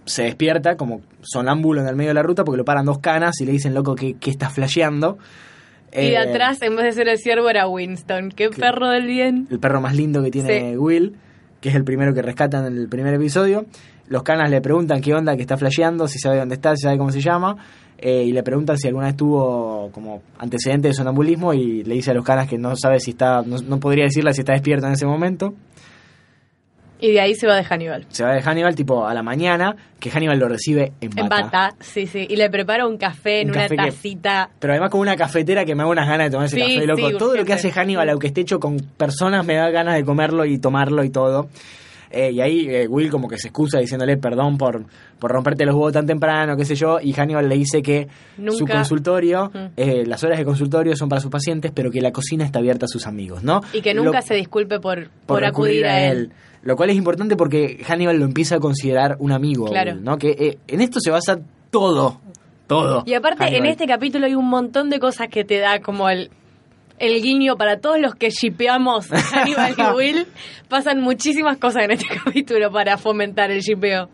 se 0.08 0.24
despierta 0.24 0.76
como 0.78 1.02
sonámbulo 1.22 1.82
en 1.82 1.88
el 1.88 1.96
medio 1.96 2.10
de 2.10 2.16
la 2.16 2.24
ruta 2.24 2.44
porque 2.44 2.58
lo 2.58 2.66
paran 2.66 2.86
dos 2.86 3.00
canas 3.00 3.40
y 3.40 3.46
le 3.46 3.52
dicen, 3.52 3.74
loco, 3.76 3.94
que, 3.94 4.16
que 4.16 4.32
estás 4.32 4.52
flasheando. 4.54 5.18
Y 5.94 5.98
de 5.98 6.14
Eh, 6.14 6.18
atrás, 6.18 6.62
en 6.64 6.76
vez 6.76 6.86
de 6.86 6.92
ser 6.94 7.08
el 7.08 7.18
ciervo, 7.18 7.50
era 7.50 7.68
Winston. 7.68 8.30
Qué 8.36 8.50
perro 8.50 8.90
del 8.90 9.06
bien. 9.06 9.48
el 9.52 9.60
perro 9.60 9.80
más 9.82 9.96
lindo 9.96 10.24
que 10.24 10.32
tiene 10.32 10.72
Sí. 10.72 10.78
Will, 10.78 11.16
que 11.62 11.70
es 11.70 11.76
el 11.76 11.84
primero 11.84 12.14
que 12.14 12.22
rescatan 12.22 12.66
en 12.66 12.78
el 12.78 12.90
primer 12.90 13.14
episodio. 13.14 13.66
Los 14.08 14.24
canas 14.24 14.50
le 14.50 14.62
preguntan 14.62 15.02
qué 15.02 15.14
onda, 15.14 15.36
que 15.36 15.42
está 15.42 15.58
flasheando, 15.58 16.08
si 16.08 16.18
sabe 16.20 16.38
dónde 16.40 16.56
está, 16.56 16.76
si 16.76 16.84
sabe 16.84 16.98
cómo 16.98 17.12
se 17.12 17.20
llama, 17.20 17.58
eh, 17.98 18.24
y 18.24 18.32
le 18.32 18.42
preguntan 18.44 18.78
si 18.78 18.88
alguna 18.88 19.08
vez 19.08 19.18
tuvo 19.18 19.90
como 19.92 20.22
antecedentes 20.38 20.92
de 20.92 20.94
sonambulismo 20.94 21.54
y 21.54 21.84
le 21.84 21.96
dice 21.96 22.12
a 22.12 22.14
los 22.14 22.24
canas 22.24 22.48
que 22.48 22.58
no 22.58 22.76
sabe 22.78 23.00
si 23.02 23.12
está, 23.12 23.42
no, 23.42 23.58
no 23.58 23.80
podría 23.80 24.06
decirle 24.06 24.32
si 24.34 24.42
está 24.42 24.54
despierto 24.54 24.88
en 24.88 24.94
ese 24.94 25.06
momento. 25.06 25.56
Y 27.00 27.12
de 27.12 27.22
ahí 27.22 27.36
se 27.36 27.46
va 27.48 27.56
de 27.56 27.64
Hannibal. 27.64 28.06
Se 28.10 28.24
va 28.24 28.34
de 28.34 28.42
Hannibal 28.42 28.76
tipo 28.76 29.06
a 29.06 29.14
la 29.14 29.22
mañana, 29.22 29.76
que 30.00 30.10
Hannibal 30.10 30.40
lo 30.40 30.48
recibe 30.48 30.94
en 31.02 31.10
bata. 31.12 31.22
En 31.22 31.30
bata, 31.30 31.76
sí, 31.80 32.08
sí. 32.08 32.26
Y 32.30 32.36
le 32.36 32.50
prepara 32.50 32.88
un 32.88 32.98
café 32.98 33.42
en 33.42 33.50
Un 33.50 33.56
una 33.56 33.64
café 33.64 33.76
que- 33.78 33.84
tacita. 33.92 34.50
Pero 34.60 34.74
además 34.74 34.90
con 34.90 35.02
una 35.02 35.16
cafetera 35.16 35.64
que 35.66 35.76
me 35.76 35.84
da 35.84 35.90
unas 35.90 36.08
ganas 36.08 36.28
de 36.28 36.32
tomar 36.32 36.48
ese 36.48 36.56
Sí, 36.56 36.76
café, 36.76 36.88
loco. 36.88 37.10
sí, 37.10 37.18
todo 37.18 37.36
lo 37.36 37.46
que 37.46 37.54
hace 37.54 37.72
Hannibal, 37.72 38.10
aunque 38.10 38.28
esté 38.28 38.42
hecho 38.42 38.60
con 38.60 38.78
personas, 38.80 39.46
me 39.46 39.56
da 39.56 39.70
ganas 39.70 39.96
de 39.96 40.04
comerlo 40.04 40.46
y 40.46 40.58
tomarlo 40.58 41.04
y 41.04 41.10
todo. 41.10 41.50
Eh, 42.12 42.32
y 42.32 42.42
ahí 42.42 42.68
eh, 42.70 42.88
Will 42.88 43.10
como 43.10 43.28
que 43.28 43.38
se 43.38 43.48
excusa 43.50 43.80
diciéndole 43.80 44.18
perdón 44.18 44.58
por, 44.58 44.86
por 45.20 45.32
romperte 45.32 45.66
los 45.66 45.76
huevos 45.76 45.94
tan 45.94 46.06
temprano, 46.06 46.56
qué 46.56 46.66
sé 46.66 46.76
yo, 46.76 47.00
y 47.02 47.14
Hannibal 47.14 47.48
le 47.50 47.56
dice 47.56 47.82
que 47.82 48.08
su 48.52 48.66
consultorio, 48.66 49.52
Mm. 49.54 49.58
eh, 49.78 50.04
las 50.06 50.24
horas 50.24 50.38
de 50.38 50.46
consultorio 50.46 50.96
son 50.96 51.10
para 51.10 51.22
sus 51.22 51.30
pacientes, 51.32 51.72
pero 51.74 51.92
que 51.92 52.02
la 52.02 52.12
cocina 52.12 52.46
está 52.46 52.60
abierta 52.60 52.86
a 52.86 52.88
sus 52.90 53.08
amigos, 53.08 53.44
¿no? 53.44 53.62
Y 53.74 53.82
que 53.82 53.94
nunca 53.94 54.20
Lo- 54.20 54.22
se 54.26 54.36
disculpe 54.36 54.80
por, 54.80 55.06
por, 55.10 55.10
por 55.26 55.46
acudir 55.46 55.86
a 55.86 56.06
él. 56.12 56.32
Lo 56.64 56.76
cual 56.76 56.90
es 56.90 56.96
importante 56.98 57.36
porque 57.36 57.82
Hannibal 57.88 58.18
lo 58.18 58.26
empieza 58.26 58.56
a 58.56 58.60
considerar 58.60 59.16
un 59.20 59.32
amigo, 59.32 59.68
a 59.68 59.70
Claro. 59.72 59.94
Will, 59.94 60.04
¿no? 60.04 60.18
Que 60.18 60.30
eh, 60.32 60.58
en 60.68 60.82
esto 60.82 61.00
se 61.00 61.12
basa 61.12 61.40
todo, 61.70 62.20
todo. 62.68 63.04
Y 63.06 63.14
aparte, 63.14 63.56
en 63.56 63.66
este 63.66 63.86
capítulo 63.88 64.26
hay 64.26 64.36
un 64.36 64.50
montón 64.50 64.90
de 64.90 65.00
cosas 65.00 65.28
que 65.30 65.44
te 65.46 65.60
da 65.60 65.80
como 65.82 66.10
el, 66.10 66.30
el 67.00 67.22
guiño 67.22 67.56
para 67.58 67.80
todos 67.80 68.00
los 68.00 68.16
que 68.16 68.30
shipeamos 68.30 69.08
Hannibal 69.10 69.76
y 69.78 69.96
Will. 69.96 70.28
Pasan 70.68 71.02
muchísimas 71.02 71.58
cosas 71.58 71.84
en 71.86 71.92
este 71.92 72.08
capítulo 72.24 72.72
para 72.72 72.98
fomentar 72.98 73.52
el 73.52 73.62
shipeo. 73.62 74.10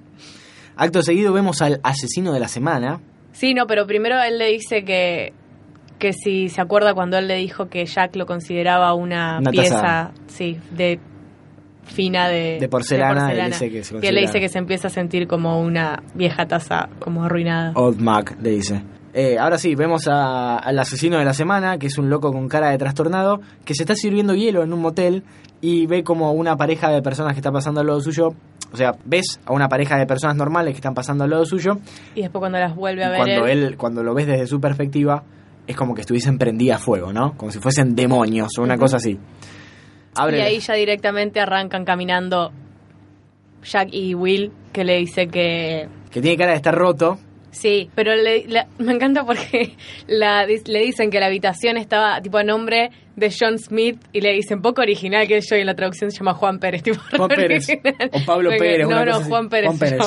Acto 0.76 1.02
seguido 1.02 1.34
vemos 1.34 1.62
al 1.62 1.80
asesino 1.84 2.34
de 2.34 2.40
la 2.40 2.48
semana. 2.48 3.00
Sí, 3.32 3.54
no, 3.54 3.66
pero 3.68 3.86
primero 3.88 4.22
él 4.22 4.38
le 4.38 4.48
dice 4.48 4.84
que, 4.84 5.34
que 6.00 6.14
si 6.14 6.50
se 6.50 6.62
acuerda 6.62 6.94
cuando 6.94 7.18
él 7.18 7.28
le 7.28 7.36
dijo 7.36 7.68
que 7.68 7.86
Jack 7.86 8.16
lo 8.16 8.26
consideraba 8.26 8.94
una, 8.94 9.40
Una 9.40 9.52
pieza, 9.52 9.76
taza. 9.82 10.12
sí, 10.28 10.58
de 10.72 11.00
fina 11.86 12.28
de, 12.30 12.58
De 12.60 12.70
porcelana, 12.70 13.32
él 13.34 13.52
dice 13.52 13.70
que 13.70 13.84
se 13.84 13.98
él 13.98 14.16
le 14.16 14.22
dice 14.22 14.40
que 14.40 14.50
se 14.50 14.58
empieza 14.58 14.88
a 14.88 14.92
sentir 14.92 15.28
como 15.28 15.62
una 15.62 16.02
vieja 16.16 16.46
taza 16.48 16.90
como 17.00 17.24
arruinada. 17.26 17.74
Old 17.76 18.00
Mac, 18.00 18.38
le 18.42 18.52
dice. 18.52 18.82
Eh, 19.14 19.38
ahora 19.38 19.58
sí, 19.60 19.76
vemos 19.76 20.08
a- 20.08 20.58
al 20.58 20.80
asesino 20.80 21.20
de 21.20 21.26
la 21.26 21.34
semana, 21.34 21.78
que 21.78 21.88
es 21.88 21.98
un 21.98 22.10
loco 22.10 22.32
con 22.32 22.48
cara 22.48 22.70
de 22.72 22.78
trastornado, 22.80 23.42
que 23.64 23.76
se 23.76 23.84
está 23.84 23.96
sirviendo 23.96 24.34
hielo 24.34 24.64
en 24.64 24.74
un 24.74 24.82
motel 24.82 25.24
y 25.62 25.86
ve 25.86 26.04
como 26.04 26.32
una 26.34 26.58
pareja 26.58 26.90
de 26.90 27.02
personas 27.02 27.34
que 27.34 27.40
está 27.40 27.52
pasando 27.52 27.82
al 27.82 27.88
lado 27.88 28.02
suyo. 28.02 28.30
O 28.72 28.76
sea, 28.78 28.94
ves 29.06 29.40
a 29.46 29.54
una 29.54 29.70
pareja 29.70 29.98
de 29.98 30.08
personas 30.08 30.36
normales 30.36 30.74
que 30.74 30.78
están 30.78 30.96
pasando 30.96 31.24
al 31.26 31.30
lado 31.30 31.46
suyo. 31.46 31.78
Y 32.16 32.22
después 32.22 32.40
cuando 32.40 32.58
las 32.58 32.76
vuelve 32.76 33.04
a 33.04 33.10
ver 33.10 33.18
cuando 33.20 33.46
él, 33.48 33.64
él, 33.64 33.78
cuando 33.78 34.04
lo 34.04 34.16
ves 34.16 34.26
desde 34.26 34.48
su 34.48 34.60
perspectiva, 34.60 35.24
es 35.68 35.76
como 35.76 35.94
que 35.94 36.02
estuviesen 36.02 36.40
prendidas 36.40 36.82
a 36.82 36.84
fuego, 36.84 37.14
¿no? 37.14 37.38
Como 37.38 37.52
si 37.52 37.60
fuesen 37.60 37.96
demonios 37.96 38.50
o 38.58 38.64
una 38.64 38.78
cosa 38.80 38.98
así. 38.98 39.20
Y 40.40 40.42
ahí 40.42 40.60
ya 40.60 40.74
directamente 40.74 41.40
arrancan 41.40 41.86
caminando 41.86 42.52
Jack 43.64 43.90
y 43.92 44.14
Will, 44.16 44.52
que 44.72 44.84
le 44.84 44.98
dice 44.98 45.28
que 45.28 45.88
que 46.12 46.22
tiene 46.22 46.38
cara 46.38 46.52
de 46.52 46.58
estar 46.58 46.76
roto 46.76 47.18
Sí, 47.54 47.90
pero 47.96 48.16
le, 48.16 48.46
la- 48.48 48.68
me 48.80 48.92
encanta 48.94 49.24
porque 49.26 49.76
la, 50.08 50.46
le 50.46 50.80
dicen 50.82 51.10
que 51.12 51.20
la 51.20 51.28
habitación 51.28 51.78
estaba 51.78 52.20
tipo 52.22 52.38
a 52.40 52.44
nombre 52.44 52.90
de 53.16 53.32
John 53.32 53.60
Smith 53.60 53.98
y 54.12 54.22
le 54.22 54.34
dicen 54.34 54.62
poco 54.62 54.82
original 54.82 55.28
que 55.28 55.40
yo 55.40 55.56
y 55.56 55.60
en 55.60 55.68
la 55.68 55.76
traducción 55.76 56.10
se 56.12 56.18
llama 56.18 56.34
Juan 56.34 56.60
Pérez. 56.60 56.82
Tipo, 56.84 57.00
Juan 57.16 57.30
re 57.30 57.36
Pérez. 57.36 57.70
original. 57.70 58.10
O 58.12 58.26
Pablo 58.26 58.50
Pérez. 58.58 58.88
No, 58.88 59.06
no. 59.06 59.22
Juan 59.22 59.50
Pérez. 59.50 59.68
Juan 59.68 59.80
Pérez. 59.80 60.00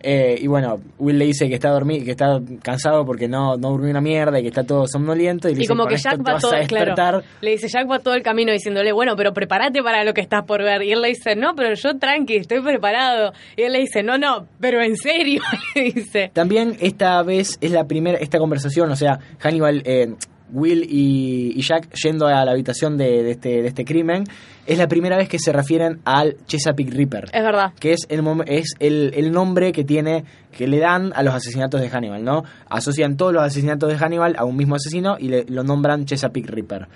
Eh, 0.00 0.38
y 0.40 0.46
bueno, 0.46 0.80
Will 0.98 1.18
le 1.18 1.24
dice 1.24 1.48
que 1.48 1.54
está 1.54 1.70
dormido, 1.70 2.04
que 2.04 2.12
está 2.12 2.40
cansado 2.62 3.04
porque 3.04 3.26
no, 3.26 3.56
no 3.56 3.70
durmió 3.70 3.90
una 3.90 4.00
mierda 4.00 4.38
y 4.38 4.42
que 4.42 4.48
está 4.48 4.64
todo 4.64 4.86
somnoliento. 4.86 5.48
Y, 5.48 5.52
le 5.52 5.56
Y 5.56 5.60
dice, 5.60 5.68
como 5.68 5.84
"Con 5.84 5.90
que 5.90 5.96
Jack 5.96 6.20
va 6.26 6.38
todo, 6.38 6.52
claro, 6.66 7.22
le 7.40 7.50
dice 7.50 7.68
Jack 7.68 7.90
va 7.90 7.98
todo 7.98 8.14
el 8.14 8.22
camino 8.22 8.52
diciéndole, 8.52 8.92
bueno, 8.92 9.16
pero 9.16 9.32
prepárate 9.32 9.82
para 9.82 10.04
lo 10.04 10.14
que 10.14 10.20
estás 10.20 10.44
por 10.44 10.62
ver. 10.62 10.82
Y 10.82 10.92
él 10.92 11.02
le 11.02 11.08
dice, 11.08 11.34
no, 11.34 11.54
pero 11.56 11.74
yo 11.74 11.98
tranqui, 11.98 12.36
estoy 12.36 12.60
preparado. 12.60 13.32
Y 13.56 13.62
él 13.62 13.72
le 13.72 13.80
dice, 13.80 14.02
no, 14.02 14.18
no, 14.18 14.46
pero 14.60 14.82
en 14.82 14.96
serio, 14.96 15.42
le 15.74 15.82
dice. 15.92 16.30
También 16.32 16.76
esta 16.80 17.22
vez 17.22 17.58
es 17.60 17.72
la 17.72 17.86
primera, 17.86 18.18
esta 18.18 18.38
conversación, 18.38 18.90
o 18.90 18.96
sea, 18.96 19.18
Hannibal, 19.38 19.82
eh, 19.84 20.14
Will 20.50 20.84
y, 20.88 21.52
y 21.56 21.62
Jack 21.62 21.92
yendo 21.94 22.26
a 22.26 22.44
la 22.44 22.52
habitación 22.52 22.96
de, 22.96 23.22
de 23.22 23.30
este, 23.32 23.62
de 23.62 23.68
este 23.68 23.84
crimen, 23.84 24.24
es 24.68 24.76
la 24.76 24.86
primera 24.86 25.16
vez 25.16 25.30
que 25.30 25.38
se 25.38 25.50
refieren 25.50 26.00
al 26.04 26.36
Chesapeake 26.46 26.92
Reaper. 26.92 27.24
Es 27.32 27.42
verdad. 27.42 27.72
que 27.80 27.94
es 27.94 28.06
el 28.10 28.22
es 28.46 28.74
el, 28.78 29.12
el 29.16 29.32
nombre 29.32 29.72
que 29.72 29.82
tiene 29.82 30.24
que 30.52 30.66
le 30.68 30.78
dan 30.78 31.12
a 31.14 31.22
los 31.22 31.34
asesinatos 31.34 31.80
de 31.80 31.88
Hannibal, 31.88 32.22
¿no? 32.22 32.44
Asocian 32.68 33.16
todos 33.16 33.32
los 33.32 33.42
asesinatos 33.42 33.88
de 33.88 33.96
Hannibal 33.96 34.36
a 34.36 34.44
un 34.44 34.56
mismo 34.56 34.74
asesino 34.74 35.16
y 35.18 35.28
le, 35.28 35.44
lo 35.48 35.64
nombran 35.64 36.04
Chesapeake 36.04 36.50
Reaper. 36.50 36.86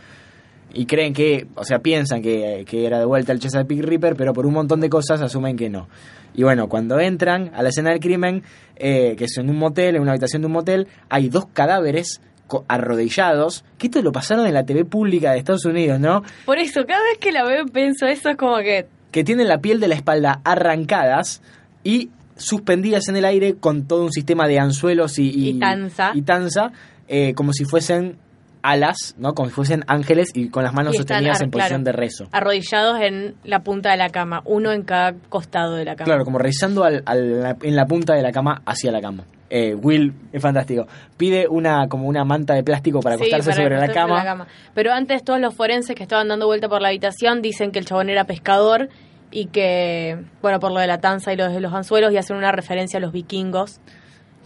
Y 0.74 0.84
creen 0.84 1.14
que, 1.14 1.46
o 1.54 1.64
sea, 1.64 1.78
piensan 1.78 2.20
que, 2.20 2.64
que 2.68 2.86
era 2.86 2.98
de 2.98 3.06
vuelta 3.06 3.32
el 3.32 3.40
Chesapeake 3.40 3.82
Reaper, 3.82 4.16
pero 4.16 4.34
por 4.34 4.44
un 4.44 4.52
montón 4.52 4.80
de 4.80 4.90
cosas 4.90 5.22
asumen 5.22 5.56
que 5.56 5.70
no. 5.70 5.88
Y 6.34 6.42
bueno, 6.42 6.68
cuando 6.68 7.00
entran 7.00 7.52
a 7.54 7.62
la 7.62 7.70
escena 7.70 7.90
del 7.90 8.00
crimen, 8.00 8.42
eh, 8.76 9.14
que 9.16 9.24
es 9.24 9.38
en 9.38 9.48
un 9.48 9.56
motel, 9.56 9.96
en 9.96 10.02
una 10.02 10.12
habitación 10.12 10.42
de 10.42 10.46
un 10.46 10.52
motel, 10.52 10.88
hay 11.08 11.30
dos 11.30 11.46
cadáveres 11.54 12.20
arrodillados, 12.68 13.64
que 13.78 13.86
esto 13.88 14.00
lo 14.02 14.12
pasaron 14.12 14.46
en 14.46 14.54
la 14.54 14.64
TV 14.64 14.84
pública 14.84 15.32
de 15.32 15.38
Estados 15.38 15.64
Unidos, 15.64 15.98
¿no? 16.00 16.22
Por 16.44 16.58
eso, 16.58 16.84
cada 16.86 17.02
vez 17.02 17.18
que 17.20 17.32
la 17.32 17.44
veo 17.44 17.64
pienso 17.66 18.06
eso, 18.06 18.28
es 18.28 18.36
como 18.36 18.56
que 18.58 18.86
que 19.10 19.24
tienen 19.24 19.46
la 19.48 19.58
piel 19.58 19.78
de 19.78 19.88
la 19.88 19.94
espalda 19.94 20.40
arrancadas 20.44 21.42
y 21.84 22.08
suspendidas 22.36 23.08
en 23.08 23.16
el 23.16 23.24
aire 23.26 23.54
con 23.56 23.86
todo 23.86 24.04
un 24.04 24.12
sistema 24.12 24.48
de 24.48 24.58
anzuelos 24.58 25.18
y, 25.18 25.50
Y 25.50 25.58
tanza. 25.58 26.12
y 26.14 26.22
tanza, 26.22 26.72
eh, 27.08 27.34
como 27.34 27.52
si 27.52 27.64
fuesen 27.66 28.16
alas, 28.62 29.14
¿no? 29.18 29.34
Como 29.34 29.48
si 29.50 29.54
fuesen 29.54 29.84
ángeles 29.86 30.30
y 30.34 30.48
con 30.48 30.62
las 30.64 30.72
manos 30.72 30.96
sostenidas 30.96 31.40
en 31.42 31.50
posición 31.50 31.82
claro. 31.82 31.96
de 31.98 32.00
rezo. 32.04 32.28
arrodillados 32.32 33.00
en 33.02 33.34
la 33.44 33.58
punta 33.62 33.90
de 33.90 33.96
la 33.98 34.08
cama, 34.08 34.40
uno 34.44 34.72
en 34.72 34.82
cada 34.82 35.12
costado 35.28 35.74
de 35.74 35.84
la 35.84 35.94
cama. 35.96 36.06
Claro, 36.06 36.24
como 36.24 36.38
rezando 36.38 36.84
al- 36.84 37.02
al- 37.04 37.56
en 37.60 37.76
la 37.76 37.86
punta 37.86 38.14
de 38.14 38.22
la 38.22 38.32
cama 38.32 38.62
hacia 38.64 38.90
la 38.92 39.00
cama. 39.00 39.24
Eh, 39.54 39.74
Will 39.74 40.14
es 40.32 40.40
fantástico. 40.40 40.86
Pide 41.18 41.46
una 41.46 41.86
como 41.88 42.08
una 42.08 42.24
manta 42.24 42.54
de 42.54 42.62
plástico 42.64 43.00
para 43.00 43.16
Sí, 43.16 43.24
acostarse 43.24 43.50
para 43.50 43.62
sobre 43.62 43.86
la 43.86 43.92
cama. 43.92 44.46
Pero 44.72 44.92
antes 44.92 45.22
todos 45.24 45.40
los 45.40 45.54
forenses 45.54 45.94
que 45.94 46.02
estaban 46.02 46.28
dando 46.28 46.46
vuelta 46.46 46.70
por 46.70 46.80
la 46.80 46.88
habitación 46.88 47.42
dicen 47.42 47.70
que 47.70 47.78
el 47.78 47.84
chabón 47.84 48.08
era 48.08 48.24
pescador 48.24 48.88
y 49.30 49.46
que, 49.46 50.16
bueno, 50.40 50.58
por 50.58 50.72
lo 50.72 50.80
de 50.80 50.86
la 50.86 50.98
tanza 50.98 51.32
y 51.34 51.36
lo 51.36 51.50
de 51.50 51.60
los 51.60 51.72
anzuelos 51.74 52.12
y 52.12 52.16
hacen 52.16 52.36
una 52.36 52.50
referencia 52.50 52.96
a 52.98 53.00
los 53.00 53.12
vikingos. 53.12 53.80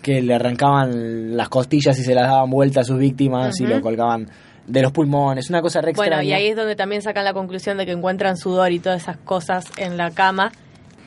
que 0.02 0.22
le 0.22 0.34
arrancaban 0.34 1.36
las 1.36 1.48
costillas 1.48 1.98
y 1.98 2.02
se 2.04 2.14
las 2.14 2.28
daban 2.28 2.50
vuelta 2.50 2.80
a 2.80 2.84
sus 2.84 2.98
víctimas 2.98 3.60
y 3.60 3.66
lo 3.66 3.80
colgaban 3.80 4.28
de 4.66 4.82
los 4.82 4.90
pulmones. 4.92 5.50
Una 5.50 5.62
cosa 5.62 5.80
re 5.80 5.92
Bueno, 5.94 6.16
y 6.16 6.26
extraña. 6.32 6.36
ahí 6.36 6.46
es 6.48 6.56
donde 6.56 6.74
también 6.76 7.02
sacan 7.02 7.24
la 7.24 7.32
conclusión 7.32 7.76
de 7.78 7.86
que 7.86 7.92
encuentran 7.92 8.36
sudor 8.36 8.72
y 8.72 8.78
todas 8.80 9.02
esas 9.02 9.16
cosas 9.18 9.66
en 9.76 9.96
la 9.96 10.10
cama 10.10 10.50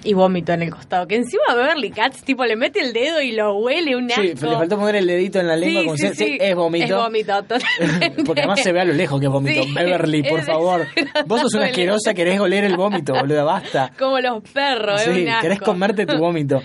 y 0.04 0.14
vómito 0.14 0.54
en 0.54 0.62
el 0.62 0.70
costado. 0.72 1.08
Que 1.08 1.16
encima 1.16 1.44
Beverly 1.54 1.92
Cats, 1.92 2.24
tipo, 2.24 2.46
le 2.46 2.56
mete 2.56 2.80
el 2.80 2.94
dedo 2.94 3.22
y 3.22 3.34
lo 3.34 3.56
huele 3.58 3.96
un 3.96 4.10
asco. 4.12 4.22
Sí, 4.22 4.30
le 4.46 4.56
faltó 4.56 4.78
poner 4.78 4.96
el 4.96 5.08
dedito 5.08 5.40
en 5.40 5.48
la 5.48 5.56
lengua 5.58 5.82
Sí, 5.98 6.04
como 6.06 6.14
sí, 6.16 6.38
es 6.40 6.56
vómito. 6.56 6.86
Es 6.86 6.92
vómito, 7.04 7.44
totalmente. 7.44 8.24
Porque 8.26 8.42
además 8.42 8.62
se 8.62 8.72
ve 8.72 8.80
a 8.82 8.86
lo 8.86 8.94
lejos 8.94 9.20
que 9.20 9.26
es 9.26 9.32
vómito. 9.32 9.62
Beverly, 9.76 10.24
por 10.24 10.42
favor. 10.44 10.88
Vos 11.28 11.42
sos 11.42 11.54
una 11.56 11.66
asquerosa, 11.66 12.14
querés 12.14 12.40
oler 12.40 12.64
el 12.64 12.76
vómito, 12.78 13.14
boluda, 13.14 13.44
basta. 13.44 13.92
Como 14.00 14.20
los 14.20 14.42
perros, 14.44 15.02
es 15.02 15.14
Sí, 15.14 15.22
un 15.24 15.30
asco. 15.30 15.42
querés 15.42 15.60
comerte 15.60 16.06
tu 16.06 16.18
vómito. 16.18 16.62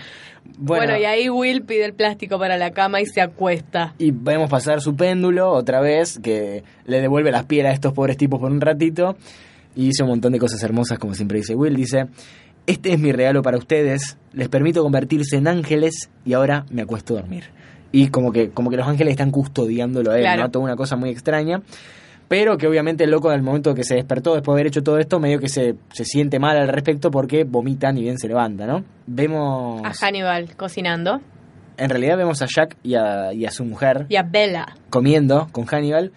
Bueno, 0.59 0.85
Bueno, 0.87 0.99
y 1.01 1.05
ahí 1.07 1.29
Will 1.31 1.63
pide 1.63 1.87
el 1.87 1.95
plástico 1.95 2.39
para 2.39 2.59
la 2.59 2.71
cama 2.71 3.01
y 3.01 3.07
se 3.07 3.21
acuesta. 3.23 3.95
y 3.99 4.11
vemos 4.13 4.51
pasar 4.51 4.81
su 4.83 4.95
péndulo 4.95 5.51
otra 5.51 5.81
vez, 5.81 6.19
que 6.23 6.63
le 6.85 7.01
devuelve 7.01 7.33
las 7.33 7.47
pieles 7.47 7.71
a 7.73 7.75
estos 7.75 7.93
pobres 7.95 8.17
tipos 8.19 8.39
por 8.39 8.53
un 8.53 8.61
ratito. 8.61 9.17
Y 9.75 9.87
dice 9.87 10.05
un 10.05 10.11
montón 10.11 10.33
de 10.33 10.39
cosas 10.39 10.63
hermosas, 10.63 10.99
como 11.01 11.15
siempre 11.15 11.39
dice 11.39 11.55
Will. 11.57 11.75
Dice, 11.75 12.07
este 12.67 12.93
es 12.93 12.99
mi 12.99 13.13
regalo 13.13 13.43
para 13.43 13.57
ustedes, 13.59 14.17
les 14.33 14.49
permito 14.49 14.83
convertirse 14.83 15.37
en 15.37 15.49
ángeles 15.49 16.11
y 16.25 16.33
ahora 16.33 16.65
me 16.71 16.83
acuesto 16.83 17.17
a 17.17 17.21
dormir. 17.21 17.45
Y 17.93 18.09
como 18.09 18.33
que, 18.33 18.51
como 18.51 18.71
que 18.71 18.77
los 18.77 18.89
ángeles 18.89 19.13
están 19.13 19.31
custodiándolo 19.31 20.11
a 20.11 20.17
él, 20.17 20.23
Claro. 20.23 20.43
¿no? 20.43 20.51
Toda 20.51 20.65
una 20.65 20.77
cosa 20.77 20.97
muy 20.97 21.11
extraña. 21.11 21.63
Pero 22.27 22.57
que 22.57 22.67
obviamente 22.67 23.05
el 23.05 23.11
loco 23.11 23.29
al 23.31 23.43
momento 23.43 23.75
que 23.75 23.85
se 23.85 23.95
despertó 23.97 24.33
después 24.35 24.55
de 24.55 24.61
haber 24.63 24.67
hecho 24.69 24.83
todo 24.83 24.99
esto, 24.99 25.21
medio 25.21 25.39
que 25.39 25.49
se, 25.49 25.75
se 25.93 26.05
siente 26.05 26.39
mal 26.39 26.57
al 26.57 26.69
respecto 26.69 27.11
porque 27.11 27.45
vomita 27.45 27.93
ni 27.93 28.01
bien 28.01 28.19
se 28.19 28.29
levanta, 28.29 28.67
¿no? 28.67 28.83
Vemos... 29.07 29.83
A 29.85 29.93
Hannibal 29.93 30.57
cocinando 30.57 31.21
En 31.77 31.91
realidad 31.91 32.17
vemos 32.17 32.41
a 32.41 32.47
Jack 32.47 32.77
y 32.83 32.95
a, 32.95 33.33
y 33.35 33.45
a 33.45 33.51
su 33.51 33.65
mujer 33.65 34.07
y 34.09 34.17
a 34.17 34.23
Bella. 34.23 34.67
comiendo 34.89 35.49
con 35.53 35.67
Hannibal, 35.67 36.13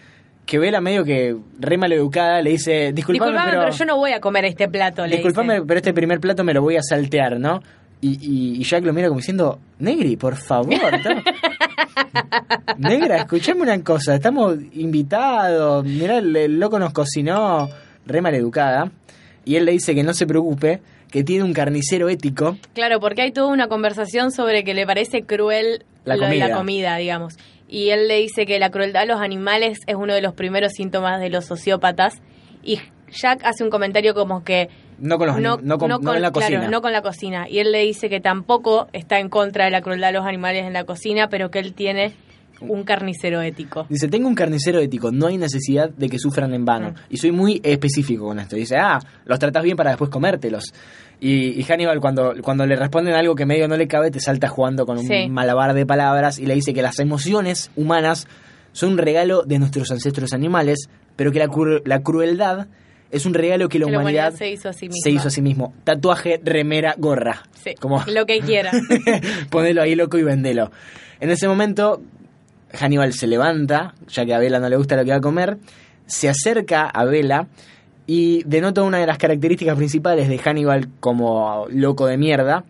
que 0.48 0.58
Vela 0.58 0.82
medio 0.82 1.04
que 1.04 1.36
re 1.60 1.78
maleducada 1.78 2.42
le 2.42 2.50
dice, 2.52 2.92
disculpame, 2.94 3.30
Disculpame, 3.32 3.52
pero, 3.52 3.64
pero... 3.66 3.78
yo 3.78 3.86
no 3.86 3.98
voy 3.98 4.14
a 4.14 4.20
comer 4.22 4.46
este 4.46 4.68
plato, 4.68 5.06
le 5.06 5.18
disculpame, 5.18 5.54
dice. 5.56 5.66
pero 5.68 5.78
este 5.78 5.94
primer 5.94 6.20
plato 6.20 6.44
me 6.44 6.54
lo 6.56 6.64
voy 6.64 6.78
a 6.78 6.82
saltear, 6.82 7.40
¿no? 7.40 7.62
Y, 8.00 8.10
y, 8.22 8.62
y 8.62 8.64
Jack 8.64 8.84
lo 8.86 8.94
mira 8.94 9.08
como 9.10 9.20
diciendo, 9.20 9.60
Negri, 9.80 10.16
por 10.18 10.36
favor. 10.36 10.74
Negra, 12.78 13.18
escuchame 13.18 13.62
una 13.62 13.82
cosa, 13.84 14.16
estamos 14.16 14.56
invitados, 14.74 15.84
mirá, 15.86 16.18
el, 16.20 16.36
el 16.36 16.60
loco 16.60 16.80
nos 16.80 16.94
cocinó 16.94 17.70
re 18.06 18.22
maleducada. 18.22 18.92
Y 19.46 19.56
él 19.56 19.66
le 19.66 19.72
dice 19.72 19.96
que 19.96 20.04
no 20.04 20.14
se 20.14 20.28
preocupe, 20.28 20.82
que 21.10 21.24
tiene 21.24 21.44
un 21.44 21.54
carnicero 21.54 22.10
ético. 22.10 22.58
Claro, 22.74 23.00
porque 23.00 23.22
hay 23.22 23.32
toda 23.32 23.48
una 23.48 23.68
conversación 23.68 24.32
sobre 24.32 24.64
que 24.64 24.74
le 24.74 24.86
parece 24.86 25.24
cruel 25.24 25.86
La 26.04 26.16
lo 26.16 26.22
de 26.24 26.28
comida. 26.28 26.48
la 26.50 26.58
comida, 26.58 26.98
digamos. 26.98 27.38
Y 27.68 27.90
él 27.90 28.08
le 28.08 28.16
dice 28.18 28.46
que 28.46 28.60
la 28.60 28.70
crueldad 28.70 29.04
a 29.04 29.06
los 29.06 29.20
animales 29.22 29.80
es 29.88 29.96
uno 29.96 30.14
de 30.14 30.22
los 30.22 30.34
primeros 30.34 30.72
síntomas 30.74 31.20
de 31.20 31.30
los 31.30 31.46
sociópatas. 31.46 32.22
Y 32.64 32.80
Jack 33.12 33.42
hace 33.44 33.64
un 33.64 33.70
comentario 33.70 34.14
como 34.14 34.44
que 34.44 34.70
No 35.00 35.18
con 35.18 35.28
los 35.28 35.40
no, 35.40 35.58
anim- 35.58 35.62
no 35.64 35.78
con, 35.78 35.90
no 35.90 36.00
no 36.00 36.16
en 36.16 36.22
la 36.22 36.32
claro, 36.32 36.48
cocina. 36.56 36.70
no 36.70 36.82
con 36.82 36.92
la 36.94 37.02
cocina. 37.02 37.48
Y 37.50 37.60
él 37.60 37.72
le 37.72 37.80
dice 37.84 38.10
que 38.10 38.20
tampoco 38.22 38.88
está 38.94 39.20
en 39.20 39.30
contra 39.30 39.66
de 39.66 39.72
la 39.72 39.82
crueldad 39.82 40.10
a 40.10 40.14
los 40.14 40.26
animales 40.26 40.66
en 40.66 40.74
la 40.74 40.86
cocina, 40.86 41.28
pero 41.30 41.52
que 41.52 41.60
él 41.60 41.74
tiene 41.74 42.14
un 42.62 42.84
carnicero 42.84 43.42
ético. 43.42 43.86
Dice, 43.90 44.08
tengo 44.08 44.28
un 44.28 44.36
carnicero 44.36 44.80
ético, 44.80 45.12
no 45.12 45.28
hay 45.28 45.38
necesidad 45.38 45.90
de 45.90 46.10
que 46.10 46.20
sufran 46.20 46.54
en 46.54 46.66
vano. 46.66 46.92
Mm. 46.92 46.94
Y 47.10 47.18
soy 47.18 47.32
muy 47.32 47.60
específico 47.64 48.26
con 48.26 48.40
esto. 48.40 48.56
Dice, 48.56 48.78
ah, 48.78 49.00
los 49.26 49.40
tratas 49.40 49.64
bien 49.64 49.78
para 49.78 49.92
después 49.92 50.10
comértelos. 50.10 50.74
Y, 51.20 51.60
y 51.60 51.64
Hannibal 51.64 52.00
cuando, 52.00 52.34
cuando 52.44 52.66
le 52.66 52.76
responden 52.76 53.16
algo 53.16 53.34
que 53.36 53.46
medio 53.46 53.68
no 53.68 53.76
le 53.78 53.88
cabe, 53.88 54.12
te 54.12 54.20
salta 54.20 54.48
jugando 54.48 54.86
con 54.86 54.98
un 55.00 55.08
Sí. 55.08 55.28
malabar 55.30 55.74
de 55.74 55.86
palabras 55.86 56.38
y 56.40 56.46
le 56.46 56.54
dice 56.54 56.74
que 56.74 56.82
las 56.84 57.00
emociones 57.00 57.72
humanas 57.76 58.28
son 58.72 58.92
un 58.92 58.98
regalo 59.00 59.42
de 59.44 59.58
nuestros 59.58 59.90
ancestros 59.92 60.34
animales, 60.34 60.90
pero 61.16 61.32
que 61.32 61.40
la, 61.40 61.48
cru- 61.48 61.82
la 61.86 62.04
crueldad 62.04 62.68
es 63.10 63.26
un 63.26 63.34
regalo 63.34 63.70
que 63.70 63.80
la, 63.80 63.86
Que 63.88 63.92
la 63.94 64.00
humanidad, 64.00 64.26
humanidad 64.28 64.38
se 64.38 64.52
hizo 64.52 64.70
a 64.70 64.74
sí 64.74 64.88
misma. 64.90 65.00
se 65.02 65.10
hizo 65.10 65.28
a 65.30 65.32
sí 65.32 65.42
mismo. 65.42 65.74
Tatuaje, 65.86 66.40
remera, 66.44 66.94
gorra. 66.98 67.42
Sí, 67.64 67.74
Como 67.80 68.04
lo 68.06 68.26
que 68.28 68.40
quiera. 68.42 68.70
Ponelo 69.50 69.82
ahí 69.82 69.96
loco 69.96 70.18
y 70.20 70.24
vendelo. 70.24 70.72
En 71.20 71.32
ese 71.32 71.48
momento, 71.48 72.02
Hannibal 72.74 73.14
se 73.14 73.28
levanta, 73.28 73.94
ya 74.08 74.26
que 74.26 74.34
a 74.34 74.40
Vela 74.40 74.60
no 74.60 74.70
le 74.70 74.76
gusta 74.78 74.96
lo 74.96 75.04
que 75.06 75.12
va 75.12 75.18
a 75.18 75.22
comer, 75.22 75.58
se 76.06 76.30
acerca 76.30 76.88
a 76.88 77.06
Vela 77.06 77.48
y 78.06 78.44
denota 78.44 78.84
una 78.84 79.00
de 79.00 79.06
las 79.08 79.18
características 79.18 79.76
principales 79.76 80.30
de 80.30 80.38
Hannibal 80.38 80.88
como 81.00 81.66
loco 81.70 82.08
de 82.08 82.18
mierda, 82.18 82.64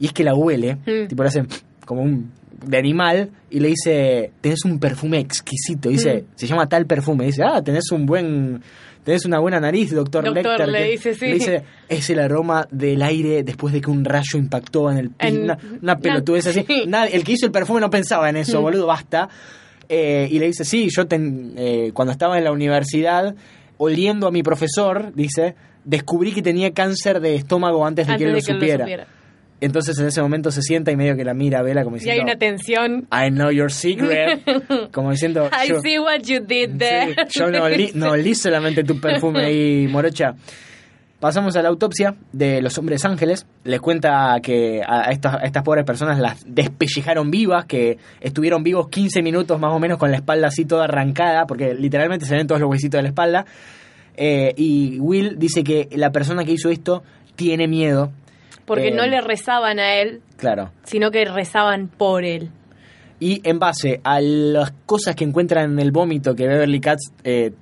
y 0.00 0.06
es 0.06 0.12
que 0.12 0.24
la 0.24 0.34
huele, 0.34 0.76
Mm. 0.86 1.08
tipo 1.08 1.22
le 1.22 1.28
hace 1.28 1.44
como 1.86 2.02
un 2.02 2.30
de 2.64 2.78
animal 2.78 3.30
y 3.50 3.58
le 3.58 3.68
dice, 3.68 4.30
tenés 4.40 4.64
un 4.64 4.78
perfume 4.78 5.18
exquisito, 5.18 5.88
dice, 5.88 6.22
Mm. 6.22 6.24
se 6.36 6.46
llama 6.46 6.68
tal 6.68 6.86
perfume, 6.86 7.24
dice, 7.26 7.42
ah, 7.44 7.60
tenés 7.62 7.90
un 7.90 8.06
buen, 8.06 8.62
tenés 9.04 9.24
una 9.24 9.38
buena 9.38 9.58
nariz, 9.60 9.90
doctor, 9.92 10.24
Doctor, 10.24 10.44
Lecter. 10.44 10.68
le 10.68 10.84
dice, 10.90 11.14
sí. 11.14 11.26
Le 11.26 11.34
dice, 11.34 11.62
es 11.88 12.08
el 12.10 12.18
aroma 12.20 12.66
del 12.70 13.02
aire 13.02 13.42
después 13.42 13.72
de 13.74 13.80
que 13.80 13.90
un 13.90 14.04
rayo 14.04 14.38
impactó 14.38 14.90
en 14.90 14.98
el. 14.98 15.10
En- 15.18 15.42
Una, 15.44 15.58
una 15.82 15.96
pelotudez 15.98 16.46
así. 16.46 16.64
sí. 16.68 16.84
Nadie- 16.86 17.14
el 17.16 17.24
que 17.24 17.32
hizo 17.32 17.46
el 17.46 17.52
perfume 17.52 17.80
no 17.80 17.90
pensaba 17.90 18.28
en 18.30 18.36
eso, 18.36 18.60
Mm. 18.60 18.62
boludo, 18.62 18.86
basta. 18.86 19.28
Eh, 19.88 20.28
y 20.30 20.38
le 20.38 20.46
dice, 20.46 20.64
sí, 20.64 20.88
yo 20.94 21.06
ten- 21.06 21.52
eh, 21.56 21.90
cuando 21.92 22.12
estaba 22.12 22.38
en 22.38 22.44
la 22.44 22.52
universidad, 22.52 23.34
oliendo 23.78 24.26
a 24.28 24.30
mi 24.30 24.42
profesor, 24.42 25.12
dice, 25.14 25.54
descubrí 25.84 26.32
que 26.32 26.40
tenía 26.42 26.72
cáncer 26.72 27.20
de 27.20 27.34
estómago 27.34 27.84
antes 27.84 28.06
de 28.06 28.12
antes 28.12 28.24
que 28.24 28.28
él 28.30 28.34
de 28.34 28.40
lo 28.40 28.44
que 28.46 28.52
él 28.52 28.56
supiera. 28.58 28.78
lo 28.78 28.84
supiera. 28.84 29.06
Entonces 29.62 29.96
en 30.00 30.06
ese 30.06 30.20
momento 30.20 30.50
se 30.50 30.60
sienta 30.60 30.90
y 30.90 30.96
medio 30.96 31.14
que 31.14 31.24
la 31.24 31.34
mira 31.34 31.60
a 31.60 31.62
Vela 31.62 31.84
como 31.84 31.96
Y 31.96 32.00
hay 32.00 32.04
diciendo, 32.04 32.24
una 32.24 32.36
tensión. 32.36 33.08
I 33.12 33.30
know 33.30 33.52
your 33.52 33.70
secret. 33.70 34.42
como 34.92 35.12
diciendo, 35.12 35.48
I 35.52 35.68
yo, 35.68 35.80
see 35.80 36.00
what 36.00 36.22
you 36.24 36.40
did 36.40 36.76
there. 36.78 37.14
Sí, 37.28 37.38
yo 37.38 37.48
no 37.48 37.62
olí, 37.62 37.92
no 37.94 38.10
olí 38.10 38.34
solamente 38.34 38.82
tu 38.82 39.00
perfume 39.00 39.44
ahí, 39.44 39.86
morocha. 39.86 40.34
Pasamos 41.20 41.54
a 41.54 41.62
la 41.62 41.68
autopsia 41.68 42.16
de 42.32 42.60
los 42.60 42.76
hombres 42.76 43.04
ángeles. 43.04 43.46
Les 43.62 43.80
cuenta 43.80 44.36
que 44.42 44.82
a 44.84 45.12
estas, 45.12 45.36
a 45.36 45.44
estas 45.44 45.62
pobres 45.62 45.84
personas 45.84 46.18
las 46.18 46.44
despellejaron 46.44 47.30
vivas, 47.30 47.64
que 47.66 47.98
estuvieron 48.20 48.64
vivos 48.64 48.88
15 48.88 49.22
minutos 49.22 49.60
más 49.60 49.72
o 49.72 49.78
menos 49.78 49.96
con 49.96 50.10
la 50.10 50.16
espalda 50.16 50.48
así 50.48 50.64
toda 50.64 50.86
arrancada, 50.86 51.46
porque 51.46 51.72
literalmente 51.74 52.26
se 52.26 52.34
ven 52.34 52.48
todos 52.48 52.60
los 52.60 52.68
huesitos 52.68 52.98
de 52.98 53.02
la 53.02 53.08
espalda. 53.10 53.46
Eh, 54.16 54.52
y 54.56 54.98
Will 54.98 55.38
dice 55.38 55.62
que 55.62 55.88
la 55.92 56.10
persona 56.10 56.44
que 56.44 56.50
hizo 56.50 56.68
esto 56.68 57.04
tiene 57.36 57.68
miedo. 57.68 58.10
Porque 58.74 58.88
Eh, 58.88 58.94
no 58.94 59.06
le 59.06 59.20
rezaban 59.20 59.78
a 59.78 59.94
él, 59.96 60.20
Claro. 60.36 60.70
sino 60.84 61.10
que 61.10 61.24
rezaban 61.24 61.88
por 61.88 62.24
él. 62.24 62.50
Y 63.20 63.40
en 63.48 63.58
base 63.58 64.00
a 64.02 64.20
las 64.20 64.72
cosas 64.86 65.14
que 65.14 65.24
encuentran 65.24 65.72
en 65.72 65.78
el 65.78 65.92
vómito 65.92 66.34
que 66.34 66.46
Beverly 66.48 66.80
Katz 66.80 67.12
eh, 67.24 67.52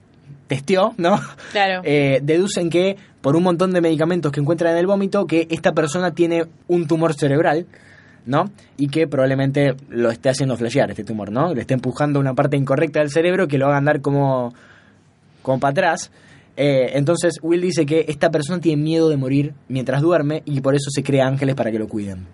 testeó, 0.46 0.94
¿no? 0.96 1.20
Claro. 1.52 1.82
Eh, 1.84 2.20
deducen 2.22 2.70
que 2.70 2.96
por 3.20 3.36
un 3.36 3.42
montón 3.42 3.72
de 3.72 3.80
medicamentos 3.80 4.32
que 4.32 4.40
encuentran 4.40 4.72
en 4.72 4.78
el 4.78 4.86
vómito, 4.86 5.26
que 5.26 5.46
esta 5.50 5.72
persona 5.72 6.12
tiene 6.12 6.44
un 6.68 6.86
tumor 6.86 7.12
cerebral, 7.14 7.66
¿no? 8.24 8.50
Y 8.78 8.88
que 8.88 9.06
probablemente 9.06 9.74
lo 9.90 10.10
esté 10.10 10.30
haciendo 10.30 10.56
flashear 10.56 10.90
este 10.90 11.04
tumor, 11.04 11.30
¿no? 11.30 11.52
Le 11.54 11.60
esté 11.62 11.74
empujando 11.74 12.18
una 12.20 12.32
parte 12.34 12.56
incorrecta 12.56 13.00
del 13.00 13.10
cerebro 13.10 13.46
que 13.46 13.58
lo 13.58 13.66
haga 13.66 13.76
andar 13.76 14.00
como, 14.00 14.54
como 15.42 15.60
para 15.60 15.72
atrás. 15.72 16.10
Eh, 16.62 16.98
entonces 16.98 17.38
Will 17.42 17.62
dice 17.62 17.86
que 17.86 18.04
esta 18.08 18.30
persona 18.30 18.60
tiene 18.60 18.82
miedo 18.82 19.08
de 19.08 19.16
morir 19.16 19.54
mientras 19.68 20.02
duerme 20.02 20.42
y 20.44 20.60
por 20.60 20.74
eso 20.74 20.90
se 20.90 21.02
crea 21.02 21.26
ángeles 21.26 21.54
para 21.54 21.70
que 21.70 21.78
lo 21.78 21.88
cuiden. 21.88 22.26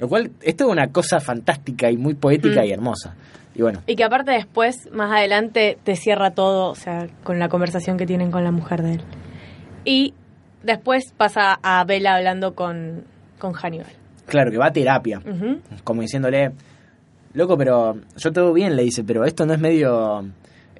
Lo 0.00 0.08
cual, 0.08 0.32
esto 0.42 0.64
es 0.64 0.70
una 0.72 0.88
cosa 0.88 1.20
fantástica 1.20 1.88
y 1.88 1.96
muy 1.96 2.14
poética 2.14 2.62
Mm. 2.62 2.64
y 2.66 2.70
hermosa. 2.72 3.14
Y 3.54 3.62
bueno, 3.62 3.80
Y 3.86 3.94
que 3.94 4.02
aparte 4.02 4.32
después, 4.32 4.90
más 4.92 5.12
adelante, 5.12 5.78
te 5.84 5.94
cierra 5.94 6.32
todo, 6.32 6.70
o 6.70 6.74
sea, 6.74 7.06
con 7.22 7.38
la 7.38 7.48
conversación 7.48 7.96
que 7.96 8.06
tienen 8.06 8.32
con 8.32 8.42
la 8.42 8.50
mujer 8.50 8.82
de 8.82 8.94
él. 8.94 9.00
Y 9.84 10.14
después 10.64 11.12
pasa 11.16 11.60
a 11.62 11.84
Bella 11.84 12.16
hablando 12.16 12.56
con, 12.56 13.04
con 13.38 13.52
Hannibal. 13.52 13.86
claro 14.26 14.50
que 14.50 14.58
va 14.58 14.66
a 14.66 14.72
terapia. 14.72 15.22
Como 15.84 16.02
diciéndole, 16.02 16.50
loco, 17.34 17.56
pero 17.56 17.98
yo 18.16 18.32
todo 18.32 18.52
bien, 18.52 18.74
le 18.74 18.82
dice, 18.82 19.04
pero 19.04 19.24
esto 19.24 19.46
no 19.46 19.54
es 19.54 19.60
medio... 19.60 20.24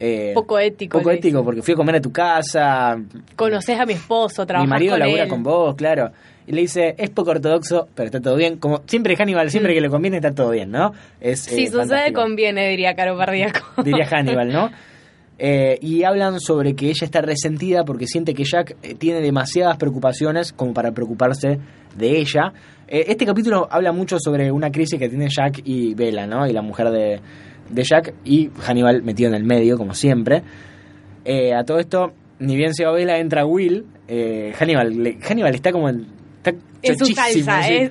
eh, 0.00 0.32
Poco 0.34 0.58
ético. 0.58 0.98
Poco 0.98 1.10
ético, 1.10 1.38
dice. 1.38 1.44
porque 1.44 1.62
fui 1.62 1.74
a 1.74 1.76
comer 1.76 1.96
a 1.96 2.00
tu 2.00 2.10
casa, 2.12 2.96
Conoces 3.36 3.78
a 3.78 3.86
mi 3.86 3.92
esposo, 3.94 4.42
mi 4.42 4.46
trabajas 4.46 4.68
marido 4.70 4.92
con 4.92 5.00
labura 5.00 5.22
él. 5.24 5.28
con 5.28 5.42
vos, 5.42 5.74
claro. 5.76 6.10
Y 6.46 6.52
le 6.52 6.60
dice, 6.62 6.94
es 6.98 7.08
poco 7.10 7.30
ortodoxo, 7.30 7.88
pero 7.94 8.06
está 8.06 8.20
todo 8.20 8.36
bien. 8.36 8.58
Como 8.58 8.82
siempre 8.86 9.16
Hannibal, 9.16 9.50
siempre 9.50 9.72
Mm. 9.72 9.76
que 9.76 9.80
le 9.80 9.88
conviene 9.88 10.16
está 10.18 10.32
todo 10.32 10.50
bien, 10.50 10.70
¿no? 10.70 10.92
Es, 11.20 11.40
Si 11.40 11.62
eh, 11.62 11.66
sucede, 11.68 11.80
fantástico. 11.88 12.20
conviene, 12.20 12.68
diría 12.68 12.94
Caro 12.94 13.16
Pardíaco. 13.16 13.60
diría 13.84 14.04
Hannibal, 14.06 14.52
¿no? 14.52 14.70
Eh, 15.38 15.78
y 15.80 16.04
hablan 16.04 16.38
sobre 16.38 16.74
que 16.76 16.86
ella 16.86 17.04
está 17.04 17.20
resentida 17.20 17.84
porque 17.84 18.06
siente 18.06 18.34
que 18.34 18.44
Jack 18.44 18.76
eh, 18.82 18.94
tiene 18.94 19.20
demasiadas 19.20 19.76
preocupaciones 19.78 20.52
como 20.52 20.72
para 20.74 20.92
preocuparse 20.92 21.58
de 21.96 22.18
ella. 22.18 22.52
Este 22.86 23.24
capítulo 23.24 23.66
habla 23.70 23.92
mucho 23.92 24.18
sobre 24.20 24.52
una 24.52 24.70
crisis 24.70 24.98
que 24.98 25.08
tiene 25.08 25.28
Jack 25.34 25.62
y 25.64 25.94
Bella, 25.94 26.26
¿no? 26.26 26.46
Y 26.46 26.52
la 26.52 26.60
mujer 26.60 26.90
de, 26.90 27.18
de 27.70 27.82
Jack 27.84 28.14
y 28.24 28.50
Hannibal 28.60 29.02
metido 29.02 29.28
en 29.30 29.34
el 29.34 29.44
medio, 29.44 29.76
como 29.78 29.94
siempre. 29.94 30.42
Eh, 31.24 31.54
a 31.54 31.64
todo 31.64 31.78
esto, 31.78 32.12
ni 32.38 32.56
bien 32.56 32.74
se 32.74 32.84
va 32.84 32.92
Bella, 32.92 33.18
entra 33.18 33.46
Will. 33.46 33.86
Eh, 34.08 34.52
Hannibal, 34.58 35.02
le- 35.02 35.18
Hannibal 35.22 35.54
está 35.54 35.72
como 35.72 35.88
en... 35.88 36.06
Está 36.38 36.52
en 36.82 36.98
su 36.98 37.06
salsa, 37.06 37.62
sí. 37.62 37.74
es 37.74 37.90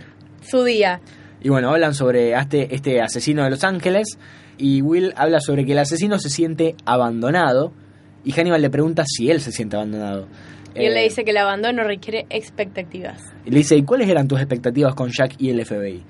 su 0.49 0.63
día. 0.63 0.99
Y 1.41 1.49
bueno, 1.49 1.69
hablan 1.71 1.93
sobre 1.95 2.33
este, 2.33 2.73
este 2.75 3.01
asesino 3.01 3.43
de 3.43 3.49
Los 3.49 3.63
Ángeles. 3.63 4.17
Y 4.57 4.81
Will 4.83 5.13
habla 5.17 5.39
sobre 5.39 5.65
que 5.65 5.71
el 5.71 5.79
asesino 5.79 6.19
se 6.19 6.29
siente 6.29 6.75
abandonado. 6.85 7.73
Y 8.23 8.31
Hannibal 8.33 8.61
le 8.61 8.69
pregunta 8.69 9.03
si 9.07 9.31
él 9.31 9.41
se 9.41 9.51
siente 9.51 9.75
abandonado. 9.75 10.27
Y 10.75 10.79
él 10.85 10.91
Eh, 10.91 10.93
le 10.95 11.03
dice 11.03 11.23
que 11.25 11.31
el 11.31 11.37
abandono 11.37 11.83
requiere 11.83 12.25
expectativas. 12.29 13.19
y 13.45 13.49
le 13.49 13.57
dice, 13.57 13.75
¿y 13.75 13.83
cuáles 13.83 14.07
eran 14.09 14.27
tus 14.27 14.39
expectativas 14.39 14.93
con 14.95 15.09
Jack 15.11 15.33
y 15.39 15.49
el 15.49 15.65
FBI? 15.65 16.03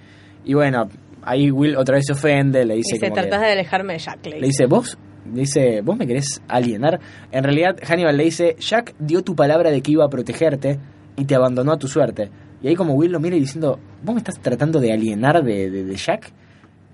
Y 0.46 0.54
bueno, 0.54 0.90
ahí 1.26 1.52
Will 1.52 1.76
otra 1.78 1.96
vez 1.96 2.06
se 2.06 2.14
ofende, 2.14 2.66
le 2.66 2.76
dice 2.76 2.96
Dice, 2.96 3.06
como 3.10 3.16
que- 3.16 3.22
tratás 3.22 3.42
de 3.42 3.52
alejarme 3.54 3.94
de 3.94 4.00
Jack. 4.00 4.26
Le 4.26 4.40
le 4.40 4.48
dice, 4.48 4.66
¿vos? 4.66 4.98
Le 5.34 5.42
dice, 5.42 5.82
¿vos 5.82 5.98
me 5.98 6.06
querés 6.06 6.42
alienar? 6.48 7.00
En 7.32 7.44
realidad, 7.44 7.78
Hannibal 7.88 8.18
le 8.18 8.26
dice, 8.26 8.56
Jack 8.60 8.94
dio 9.00 9.22
tu 9.24 9.36
palabra 9.36 9.72
de 9.72 9.82
que 9.82 9.92
iba 9.92 10.04
a 10.06 10.10
protegerte 10.10 10.80
y 11.16 11.26
te 11.26 11.36
abandonó 11.36 11.72
a 11.72 11.78
tu 11.80 11.88
suerte. 11.88 12.30
Y 12.62 12.68
ahí 12.68 12.76
como 12.76 12.94
Will 12.94 13.12
lo 13.12 13.20
mira 13.20 13.36
y 13.36 13.40
diciendo, 13.40 13.80
¿vos 14.04 14.16
me 14.16 14.20
estás 14.20 14.40
tratando 14.42 14.80
de 14.80 14.92
alienar 14.94 15.44
de, 15.44 15.70
de- 15.70 15.84
de 15.86 15.96
Jack? 15.96 16.32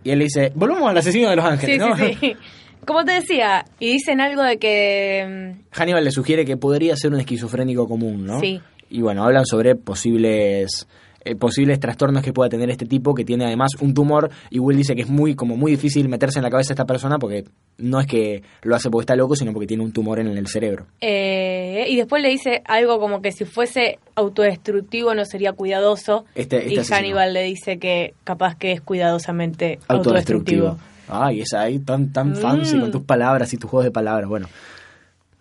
Y 0.03 0.11
él 0.11 0.19
le 0.19 0.25
dice, 0.25 0.51
volvamos 0.55 0.89
al 0.89 0.97
asesino 0.97 1.30
de 1.30 1.36
los 1.36 1.45
ángeles, 1.45 1.75
Sí, 1.75 1.80
¿no? 1.89 1.95
sí, 1.97 2.17
sí. 2.19 2.36
Como 2.86 3.03
te 3.03 3.11
decía, 3.11 3.65
y 3.80 3.91
dicen 3.93 4.21
algo 4.21 4.41
de 4.41 4.57
que... 4.57 5.53
mm, 5.59 5.61
Hannibal 5.77 6.03
le 6.03 6.11
sugiere 6.11 6.45
que 6.45 6.55
podría 6.55 6.95
ser 6.95 7.11
un 7.13 7.19
esquizofrénico 7.19 7.88
común, 7.88 8.25
¿no? 8.25 8.39
Sí. 8.39 8.61
Y 8.89 9.01
bueno, 9.01 9.23
hablan 9.25 9.45
sobre 9.45 9.75
posibles 9.75 10.88
eh, 11.30 11.36
posibles 11.36 11.80
trastornos 11.80 12.23
que 12.23 12.34
pueda 12.34 12.49
tener 12.49 12.69
este 12.69 12.86
tipo, 12.86 13.13
que 13.13 13.23
tiene 13.25 13.45
además 13.45 13.71
un 13.80 13.93
tumor, 13.93 14.30
y 14.49 14.59
Will 14.59 14.77
dice 14.77 14.95
que 14.95 15.01
es 15.03 15.09
muy 15.09 15.36
como 15.36 15.55
muy 15.57 15.71
difícil 15.71 16.09
meterse 16.09 16.39
en 16.39 16.43
la 16.43 16.49
cabeza 16.49 16.69
de 16.69 16.73
esta 16.73 16.86
persona 16.86 17.17
porque 17.19 17.45
no 17.77 17.99
es 17.99 18.07
que 18.07 18.43
lo 18.63 18.75
hace 18.75 18.89
porque 18.89 19.03
está 19.03 19.15
loco, 19.15 19.36
sino 19.36 19.53
porque 19.53 19.67
tiene 19.67 19.84
un 19.84 19.91
tumor 19.93 20.19
en 20.19 20.27
el 20.27 20.47
cerebro. 20.47 20.86
eh, 21.01 21.86
y 21.88 21.95
después 21.95 22.21
le 22.21 22.30
dice 22.30 22.61
algo 22.65 22.99
como 22.99 23.21
que 23.21 23.32
si 23.32 23.45
fuese 23.45 23.99
autodestructivo 24.15 25.13
no 25.15 25.25
sería 25.25 25.53
cuidadoso. 25.53 26.25
Este, 26.36 26.57
este 26.57 26.73
y 26.73 26.77
asesino. 26.77 26.97
Hannibal 26.97 27.34
le 27.34 27.43
dice 27.43 27.77
que 27.80 28.13
capaz 28.23 28.55
que 28.55 28.71
es 28.73 28.82
cuidadosamente 28.82 29.80
autodestructivo. 29.88 30.67
autodestructivo. 30.67 30.89
Ay, 31.11 31.41
esa 31.41 31.61
ahí 31.61 31.80
tan, 31.80 32.11
tan 32.13 32.36
fancy 32.36 32.75
Mm. 32.75 32.82
con 32.82 32.91
tus 32.91 33.01
palabras 33.03 33.51
y 33.53 33.57
tus 33.57 33.69
juegos 33.69 33.86
de 33.86 33.91
palabras. 33.91 34.30
Bueno, 34.30 34.47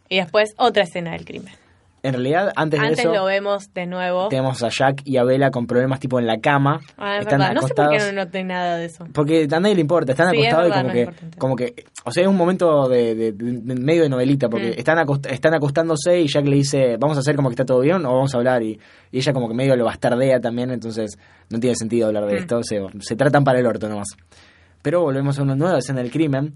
Y 0.09 0.17
después 0.17 0.55
otra 0.57 0.85
escena 0.85 1.13
del 1.13 1.25
crimen. 1.27 1.53
En 2.03 2.13
realidad, 2.13 2.53
antes, 2.55 2.79
Antes 2.79 2.97
de 2.99 3.03
eso, 3.03 3.13
lo 3.13 3.25
vemos 3.25 3.73
de 3.75 3.87
nuevo. 3.87 4.29
tenemos 4.29 4.63
a 4.63 4.69
Jack 4.69 5.03
y 5.05 5.17
a 5.17 5.25
Bella 5.25 5.51
con 5.51 5.67
problemas 5.67 5.99
tipo 6.01 6.19
en 6.21 6.27
la 6.27 6.39
cama. 6.41 6.81
Ah, 6.97 7.17
es 7.17 7.23
Están 7.23 7.41
verdad. 7.41 7.55
No 7.55 7.63
sé 7.63 7.69
por 7.75 7.77
qué 7.77 7.83
acostados. 7.97 8.15
no 8.15 8.25
noté 8.25 8.45
nada 8.45 8.77
de 8.77 8.85
eso. 8.87 9.07
Porque 9.13 9.49
a 9.51 9.61
nadie 9.61 9.75
le 9.75 9.81
importa, 9.81 10.13
están 10.13 10.31
Sí, 10.31 10.39
es 10.41 10.47
acostados 10.53 10.69
verdad, 10.71 10.79
y 10.79 10.83
como 10.83 10.89
no 10.89 10.93
que, 10.95 11.01
importante. 11.01 11.39
como 11.39 11.57
que, 11.57 11.75
o 12.05 12.11
sea, 12.13 12.23
es 12.23 12.29
un 12.29 12.37
momento 12.37 12.89
de, 12.89 13.15
de- 13.15 13.33
de- 13.33 13.53
de 13.53 13.75
medio 13.75 14.03
de 14.05 14.09
novelita, 14.09 14.49
porque 14.49 14.69
Mm. 14.69 14.79
están, 14.79 14.99
acost- 14.99 15.27
están 15.31 15.55
acostándose 15.55 16.21
y 16.21 16.29
Jack 16.29 16.45
le 16.47 16.57
dice, 16.57 16.97
vamos 16.99 17.17
a 17.17 17.21
hacer 17.21 17.35
como 17.37 17.49
que 17.49 17.55
está 17.55 17.65
todo 17.65 17.81
bien 17.81 18.05
o 18.07 18.13
vamos 18.15 18.33
a 18.35 18.39
hablar 18.39 18.63
y, 18.63 18.79
y 19.11 19.19
ella 19.19 19.33
como 19.33 19.49
que 19.49 19.55
medio 19.55 19.75
lo 19.77 19.85
bastardea 19.85 20.41
también, 20.41 20.71
entonces 20.71 21.19
no 21.51 21.59
tiene 21.59 21.75
sentido 21.75 22.07
hablar 22.09 22.27
de 22.27 22.35
Mm. 22.35 22.39
esto, 22.39 22.63
se, 22.63 22.81
se 23.01 23.17
tratan 23.17 23.43
para 23.45 23.59
el 23.59 23.67
orto 23.67 23.89
nomás. 23.89 24.09
Pero 24.83 25.01
volvemos 25.03 25.39
a 25.39 25.43
una 25.43 25.57
nueva 25.57 25.79
escena 25.79 26.01
del 26.01 26.11
crimen, 26.13 26.55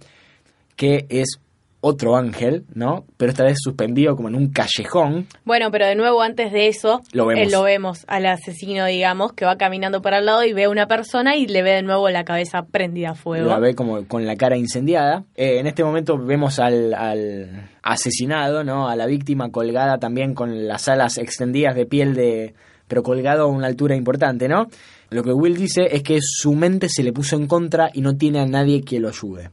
que 0.77 1.07
es 1.09 1.39
otro 1.85 2.17
ángel, 2.17 2.65
¿no? 2.75 3.05
Pero 3.17 3.31
esta 3.33 3.43
vez 3.45 3.59
suspendido 3.61 4.15
como 4.15 4.29
en 4.29 4.37
un 4.37 4.53
callejón. 4.53 5.27
Bueno, 5.45 5.71
pero 5.73 5.85
de 5.87 5.97
nuevo 5.97 6.23
antes 6.23 6.53
de 6.53 6.69
eso, 6.69 7.01
Lo 7.13 7.27
vemos. 7.27 7.47
eh, 7.47 7.51
lo 7.51 7.63
vemos 7.65 8.05
al 8.07 8.25
asesino, 8.27 8.87
digamos, 8.87 9.33
que 9.33 9.45
va 9.45 9.57
caminando 9.57 10.01
para 10.01 10.19
el 10.19 10.27
lado 10.27 10.45
y 10.45 10.53
ve 10.53 10.65
a 10.65 10.71
una 10.71 10.87
persona 10.87 11.37
y 11.37 11.47
le 11.47 11.63
ve 11.63 11.73
de 11.73 11.83
nuevo 11.83 12.09
la 12.09 12.25
cabeza 12.25 12.63
prendida 12.71 13.11
a 13.11 13.15
fuego. 13.17 13.49
La 13.49 13.59
ve 13.59 13.75
como 13.75 14.07
con 14.07 14.25
la 14.27 14.37
cara 14.37 14.57
incendiada. 14.57 15.25
Eh, 15.35 15.59
en 15.59 15.67
este 15.67 15.83
momento 15.83 16.17
vemos 16.17 16.61
al, 16.61 16.95
al 16.95 17.69
asesinado, 17.83 18.65
¿no? 18.65 18.89
A 18.89 18.97
la 18.97 19.07
víctima 19.07 19.51
colgada 19.51 19.99
también 19.99 20.35
con 20.35 20.69
las 20.69 20.87
alas 20.89 21.19
extendidas 21.19 21.75
de 21.75 21.85
piel 21.87 22.15
de. 22.15 22.55
pero 22.89 23.03
colgado 23.03 23.45
a 23.45 23.47
una 23.49 23.67
altura 23.67 23.97
importante, 23.97 24.49
¿no? 24.49 24.69
Lo 25.11 25.23
que 25.23 25.33
Will 25.33 25.57
dice 25.57 25.89
es 25.91 26.03
que 26.03 26.19
su 26.23 26.55
mente 26.55 26.89
se 26.89 27.03
le 27.03 27.13
puso 27.13 27.37
en 27.37 27.47
contra 27.47 27.91
y 27.93 28.01
no 28.01 28.17
tiene 28.17 28.41
a 28.41 28.47
nadie 28.47 28.83
que 28.83 28.99
lo 29.01 29.09
ayude. 29.09 29.51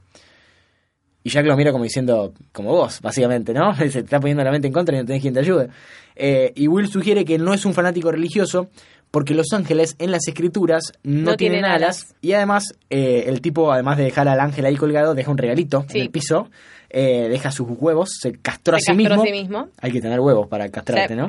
Y 1.24 1.30
Jack 1.30 1.45
lo 1.45 1.55
mira 1.57 1.72
como 1.72 1.84
diciendo, 1.84 2.34
como 2.53 2.72
vos, 2.72 3.01
básicamente, 3.01 3.53
¿no? 3.53 3.74
Se 3.76 3.89
te 3.89 3.99
está 3.99 4.20
poniendo 4.20 4.43
la 4.43 4.51
mente 4.51 4.67
en 4.67 4.74
contra 4.74 4.95
y 4.95 4.99
no 4.99 5.05
tenés 5.05 5.22
quien 5.22 5.34
te 5.34 5.41
ayude. 5.41 5.70
Eh, 6.15 6.51
y 6.55 6.67
Will 6.67 6.88
sugiere 6.89 7.26
que 7.26 7.38
no 7.38 7.53
es 7.53 7.65
un 7.65 7.74
fanático 7.74 8.11
religioso 8.11 8.70
porque 9.11 9.34
los 9.34 9.47
ángeles 9.53 9.95
en 9.99 10.11
las 10.11 10.28
escrituras 10.28 10.93
no, 11.03 11.32
No 11.32 11.36
tienen, 11.38 11.59
tienen 11.61 11.65
alas. 11.65 12.03
alas. 12.03 12.15
Y 12.22 12.34
además, 12.34 12.74
eh, 12.89 13.26
el 13.28 13.41
tipo, 13.41 13.72
además 13.72 13.97
de 13.97 14.03
dejar 14.03 14.28
al 14.28 14.39
ángel 14.39 14.65
ahí 14.65 14.76
colgado, 14.76 15.15
deja 15.15 15.32
un 15.32 15.38
regalito 15.38 15.86
Sí. 15.89 15.97
en 15.97 16.03
el 16.05 16.09
piso, 16.11 16.49
eh, 16.91 17.28
deja 17.30 17.51
sus 17.51 17.67
huevos, 17.70 18.09
se 18.22 18.34
castró 18.34 18.76
a 18.76 18.80
sí 18.80 18.86
castró 18.88 18.95
mismo. 18.97 19.22
a 19.22 19.26
sí 19.26 19.32
mismo. 19.32 19.70
Hay 19.82 19.91
que 19.91 20.01
tener 20.01 20.20
huevos 20.20 20.47
para 20.47 20.70
castrarte, 20.70 21.15
Sí. 21.15 21.20
¿no? 21.20 21.28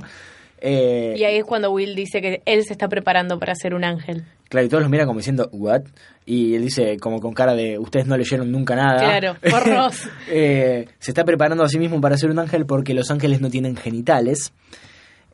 Eh, 0.61 1.15
Y 1.17 1.25
ahí 1.25 1.37
es 1.39 1.45
cuando 1.45 1.71
Will 1.71 1.95
dice 1.95 2.21
que 2.21 2.43
él 2.45 2.65
se 2.65 2.73
está 2.73 2.89
preparando 2.89 3.39
para 3.39 3.55
ser 3.55 3.75
un 3.75 3.85
ángel. 3.85 4.25
Claro, 4.49 4.67
y 4.67 4.69
todos 4.69 4.83
los 4.83 4.91
miran 4.91 5.07
como 5.07 5.21
diciendo, 5.21 5.49
¿what? 5.53 5.83
Y 6.27 6.55
él 6.55 6.63
dice, 6.63 6.99
como 6.99 7.21
con 7.21 7.33
cara 7.33 7.55
de, 7.55 7.79
ustedes 7.79 8.07
no 8.07 8.17
leyeron 8.17 8.51
nunca 8.51 8.75
nada. 8.75 8.99
Claro, 8.99 9.37
porros. 9.51 10.09
Eh, 10.29 10.87
se 10.99 11.11
está 11.13 11.25
preparando 11.25 11.63
a 11.65 11.69
sí 11.69 11.79
mismo 11.79 12.01
para 12.01 12.17
ser 12.17 12.31
un 12.31 12.39
ángel 12.39 12.67
porque 12.67 12.93
los 12.95 13.11
ángeles 13.11 13.41
no 13.41 13.49
tienen 13.49 13.77
genitales. 13.77 14.53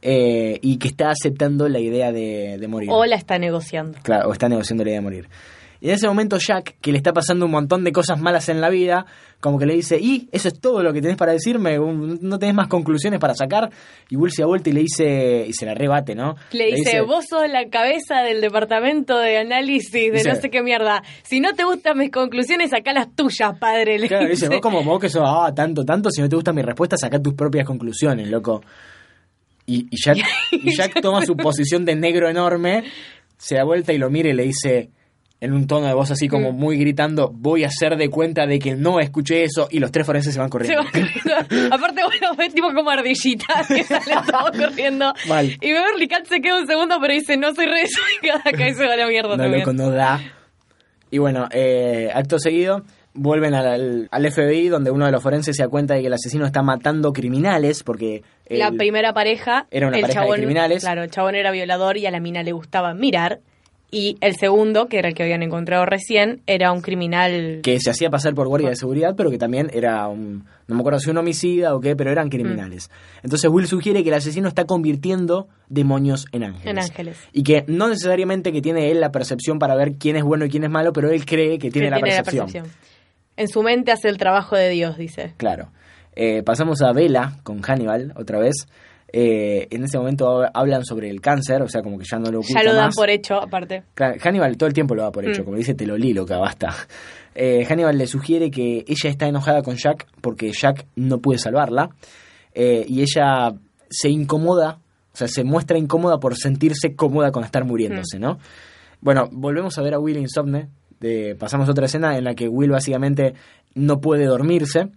eh, 0.03 0.59
y 0.63 0.77
que 0.77 0.89
está 0.89 1.11
aceptando 1.11 1.69
la 1.69 1.81
idea 1.81 2.13
de, 2.13 2.59
de 2.61 2.69
morir. 2.69 2.91
O 2.93 3.05
la 3.07 3.17
está 3.17 3.39
negociando. 3.39 3.99
Claro, 4.03 4.29
o 4.29 4.33
está 4.33 4.49
negociando 4.49 4.85
la 4.85 4.91
idea 4.91 4.99
de 5.01 5.05
morir. 5.05 5.29
Y 5.81 5.89
en 5.89 5.95
ese 5.95 6.09
momento 6.09 6.39
Jack, 6.39 6.77
que 6.81 6.91
le 6.93 6.99
está 6.99 7.13
pasando 7.13 7.45
un 7.45 7.51
montón 7.51 7.85
de 7.85 7.93
cosas 7.93 8.21
malas 8.21 8.49
en 8.49 8.61
la 8.61 8.71
vida, 8.71 9.07
como 9.41 9.59
que 9.59 9.67
le 9.67 9.75
dice, 9.75 9.99
y 10.01 10.29
eso 10.33 10.49
es 10.49 10.59
todo 10.61 10.83
lo 10.83 10.93
que 10.93 11.03
tenés 11.03 11.17
para 11.17 11.33
decirme, 11.33 11.77
no 11.79 12.39
tenés 12.39 12.55
más 12.55 12.69
conclusiones 12.69 13.21
para 13.21 13.35
sacar. 13.35 13.71
Y 14.09 14.17
Will 14.17 14.33
se 14.33 14.43
da 14.43 14.47
vuelta 14.47 14.71
y 14.71 14.73
le 14.73 14.81
dice, 14.81 15.45
y 15.47 15.53
se 15.53 15.67
la 15.67 15.75
rebate, 15.75 16.15
¿no? 16.15 16.35
Le 16.53 16.67
dice, 16.75 17.03
vos 17.03 17.27
sos 17.29 17.49
la 17.51 17.69
cabeza 17.69 18.23
del 18.23 18.41
departamento 18.41 19.19
de 19.19 19.39
análisis 19.39 19.91
de 19.93 20.11
Dice- 20.13 20.29
no 20.31 20.35
sé 20.37 20.51
qué 20.51 20.63
mierda. 20.63 21.03
Si 21.23 21.41
no 21.41 21.53
te 21.53 21.65
gustan 21.65 21.99
mis 21.99 22.11
conclusiones, 22.11 22.71
sacá 22.71 22.93
las 22.93 23.15
tuyas, 23.15 23.59
padre. 23.59 23.99
Le 23.99 24.09
Claro, 24.09 24.25
le 24.25 24.31
dice, 24.31 24.47
dice. 24.47 24.55
vos 24.57 24.63
como 24.63 24.83
vos 24.83 24.99
que 25.01 25.09
sos, 25.11 25.23
ah, 25.27 25.53
tanto, 25.55 25.85
tanto, 25.85 26.11
si 26.11 26.23
no 26.23 26.29
te 26.29 26.37
gusta 26.37 26.53
mi 26.53 26.63
respuesta, 26.63 26.97
saca 26.97 27.21
tus 27.21 27.35
propias 27.35 27.67
conclusiones, 27.67 28.29
loco. 28.29 28.63
Y, 29.67 29.87
y 29.91 29.97
Jack, 30.03 30.19
y 30.53 30.75
Jack 30.75 31.01
toma 31.03 31.25
su 31.27 31.37
posición 31.37 31.85
de 31.85 31.95
negro 31.97 32.29
enorme, 32.31 32.85
se 33.37 33.57
da 33.57 33.65
vuelta 33.65 33.93
y 33.93 33.99
lo 33.99 34.09
mira 34.11 34.31
y 34.31 34.33
le 34.33 34.45
dice 34.45 34.91
en 35.41 35.53
un 35.53 35.67
tono 35.67 35.87
de 35.87 35.93
voz 35.95 36.11
así 36.11 36.29
como 36.29 36.53
Mm. 36.53 36.57
muy 36.57 36.79
gritando, 36.79 37.31
voy 37.33 37.65
a 37.65 37.67
hacer 37.67 37.97
de 37.97 38.09
cuenta 38.09 38.47
de 38.47 38.59
que 38.59 38.75
no 38.75 39.01
escuché 39.01 39.45
eso 39.45 39.69
y 39.71 39.81
los 39.81 39.93
tres 39.93 40.07
forenses 40.07 40.33
se 40.33 40.41
van 40.41 40.49
Se 40.49 40.51
corriendo. 40.51 40.83
va 40.83 40.91
corriendo. 40.91 41.75
Aparte, 41.75 42.01
bueno, 42.05 42.35
ves 42.37 42.55
tipo 42.55 42.73
como 42.73 42.89
ardillitas 42.91 43.67
que 43.69 43.85
salen 43.85 44.19
todos 44.31 44.51
corriendo. 44.57 45.13
Mal. 45.29 45.47
Y 45.61 45.73
Beverly 45.73 46.09
Cat 46.09 46.27
se 46.27 46.41
queda 46.41 46.61
un 46.61 46.67
segundo, 46.67 46.97
pero 47.01 47.13
dice, 47.13 47.37
no 47.37 47.55
soy 47.55 47.67
re 47.67 47.81
desubicada 47.83 48.43
acá 48.51 48.69
y 48.69 48.75
se 48.75 48.87
va 48.87 48.95
a 48.95 48.97
la 48.97 49.07
mierda 49.09 49.31
No, 49.31 49.37
también. 49.37 49.61
loco, 49.61 49.73
no 49.75 49.91
da. 49.91 50.21
Y 51.11 51.19
bueno, 51.19 51.49
eh, 51.53 52.11
acto 52.15 52.39
seguido, 52.39 52.83
vuelven 53.15 53.55
al, 53.55 54.09
al 54.11 54.31
FBI 54.33 54.69
donde 54.69 54.91
uno 54.91 55.07
de 55.07 55.13
los 55.13 55.23
forenses 55.23 55.55
se 55.57 55.63
da 55.63 55.69
cuenta 55.69 55.95
de 55.95 56.01
que 56.01 56.07
el 56.09 56.13
asesino 56.15 56.47
está 56.47 56.63
matando 56.63 57.13
criminales 57.13 57.83
porque... 57.83 58.23
La 58.49 58.73
primera 58.73 59.13
pareja, 59.13 59.67
Era 59.71 59.89
una 59.89 59.97
el 59.97 60.03
pareja 60.03 60.23
de 60.25 60.31
criminales. 60.31 60.83
Claro, 60.83 61.03
el 61.05 61.11
chabón 61.11 61.35
era 61.35 61.51
violador 61.51 61.97
y 61.99 62.07
a 62.07 62.11
la 62.11 62.21
mina 62.21 62.43
le 62.43 62.53
gustaba 62.53 62.95
mirar. 62.95 63.41
Y 63.91 64.19
el 64.21 64.37
segundo, 64.37 64.89
que 64.89 64.99
era 64.99 65.09
el 65.09 65.15
que 65.15 65.23
habían 65.23 65.43
encontrado 65.43 65.87
recién, 65.87 66.43
era 66.47 66.73
un 66.73 66.81
criminal. 66.81 67.61
que 67.63 67.79
se 67.79 67.91
hacía 67.91 68.11
pasar 68.11 68.35
por 68.35 68.49
guardia 68.49 68.69
de 68.69 68.77
seguridad, 68.77 69.15
pero 69.17 69.31
que 69.31 69.39
también 69.39 69.71
era 69.73 70.09
un, 70.09 70.45
no 70.67 70.75
me 70.75 70.81
acuerdo 70.81 70.99
si 70.99 71.11
un 71.11 71.19
homicida 71.19 71.75
o 71.75 71.81
qué, 71.81 71.95
pero 71.95 72.11
eran 72.11 72.29
criminales. 72.29 72.91
Mm. 72.91 73.27
Entonces 73.27 73.51
Will 73.51 73.67
sugiere 73.69 74.03
que 74.03 74.09
el 74.09 74.17
asesino 74.17 74.49
está 74.49 74.65
convirtiendo 74.65 75.49
demonios 75.69 76.27
en 76.33 76.45
ángeles. 76.45 76.67
En 76.67 76.79
ángeles. 76.79 77.19
Y 77.33 77.45
que 77.45 77.65
no 77.69 77.89
necesariamente 77.89 78.53
que 78.53 78.61
tiene 78.61 78.91
él 78.91 79.01
la 79.01 79.13
percepción 79.13 79.59
para 79.59 79.77
ver 79.77 79.93
quién 79.95 80.17
es 80.17 80.25
bueno 80.25 80.45
y 80.45 80.51
quién 80.51 80.65
es 80.65 80.71
malo, 80.71 80.93
pero 80.93 81.11
él 81.11 81.25
cree 81.25 81.59
que 81.59 81.71
tiene, 81.71 81.89
que 81.89 81.91
la, 81.91 81.97
tiene 81.99 82.23
percepción. 82.23 82.67
En 83.37 83.49
su 83.49 83.63
mente 83.63 83.93
hace 83.93 84.09
el 84.09 84.19
trabajo 84.19 84.57
de 84.57 84.71
Dios, 84.71 84.97
dice. 84.99 85.35
Claro. 85.37 85.71
Eh, 86.17 86.43
pasamos 86.43 86.81
a 86.83 86.93
Vela 86.93 87.37
con 87.43 87.61
Hannibal 87.61 88.13
otra 88.17 88.39
vez. 88.39 88.67
Eh, 89.13 89.69
en 89.71 89.85
ese 89.85 89.99
momento 89.99 90.27
hab- 90.43 90.51
hablan 90.53 90.85
sobre 90.85 91.09
el 91.09 91.21
cáncer, 91.21 91.63
o 91.63 91.69
sea, 91.69 91.81
como 91.83 91.97
que 91.99 92.05
ya 92.05 92.19
no 92.19 92.31
lo 92.31 92.41
oculta 92.41 92.61
Ya 92.61 92.69
lo 92.69 92.75
dan 92.75 92.87
más. 92.87 92.95
por 92.97 93.09
hecho, 93.09 93.35
aparte. 93.41 93.85
Claro, 93.95 94.17
Hannibal 94.21 94.57
todo 94.57 94.67
el 94.67 94.75
tiempo 94.75 94.95
lo 94.95 95.03
da 95.03 95.13
por 95.13 95.25
hecho, 95.29 95.43
Mm. 95.43 95.45
como 95.45 95.57
dice, 95.57 95.75
te 95.75 95.87
lo 95.87 95.97
li, 95.97 96.13
loca, 96.13 96.39
basta. 96.39 96.69
Eh, 97.39 97.67
Hannibal 97.67 97.99
le 97.99 98.07
sugiere 98.07 98.51
que 98.51 98.83
ella 98.89 99.11
está 99.11 99.29
enojada 99.29 99.63
con 99.63 99.77
Jack 99.77 100.07
porque 100.23 100.53
Jack 100.53 100.87
no 100.97 101.19
puede 101.19 101.39
salvarla 101.39 101.91
eh, 102.55 102.83
y 102.89 103.03
ella 103.03 103.53
se 103.91 104.09
incomoda, 104.09 104.79
o 105.13 105.17
sea, 105.17 105.29
se 105.29 105.45
muestra 105.45 105.77
incómoda 105.77 106.19
por 106.19 106.35
sentirse 106.35 106.97
cómoda 106.97 107.31
con 107.33 107.45
estar 107.45 107.65
Mm. 107.65 107.69
muriéndose, 107.69 108.19
¿no? 108.19 108.39
Bueno, 109.03 109.29
volvemos 109.31 109.77
a 109.77 109.83
ver 109.83 109.93
a 109.93 109.99
Will 109.99 110.17
Insomne, 110.17 110.69
de, 110.99 111.37
pasamos 111.39 111.69
a 111.69 111.73
otra 111.73 111.85
escena 111.85 112.17
en 112.17 112.25
la 112.25 112.35
que 112.35 112.49
Will 112.49 112.71
básicamente 112.71 113.35
no 113.75 114.01
puede 114.01 114.25
dormirse, 114.25 114.89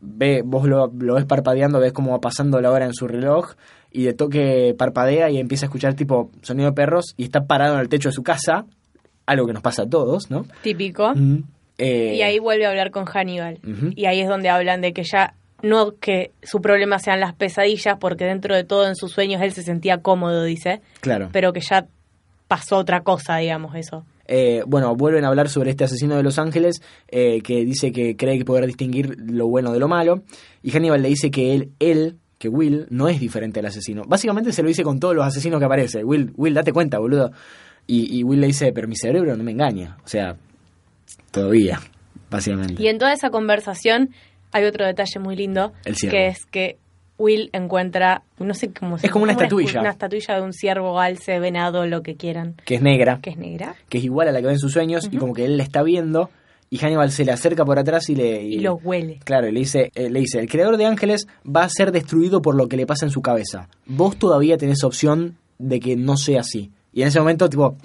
ve, 0.00 0.42
vos 0.44 0.66
lo, 0.66 0.90
lo 0.98 1.14
ves 1.14 1.24
parpadeando, 1.24 1.78
ves 1.80 1.92
cómo 1.92 2.12
va 2.12 2.20
pasando 2.20 2.60
la 2.60 2.70
hora 2.70 2.86
en 2.86 2.94
su 2.94 3.06
reloj 3.08 3.54
y 3.92 4.04
de 4.04 4.12
toque 4.14 4.74
parpadea 4.78 5.30
y 5.30 5.38
empieza 5.38 5.66
a 5.66 5.68
escuchar 5.68 5.94
tipo 5.94 6.30
sonido 6.42 6.70
de 6.70 6.74
perros 6.74 7.14
y 7.16 7.24
está 7.24 7.46
parado 7.46 7.74
en 7.74 7.80
el 7.80 7.88
techo 7.88 8.08
de 8.08 8.12
su 8.14 8.22
casa, 8.22 8.64
algo 9.26 9.46
que 9.46 9.52
nos 9.52 9.62
pasa 9.62 9.82
a 9.82 9.88
todos, 9.88 10.30
¿no? 10.30 10.46
Típico. 10.62 11.12
Mm. 11.14 11.42
Eh, 11.78 12.14
Y 12.16 12.22
ahí 12.22 12.38
vuelve 12.38 12.66
a 12.66 12.70
hablar 12.70 12.90
con 12.90 13.04
Hannibal. 13.06 13.58
Y 13.96 14.04
ahí 14.06 14.20
es 14.20 14.28
donde 14.28 14.48
hablan 14.48 14.80
de 14.80 14.92
que 14.92 15.02
ya 15.04 15.34
no 15.62 15.92
que 16.00 16.30
su 16.42 16.60
problema 16.60 16.98
sean 16.98 17.20
las 17.20 17.34
pesadillas, 17.34 17.96
porque 17.98 18.24
dentro 18.24 18.54
de 18.54 18.64
todo 18.64 18.86
en 18.86 18.96
sus 18.96 19.12
sueños 19.12 19.42
él 19.42 19.52
se 19.52 19.62
sentía 19.62 19.98
cómodo, 19.98 20.44
dice, 20.44 20.80
Claro. 21.00 21.28
pero 21.32 21.52
que 21.52 21.60
ya 21.60 21.86
pasó 22.48 22.76
otra 22.78 23.00
cosa, 23.02 23.36
digamos, 23.36 23.74
eso. 23.76 24.04
Eh, 24.32 24.62
bueno, 24.64 24.94
vuelven 24.94 25.24
a 25.24 25.28
hablar 25.28 25.48
sobre 25.48 25.70
este 25.70 25.82
asesino 25.82 26.16
de 26.16 26.22
Los 26.22 26.38
Ángeles 26.38 26.82
eh, 27.08 27.40
que 27.42 27.64
dice 27.64 27.90
que 27.90 28.16
cree 28.16 28.38
que 28.38 28.44
poder 28.44 28.64
distinguir 28.64 29.16
lo 29.18 29.48
bueno 29.48 29.72
de 29.72 29.80
lo 29.80 29.88
malo. 29.88 30.22
Y 30.62 30.70
Hannibal 30.70 31.02
le 31.02 31.08
dice 31.08 31.32
que 31.32 31.52
él, 31.52 31.72
él, 31.80 32.18
que 32.38 32.48
Will, 32.48 32.86
no 32.90 33.08
es 33.08 33.18
diferente 33.18 33.58
al 33.58 33.66
asesino. 33.66 34.04
Básicamente 34.06 34.52
se 34.52 34.62
lo 34.62 34.68
dice 34.68 34.84
con 34.84 35.00
todos 35.00 35.16
los 35.16 35.26
asesinos 35.26 35.58
que 35.58 35.64
aparece. 35.64 36.04
Will, 36.04 36.32
Will, 36.36 36.54
date 36.54 36.72
cuenta, 36.72 37.00
boludo. 37.00 37.32
Y, 37.88 38.16
y 38.16 38.22
Will 38.22 38.40
le 38.40 38.46
dice, 38.46 38.72
pero 38.72 38.86
mi 38.86 38.94
cerebro 38.94 39.36
no 39.36 39.42
me 39.42 39.50
engaña. 39.50 39.96
O 40.04 40.08
sea, 40.08 40.36
todavía, 41.32 41.80
básicamente. 42.30 42.80
Y 42.80 42.86
en 42.86 42.98
toda 42.98 43.12
esa 43.12 43.30
conversación 43.30 44.10
hay 44.52 44.64
otro 44.64 44.86
detalle 44.86 45.18
muy 45.18 45.34
lindo, 45.34 45.72
El 45.84 45.96
que 45.96 46.28
es 46.28 46.46
que 46.46 46.78
Will 47.20 47.50
encuentra, 47.52 48.22
no 48.38 48.54
sé 48.54 48.72
cómo 48.72 48.98
se 48.98 49.06
Es 49.06 49.12
como 49.12 49.24
una 49.24 49.32
estatuilla. 49.32 49.80
Una 49.80 49.90
estatuilla 49.90 50.36
de 50.36 50.42
un 50.42 50.54
ciervo, 50.54 50.98
alce, 50.98 51.38
venado, 51.38 51.86
lo 51.86 52.02
que 52.02 52.16
quieran, 52.16 52.54
Que 52.64 52.76
es 52.76 52.82
negra, 52.82 53.20
que 53.20 53.30
es 53.30 53.36
negra, 53.36 53.74
que 53.90 53.98
es 53.98 54.04
igual 54.04 54.28
a 54.28 54.32
la 54.32 54.40
que 54.40 54.46
ve 54.46 54.52
en 54.54 54.58
sus 54.58 54.72
sueños 54.72 55.08
y 55.12 55.18
como 55.18 55.34
que 55.34 55.44
él 55.44 55.58
la 55.58 55.62
está 55.62 55.82
viendo 55.82 56.30
y 56.70 56.78
Hannibal 56.78 57.10
se 57.10 57.24
le 57.24 57.32
acerca 57.32 57.64
por 57.64 57.78
atrás 57.78 58.08
y 58.08 58.14
le... 58.14 58.42
y 58.42 58.60
lo 58.60 58.76
huele. 58.76 59.18
Claro, 59.24 59.48
y 59.48 59.52
le 59.52 59.60
dice, 59.60 59.90
eh, 59.94 60.08
le 60.08 60.20
dice, 60.20 60.38
el 60.38 60.48
creador 60.48 60.76
de 60.76 60.86
ángeles 60.86 61.26
va 61.44 61.64
a 61.64 61.68
ser 61.68 61.92
destruido 61.92 62.40
por 62.40 62.54
lo 62.54 62.68
que 62.68 62.76
le 62.76 62.86
pasa 62.86 63.04
en 63.04 63.10
su 63.10 63.20
cabeza. 63.20 63.68
Vos 63.86 64.16
todavía 64.16 64.56
tenés 64.56 64.84
opción 64.84 65.36
de 65.58 65.80
que 65.80 65.96
no 65.96 66.16
sea 66.16 66.40
así. 66.40 66.70
Y 66.92 67.02
en 67.02 67.08
ese 67.08 67.18
momento, 67.18 67.50
tipo, 67.50 67.76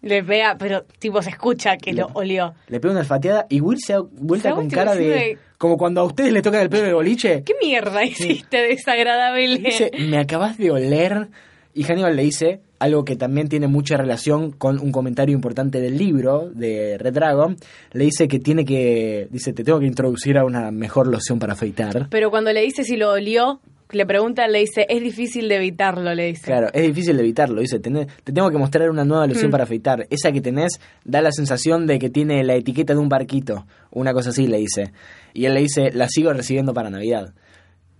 Le 0.00 0.22
vea, 0.22 0.56
pero 0.58 0.84
tipo 0.98 1.20
se 1.22 1.30
escucha 1.30 1.76
que 1.76 1.92
lo 1.92 2.08
olió. 2.14 2.54
le 2.68 2.78
pega 2.78 2.92
una 2.92 3.00
olfateada 3.00 3.46
y 3.48 3.60
Will 3.60 3.78
se 3.80 3.94
da 3.94 4.00
vuelta 4.12 4.52
con 4.52 4.70
cara 4.70 4.94
de... 4.94 5.08
de- 5.08 5.38
Como 5.58 5.76
cuando 5.76 6.00
a 6.02 6.04
ustedes 6.04 6.32
les 6.32 6.42
toca 6.42 6.62
el 6.62 6.68
pelo 6.70 6.84
del 6.84 6.94
boliche. 6.94 7.42
¿Qué 7.44 7.54
mierda 7.60 8.04
hiciste 8.04 8.58
desagradable? 8.58 9.58
Dice, 9.58 9.90
me 9.98 10.18
acabas 10.18 10.56
de 10.56 10.70
oler. 10.70 11.28
Y 11.74 11.84
Hannibal 11.84 12.16
le 12.16 12.22
dice 12.22 12.60
algo 12.80 13.04
que 13.04 13.16
también 13.16 13.48
tiene 13.48 13.66
mucha 13.66 13.96
relación 13.96 14.52
con 14.52 14.78
un 14.78 14.92
comentario 14.92 15.34
importante 15.34 15.80
del 15.80 15.98
libro 15.98 16.48
de 16.54 16.96
Red 16.98 17.12
Dragon. 17.14 17.56
Le 17.92 18.04
dice 18.04 18.28
que 18.28 18.38
tiene 18.38 18.64
que... 18.64 19.26
Dice, 19.30 19.52
te 19.52 19.64
tengo 19.64 19.80
que 19.80 19.86
introducir 19.86 20.38
a 20.38 20.44
una 20.44 20.70
mejor 20.70 21.08
loción 21.08 21.38
para 21.40 21.54
afeitar. 21.54 22.06
Pero 22.08 22.30
cuando 22.30 22.52
le 22.52 22.62
dice 22.62 22.84
si 22.84 22.96
lo 22.96 23.10
olió, 23.12 23.60
le 23.92 24.06
pregunta, 24.06 24.46
le 24.48 24.60
dice, 24.60 24.86
es 24.88 25.02
difícil 25.02 25.48
de 25.48 25.56
evitarlo, 25.56 26.14
le 26.14 26.26
dice. 26.26 26.44
Claro, 26.44 26.68
es 26.72 26.82
difícil 26.82 27.16
de 27.16 27.22
evitarlo. 27.22 27.60
Dice, 27.60 27.80
"Tenés- 27.80 28.06
te 28.24 28.32
tengo 28.32 28.50
que 28.50 28.58
mostrar 28.58 28.90
una 28.90 29.04
nueva 29.04 29.26
loción 29.26 29.48
Mm. 29.48 29.52
para 29.52 29.64
afeitar. 29.64 30.06
Esa 30.10 30.30
que 30.32 30.40
tenés 30.40 30.80
da 31.04 31.20
la 31.22 31.32
sensación 31.32 31.86
de 31.86 31.98
que 31.98 32.10
tiene 32.10 32.42
la 32.44 32.54
etiqueta 32.54 32.92
de 32.94 33.00
un 33.00 33.08
barquito. 33.08 33.66
Una 33.90 34.12
cosa 34.12 34.30
así, 34.30 34.46
le 34.46 34.58
dice. 34.58 34.92
Y 35.34 35.44
él 35.46 35.54
le 35.54 35.60
dice, 35.60 35.90
la 35.92 36.08
sigo 36.08 36.32
recibiendo 36.32 36.74
para 36.74 36.90
Navidad. 36.90 37.32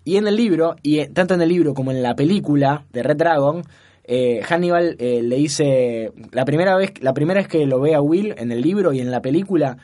Y 0.04 0.16
en 0.16 0.26
el 0.26 0.36
libro, 0.36 0.76
y 0.82 1.00
eh, 1.00 1.10
tanto 1.12 1.34
en 1.34 1.42
el 1.42 1.48
libro 1.48 1.74
como 1.74 1.90
en 1.90 2.02
la 2.02 2.14
película 2.14 2.84
de 2.92 3.02
Red 3.02 3.16
Dragon, 3.16 3.62
eh, 4.04 4.40
Hannibal 4.48 4.96
eh, 4.98 5.20
le 5.22 5.36
dice, 5.36 6.12
la 6.32 6.44
primera 6.46 6.76
vez, 6.76 6.92
la 7.02 7.12
primera 7.12 7.40
vez 7.40 7.48
que 7.48 7.66
lo 7.66 7.78
ve 7.80 7.94
a 7.94 8.00
Will 8.00 8.34
en 8.38 8.50
el 8.52 8.62
libro 8.62 8.92
y 8.94 9.00
en 9.00 9.10
la 9.10 9.20
película, 9.20 9.76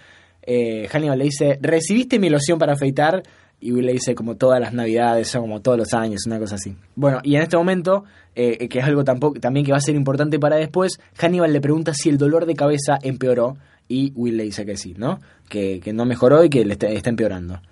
eh, 0.47 0.87
Hannibal 0.91 1.19
le 1.19 1.25
dice, 1.25 1.59
¿recibiste 1.61 2.19
mi 2.19 2.31
loción 2.31 2.59
para 2.59 2.73
afeitar? 2.75 3.23
Y 3.65 3.73
Will 3.73 3.87
le 3.87 3.93
dice 3.95 4.15
como 4.15 4.37
todas 4.37 4.61
las 4.61 4.75
navidades 4.75 5.35
o 5.37 5.41
como 5.41 5.61
todos 5.63 5.79
los 5.79 5.95
años, 5.95 6.27
una 6.27 6.39
cosa 6.39 6.57
así. 6.57 6.77
Bueno, 6.97 7.21
y 7.23 7.37
en 7.37 7.43
este 7.43 7.57
momento, 7.57 8.05
eh, 8.35 8.69
que 8.69 8.79
es 8.81 8.85
algo 8.85 9.05
tampoco, 9.05 9.41
también 9.41 9.65
que 9.65 9.73
va 9.73 9.79
a 9.79 9.81
ser 9.81 9.95
importante 9.95 10.39
para 10.39 10.57
después, 10.57 11.01
Hannibal 11.17 11.51
le 11.51 11.63
pregunta 11.63 11.95
si 11.95 12.11
el 12.11 12.19
dolor 12.19 12.45
de 12.45 12.55
cabeza 12.55 12.99
empeoró 13.03 13.57
y 13.89 14.13
Will 14.17 14.37
le 14.37 14.43
dice 14.45 14.67
que 14.67 14.77
sí, 14.77 14.95
¿no? 14.99 15.19
Que, 15.49 15.81
que 15.81 15.95
no 15.95 16.05
mejoró 16.05 16.45
y 16.45 16.51
que 16.51 16.63
le 16.65 16.75
está, 16.75 16.89
está 16.89 17.09
empeorando. 17.09 17.63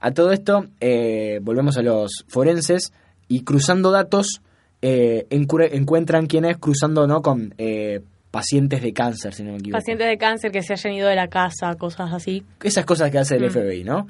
A 0.00 0.10
todo 0.12 0.32
esto, 0.32 0.66
eh, 0.80 1.38
volvemos 1.42 1.76
a 1.76 1.82
los 1.82 2.24
forenses 2.28 2.92
y 3.28 3.42
cruzando 3.44 3.90
datos, 3.90 4.40
eh, 4.82 5.26
encuentran 5.30 6.26
quién 6.26 6.44
es 6.46 6.56
cruzando 6.58 7.06
¿no? 7.06 7.20
con 7.22 7.54
eh, 7.58 8.00
pacientes 8.30 8.82
de 8.82 8.92
cáncer, 8.92 9.32
si 9.34 9.42
no 9.42 9.52
me 9.52 9.58
equivoco. 9.58 9.78
Pacientes 9.80 10.06
de 10.06 10.18
cáncer 10.18 10.50
que 10.50 10.62
se 10.62 10.72
hayan 10.74 10.92
ido 10.94 11.08
de 11.08 11.14
la 11.16 11.28
casa, 11.28 11.74
cosas 11.76 12.12
así. 12.12 12.42
Esas 12.62 12.84
cosas 12.84 13.10
que 13.10 13.18
hace 13.18 13.36
el 13.36 13.44
Mm. 13.44 13.50
FBI, 13.50 13.84
¿no? 13.84 14.06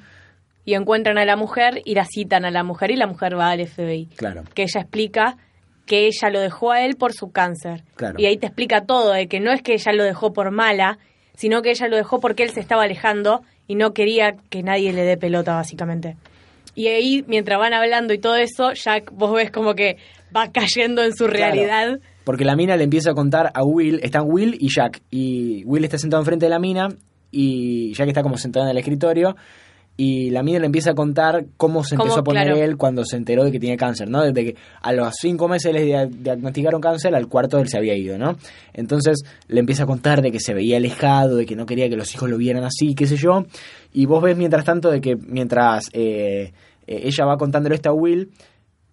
Y 0.65 0.75
encuentran 0.75 1.19
a 1.19 1.25
la 1.25 1.37
mujer 1.37 1.83
y 1.85 1.95
la 1.95 2.05
citan 2.07 2.45
a 2.45 2.51
la 2.51 2.63
mujer 2.65 2.91
y 2.91 2.97
la 2.97 3.07
mujer 3.07 3.39
va 3.39 3.51
al 3.51 3.67
FBI. 3.67 4.07
Claro. 4.17 4.45
Que 4.55 4.63
ella 4.63 4.81
explica 4.81 5.37
que 5.87 6.07
ella 6.07 6.31
lo 6.31 6.41
dejó 6.41 6.73
a 6.73 6.83
él 6.85 6.97
por 6.97 7.13
su 7.13 7.31
cáncer. 7.31 7.85
Claro. 7.97 8.15
Y 8.19 8.25
ahí 8.27 8.39
te 8.39 8.47
explica 8.47 8.87
todo, 8.87 9.13
de 9.13 9.27
que 9.29 9.41
no 9.41 9.53
es 9.53 9.61
que 9.61 9.75
ella 9.75 9.93
lo 9.93 10.05
dejó 10.05 10.33
por 10.33 10.51
mala, 10.51 10.99
sino 11.37 11.61
que 11.61 11.71
ella 11.71 11.89
lo 11.89 11.97
dejó 11.97 12.21
porque 12.21 12.43
él 12.43 12.51
se 12.51 12.61
estaba 12.61 12.85
alejando 12.85 13.43
y 13.67 13.75
no 13.75 13.93
quería 13.93 14.37
que 14.49 14.63
nadie 14.63 14.93
le 14.95 15.03
dé 15.03 15.17
pelota, 15.19 15.55
básicamente. 15.55 16.17
Y 16.75 16.87
ahí, 16.89 17.25
mientras 17.29 17.59
van 17.59 17.75
hablando 17.75 18.15
y 18.15 18.19
todo 18.19 18.37
eso, 18.37 18.73
Jack, 18.73 19.11
vos 19.13 19.35
ves 19.35 19.51
como 19.51 19.75
que 19.75 19.99
va 20.35 20.51
cayendo 20.51 21.05
en 21.05 21.15
su 21.15 21.27
Claro. 21.27 21.55
realidad. 21.55 21.99
Porque 22.25 22.45
la 22.47 22.57
mina 22.57 22.77
le 22.77 22.85
empieza 22.85 23.11
a 23.11 23.15
contar 23.15 23.51
a 23.55 23.63
Will, 23.63 24.01
están 24.03 24.23
Will 24.27 24.57
y 24.59 24.69
Jack, 24.75 25.03
y 25.11 25.63
Will 25.67 25.85
está 25.85 25.99
sentado 25.99 26.23
enfrente 26.23 26.47
de 26.47 26.51
la 26.51 26.59
mina 26.59 26.89
y 27.31 27.93
Jack 27.95 28.09
está 28.09 28.23
como 28.23 28.39
sentado 28.39 28.65
en 28.65 28.71
el 28.71 28.79
escritorio 28.79 29.37
y 29.97 30.31
la 30.31 30.43
mina 30.43 30.59
le 30.59 30.67
empieza 30.67 30.91
a 30.91 30.95
contar 30.95 31.47
cómo 31.57 31.85
se 31.85 31.95
empezó 31.95 32.19
a 32.19 32.25
poner 32.25 32.47
claro. 32.49 32.61
él 32.63 32.77
cuando 32.77 33.05
se 33.05 33.17
enteró 33.17 33.45
de 33.45 33.53
que 33.53 33.61
tenía 33.61 33.77
cáncer, 33.77 34.09
¿no? 34.11 34.23
Desde 34.23 34.45
que 34.45 34.57
a 34.83 34.93
los 34.93 35.15
cinco 35.21 35.47
meses 35.47 35.73
le 35.73 35.85
dia- 35.85 36.07
diagnosticaron 36.07 36.81
cáncer, 36.81 37.15
al 37.15 37.29
cuarto 37.29 37.59
él 37.61 37.69
se 37.69 37.79
había 37.79 37.95
ido, 37.95 38.19
¿no? 38.19 38.37
Entonces 38.73 39.23
le 39.47 39.61
empieza 39.61 39.85
a 39.85 39.87
contar 39.87 40.21
de 40.21 40.33
que 40.33 40.41
se 40.41 40.53
veía 40.53 40.79
alejado, 40.79 41.37
de 41.37 41.47
que 41.47 41.55
no 41.55 41.65
quería 41.65 41.89
que 41.89 41.97
los 41.97 42.13
hijos 42.13 42.29
lo 42.29 42.37
vieran 42.39 42.65
así, 42.65 42.95
qué 42.97 43.07
sé 43.07 43.17
yo, 43.17 43.47
y 43.93 44.07
vos 44.07 44.21
ves 44.21 44.37
mientras 44.37 44.65
tanto 44.65 44.91
de 44.91 45.01
que 45.01 45.15
mientras 45.17 45.89
eh, 45.93 46.53
eh, 46.89 47.01
ella 47.05 47.25
va 47.25 47.37
contándole 47.37 47.77
esto 47.77 47.91
a 47.91 47.93
Will, 47.93 48.31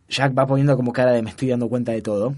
Jack 0.08 0.38
va 0.38 0.46
poniendo 0.46 0.76
como 0.76 0.94
cara 0.94 1.14
de 1.14 1.24
me 1.24 1.32
estoy 1.32 1.48
dando 1.48 1.68
cuenta 1.68 1.94
de 1.94 2.02
todo. 2.02 2.36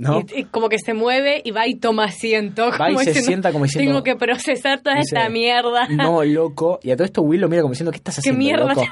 ¿No? 0.00 0.20
Y, 0.34 0.40
y 0.40 0.44
como 0.44 0.68
que 0.68 0.78
se 0.78 0.94
mueve 0.94 1.40
y 1.44 1.50
va 1.50 1.66
y 1.66 1.74
toma 1.74 2.04
asiento. 2.04 2.70
Va 2.80 2.90
y 2.90 2.96
se 2.98 3.14
sienta 3.22 3.52
como 3.52 3.64
diciendo- 3.64 3.90
Tengo 3.90 4.02
que 4.04 4.16
procesar 4.16 4.80
toda 4.80 4.96
Dice, 4.96 5.16
esta 5.16 5.28
mierda. 5.28 5.88
No, 5.88 6.24
loco. 6.24 6.80
Y 6.82 6.90
a 6.90 6.96
todo 6.96 7.04
esto 7.04 7.22
Will 7.22 7.40
lo 7.40 7.48
mira 7.48 7.62
como 7.62 7.72
diciendo, 7.72 7.90
¿qué 7.90 7.98
estás 7.98 8.16
¿Qué 8.16 8.20
haciendo, 8.30 8.38
mierda 8.38 8.68
loco? 8.68 8.82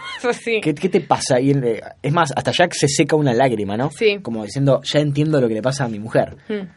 te? 0.45 0.61
¿Qué, 0.61 0.75
qué 0.75 0.89
te 0.89 1.01
pasa? 1.01 1.41
Y 1.41 1.51
eh, 1.53 1.81
es 2.03 2.13
más, 2.13 2.33
hasta 2.37 2.53
Jack 2.53 2.73
se 2.75 2.89
seca 2.89 3.17
una 3.17 3.33
lágrima, 3.35 3.77
¿no? 3.77 3.91
Sí. 3.91 4.19
Como 4.23 4.45
diciendo, 4.45 4.81
ya 4.85 5.01
entiendo 5.01 5.41
lo 5.41 5.49
que 5.49 5.55
le 5.55 5.63
pasa 5.63 5.85
a 5.85 5.89
mi 5.89 5.99
mujer. 5.99 6.37
Hmm. 6.49 6.69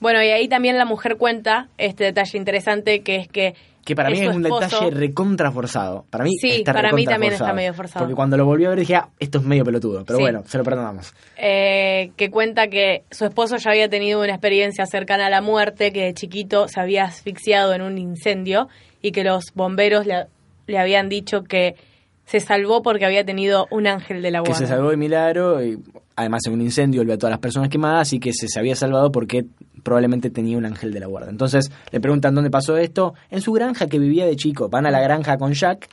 Bueno, 0.00 0.22
y 0.22 0.28
ahí 0.28 0.48
también 0.48 0.78
la 0.78 0.86
mujer 0.86 1.16
cuenta 1.18 1.68
este 1.76 2.04
detalle 2.04 2.38
interesante 2.38 3.02
que 3.02 3.16
es 3.16 3.28
que. 3.28 3.54
Que 3.84 3.96
para 3.96 4.10
mí 4.10 4.20
es 4.20 4.34
un 4.34 4.44
esposo- 4.44 4.60
detalle 4.84 4.90
recontra 4.90 5.50
forzado. 5.50 6.04
Para 6.10 6.24
mí 6.24 6.32
Sí, 6.40 6.50
está 6.50 6.72
para 6.74 6.92
mí 6.92 7.04
también 7.06 7.32
forzado. 7.32 7.48
está 7.50 7.54
medio 7.56 7.74
forzado. 7.74 8.04
Porque 8.04 8.14
cuando 8.14 8.36
lo 8.36 8.44
volví 8.44 8.64
a 8.66 8.68
ver 8.70 8.78
dije, 8.80 8.94
ah, 8.96 9.08
esto 9.18 9.38
es 9.38 9.44
medio 9.44 9.64
pelotudo. 9.64 10.04
Pero 10.04 10.18
Sí. 10.18 10.22
bueno, 10.22 10.42
se 10.46 10.58
lo 10.58 10.64
perdonamos. 10.64 11.14
eh, 11.36 12.10
que 12.16 12.30
cuenta 12.30 12.68
que 12.68 13.04
su 13.10 13.24
esposo 13.24 13.56
ya 13.56 13.70
había 13.70 13.88
tenido 13.88 14.20
una 14.20 14.32
experiencia 14.32 14.84
cercana 14.86 15.26
a 15.26 15.30
la 15.30 15.40
muerte, 15.40 15.92
que 15.92 16.04
de 16.04 16.14
chiquito 16.14 16.68
se 16.68 16.78
había 16.80 17.04
asfixiado 17.04 17.72
en 17.74 17.82
un 17.82 17.96
incendio 17.98 18.68
y 19.02 19.12
que 19.12 19.24
los 19.24 19.44
bomberos 19.54 20.06
le, 20.06 20.26
le 20.66 20.78
habían 20.78 21.08
dicho 21.08 21.42
que 21.44 21.74
se 22.26 22.38
salvó 22.40 22.82
porque 22.82 23.06
había 23.06 23.24
tenido 23.24 23.66
un 23.70 23.86
ángel 23.86 24.22
de 24.22 24.30
la 24.30 24.42
Que 24.42 24.50
guarda. 24.50 24.66
se 24.66 24.72
salvó 24.72 24.90
de 24.90 24.96
milagro 24.98 25.64
y 25.64 25.78
además 26.20 26.42
en 26.46 26.52
un 26.54 26.60
incendio 26.62 27.00
volvió 27.00 27.14
a 27.14 27.18
todas 27.18 27.30
las 27.30 27.40
personas 27.40 27.68
quemadas 27.68 28.08
así 28.08 28.20
que 28.20 28.32
se, 28.32 28.48
se 28.48 28.58
había 28.58 28.76
salvado 28.76 29.10
porque 29.10 29.46
probablemente 29.82 30.30
tenía 30.30 30.56
un 30.58 30.66
ángel 30.66 30.92
de 30.92 31.00
la 31.00 31.06
guarda. 31.06 31.30
Entonces 31.30 31.70
le 31.90 32.00
preguntan 32.00 32.34
dónde 32.34 32.50
pasó 32.50 32.76
esto. 32.76 33.14
En 33.30 33.40
su 33.40 33.52
granja 33.52 33.86
que 33.86 33.98
vivía 33.98 34.26
de 34.26 34.36
chico. 34.36 34.68
Van 34.68 34.86
a 34.86 34.90
la 34.90 35.00
granja 35.00 35.38
con 35.38 35.52
Jack 35.52 35.88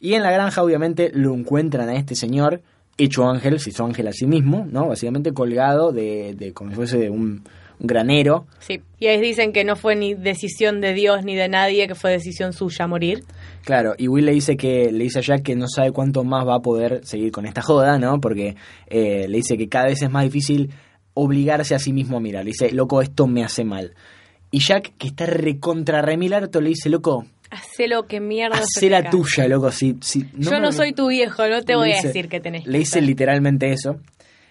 y 0.00 0.14
en 0.14 0.22
la 0.22 0.30
granja 0.30 0.62
obviamente 0.62 1.10
lo 1.14 1.34
encuentran 1.34 1.88
a 1.88 1.94
este 1.94 2.14
señor 2.14 2.62
hecho 2.96 3.28
ángel, 3.28 3.60
se 3.60 3.70
hizo 3.70 3.84
ángel 3.84 4.08
a 4.08 4.12
sí 4.12 4.26
mismo, 4.26 4.66
¿no? 4.70 4.88
Básicamente 4.88 5.32
colgado 5.32 5.92
de, 5.92 6.34
de 6.34 6.52
como 6.52 6.70
si 6.70 6.76
fuese 6.76 7.10
un, 7.10 7.18
un 7.20 7.44
granero. 7.80 8.46
Sí, 8.60 8.80
y 8.98 9.06
ahí 9.06 9.20
dicen 9.20 9.52
que 9.52 9.64
no 9.64 9.76
fue 9.76 9.96
ni 9.96 10.14
decisión 10.14 10.80
de 10.80 10.94
Dios 10.94 11.24
ni 11.24 11.34
de 11.36 11.48
nadie, 11.48 11.86
que 11.86 11.94
fue 11.94 12.10
decisión 12.10 12.52
suya 12.52 12.86
morir. 12.86 13.24
Claro, 13.64 13.94
y 13.98 14.08
Will 14.08 14.24
le 14.26 14.32
dice 14.32 14.56
que 14.56 14.90
le 14.92 15.04
dice 15.04 15.18
a 15.18 15.22
Jack 15.22 15.42
que 15.42 15.56
no 15.56 15.68
sabe 15.68 15.92
cuánto 15.92 16.24
más 16.24 16.46
va 16.46 16.56
a 16.56 16.60
poder 16.60 17.04
seguir 17.04 17.30
con 17.32 17.46
esta 17.46 17.62
joda, 17.62 17.98
¿no? 17.98 18.20
Porque 18.20 18.56
eh, 18.86 19.26
le 19.28 19.36
dice 19.36 19.56
que 19.56 19.68
cada 19.68 19.86
vez 19.86 20.02
es 20.02 20.10
más 20.10 20.24
difícil 20.24 20.70
obligarse 21.14 21.74
a 21.74 21.78
sí 21.78 21.92
mismo 21.92 22.16
a 22.16 22.20
mirar. 22.20 22.44
Le 22.44 22.50
dice, 22.52 22.70
loco, 22.72 23.02
esto 23.02 23.26
me 23.26 23.44
hace 23.44 23.64
mal. 23.64 23.94
Y 24.50 24.60
Jack, 24.60 24.92
que 24.96 25.08
está 25.08 25.26
recontra 25.26 26.00
remilarto, 26.00 26.60
le 26.60 26.70
dice, 26.70 26.88
loco, 26.88 27.26
Hacé 27.50 27.88
lo 27.88 28.06
que 28.06 28.20
mierda 28.20 28.58
hacé 28.58 28.90
la 28.90 29.08
tuya, 29.08 29.48
loco. 29.48 29.72
Si, 29.72 29.96
si, 30.02 30.26
Yo 30.36 30.50
me- 30.50 30.60
no 30.60 30.70
soy 30.70 30.92
tu 30.92 31.08
viejo, 31.08 31.46
no 31.48 31.62
te 31.62 31.76
voy 31.76 31.92
a 31.92 32.02
decir 32.02 32.28
que 32.28 32.40
tenés 32.40 32.64
que 32.64 32.70
Le 32.70 32.78
dice 32.78 33.00
literalmente 33.00 33.72
eso. 33.72 34.00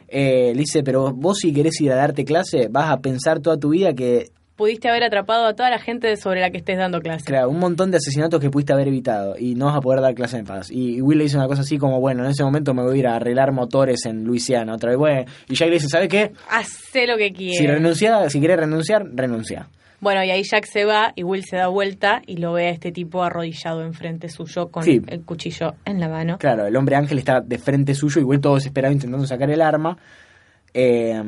Eh, 0.08 0.54
le 0.54 0.60
dice, 0.60 0.84
pero 0.84 1.14
vos 1.14 1.40
si 1.40 1.54
querés 1.54 1.82
ir 1.82 1.92
a 1.92 1.96
darte 1.96 2.24
clase, 2.24 2.70
vas 2.70 2.90
a 2.90 3.02
pensar 3.02 3.40
toda 3.40 3.58
tu 3.58 3.70
vida 3.70 3.94
que 3.94 4.32
Pudiste 4.58 4.90
haber 4.90 5.04
atrapado 5.04 5.46
a 5.46 5.54
toda 5.54 5.70
la 5.70 5.78
gente 5.78 6.18
sobre 6.18 6.42
la 6.42 6.50
que 6.50 6.58
estés 6.58 6.78
dando 6.80 7.00
clase. 7.00 7.24
Claro, 7.26 7.50
un 7.50 7.60
montón 7.60 7.92
de 7.92 7.98
asesinatos 7.98 8.42
que 8.42 8.50
pudiste 8.50 8.74
haber 8.74 8.88
evitado 8.88 9.36
y 9.38 9.54
no 9.54 9.68
vas 9.68 9.76
a 9.76 9.82
poder 9.82 10.02
dar 10.02 10.16
clase 10.16 10.38
en 10.38 10.46
paz. 10.46 10.72
Y 10.72 11.00
Will 11.00 11.20
le 11.20 11.26
dice 11.26 11.38
una 11.38 11.46
cosa 11.48 11.62
así 11.62 11.78
como, 11.78 12.00
bueno, 12.00 12.26
en 12.26 12.32
ese 12.32 12.44
momento 12.44 12.74
me 12.74 12.82
voy 12.82 12.96
a 12.96 13.00
ir 13.00 13.08
a 13.08 13.16
arreglar 13.18 13.52
motores 13.52 14.04
en 14.08 14.24
Luisiana 14.24 14.74
otra 14.74 14.90
vez. 14.90 14.98
Bueno, 14.98 15.26
y 15.48 15.54
Jack 15.54 15.68
le 15.70 15.76
dice, 15.76 15.88
¿sabes 15.90 16.10
qué? 16.10 16.32
Hacé 16.50 17.06
lo 17.06 17.18
que 17.18 17.32
quieras. 17.34 17.58
Si 17.60 17.68
renuncia, 17.68 18.30
si 18.32 18.40
quieres 18.40 18.58
renunciar, 18.58 19.06
renuncia. 19.14 19.68
Bueno, 20.00 20.24
y 20.24 20.32
ahí 20.32 20.42
Jack 20.44 20.66
se 20.66 20.86
va 20.86 21.12
y 21.16 21.22
Will 21.24 21.44
se 21.44 21.56
da 21.58 21.68
vuelta 21.68 22.22
y 22.26 22.38
lo 22.38 22.54
ve 22.54 22.68
a 22.68 22.70
este 22.72 22.92
tipo 22.92 23.24
arrodillado 23.24 23.84
enfrente 23.84 24.28
suyo 24.30 24.70
con 24.70 24.84
Sí. 24.84 25.02
el 25.08 25.22
cuchillo 25.24 25.76
en 25.86 26.00
la 26.00 26.08
mano. 26.10 26.38
Claro, 26.40 26.66
el 26.66 26.76
hombre 26.76 26.96
ángel 26.96 27.20
está 27.20 27.42
de 27.42 27.58
frente 27.60 27.94
suyo 27.94 28.22
y 28.22 28.24
Will 28.24 28.42
todo 28.42 28.56
desesperado 28.56 28.92
intentando 28.94 29.26
sacar 29.28 29.52
el 29.52 29.62
arma. 29.62 29.98
Eh, 30.80 31.20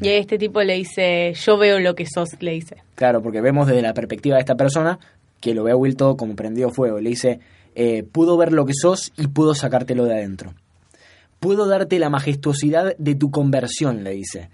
Y 0.00 0.08
este 0.08 0.38
tipo 0.38 0.62
le 0.62 0.74
dice, 0.74 1.32
yo 1.34 1.58
veo 1.58 1.80
lo 1.80 1.96
que 1.96 2.06
sos, 2.06 2.28
le 2.40 2.52
dice. 2.52 2.76
Claro, 2.94 3.22
porque 3.22 3.40
vemos 3.40 3.66
desde 3.66 3.82
la 3.82 3.92
perspectiva 3.92 4.36
de 4.36 4.40
esta 4.42 4.54
persona 4.54 5.00
que 5.40 5.52
lo 5.52 5.64
ve 5.64 5.72
a 5.72 5.76
Will 5.76 5.96
todo 5.96 6.16
como 6.16 6.36
prendido 6.36 6.70
fuego. 6.70 7.00
Le 7.00 7.10
dice, 7.10 7.40
eh, 7.74 8.04
pudo 8.04 8.36
ver 8.36 8.52
lo 8.52 8.66
que 8.66 8.72
sos 8.72 9.12
y 9.16 9.26
pudo 9.26 9.54
sacártelo 9.54 10.04
de 10.04 10.14
adentro. 10.14 10.54
Puedo 11.40 11.66
darte 11.66 11.98
la 11.98 12.08
majestuosidad 12.08 12.96
de 12.96 13.14
tu 13.16 13.32
conversión, 13.32 14.04
le 14.04 14.10
dice. 14.12 14.48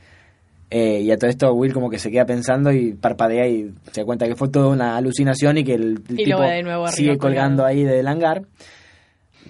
Eh, 0.71 1.03
y 1.03 1.11
a 1.11 1.19
todo 1.19 1.29
esto 1.29 1.53
Will 1.53 1.75
como 1.75 1.91
que 1.91 1.99
se 1.99 2.11
queda 2.11 2.25
pensando 2.25 2.73
y 2.73 2.95
parpadea 2.95 3.47
y 3.47 3.75
se 3.93 4.01
da 4.01 4.05
cuenta 4.07 4.27
que 4.27 4.37
fue 4.37 4.49
toda 4.49 4.69
una 4.69 4.97
alucinación 4.97 5.59
y 5.59 5.65
que 5.65 5.75
el, 5.75 6.03
el 6.09 6.21
Y 6.21 6.25
lo 6.27 6.37
tipo 6.39 6.43
de 6.43 6.63
nuevo 6.63 6.89
sigue 6.89 7.19
colgando 7.19 7.65
ahí 7.67 7.83
del 7.85 8.07
hangar. 8.07 8.43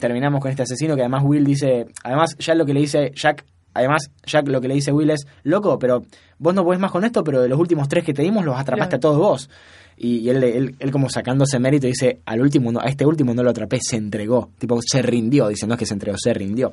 Terminamos 0.01 0.41
con 0.41 0.51
este 0.51 0.63
asesino 0.63 0.97
que 0.97 1.03
además 1.03 1.23
Will 1.25 1.45
dice, 1.45 1.87
además 2.03 2.35
ya 2.39 2.55
lo 2.55 2.65
que 2.67 2.73
le 2.75 2.81
dice 2.81 3.13
Jack, 3.15 3.45
además 3.81 4.11
Jack 4.25 4.49
lo 4.49 4.61
que 4.61 4.69
le 4.69 4.75
dice 4.75 4.93
Will 4.93 5.11
es, 5.11 5.27
loco, 5.43 5.79
pero 5.79 6.05
vos 6.39 6.55
no 6.55 6.65
podés 6.65 6.81
más 6.81 6.91
con 6.91 7.05
esto, 7.05 7.23
pero 7.25 7.43
de 7.43 7.49
los 7.49 7.59
últimos 7.59 7.89
tres 7.89 8.05
que 8.05 8.15
te 8.15 8.23
dimos 8.23 8.45
los 8.45 8.57
atrapaste 8.59 8.99
Claro. 8.99 8.99
a 8.99 9.01
todos 9.01 9.19
vos. 9.19 9.51
Y, 9.97 10.19
y 10.21 10.31
él, 10.31 10.43
él, 10.43 10.75
él 10.79 10.91
como 10.91 11.11
sacándose 11.11 11.59
mérito 11.59 11.87
dice, 11.87 12.21
al 12.25 12.41
último, 12.41 12.73
no, 12.73 12.81
a 12.81 12.85
este 12.87 13.05
último 13.05 13.35
no 13.35 13.43
lo 13.43 13.51
atrapé, 13.51 13.79
se 13.83 13.97
entregó, 13.97 14.51
tipo 14.59 14.79
se 14.81 15.03
rindió, 15.03 15.49
dice, 15.49 15.67
no 15.67 15.75
es 15.75 15.79
que 15.79 15.85
se 15.87 15.93
entregó, 15.95 16.17
se 16.19 16.33
rindió. 16.33 16.73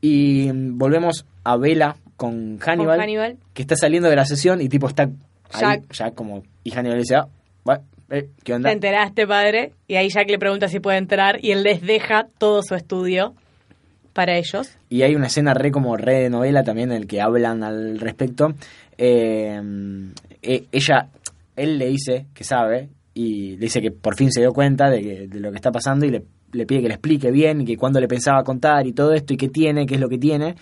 Y 0.00 0.50
mm, 0.52 0.78
volvemos 0.78 1.26
a 1.44 1.56
Vela 1.56 1.96
con 2.16 2.58
Hannibal, 2.58 2.96
Con 2.96 3.00
Hannibal. 3.04 3.36
que 3.52 3.62
está 3.62 3.76
saliendo 3.76 4.08
de 4.08 4.16
la 4.16 4.24
sesión 4.26 4.60
y 4.60 4.68
tipo 4.68 4.86
está 4.88 5.04
ahí, 5.52 5.60
Jack. 5.60 5.92
ya 5.92 6.10
como, 6.12 6.42
y 6.62 6.70
Hannibal 6.70 6.98
le 6.98 7.02
dice, 7.02 7.16
ah, 7.16 7.28
bueno, 7.64 7.82
eh, 8.10 8.28
¿qué 8.44 8.54
onda? 8.54 8.68
¿Te 8.68 8.74
enteraste, 8.74 9.26
padre? 9.26 9.72
Y 9.88 9.96
ahí 9.96 10.08
Jack 10.08 10.30
le 10.30 10.38
pregunta 10.38 10.68
si 10.68 10.80
puede 10.80 10.98
entrar 10.98 11.38
y 11.44 11.50
él 11.52 11.62
les 11.62 11.80
deja 11.82 12.28
todo 12.38 12.62
su 12.62 12.74
estudio 12.74 13.34
para 14.12 14.36
ellos. 14.36 14.70
Y 14.88 15.02
hay 15.02 15.14
una 15.14 15.26
escena 15.28 15.54
re 15.54 15.70
como 15.70 15.96
re 15.96 16.20
de 16.22 16.30
novela 16.30 16.62
también 16.64 16.90
en 16.92 16.98
el 16.98 17.06
que 17.06 17.20
hablan 17.20 17.62
al 17.62 17.98
respecto. 18.00 18.54
Eh, 18.98 19.60
eh, 20.42 20.64
ella, 20.72 21.08
él 21.56 21.78
le 21.78 21.86
dice 21.88 22.26
que 22.34 22.44
sabe 22.44 22.88
y 23.14 23.52
le 23.52 23.66
dice 23.66 23.80
que 23.80 23.90
por 23.90 24.14
fin 24.16 24.30
se 24.30 24.40
dio 24.40 24.52
cuenta 24.52 24.88
de, 24.90 25.00
que- 25.02 25.26
de 25.28 25.40
lo 25.40 25.50
que 25.50 25.56
está 25.56 25.70
pasando 25.72 26.06
y 26.06 26.10
le, 26.10 26.22
pide 26.66 26.82
que 26.82 26.88
le 26.88 26.94
explique 26.94 27.30
bien 27.30 27.60
y 27.62 27.64
que 27.64 27.76
cuándo 27.76 28.00
le 28.00 28.08
pensaba 28.08 28.42
contar 28.44 28.86
y 28.86 28.92
todo 28.92 29.12
esto 29.12 29.32
y 29.34 29.36
qué 29.36 29.48
tiene, 29.48 29.86
qué 29.86 29.94
es 29.94 30.00
lo 30.00 30.08
que 30.08 30.18
tiene. 30.18 30.54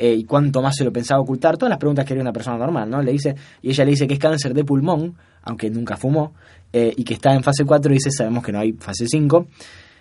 eh, 0.00 0.14
y 0.14 0.22
cuánto 0.24 0.62
más 0.62 0.76
se 0.76 0.84
lo 0.84 0.92
pensaba 0.92 1.20
ocultar, 1.20 1.56
todas 1.56 1.70
las 1.70 1.78
preguntas 1.80 2.04
que 2.06 2.12
haría 2.12 2.22
una 2.22 2.32
persona 2.32 2.56
normal, 2.56 2.88
¿no? 2.88 3.02
Le 3.02 3.10
dice, 3.10 3.34
y 3.62 3.70
ella 3.70 3.84
le 3.84 3.90
dice 3.90 4.06
que 4.06 4.14
es 4.14 4.20
cáncer 4.20 4.54
de 4.54 4.64
pulmón, 4.64 5.16
aunque 5.42 5.70
nunca 5.70 5.96
fumó, 5.96 6.34
eh, 6.72 6.92
y 6.96 7.02
que 7.02 7.14
está 7.14 7.34
en 7.34 7.42
fase 7.42 7.64
4, 7.64 7.90
y 7.90 7.94
dice, 7.94 8.10
sabemos 8.12 8.44
que 8.44 8.52
no 8.52 8.60
hay 8.60 8.74
fase 8.74 9.06
5, 9.08 9.48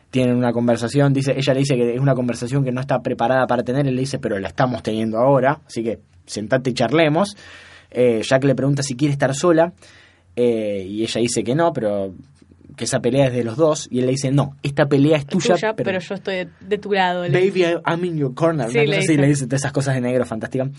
tienen 0.09 0.35
una 0.35 0.53
conversación, 0.53 1.13
dice, 1.13 1.33
ella 1.35 1.53
le 1.53 1.59
dice 1.59 1.75
que 1.75 1.95
es 1.95 1.99
una 1.99 2.15
conversación 2.15 2.63
que 2.63 2.71
no 2.71 2.81
está 2.81 2.99
preparada 2.99 3.45
para 3.45 3.63
tener, 3.63 3.87
él 3.87 3.95
le 3.95 4.01
dice, 4.01 4.19
pero 4.19 4.39
la 4.39 4.47
estamos 4.47 4.81
teniendo 4.83 5.17
ahora, 5.17 5.59
así 5.65 5.83
que 5.83 5.99
sentate 6.25 6.69
y 6.69 6.73
charlemos. 6.73 7.35
Eh, 7.91 8.21
Jack 8.23 8.43
le 8.43 8.55
pregunta 8.55 8.83
si 8.83 8.95
quiere 8.95 9.13
estar 9.13 9.33
sola, 9.33 9.73
eh, 10.35 10.85
y 10.87 11.03
ella 11.03 11.21
dice 11.21 11.43
que 11.43 11.55
no, 11.55 11.73
pero 11.73 12.13
que 12.77 12.85
esa 12.85 12.99
pelea 13.01 13.27
es 13.27 13.33
de 13.33 13.43
los 13.43 13.57
dos, 13.57 13.87
y 13.91 13.99
él 13.99 14.05
le 14.05 14.11
dice, 14.11 14.31
no, 14.31 14.55
esta 14.63 14.85
pelea 14.85 15.17
es 15.17 15.25
tuya, 15.25 15.55
Tuya, 15.55 15.73
pero, 15.73 15.99
yo 15.99 16.15
estoy 16.15 16.35
de, 16.35 16.47
de 16.61 16.77
tu 16.77 16.93
lado. 16.93 17.21
Baby, 17.23 17.49
dice. 17.49 17.81
I'm 17.85 18.05
in 18.05 18.17
your 18.17 18.33
corner. 18.33 18.69
Sí, 18.69 18.77
una 18.77 18.81
le 18.85 18.95
cosa 18.97 18.99
así, 19.11 19.17
le 19.17 19.27
dice 19.27 19.45
todas 19.47 19.61
esas 19.61 19.71
cosas 19.73 19.95
de 19.95 20.01
negro 20.01 20.25
fantásticas. 20.25 20.69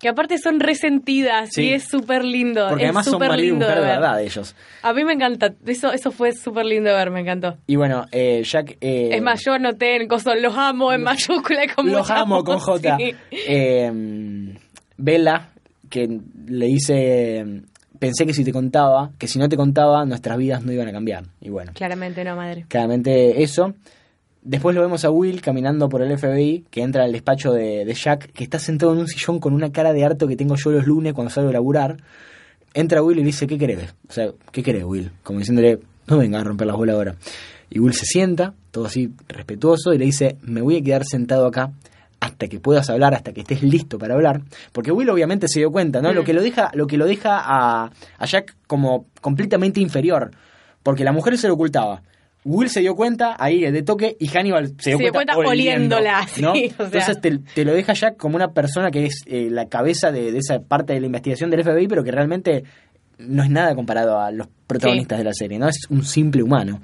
Que 0.00 0.08
aparte 0.08 0.36
son 0.38 0.58
resentidas 0.58 1.50
Sí. 1.52 1.62
y 1.62 1.72
es 1.74 1.84
súper 1.88 2.24
lindo. 2.24 2.66
Porque 2.68 2.82
es 2.82 2.88
además 2.88 3.04
son 3.04 3.14
súper 3.14 3.28
marido 3.28 3.54
y 3.54 3.58
mujer 3.58 3.74
de 3.76 3.80
ver. 3.80 3.88
verdad 3.90 4.20
ellos. 4.20 4.56
A 4.82 4.92
mí 4.92 5.04
me 5.04 5.12
encanta. 5.12 5.54
Eso, 5.64 5.92
eso 5.92 6.10
fue 6.10 6.32
súper 6.32 6.66
lindo 6.66 6.90
de 6.90 6.96
ver, 6.96 7.10
me 7.10 7.20
encantó. 7.20 7.56
Y 7.68 7.76
bueno, 7.76 8.04
eh, 8.10 8.42
Jack... 8.44 8.76
eh, 8.80 9.10
es 9.12 9.22
más, 9.22 9.40
yo 9.46 9.52
anoté 9.52 9.94
en 9.96 10.08
coso, 10.08 10.34
los 10.34 10.54
amo 10.56 10.92
en 10.92 11.02
mayúscula 11.04 11.62
con 11.74 11.90
Los 11.90 12.10
amo 12.10 12.42
con 12.42 12.58
J. 12.58 12.96
sí. 12.98 13.14
Eh, 13.30 14.54
Bella, 14.96 15.50
que 15.88 16.08
le 16.48 16.66
dice... 16.66 17.62
Pensé 17.98 18.26
que 18.26 18.34
si 18.34 18.44
te 18.44 18.52
contaba, 18.52 19.12
que 19.18 19.28
si 19.28 19.38
no 19.38 19.48
te 19.48 19.56
contaba, 19.56 20.04
nuestras 20.04 20.36
vidas 20.36 20.64
no 20.64 20.72
iban 20.72 20.88
a 20.88 20.92
cambiar. 20.92 21.24
Y 21.40 21.50
bueno, 21.50 21.72
Claramente 21.74 22.24
no, 22.24 22.36
madre. 22.36 22.64
claramente 22.68 23.42
eso. 23.42 23.74
Después 24.42 24.74
lo 24.74 24.82
vemos 24.82 25.04
a 25.04 25.10
Will 25.10 25.40
caminando 25.40 25.88
por 25.88 26.02
el 26.02 26.18
FBI, 26.18 26.66
que 26.70 26.82
entra 26.82 27.04
al 27.04 27.12
despacho 27.12 27.52
de, 27.52 27.84
de 27.84 27.94
Jack, 27.94 28.30
que 28.32 28.44
está 28.44 28.58
sentado 28.58 28.92
en 28.92 28.98
un 28.98 29.08
sillón 29.08 29.38
con 29.38 29.54
una 29.54 29.72
cara 29.72 29.92
de 29.94 30.04
harto 30.04 30.26
que 30.28 30.36
tengo 30.36 30.56
yo 30.56 30.70
los 30.70 30.86
lunes 30.86 31.14
cuando 31.14 31.30
salgo 31.30 31.48
a 31.48 31.52
laburar. 31.54 31.96
Entra 32.74 33.02
Will 33.02 33.16
y 33.18 33.20
le 33.20 33.26
dice, 33.26 33.46
¿qué 33.46 33.56
querés? 33.56 33.94
O 34.08 34.12
sea, 34.12 34.32
¿qué 34.52 34.62
querés, 34.62 34.84
Will? 34.84 35.10
Como 35.22 35.38
diciéndole, 35.38 35.78
no 36.08 36.18
venga 36.18 36.40
a 36.40 36.44
romper 36.44 36.66
las 36.66 36.76
bolas 36.76 36.96
ahora. 36.96 37.14
Y 37.70 37.78
Will 37.78 37.94
se 37.94 38.04
sienta, 38.04 38.52
todo 38.70 38.84
así 38.86 39.10
respetuoso, 39.28 39.94
y 39.94 39.98
le 39.98 40.04
dice, 40.04 40.36
me 40.42 40.60
voy 40.60 40.76
a 40.76 40.82
quedar 40.82 41.04
sentado 41.06 41.46
acá 41.46 41.72
hasta 42.24 42.48
que 42.48 42.58
puedas 42.58 42.88
hablar, 42.88 43.14
hasta 43.14 43.32
que 43.32 43.42
estés 43.42 43.62
listo 43.62 43.98
para 43.98 44.14
hablar. 44.14 44.40
Porque 44.72 44.90
Will 44.90 45.10
obviamente 45.10 45.46
se 45.46 45.60
dio 45.60 45.70
cuenta, 45.70 46.00
¿no? 46.00 46.10
Mm. 46.10 46.14
Lo 46.14 46.24
que 46.24 46.32
lo 46.32 46.42
deja, 46.42 46.70
lo 46.74 46.86
que 46.86 46.96
lo 46.96 47.06
deja 47.06 47.38
a, 47.38 47.90
a 48.18 48.26
Jack 48.26 48.56
como 48.66 49.06
completamente 49.20 49.80
inferior. 49.80 50.30
Porque 50.82 51.04
la 51.04 51.12
mujer 51.12 51.36
se 51.36 51.48
lo 51.48 51.54
ocultaba. 51.54 52.02
Will 52.44 52.68
se 52.68 52.80
dio 52.80 52.94
cuenta 52.94 53.36
ahí 53.38 53.60
de 53.60 53.82
toque 53.82 54.16
y 54.18 54.28
Hannibal 54.28 54.74
se 54.78 54.90
dio 54.90 54.98
Se 54.98 55.04
dio 55.04 55.12
cuenta, 55.12 55.34
cuenta 55.34 55.50
oliéndola, 55.50 56.26
sí, 56.28 56.42
¿no? 56.42 56.52
o 56.52 56.54
sea. 56.54 56.64
Entonces 56.78 57.20
te, 57.20 57.38
te 57.38 57.64
lo 57.64 57.74
deja 57.74 57.92
Jack 57.92 58.16
como 58.16 58.36
una 58.36 58.52
persona 58.52 58.90
que 58.90 59.06
es 59.06 59.22
eh, 59.26 59.48
la 59.50 59.68
cabeza 59.68 60.10
de, 60.10 60.32
de 60.32 60.38
esa 60.38 60.60
parte 60.60 60.94
de 60.94 61.00
la 61.00 61.06
investigación 61.06 61.50
del 61.50 61.62
FBI, 61.62 61.88
pero 61.88 62.04
que 62.04 62.10
realmente 62.10 62.64
no 63.18 63.42
es 63.42 63.50
nada 63.50 63.74
comparado 63.74 64.20
a 64.20 64.30
los 64.30 64.48
protagonistas 64.66 65.18
de 65.18 65.24
la 65.24 65.32
serie, 65.32 65.58
¿no? 65.58 65.68
Es 65.68 65.86
un 65.88 66.04
simple 66.04 66.42
humano. 66.42 66.80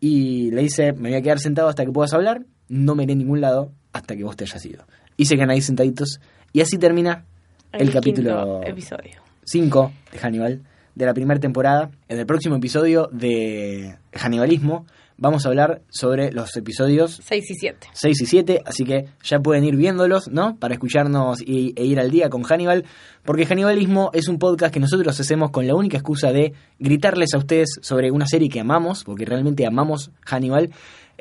Y 0.00 0.50
le 0.50 0.62
dice, 0.62 0.92
me 0.92 1.10
voy 1.10 1.18
a 1.18 1.22
quedar 1.22 1.40
sentado 1.40 1.68
hasta 1.68 1.84
que 1.84 1.92
puedas 1.92 2.12
hablar, 2.12 2.42
no 2.68 2.94
me 2.94 3.04
iré 3.04 3.12
a 3.12 3.16
ningún 3.16 3.40
lado 3.40 3.72
hasta 3.92 4.16
que 4.16 4.24
vos 4.24 4.36
te 4.36 4.44
hayas 4.44 4.64
ido. 4.64 4.84
Y 5.16 5.26
se 5.26 5.36
quedan 5.36 5.50
ahí 5.50 5.60
sentaditos. 5.60 6.20
Y 6.52 6.60
así 6.60 6.78
termina 6.78 7.24
el, 7.72 7.92
capítulo 7.92 8.60
quinto 8.60 8.66
episodio. 8.66 9.22
5 9.44 9.92
de 10.12 10.18
Hannibal, 10.18 10.62
de 10.94 11.06
la 11.06 11.14
primera 11.14 11.40
temporada. 11.40 11.90
En 12.08 12.18
el 12.18 12.26
próximo 12.26 12.56
episodio 12.56 13.08
de 13.12 13.96
Hannibalismo 14.12 14.86
vamos 15.20 15.44
a 15.44 15.50
hablar 15.50 15.82
sobre 15.90 16.32
los 16.32 16.56
episodios 16.56 17.20
6 17.22 17.50
y 17.50 17.54
7. 17.54 17.86
6 17.92 18.20
y 18.22 18.26
7, 18.26 18.62
así 18.64 18.84
que 18.84 19.04
ya 19.22 19.38
pueden 19.38 19.64
ir 19.64 19.76
viéndolos, 19.76 20.28
¿no? 20.28 20.56
Para 20.56 20.74
escucharnos 20.74 21.42
y, 21.42 21.74
e 21.76 21.84
ir 21.84 22.00
al 22.00 22.10
día 22.10 22.30
con 22.30 22.42
Hannibal, 22.42 22.86
porque 23.22 23.44
Hannibalismo 23.44 24.10
es 24.14 24.28
un 24.28 24.38
podcast 24.38 24.72
que 24.72 24.80
nosotros 24.80 25.20
hacemos 25.20 25.50
con 25.50 25.66
la 25.66 25.74
única 25.74 25.98
excusa 25.98 26.32
de 26.32 26.54
gritarles 26.78 27.34
a 27.34 27.38
ustedes 27.38 27.68
sobre 27.82 28.10
una 28.10 28.26
serie 28.26 28.48
que 28.48 28.60
amamos, 28.60 29.04
porque 29.04 29.26
realmente 29.26 29.66
amamos 29.66 30.10
Hannibal. 30.24 30.70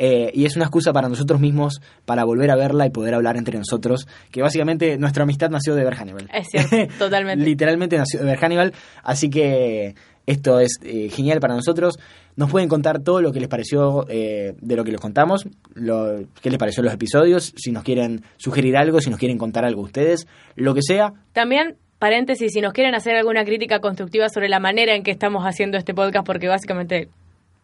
Eh, 0.02 0.32
y 0.34 0.46
es 0.46 0.56
una 0.56 0.64
excusa 0.64 0.94
para 0.94 1.10
nosotros 1.10 1.42
mismos 1.42 1.82
para 2.06 2.24
volver 2.24 2.50
a 2.52 2.56
verla 2.56 2.86
y 2.86 2.90
poder 2.90 3.14
hablar 3.14 3.36
entre 3.36 3.58
nosotros. 3.58 4.08
Que 4.32 4.42
básicamente 4.42 4.98
nuestra 4.98 5.24
amistad 5.24 5.50
nació 5.50 5.76
de 5.76 5.84
ver 5.84 5.96
Hannibal. 5.96 6.30
Es 6.34 6.48
cierto, 6.48 6.94
totalmente. 6.98 7.44
Literalmente 7.44 7.98
nació 7.98 8.22
de 8.22 8.26
ver 8.26 8.40
Hannibal. 8.40 8.74
Así 9.04 9.30
que 9.30 9.96
esto 10.26 10.62
es 10.62 10.80
eh, 10.84 11.10
genial 11.10 11.42
para 11.42 11.54
nosotros. 11.54 12.00
Nos 12.38 12.50
pueden 12.50 12.70
contar 12.70 13.00
todo 13.04 13.22
lo 13.22 13.34
que 13.34 13.42
les 13.42 13.50
pareció 13.50 14.06
eh, 14.08 14.56
de 14.62 14.76
lo 14.78 14.86
que 14.86 14.92
les 14.92 15.02
contamos, 15.02 15.46
lo, 15.74 16.22
qué 16.42 16.50
les 16.50 16.58
pareció 16.58 16.82
los 16.82 16.94
episodios, 16.94 17.52
si 17.58 17.74
nos 17.74 17.84
quieren 17.84 18.24
sugerir 18.38 18.78
algo, 18.78 19.02
si 19.02 19.10
nos 19.10 19.20
quieren 19.20 19.38
contar 19.38 19.66
algo 19.66 19.82
ustedes, 19.82 20.28
lo 20.56 20.74
que 20.74 20.82
sea. 20.82 21.12
También, 21.34 21.76
paréntesis, 21.98 22.54
si 22.54 22.62
nos 22.62 22.72
quieren 22.72 22.96
hacer 22.96 23.18
alguna 23.18 23.44
crítica 23.44 23.82
constructiva 23.82 24.30
sobre 24.30 24.48
la 24.48 24.62
manera 24.62 24.96
en 24.96 25.04
que 25.04 25.12
estamos 25.12 25.44
haciendo 25.44 25.78
este 25.78 25.94
podcast, 25.94 26.26
porque 26.26 26.48
básicamente 26.48 27.10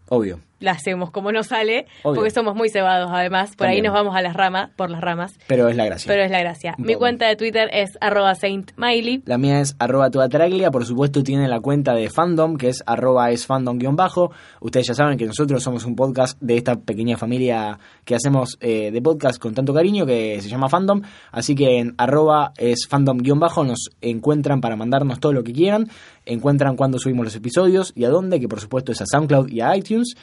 Obvio. 0.10 0.40
La 0.66 0.72
hacemos 0.72 1.12
como 1.12 1.32
nos 1.32 1.48
sale, 1.48 1.86
Obvio. 2.04 2.16
porque 2.16 2.32
somos 2.32 2.56
muy 2.56 2.70
cebados 2.70 3.10
además. 3.14 3.56
Por 3.56 3.68
ahí 3.68 3.82
nos 3.82 3.94
vamos 3.94 4.16
a 4.16 4.22
las 4.22 4.34
ramas, 4.34 4.72
por 4.76 4.90
las 4.90 5.00
ramas. 5.00 5.38
Pero 5.48 5.70
es 5.70 5.78
la 5.78 5.86
gracia. 5.86 6.12
Pero 6.12 6.24
es 6.24 6.32
la 6.32 6.40
gracia. 6.40 6.76
Mi 6.78 6.96
cuenta 6.96 7.28
de 7.28 7.36
Twitter 7.36 7.70
es 7.72 7.98
arroba 8.02 8.36
saintmiley. 8.36 9.24
La 9.26 9.38
mía 9.38 9.62
es 9.62 9.76
arroba 9.80 10.10
todatraglia, 10.10 10.72
por 10.72 10.86
supuesto 10.86 11.24
tiene 11.24 11.48
la 11.48 11.60
cuenta 11.60 11.94
de 11.94 12.10
fandom, 12.10 12.58
que 12.58 12.70
es 12.70 12.84
arroba 12.86 13.32
es 13.32 13.46
fandom 13.46 13.78
guion 13.78 13.96
bajo. 13.96 14.32
Ustedes 14.60 14.88
ya 14.88 14.94
saben 14.94 15.18
que 15.18 15.26
nosotros 15.26 15.64
somos 15.64 15.86
un 15.86 15.96
podcast 15.96 16.38
de 16.42 16.58
esta 16.58 16.76
pequeña 16.76 17.18
familia 17.18 17.80
que 18.04 18.16
hacemos 18.16 18.58
eh, 18.60 18.92
de 18.92 19.02
podcast 19.02 19.40
con 19.40 19.54
tanto 19.54 19.74
cariño 19.74 20.06
que 20.06 20.42
se 20.42 20.50
llama 20.50 20.68
fandom. 20.68 21.02
Así 21.32 21.56
que 21.56 21.78
en 21.78 21.94
arroba 21.98 22.54
es 22.58 22.88
fandom 22.88 23.18
guion 23.20 23.40
bajo 23.40 23.64
nos 23.64 23.90
encuentran 24.02 24.62
para 24.62 24.76
mandarnos 24.76 25.20
todo 25.20 25.34
lo 25.34 25.44
que 25.44 25.54
quieran. 25.54 25.88
Encuentran 26.26 26.76
cuándo 26.76 26.98
subimos 26.98 27.26
los 27.26 27.36
episodios 27.36 27.94
y 27.96 28.06
a 28.06 28.10
dónde, 28.10 28.40
que 28.40 28.48
por 28.48 28.60
supuesto 28.60 28.92
es 28.92 29.02
a 29.02 29.06
SoundCloud 29.06 29.50
y 29.50 29.62
a 29.62 29.76
iTunes. 29.76 30.16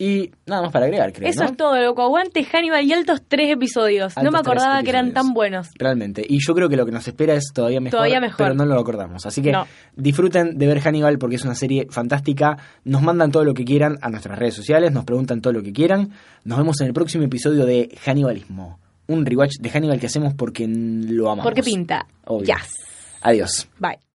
Y 0.00 0.30
nada 0.46 0.62
más 0.62 0.70
para 0.72 0.84
agregar, 0.84 1.12
creo. 1.12 1.28
Eso 1.28 1.42
¿no? 1.42 1.50
es 1.50 1.56
todo, 1.56 1.76
loco. 1.82 2.02
Aguante 2.02 2.44
Hannibal 2.44 2.84
y 2.84 2.92
altos 2.92 3.20
tres 3.26 3.50
episodios. 3.50 4.14
no 4.22 4.30
me 4.30 4.38
acordaba 4.38 4.80
que 4.82 4.90
eran 4.90 5.12
tan 5.12 5.32
buenos. 5.34 5.70
Realmente. 5.76 6.24
Y 6.28 6.38
yo 6.40 6.54
creo 6.54 6.68
que 6.68 6.76
lo 6.76 6.86
que 6.86 6.92
nos 6.92 7.06
espera 7.08 7.34
es 7.34 7.50
todavía 7.52 7.80
mejor. 7.80 7.98
Todavía 7.98 8.20
mejor. 8.20 8.36
Pero 8.38 8.54
no 8.54 8.64
lo 8.64 8.78
acordamos. 8.78 9.26
Así 9.26 9.42
que 9.42 9.50
No. 9.50 9.66
disfruten 9.96 10.56
de 10.56 10.66
ver 10.68 10.78
Hannibal 10.80 11.18
porque 11.18 11.34
es 11.36 11.44
una 11.44 11.56
serie 11.56 11.88
fantástica. 11.90 12.56
Nos 12.84 13.02
mandan 13.02 13.32
todo 13.32 13.42
lo 13.44 13.54
que 13.54 13.64
quieran 13.64 13.98
a 14.00 14.08
nuestras 14.08 14.38
redes 14.38 14.54
sociales. 14.54 14.92
Nos 14.92 15.04
preguntan 15.04 15.40
todo 15.40 15.52
lo 15.52 15.62
que 15.62 15.72
quieran. 15.72 16.12
Nos 16.44 16.58
vemos 16.58 16.80
en 16.80 16.86
el 16.86 16.92
próximo 16.92 17.24
episodio 17.24 17.66
de 17.66 17.88
Hannibalismo. 18.06 18.78
Un 19.08 19.26
rewatch 19.26 19.54
de 19.60 19.70
Hannibal 19.70 19.98
que 19.98 20.06
hacemos 20.06 20.32
porque 20.34 20.66
lo 20.68 21.26
amamos. 21.30 21.44
Porque 21.44 21.62
pinta. 21.64 22.06
Obvio. 22.24 22.46
Yes. 22.54 22.74
Adiós. 23.22 23.68
Bye. 23.80 24.07